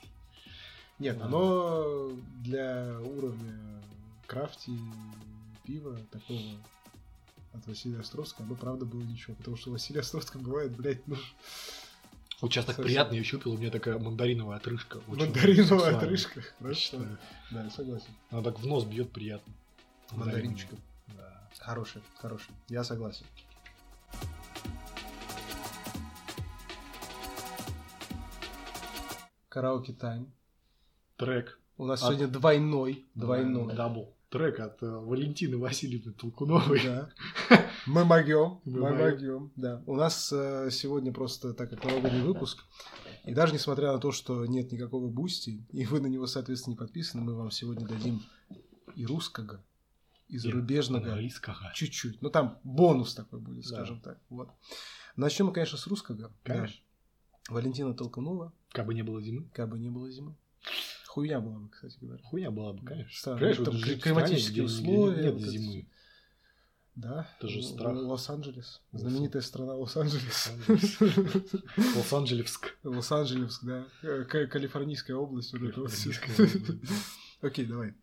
Нет, 0.98 1.20
оно 1.20 2.10
для 2.42 2.98
уровня 3.00 3.82
крафти 4.26 4.78
пива 5.64 5.98
такого 6.10 6.40
от 7.52 7.66
Василия 7.66 8.00
Островского, 8.00 8.46
оно 8.46 8.54
правда 8.56 8.84
было 8.84 9.02
ничего. 9.02 9.34
Потому 9.36 9.56
что 9.56 9.70
Василий 9.70 10.00
Островский 10.00 10.40
бывает, 10.40 10.76
блядь, 10.76 11.06
ну, 11.06 11.16
Вот 12.40 12.52
сейчас 12.52 12.64
так 12.64 12.76
Совсем. 12.76 12.84
приятно, 12.86 13.14
я 13.14 13.20
еще 13.20 13.38
пил, 13.38 13.52
у 13.52 13.58
меня 13.58 13.70
такая 13.70 13.98
мандариновая 13.98 14.56
отрыжка. 14.56 15.00
мандариновая 15.06 15.96
отрыжка. 15.96 16.42
Хорошо. 16.58 16.98
Да, 17.50 17.70
согласен. 17.70 18.10
Она 18.30 18.42
так 18.42 18.58
в 18.60 18.66
нос 18.66 18.84
бьет 18.84 19.12
приятно. 19.12 19.52
Мандаринчиком. 20.12 20.78
Да. 21.16 21.48
Хороший, 21.58 22.02
хороший. 22.20 22.52
Я 22.68 22.84
согласен. 22.84 23.24
Караоке 29.48 29.92
time. 29.92 30.32
Трек. 31.16 31.58
У 31.76 31.86
нас 31.86 32.02
От- 32.02 32.08
сегодня 32.14 32.28
двойной. 32.28 33.06
Двойной. 33.14 33.74
Double. 33.74 34.14
Трек 34.30 34.58
от 34.58 34.82
э, 34.82 34.86
Валентины 34.86 35.56
Васильевны 35.58 36.12
Толкуновой. 36.12 36.80
Да. 36.82 37.10
Мы 37.86 38.04
могем. 38.04 38.60
Мы 38.64 38.92
могем. 38.92 39.52
Да. 39.54 39.80
У 39.86 39.94
нас 39.94 40.32
э, 40.32 40.70
сегодня 40.72 41.12
просто, 41.12 41.54
так 41.54 41.70
как 41.70 41.84
новогодний 41.84 42.22
выпуск, 42.22 42.64
и 43.24 43.32
даже 43.32 43.52
несмотря 43.54 43.92
на 43.92 43.98
то, 43.98 44.10
что 44.10 44.44
нет 44.46 44.72
никакого 44.72 45.08
бусти, 45.08 45.64
и 45.70 45.84
вы 45.86 46.00
на 46.00 46.08
него, 46.08 46.26
соответственно, 46.26 46.72
не 46.72 46.78
подписаны, 46.78 47.22
мы 47.22 47.34
вам 47.36 47.52
сегодня 47.52 47.86
дадим 47.86 48.22
и 48.96 49.06
русского, 49.06 49.62
и 50.26 50.36
зарубежного 50.38 51.12
Английского. 51.12 51.56
чуть-чуть. 51.74 52.20
Ну, 52.20 52.28
там 52.28 52.58
бонус 52.64 53.14
такой 53.14 53.38
будет, 53.38 53.62
Да. 53.62 53.68
скажем 53.76 54.00
так. 54.00 54.18
Вот. 54.30 54.48
Начнем 55.14 55.46
мы, 55.46 55.52
конечно, 55.52 55.78
с 55.78 55.86
русского. 55.86 56.32
Конечно. 56.42 56.76
Да. 57.48 57.54
Валентина 57.54 57.94
Толкунова, 57.94 58.52
Как 58.72 58.84
бы 58.86 58.94
не 58.94 59.02
было 59.02 59.22
зимы. 59.22 59.48
как 59.52 59.68
бы 59.68 59.78
не 59.78 59.90
было 59.90 60.10
зимы. 60.10 60.34
Хуйня 61.14 61.38
была 61.40 61.60
бы, 61.60 61.68
кстати 61.68 61.96
говоря. 62.00 62.20
Хуйня 62.24 62.50
была 62.50 62.72
бы, 62.72 62.84
конечно. 62.84 63.16
Странно. 63.16 63.38
Понимаешь, 63.38 63.58
Ну, 63.58 63.64
вот 63.66 63.70
там 63.72 63.80
жить 63.80 64.00
в 64.00 64.02
климатические 64.02 64.64
условия, 64.64 65.22
Нет 65.22 65.34
вот 65.34 65.42
это 65.42 65.50
зимы. 65.52 65.86
Да. 66.96 67.30
Это 67.38 67.48
же 67.48 67.58
Л- 67.58 67.62
страх. 67.62 67.96
Лос-Анджелес. 67.96 68.82
Лос- 68.92 69.00
Знаменитая 69.00 69.42
страна 69.42 69.74
Лос-Анджелес. 69.74 70.50
Лос-Анджелевск. 71.96 72.76
Лос-Анджелес, 72.82 73.60
да. 73.62 73.86
Э, 74.02 74.18
вот 74.18 74.34
это 74.34 74.38
вот. 74.42 74.50
Калифорнийская 74.50 75.16
область. 75.16 75.54
Окей, 77.42 77.66
давай. 77.66 77.94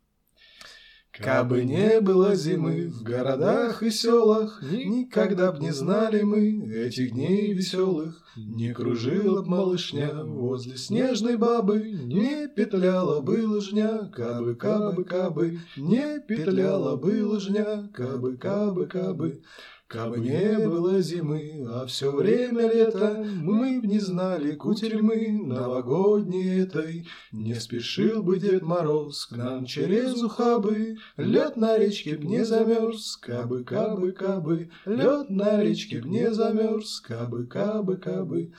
Кабы 1.20 1.66
не 1.66 2.00
было 2.00 2.36
зимы 2.36 2.88
в 2.88 3.04
городах 3.04 3.84
и 3.84 3.92
селах, 3.92 4.62
Никогда 4.64 5.52
б 5.52 5.60
не 5.60 5.72
знали 5.72 6.22
мы 6.22 6.66
этих 6.74 7.12
дней 7.12 7.54
веселых. 7.54 8.24
Не 8.38 8.74
кружила 8.74 9.42
б 9.42 9.50
малышня 9.50 10.24
возле 10.24 10.78
снежной 10.78 11.36
бабы, 11.36 11.82
Не 11.82 12.48
петляла 12.48 13.20
бы 13.20 13.46
лыжня, 13.46 14.10
кабы, 14.16 14.56
кабы, 14.56 15.04
кабы, 15.04 15.60
Не 15.76 16.22
петляла 16.22 16.96
бы 16.96 17.26
лыжня, 17.26 17.90
кабы, 17.94 18.38
кабы, 18.38 18.88
кабы. 18.88 19.44
Кабы 19.92 20.20
не 20.20 20.58
было 20.70 21.02
зимы, 21.02 21.66
а 21.68 21.86
все 21.86 22.14
время 22.14 22.72
лето, 22.72 23.26
Мы 23.42 23.82
б 23.82 23.88
не 23.88 24.00
знали 24.00 24.56
кутерьмы 24.56 25.38
новогодней 25.44 26.62
этой. 26.62 27.10
Не 27.34 27.56
спешил 27.56 28.24
бы 28.24 28.40
Дед 28.40 28.62
Мороз 28.62 29.26
к 29.26 29.36
нам 29.36 29.66
через 29.66 30.24
ухабы, 30.24 30.96
Лед 31.18 31.58
на 31.58 31.78
речке 31.78 32.16
б 32.16 32.26
не 32.26 32.46
замерз, 32.46 33.18
кабы, 33.18 33.66
кабы, 33.66 34.14
кабы, 34.14 34.70
Лед 34.86 35.30
на 35.30 35.62
речке 35.62 36.00
б 36.00 36.08
не 36.08 36.32
замерз, 36.32 37.02
кабы, 37.02 37.46
кабы, 37.46 37.98
кабы. 37.98 38.54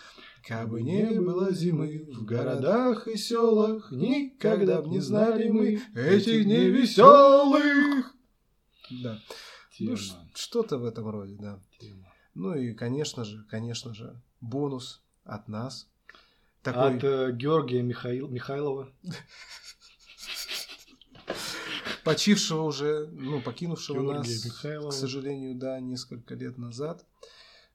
Кабы 0.46 0.82
не 0.82 1.18
было 1.18 1.50
зимы 1.50 2.10
в 2.12 2.26
городах 2.26 3.09
и 3.09 3.16
селах, 3.16 3.90
Никогда 3.90 4.82
б 4.82 4.88
не 4.90 5.00
знали 5.00 5.48
мы 5.48 5.80
этих 5.94 6.44
дней 6.44 6.68
веселых. 6.68 8.14
Ну, 9.78 9.97
ш- 9.97 10.16
что-то 10.35 10.78
в 10.78 10.85
этом 10.85 11.09
роде, 11.09 11.36
да. 11.40 11.59
Ну 12.35 12.55
и, 12.55 12.73
конечно 12.74 13.24
же, 13.24 13.44
конечно 13.51 13.94
же, 13.94 14.20
бонус 14.40 15.01
от 15.24 15.49
нас. 15.49 15.89
Такой 16.62 16.97
От 16.97 17.05
э, 17.05 17.32
Георгия 17.32 17.82
Михаил, 17.82 18.28
Михайлова. 18.28 18.89
почившего 22.05 22.62
уже, 22.62 23.09
ну, 23.12 23.40
покинувшего 23.40 24.01
Георгия 24.01 24.19
нас, 24.35 24.44
Михайлова. 24.44 24.90
к 24.90 24.94
сожалению, 24.94 25.55
да, 25.57 25.81
несколько 25.81 26.35
лет 26.35 26.59
назад. 26.59 27.05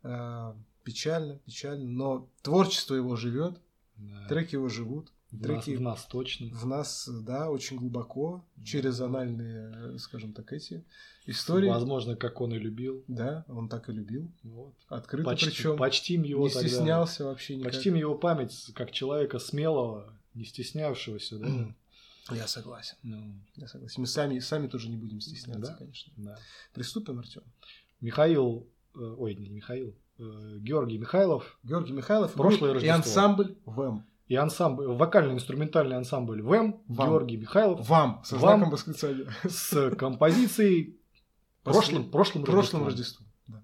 А, 0.04 0.56
печально, 0.84 1.38
печально, 1.40 1.86
но 1.86 2.30
творчество 2.42 2.96
его 2.96 3.16
живет, 3.16 3.60
Да. 3.96 4.28
треки 4.28 4.56
его 4.56 4.70
живут, 4.70 5.12
В 5.32 5.42
нас, 5.48 5.64
треки 5.66 5.76
в 5.78 5.82
нас 5.82 6.06
точно. 6.06 6.48
в 6.56 6.66
нас, 6.66 7.10
да, 7.24 7.50
очень 7.52 7.78
глубоко, 7.78 8.46
через 8.64 9.02
анальные, 9.02 9.72
э, 9.76 9.98
скажем 9.98 10.32
так, 10.34 10.54
эти 10.54 10.86
истории. 11.26 11.68
Возможно, 11.68 12.16
как 12.16 12.40
он 12.40 12.54
и 12.54 12.58
любил. 12.58 13.04
Да, 13.10 13.44
он 13.50 13.68
так 13.68 13.90
и 13.90 13.92
любил. 13.92 14.32
Вот. 14.44 14.74
Открыто 14.88 15.30
Почти- 15.30 15.48
причем. 15.48 15.78
почтим 15.78 16.24
его 16.24 16.48
не 16.48 16.54
тогда. 16.54 16.68
стеснялся 16.70 17.26
вообще 17.26 17.58
никак. 17.58 17.74
Почтим 17.74 17.96
его 17.96 18.16
память 18.16 18.72
как 18.74 18.92
человека 18.92 19.38
смелого, 19.40 20.14
не 20.34 20.46
стеснявшегося, 20.46 21.40
да? 21.40 21.74
Я 22.36 22.48
согласен. 22.48 22.96
Ну, 23.04 23.34
Я 23.56 23.68
согласен. 23.68 24.02
Мы 24.02 24.08
сами, 24.08 24.40
сами 24.40 24.68
тоже 24.68 24.90
не 24.90 24.98
будем 24.98 25.20
стесняться, 25.22 25.72
Да. 25.72 25.78
конечно. 25.78 26.14
да. 26.18 26.38
Приступим, 26.74 27.20
Артем. 27.20 27.44
Михаил, 28.02 28.68
э, 28.96 29.00
ой, 29.00 29.36
не 29.36 29.50
Михаил, 29.50 29.94
э, 30.20 30.58
Георгий 30.60 30.98
Михайлов 30.98 31.58
Георгий 31.64 31.94
Михайлов 31.94 32.34
Прошлое 32.34 32.72
и 32.72 32.74
Рождество. 32.76 32.96
ансамбль 32.96 33.56
ВЭМ. 33.66 34.06
И 34.28 34.36
ансамбль, 34.36 34.88
вокально-инструментальный 34.88 35.96
ансамбль 35.98 36.42
ВЭМ, 36.42 36.82
Вам. 36.88 37.10
Георгий 37.10 37.38
Михайлов 37.38 37.88
Вам 37.88 38.22
со 38.26 38.36
Вам. 38.36 38.60
знаком 38.60 38.72
восклицания. 38.72 39.28
с 39.48 39.96
композицией 39.96 40.98
прошлым, 41.64 42.10
прошлым, 42.12 42.44
прошлым 42.44 42.86
Рождеством. 42.86 43.28
Рождеством. 43.48 43.64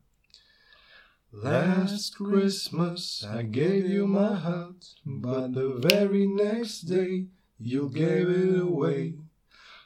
Да. 1.31 1.85
Last 1.85 2.14
Christmas 2.19 3.23
I 3.23 3.44
gave 3.44 3.88
you 3.88 4.06
my 4.07 4.35
heart, 4.35 4.84
but 5.06 5.53
the 5.53 5.80
very 5.81 6.27
next 6.27 6.81
day 6.88 7.27
you 7.60 7.90
gave 7.90 8.30
it 8.30 8.61
away. 8.61 9.15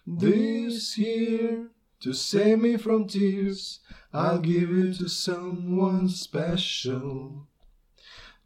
This 0.05 0.97
year, 0.97 1.69
to 2.01 2.13
save 2.13 2.59
me 2.59 2.77
from 2.77 3.07
tears, 3.07 3.79
I'll 4.13 4.39
give 4.39 4.69
it 4.71 4.99
to 4.99 5.09
someone 5.09 6.07
special. 6.09 7.46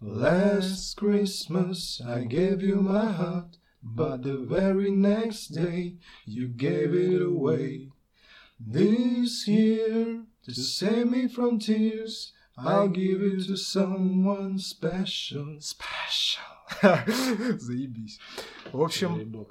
Last 0.04 0.98
Christmas 0.98 2.02
I 2.04 2.24
gave 2.24 2.64
you 2.64 2.78
my 2.78 3.12
heart, 3.12 3.58
but 3.84 4.24
the 4.24 4.38
very 4.38 4.90
next 4.90 5.50
day 5.50 5.98
you 6.26 6.48
gave 6.48 6.96
it 6.96 7.22
away. 7.22 7.90
This 8.60 9.48
year, 9.48 10.24
to 10.46 10.54
save 10.56 11.12
me 11.12 11.28
from 11.28 11.60
tears, 11.60 12.34
I'll 12.58 12.88
give 12.88 13.22
it 13.22 13.46
to 13.46 13.56
someone 13.56 14.58
special. 14.58 15.58
Special. 15.60 16.44
Заебись. 17.60 18.20
В 18.74 18.82
общем, 18.82 19.46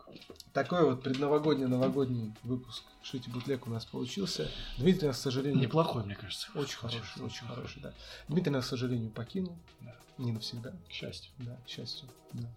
такой 0.52 0.84
вот 0.84 1.04
предновогодний 1.04 1.66
новогодний 1.66 2.34
выпуск 2.42 2.82
Шити 3.02 3.30
Бутлек 3.30 3.66
у 3.66 3.70
нас 3.70 3.84
получился. 3.84 4.50
Дмитрий 4.78 5.08
нас, 5.08 5.18
к 5.18 5.20
сожалению... 5.20 5.60
Неплохой, 5.60 6.04
мне 6.04 6.14
кажется. 6.14 6.48
Очень 6.54 6.76
хороший, 6.76 7.22
очень 7.22 7.46
хороший, 7.46 7.80
да. 7.80 7.92
Дмитрий 8.28 8.52
нас, 8.52 8.66
к 8.66 8.68
сожалению, 8.68 9.10
покинул. 9.10 9.56
Да. 9.80 9.96
Не 10.18 10.32
навсегда. 10.32 10.72
К 10.86 10.92
счастью. 10.92 11.32
Да, 11.38 11.56
к 11.64 11.68
счастью. 11.68 12.06
Да. 12.34 12.48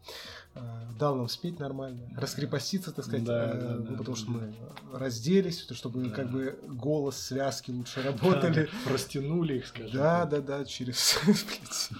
А, 0.56 0.90
дал 1.00 1.16
нам 1.16 1.30
спеть 1.30 1.60
нормально, 1.60 2.06
да. 2.12 2.22
раскрепоститься, 2.22 2.92
так 2.92 3.06
сказать, 3.06 3.24
да, 3.24 3.52
а, 3.52 3.54
да, 3.54 3.70
ну, 3.76 3.84
да, 3.84 3.92
потому 3.98 4.16
да, 4.16 4.22
что 4.22 4.32
да. 4.32 4.32
мы 4.34 5.00
разделись, 5.00 5.66
чтобы 5.72 6.04
Да. 6.04 6.10
как 6.10 6.30
бы 6.30 6.60
голос, 6.68 7.18
связки 7.18 7.72
лучше 7.72 8.02
работали. 8.02 8.70
Растянули 8.86 9.60
их, 9.60 9.68
скажем 9.68 9.92
Да, 9.92 10.26
так. 10.26 10.46
да, 10.46 10.58
да, 10.60 10.66
через... 10.66 11.20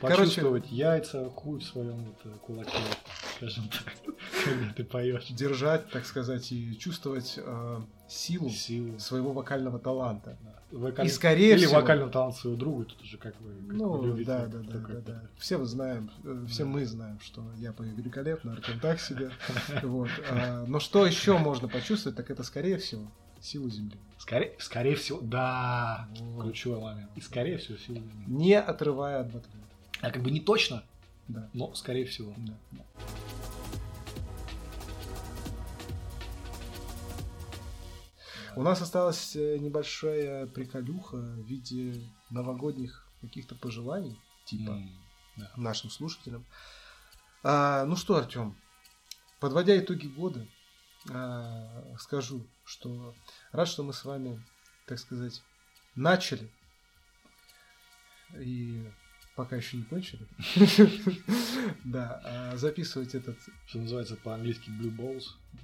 Почувствовать 0.00 0.70
яйца, 0.70 1.30
хуй 1.30 1.60
в 1.60 1.64
своем 1.64 2.00
это, 2.10 2.36
кулаке, 2.38 2.72
скажем 3.40 3.68
так, 3.68 3.94
когда 4.44 4.72
ты 4.74 4.84
поешь. 4.84 5.26
держать, 5.30 5.88
так 5.90 6.04
сказать, 6.04 6.52
и 6.52 6.76
чувствовать 6.78 7.34
э, 7.38 7.80
силу 8.08 8.50
Силу. 8.50 8.98
своего 8.98 9.32
вокального 9.32 9.78
таланта. 9.78 10.36
Вокаль- 10.70 11.06
И 11.06 11.08
скорее 11.08 11.52
Или 11.54 11.66
всего- 11.66 11.80
вокального 11.80 12.10
таланта 12.12 12.38
своего 12.38 12.56
друга, 12.58 12.84
тут 12.84 13.02
уже 13.02 13.16
как 13.18 13.34
вы, 13.40 13.50
как 13.66 13.76
Ну, 13.76 13.88
вы 13.96 14.06
любите. 14.08 14.26
да, 14.30 14.46
да, 14.46 14.58
да, 14.60 14.78
да, 14.78 15.00
да. 15.00 15.22
Все 15.38 15.58
мы 15.58 15.64
знаем, 15.66 16.10
э, 16.24 16.44
все 16.48 16.62
Да. 16.64 16.68
мы 16.68 16.84
знаем, 16.86 17.18
что 17.20 17.42
я 17.56 17.72
пою 17.72 17.94
великолепно, 17.94 18.52
Артем 18.52 18.78
так 18.78 19.00
себе. 19.00 19.30
Вот. 19.82 20.08
а, 20.30 20.64
Но 20.68 20.78
что 20.78 21.04
еще 21.06 21.38
можно 21.38 21.66
почувствовать, 21.66 22.16
так 22.16 22.30
это 22.30 22.42
скорее 22.44 22.76
всего 22.78 23.10
силу 23.40 23.68
Земли. 23.70 23.96
Скорее, 24.18 24.54
скорее 24.58 24.94
всего, 24.96 25.18
да, 25.22 26.08
Вот. 26.20 26.44
ключевой 26.44 26.80
момент. 26.80 27.10
И 27.16 27.20
скорее 27.20 27.56
всего 27.58 27.78
силу 27.78 27.96
Земли. 27.98 28.24
Не 28.28 28.60
отрывая 28.60 29.20
от 29.22 29.26
батареи. 29.32 29.64
А 30.02 30.10
как 30.10 30.22
бы 30.22 30.30
не 30.30 30.40
точно, 30.40 30.84
Да. 31.30 31.48
но 31.52 31.74
скорее 31.74 32.06
всего. 32.06 32.34
Да, 32.38 32.58
да. 32.72 32.84
У 38.56 38.62
нас 38.62 38.82
осталась 38.82 39.36
э, 39.36 39.58
небольшая 39.58 40.46
приколюха 40.46 41.16
в 41.16 41.46
виде 41.46 42.02
новогодних 42.30 43.06
каких-то 43.20 43.54
пожеланий, 43.54 44.18
типа 44.44 44.70
М, 44.72 44.90
да. 45.36 45.52
нашим 45.56 45.88
слушателям. 45.88 46.44
А, 47.44 47.84
ну 47.84 47.94
что, 47.94 48.16
Артем, 48.16 48.56
подводя 49.38 49.78
итоги 49.78 50.08
года, 50.08 50.46
а, 51.10 51.94
скажу, 51.98 52.44
что 52.64 53.14
рад, 53.52 53.68
что 53.68 53.84
мы 53.84 53.92
с 53.92 54.04
вами, 54.04 54.42
так 54.86 54.98
сказать, 54.98 55.42
начали 55.94 56.50
и 58.36 58.90
пока 59.40 59.56
еще 59.56 59.78
не 59.78 59.84
кончили. 59.84 60.26
Да, 61.84 62.20
а, 62.24 62.56
записывать 62.58 63.14
этот, 63.14 63.38
Что 63.66 63.78
называется 63.78 64.16
по-английски 64.16 64.68
Blue 64.68 64.94
Balls. 64.94 65.22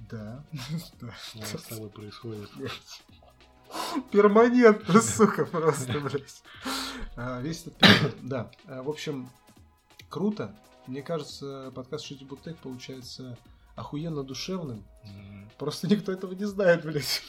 да. 0.09 0.43
Что 1.45 1.57
с 1.59 1.63
тобой 1.63 1.89
происходит. 1.89 2.49
Перманентно, 4.11 4.99
сука, 4.99 5.45
просто, 5.45 5.99
блядь. 5.99 6.41
А, 7.15 7.39
Весь 7.41 7.67
этот 7.67 8.15
да. 8.23 8.49
А, 8.65 8.81
В 8.81 8.89
общем, 8.89 9.29
круто. 10.09 10.55
Мне 10.87 11.03
кажется, 11.03 11.71
подкаст 11.75 12.05
Шити 12.05 12.23
Буктек 12.23 12.57
получается 12.57 13.37
охуенно 13.77 14.23
душевным. 14.23 14.83
М. 15.03 15.49
Просто 15.57 15.87
никто 15.87 16.11
этого 16.11 16.33
не 16.33 16.45
знает, 16.45 16.83
блядь. 16.83 17.21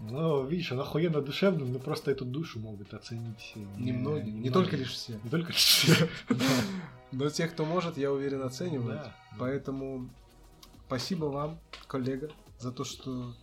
Ну, 0.00 0.44
видишь, 0.46 0.70
он 0.72 0.80
охуенно 0.80 1.22
душевный, 1.22 1.66
но 1.66 1.78
просто 1.78 2.10
эту 2.10 2.24
душу 2.26 2.60
могут 2.60 2.92
оценить 2.92 3.52
э, 3.54 3.60
Немногие, 3.78 4.24
не 4.24 4.30
немногие. 4.32 4.52
только 4.52 4.76
лишь 4.76 4.92
все. 4.92 5.18
Не 5.24 5.30
только 5.30 5.48
лишь 5.52 5.64
все. 5.64 6.08
Но 7.12 7.30
те, 7.30 7.46
кто 7.46 7.64
может, 7.64 7.96
я 7.96 8.12
уверен, 8.12 8.42
оценивают. 8.42 9.00
Да. 9.02 9.16
Поэтому 9.38 10.10
спасибо 10.86 11.26
вам, 11.26 11.58
коллега, 11.86 12.30
за 12.58 12.70
то, 12.72 12.84
что 12.84 13.34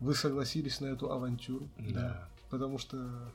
вы 0.00 0.14
согласились 0.14 0.80
на 0.80 0.86
эту 0.86 1.10
авантюру. 1.10 1.68
Да. 1.78 2.28
Потому 2.50 2.78
что 2.78 3.32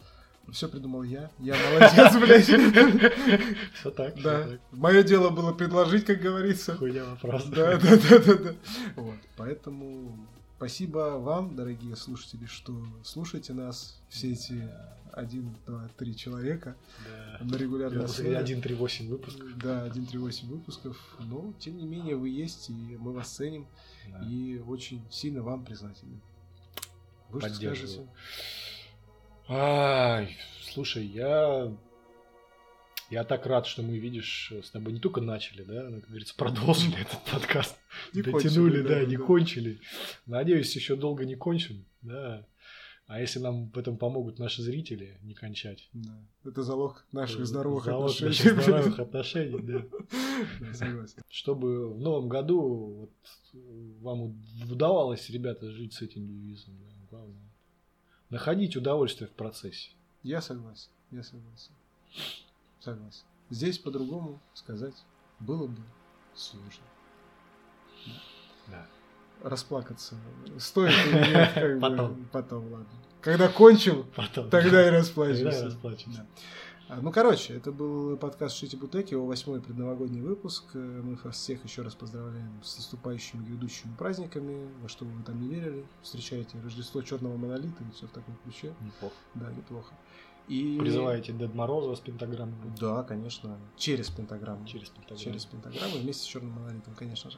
все 0.52 0.68
придумал 0.68 1.04
я. 1.04 1.30
Я 1.40 1.56
молодец, 1.56 2.18
блядь. 2.18 2.46
Все 3.74 3.92
так, 3.92 4.22
Да. 4.22 4.48
Мое 4.72 5.04
дело 5.04 5.30
было 5.30 5.54
предложить, 5.54 6.06
как 6.06 6.20
говорится. 6.22 6.76
Хуйня 6.76 7.06
вопрос. 7.06 7.46
Да, 7.46 7.78
да, 7.78 7.98
да, 7.98 8.20
да, 8.20 8.34
да. 8.36 8.56
Вот. 8.96 9.16
Поэтому 9.38 10.18
спасибо 10.58 11.20
вам, 11.20 11.56
дорогие 11.56 11.96
слушатели, 11.96 12.46
что 12.46 12.74
слушаете 13.04 13.54
нас 13.54 14.00
все 14.10 14.32
эти 14.34 14.68
один, 15.14 15.56
два, 15.66 15.90
три 15.98 16.16
человека 16.16 16.76
Да. 17.40 17.46
на 17.46 17.56
регулярной 17.56 18.06
основе. 18.06 18.36
1.3.8 18.36 19.08
выпуск. 19.08 19.38
Да, 19.62 19.88
1.3.8 19.88 20.48
выпусков. 20.48 20.98
Но, 21.20 21.54
тем 21.60 21.78
не 21.78 21.86
менее, 21.86 22.16
вы 22.16 22.30
есть, 22.30 22.70
и 22.70 22.74
мы 23.00 23.14
вас 23.14 23.30
ценим. 23.30 23.68
Да. 24.08 24.26
И 24.26 24.60
очень 24.60 25.02
сильно 25.12 25.42
вам 25.44 25.64
признательны. 25.66 26.20
Вы 27.30 27.42
что 27.42 27.54
скажете? 27.54 28.08
Ай, 29.52 30.38
слушай, 30.62 31.04
я... 31.04 31.76
Я 33.10 33.24
так 33.24 33.48
рад, 33.48 33.66
что 33.66 33.82
мы, 33.82 33.98
видишь, 33.98 34.54
с 34.64 34.70
тобой 34.70 34.94
не 34.94 35.00
только 35.00 35.22
начали, 35.22 35.64
да, 35.64 35.90
но, 35.90 36.00
как 36.02 36.10
говорится, 36.10 36.36
продолжили 36.36 37.02
этот 37.02 37.20
подкаст. 37.24 37.76
Не 38.14 38.22
Дотянули, 38.22 38.44
кончили, 38.44 38.82
да, 38.84 38.90
да, 38.90 39.06
не 39.06 39.18
да. 39.18 39.24
кончили. 39.24 39.80
Надеюсь, 40.28 40.76
еще 40.76 40.96
долго 40.96 41.26
не 41.26 41.34
кончим, 41.34 41.84
да. 42.04 42.46
А 43.08 43.20
если 43.20 43.40
нам 43.40 43.72
в 43.72 43.78
этом 43.80 43.98
помогут 43.98 44.38
наши 44.38 44.62
зрители 44.62 45.18
не 45.24 45.34
кончать? 45.34 45.90
Да. 45.94 46.16
Это 46.46 46.62
залог 46.62 47.04
наших 47.12 47.38
то 47.38 47.46
здоровых 47.46 47.86
залог 47.86 48.12
отношений. 48.12 48.30
наших 48.30 48.62
здоровых 48.62 49.00
отношений, 49.00 49.62
да. 49.64 49.84
Да, 50.60 50.74
согласен. 50.76 51.24
Чтобы 51.28 51.92
в 51.92 52.00
новом 52.00 52.30
году 52.30 52.62
вот, 53.00 53.12
вам 54.02 54.40
удавалось, 54.72 55.28
ребята, 55.32 55.72
жить 55.72 55.94
с 55.96 56.04
этим 56.04 56.28
девизом. 56.28 56.78
да, 56.78 57.08
главное. 57.10 57.49
Находить 58.30 58.76
удовольствие 58.76 59.28
в 59.28 59.32
процессе. 59.32 59.90
Я 60.24 60.42
согласен. 60.42 60.90
Я 61.12 61.24
согласен. 61.24 61.72
Согласен. 62.80 63.24
Здесь 63.50 63.80
по-другому 63.80 64.40
сказать 64.54 64.94
было 65.40 65.68
бы 65.68 65.82
сложно. 66.36 66.84
Да. 68.68 68.86
Расплакаться 69.44 70.16
стоит 70.60 70.94
или 71.08 71.34
нет, 71.34 71.52
как 71.56 71.76
бы, 71.76 71.80
Потом. 71.82 72.30
потом, 72.32 72.64
ладно. 72.72 72.88
Когда 73.22 73.48
кончил, 73.50 74.04
Потом. 74.16 74.50
тогда 74.50 74.60
и 74.60 74.64
Тогда 74.64 74.88
и 74.88 74.90
расплачемся. 74.92 75.66
расплачемся. 75.66 76.20
Да. 76.20 76.26
А, 76.90 77.00
Ну, 77.02 77.12
короче, 77.12 77.54
это 77.54 77.72
был 77.72 78.18
подкаст 78.18 78.56
Шити 78.56 78.76
Бутеки, 78.76 79.14
его 79.14 79.28
восьмой 79.28 79.62
предновогодний 79.62 80.22
выпуск. 80.22 80.64
Э, 80.74 81.02
Мы 81.04 81.16
вас 81.24 81.36
всех 81.36 81.64
еще 81.64 81.84
раз 81.84 81.94
поздравляем 81.94 82.64
с 82.64 82.78
наступающими 82.78 83.46
грядущими 83.46 83.96
праздниками, 83.96 84.68
во 84.82 84.90
что 84.90 85.06
вы 85.06 85.24
там 85.24 85.40
не 85.40 85.50
верили. 85.50 85.86
Встречайте 86.02 86.60
Рождество 86.64 87.04
Черного 87.04 87.38
Монолита 87.38 87.84
и 87.84 87.92
все 87.92 88.08
в 88.08 88.10
таком 88.10 88.36
ключе. 88.44 88.74
Неплохо. 88.82 89.14
Да, 89.36 89.52
неплохо. 89.52 89.94
И... 90.48 90.80
Призываете 90.80 91.32
Дед 91.32 91.54
Мороза 91.54 91.96
с 91.96 92.00
пентаграммой? 92.00 92.56
Да, 92.80 93.04
конечно. 93.04 93.60
Через 93.78 94.10
пентаграмму. 94.10 94.66
Через 94.66 94.90
пентаграмму. 94.90 95.24
Через 95.24 95.46
пентаграмму 95.46 95.98
вместе 96.00 96.24
с 96.24 96.26
черным 96.26 96.54
монолитом, 96.54 96.96
конечно 96.96 97.30
же. 97.30 97.38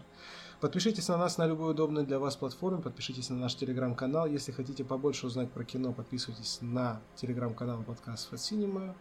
Подпишитесь 0.61 1.09
на 1.09 1.17
нас 1.17 1.37
на 1.37 1.45
любой 1.45 1.71
удобной 1.71 2.05
для 2.05 2.19
вас 2.19 2.37
платформе, 2.37 2.81
подпишитесь 2.81 3.29
на 3.29 3.35
наш 3.35 3.55
телеграм-канал. 3.55 4.27
Если 4.27 4.53
хотите 4.53 4.85
побольше 4.85 5.27
узнать 5.27 5.51
про 5.51 5.65
кино, 5.65 5.91
подписывайтесь 5.91 6.59
на 6.61 7.01
телеграм-канал 7.17 7.83
подкаст 7.83 8.31
Cinema. 8.31 8.95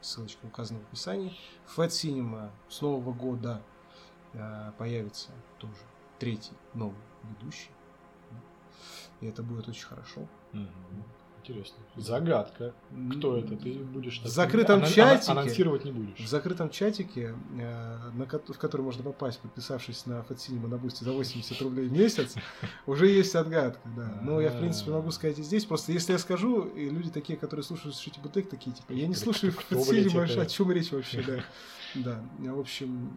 Ссылочка 0.00 0.46
указана 0.46 0.80
в 0.80 0.82
описании. 0.84 1.36
Fat 1.76 1.88
Cinema 1.88 2.50
с 2.68 2.80
нового 2.80 3.12
года 3.12 3.62
э, 4.32 4.72
появится 4.78 5.30
тоже 5.58 5.76
третий 6.18 6.54
новый 6.74 7.00
ведущий. 7.24 7.70
И 9.20 9.26
это 9.26 9.42
будет 9.42 9.68
очень 9.68 9.86
хорошо. 9.86 10.28
Мгм. 10.52 11.04
Интересно. 11.48 11.76
Загадка. 11.94 12.74
Кто 13.16 13.36
это? 13.36 13.56
Ты 13.56 13.74
будешь... 13.74 14.20
В 14.20 14.26
закрытом 14.26 14.80
ана- 14.80 14.90
чатике. 14.90 15.30
Анонсировать 15.32 15.84
не 15.84 15.92
будешь. 15.92 16.18
В 16.18 16.26
закрытом 16.28 16.70
чатике, 16.70 17.34
э, 17.58 18.10
на 18.14 18.26
ко- 18.26 18.40
в 18.40 18.58
который 18.58 18.82
можно 18.82 19.04
попасть, 19.04 19.38
подписавшись 19.40 20.06
на 20.06 20.24
Cinema 20.28 20.66
на 20.66 20.76
Бусти 20.76 21.04
за 21.04 21.12
80 21.12 21.60
рублей 21.62 21.86
в 21.88 21.92
месяц, 21.92 22.34
уже 22.86 23.06
есть 23.08 23.34
отгадка, 23.36 23.88
да. 23.96 24.20
Ну, 24.22 24.40
я, 24.40 24.50
в 24.50 24.58
принципе, 24.58 24.90
могу 24.90 25.12
сказать 25.12 25.38
и 25.38 25.42
здесь. 25.42 25.64
Просто 25.64 25.92
если 25.92 26.12
я 26.12 26.18
скажу, 26.18 26.62
и 26.64 26.88
люди 26.90 27.10
такие, 27.10 27.38
которые 27.38 27.62
слушают 27.62 27.94
Шити 27.96 28.18
Бутек, 28.18 28.48
такие, 28.50 28.74
типа, 28.74 28.92
я 28.92 29.06
не 29.06 29.14
слушаю 29.14 29.52
это? 29.52 30.42
о 30.42 30.46
чем 30.46 30.72
речь 30.72 30.90
вообще, 30.90 31.22
да. 31.22 31.44
Да, 31.94 32.20
в 32.38 32.58
общем, 32.58 33.10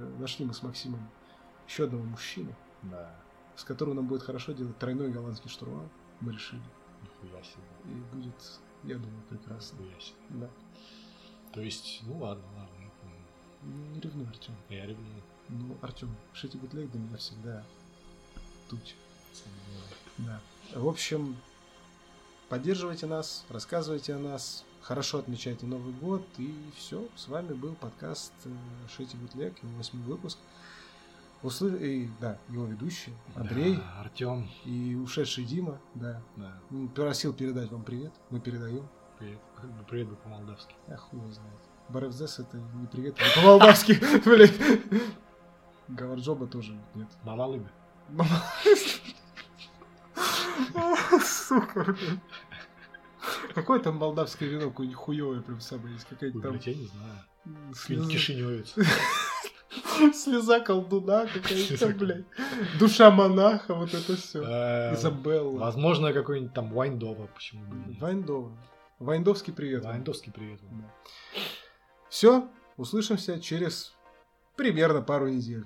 э, 0.00 0.20
нашли 0.20 0.44
мы 0.44 0.52
с 0.52 0.62
Максимом 0.62 1.08
еще 1.68 1.84
одного 1.84 2.02
мужчину, 2.04 2.52
Да. 2.82 3.14
с 3.56 3.62
которым 3.64 3.94
нам 3.96 4.06
будет 4.06 4.22
хорошо 4.22 4.52
делать 4.52 4.76
тройной 4.78 5.10
голландский 5.10 5.48
штурвал, 5.48 5.88
мы 6.20 6.32
решили. 6.32 6.60
Себе. 7.20 7.62
И 7.84 8.14
будет, 8.14 8.60
я 8.84 8.96
думаю, 8.96 9.22
прекрасно. 9.28 9.78
Себе. 9.78 10.16
Да. 10.30 10.50
То 11.52 11.60
есть, 11.60 12.00
ну 12.06 12.18
ладно, 12.18 12.44
ладно. 12.56 12.74
я 12.80 12.90
понял. 13.00 13.16
Ну, 13.62 13.94
Не 13.94 14.00
ревнуй, 14.00 14.26
Артем. 14.28 14.54
Я 14.68 14.86
ревную. 14.86 15.22
Ну, 15.48 15.76
Артем, 15.80 16.14
Шити 16.32 16.56
Бутлег 16.56 16.90
для 16.90 17.00
меня 17.00 17.16
всегда 17.16 17.64
туча. 18.68 18.94
Да. 20.18 20.40
В 20.74 20.86
общем, 20.88 21.36
поддерживайте 22.48 23.06
нас, 23.06 23.44
рассказывайте 23.48 24.14
о 24.14 24.18
нас, 24.18 24.64
Хорошо 24.88 25.18
отмечайте 25.18 25.66
Новый 25.66 25.92
год. 25.92 26.22
И 26.38 26.54
все. 26.74 27.06
С 27.14 27.28
вами 27.28 27.52
был 27.52 27.74
подкаст 27.74 28.32
э, 28.46 28.50
Шети 28.96 29.16
Бутлег, 29.16 29.62
его 29.62 29.76
восьмой 29.76 30.02
выпуск. 30.04 30.38
Услы... 31.42 31.70
И, 31.80 32.10
да, 32.20 32.38
его 32.48 32.66
ведущий 32.66 33.14
Андрей. 33.36 33.76
Да, 33.76 34.00
Артем. 34.00 34.50
И 34.64 34.96
ушедший 34.96 35.44
Дима, 35.44 35.80
да. 35.94 36.20
Да. 36.36 36.60
Просил 36.94 37.32
передать 37.32 37.70
вам 37.70 37.84
привет. 37.84 38.12
Мы 38.30 38.40
передаем. 38.40 38.88
Привет. 39.18 39.38
Привет 39.88 40.08
бы 40.08 40.16
по-молдавски. 40.16 40.74
Я 40.88 40.96
хуй 40.96 41.20
его 41.20 41.30
знает. 41.30 41.60
Баревзес 41.88 42.40
это 42.40 42.58
не 42.74 42.86
привет, 42.86 43.16
это 43.18 43.40
по-молдавски, 43.40 43.98
блядь. 44.24 44.52
Гаварджоба 45.88 46.46
тоже 46.46 46.78
нет. 46.94 47.08
Мамалыга. 47.22 47.70
Мама... 48.10 48.42
Сука, 51.24 51.84
блядь. 51.84 52.20
Какое 53.54 53.80
там 53.80 53.96
молдавское 53.96 54.48
вино, 54.48 54.70
какое-нибудь 54.70 54.98
хуевое 54.98 55.40
прям 55.40 55.60
самое 55.60 55.94
есть, 55.94 56.06
какая-нибудь 56.06 56.42
там... 56.42 56.58
я 56.60 56.74
не 56.74 56.86
знаю. 56.86 58.08
Кишиневец. 58.08 58.74
Слеза 60.14 60.60
колдуна 60.60 61.26
какая-то, 61.26 61.88
блядь. 61.88 62.24
Душа 62.78 63.10
монаха, 63.10 63.74
вот 63.74 63.92
это 63.94 64.16
все. 64.16 64.42
Изабелла. 64.94 65.58
Возможно, 65.58 66.12
какой-нибудь 66.12 66.54
там 66.54 66.70
Вайндова, 66.70 67.26
почему 67.34 67.64
бы 67.66 67.76
Вайндова. 68.00 68.52
Вайндовский 68.98 69.52
привет. 69.52 69.84
Вайндовский 69.84 70.32
привет. 70.32 70.60
Все, 72.08 72.48
услышимся 72.76 73.40
через 73.40 73.94
примерно 74.56 75.02
пару 75.02 75.28
недель. 75.28 75.64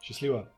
Счастливо. 0.00 0.48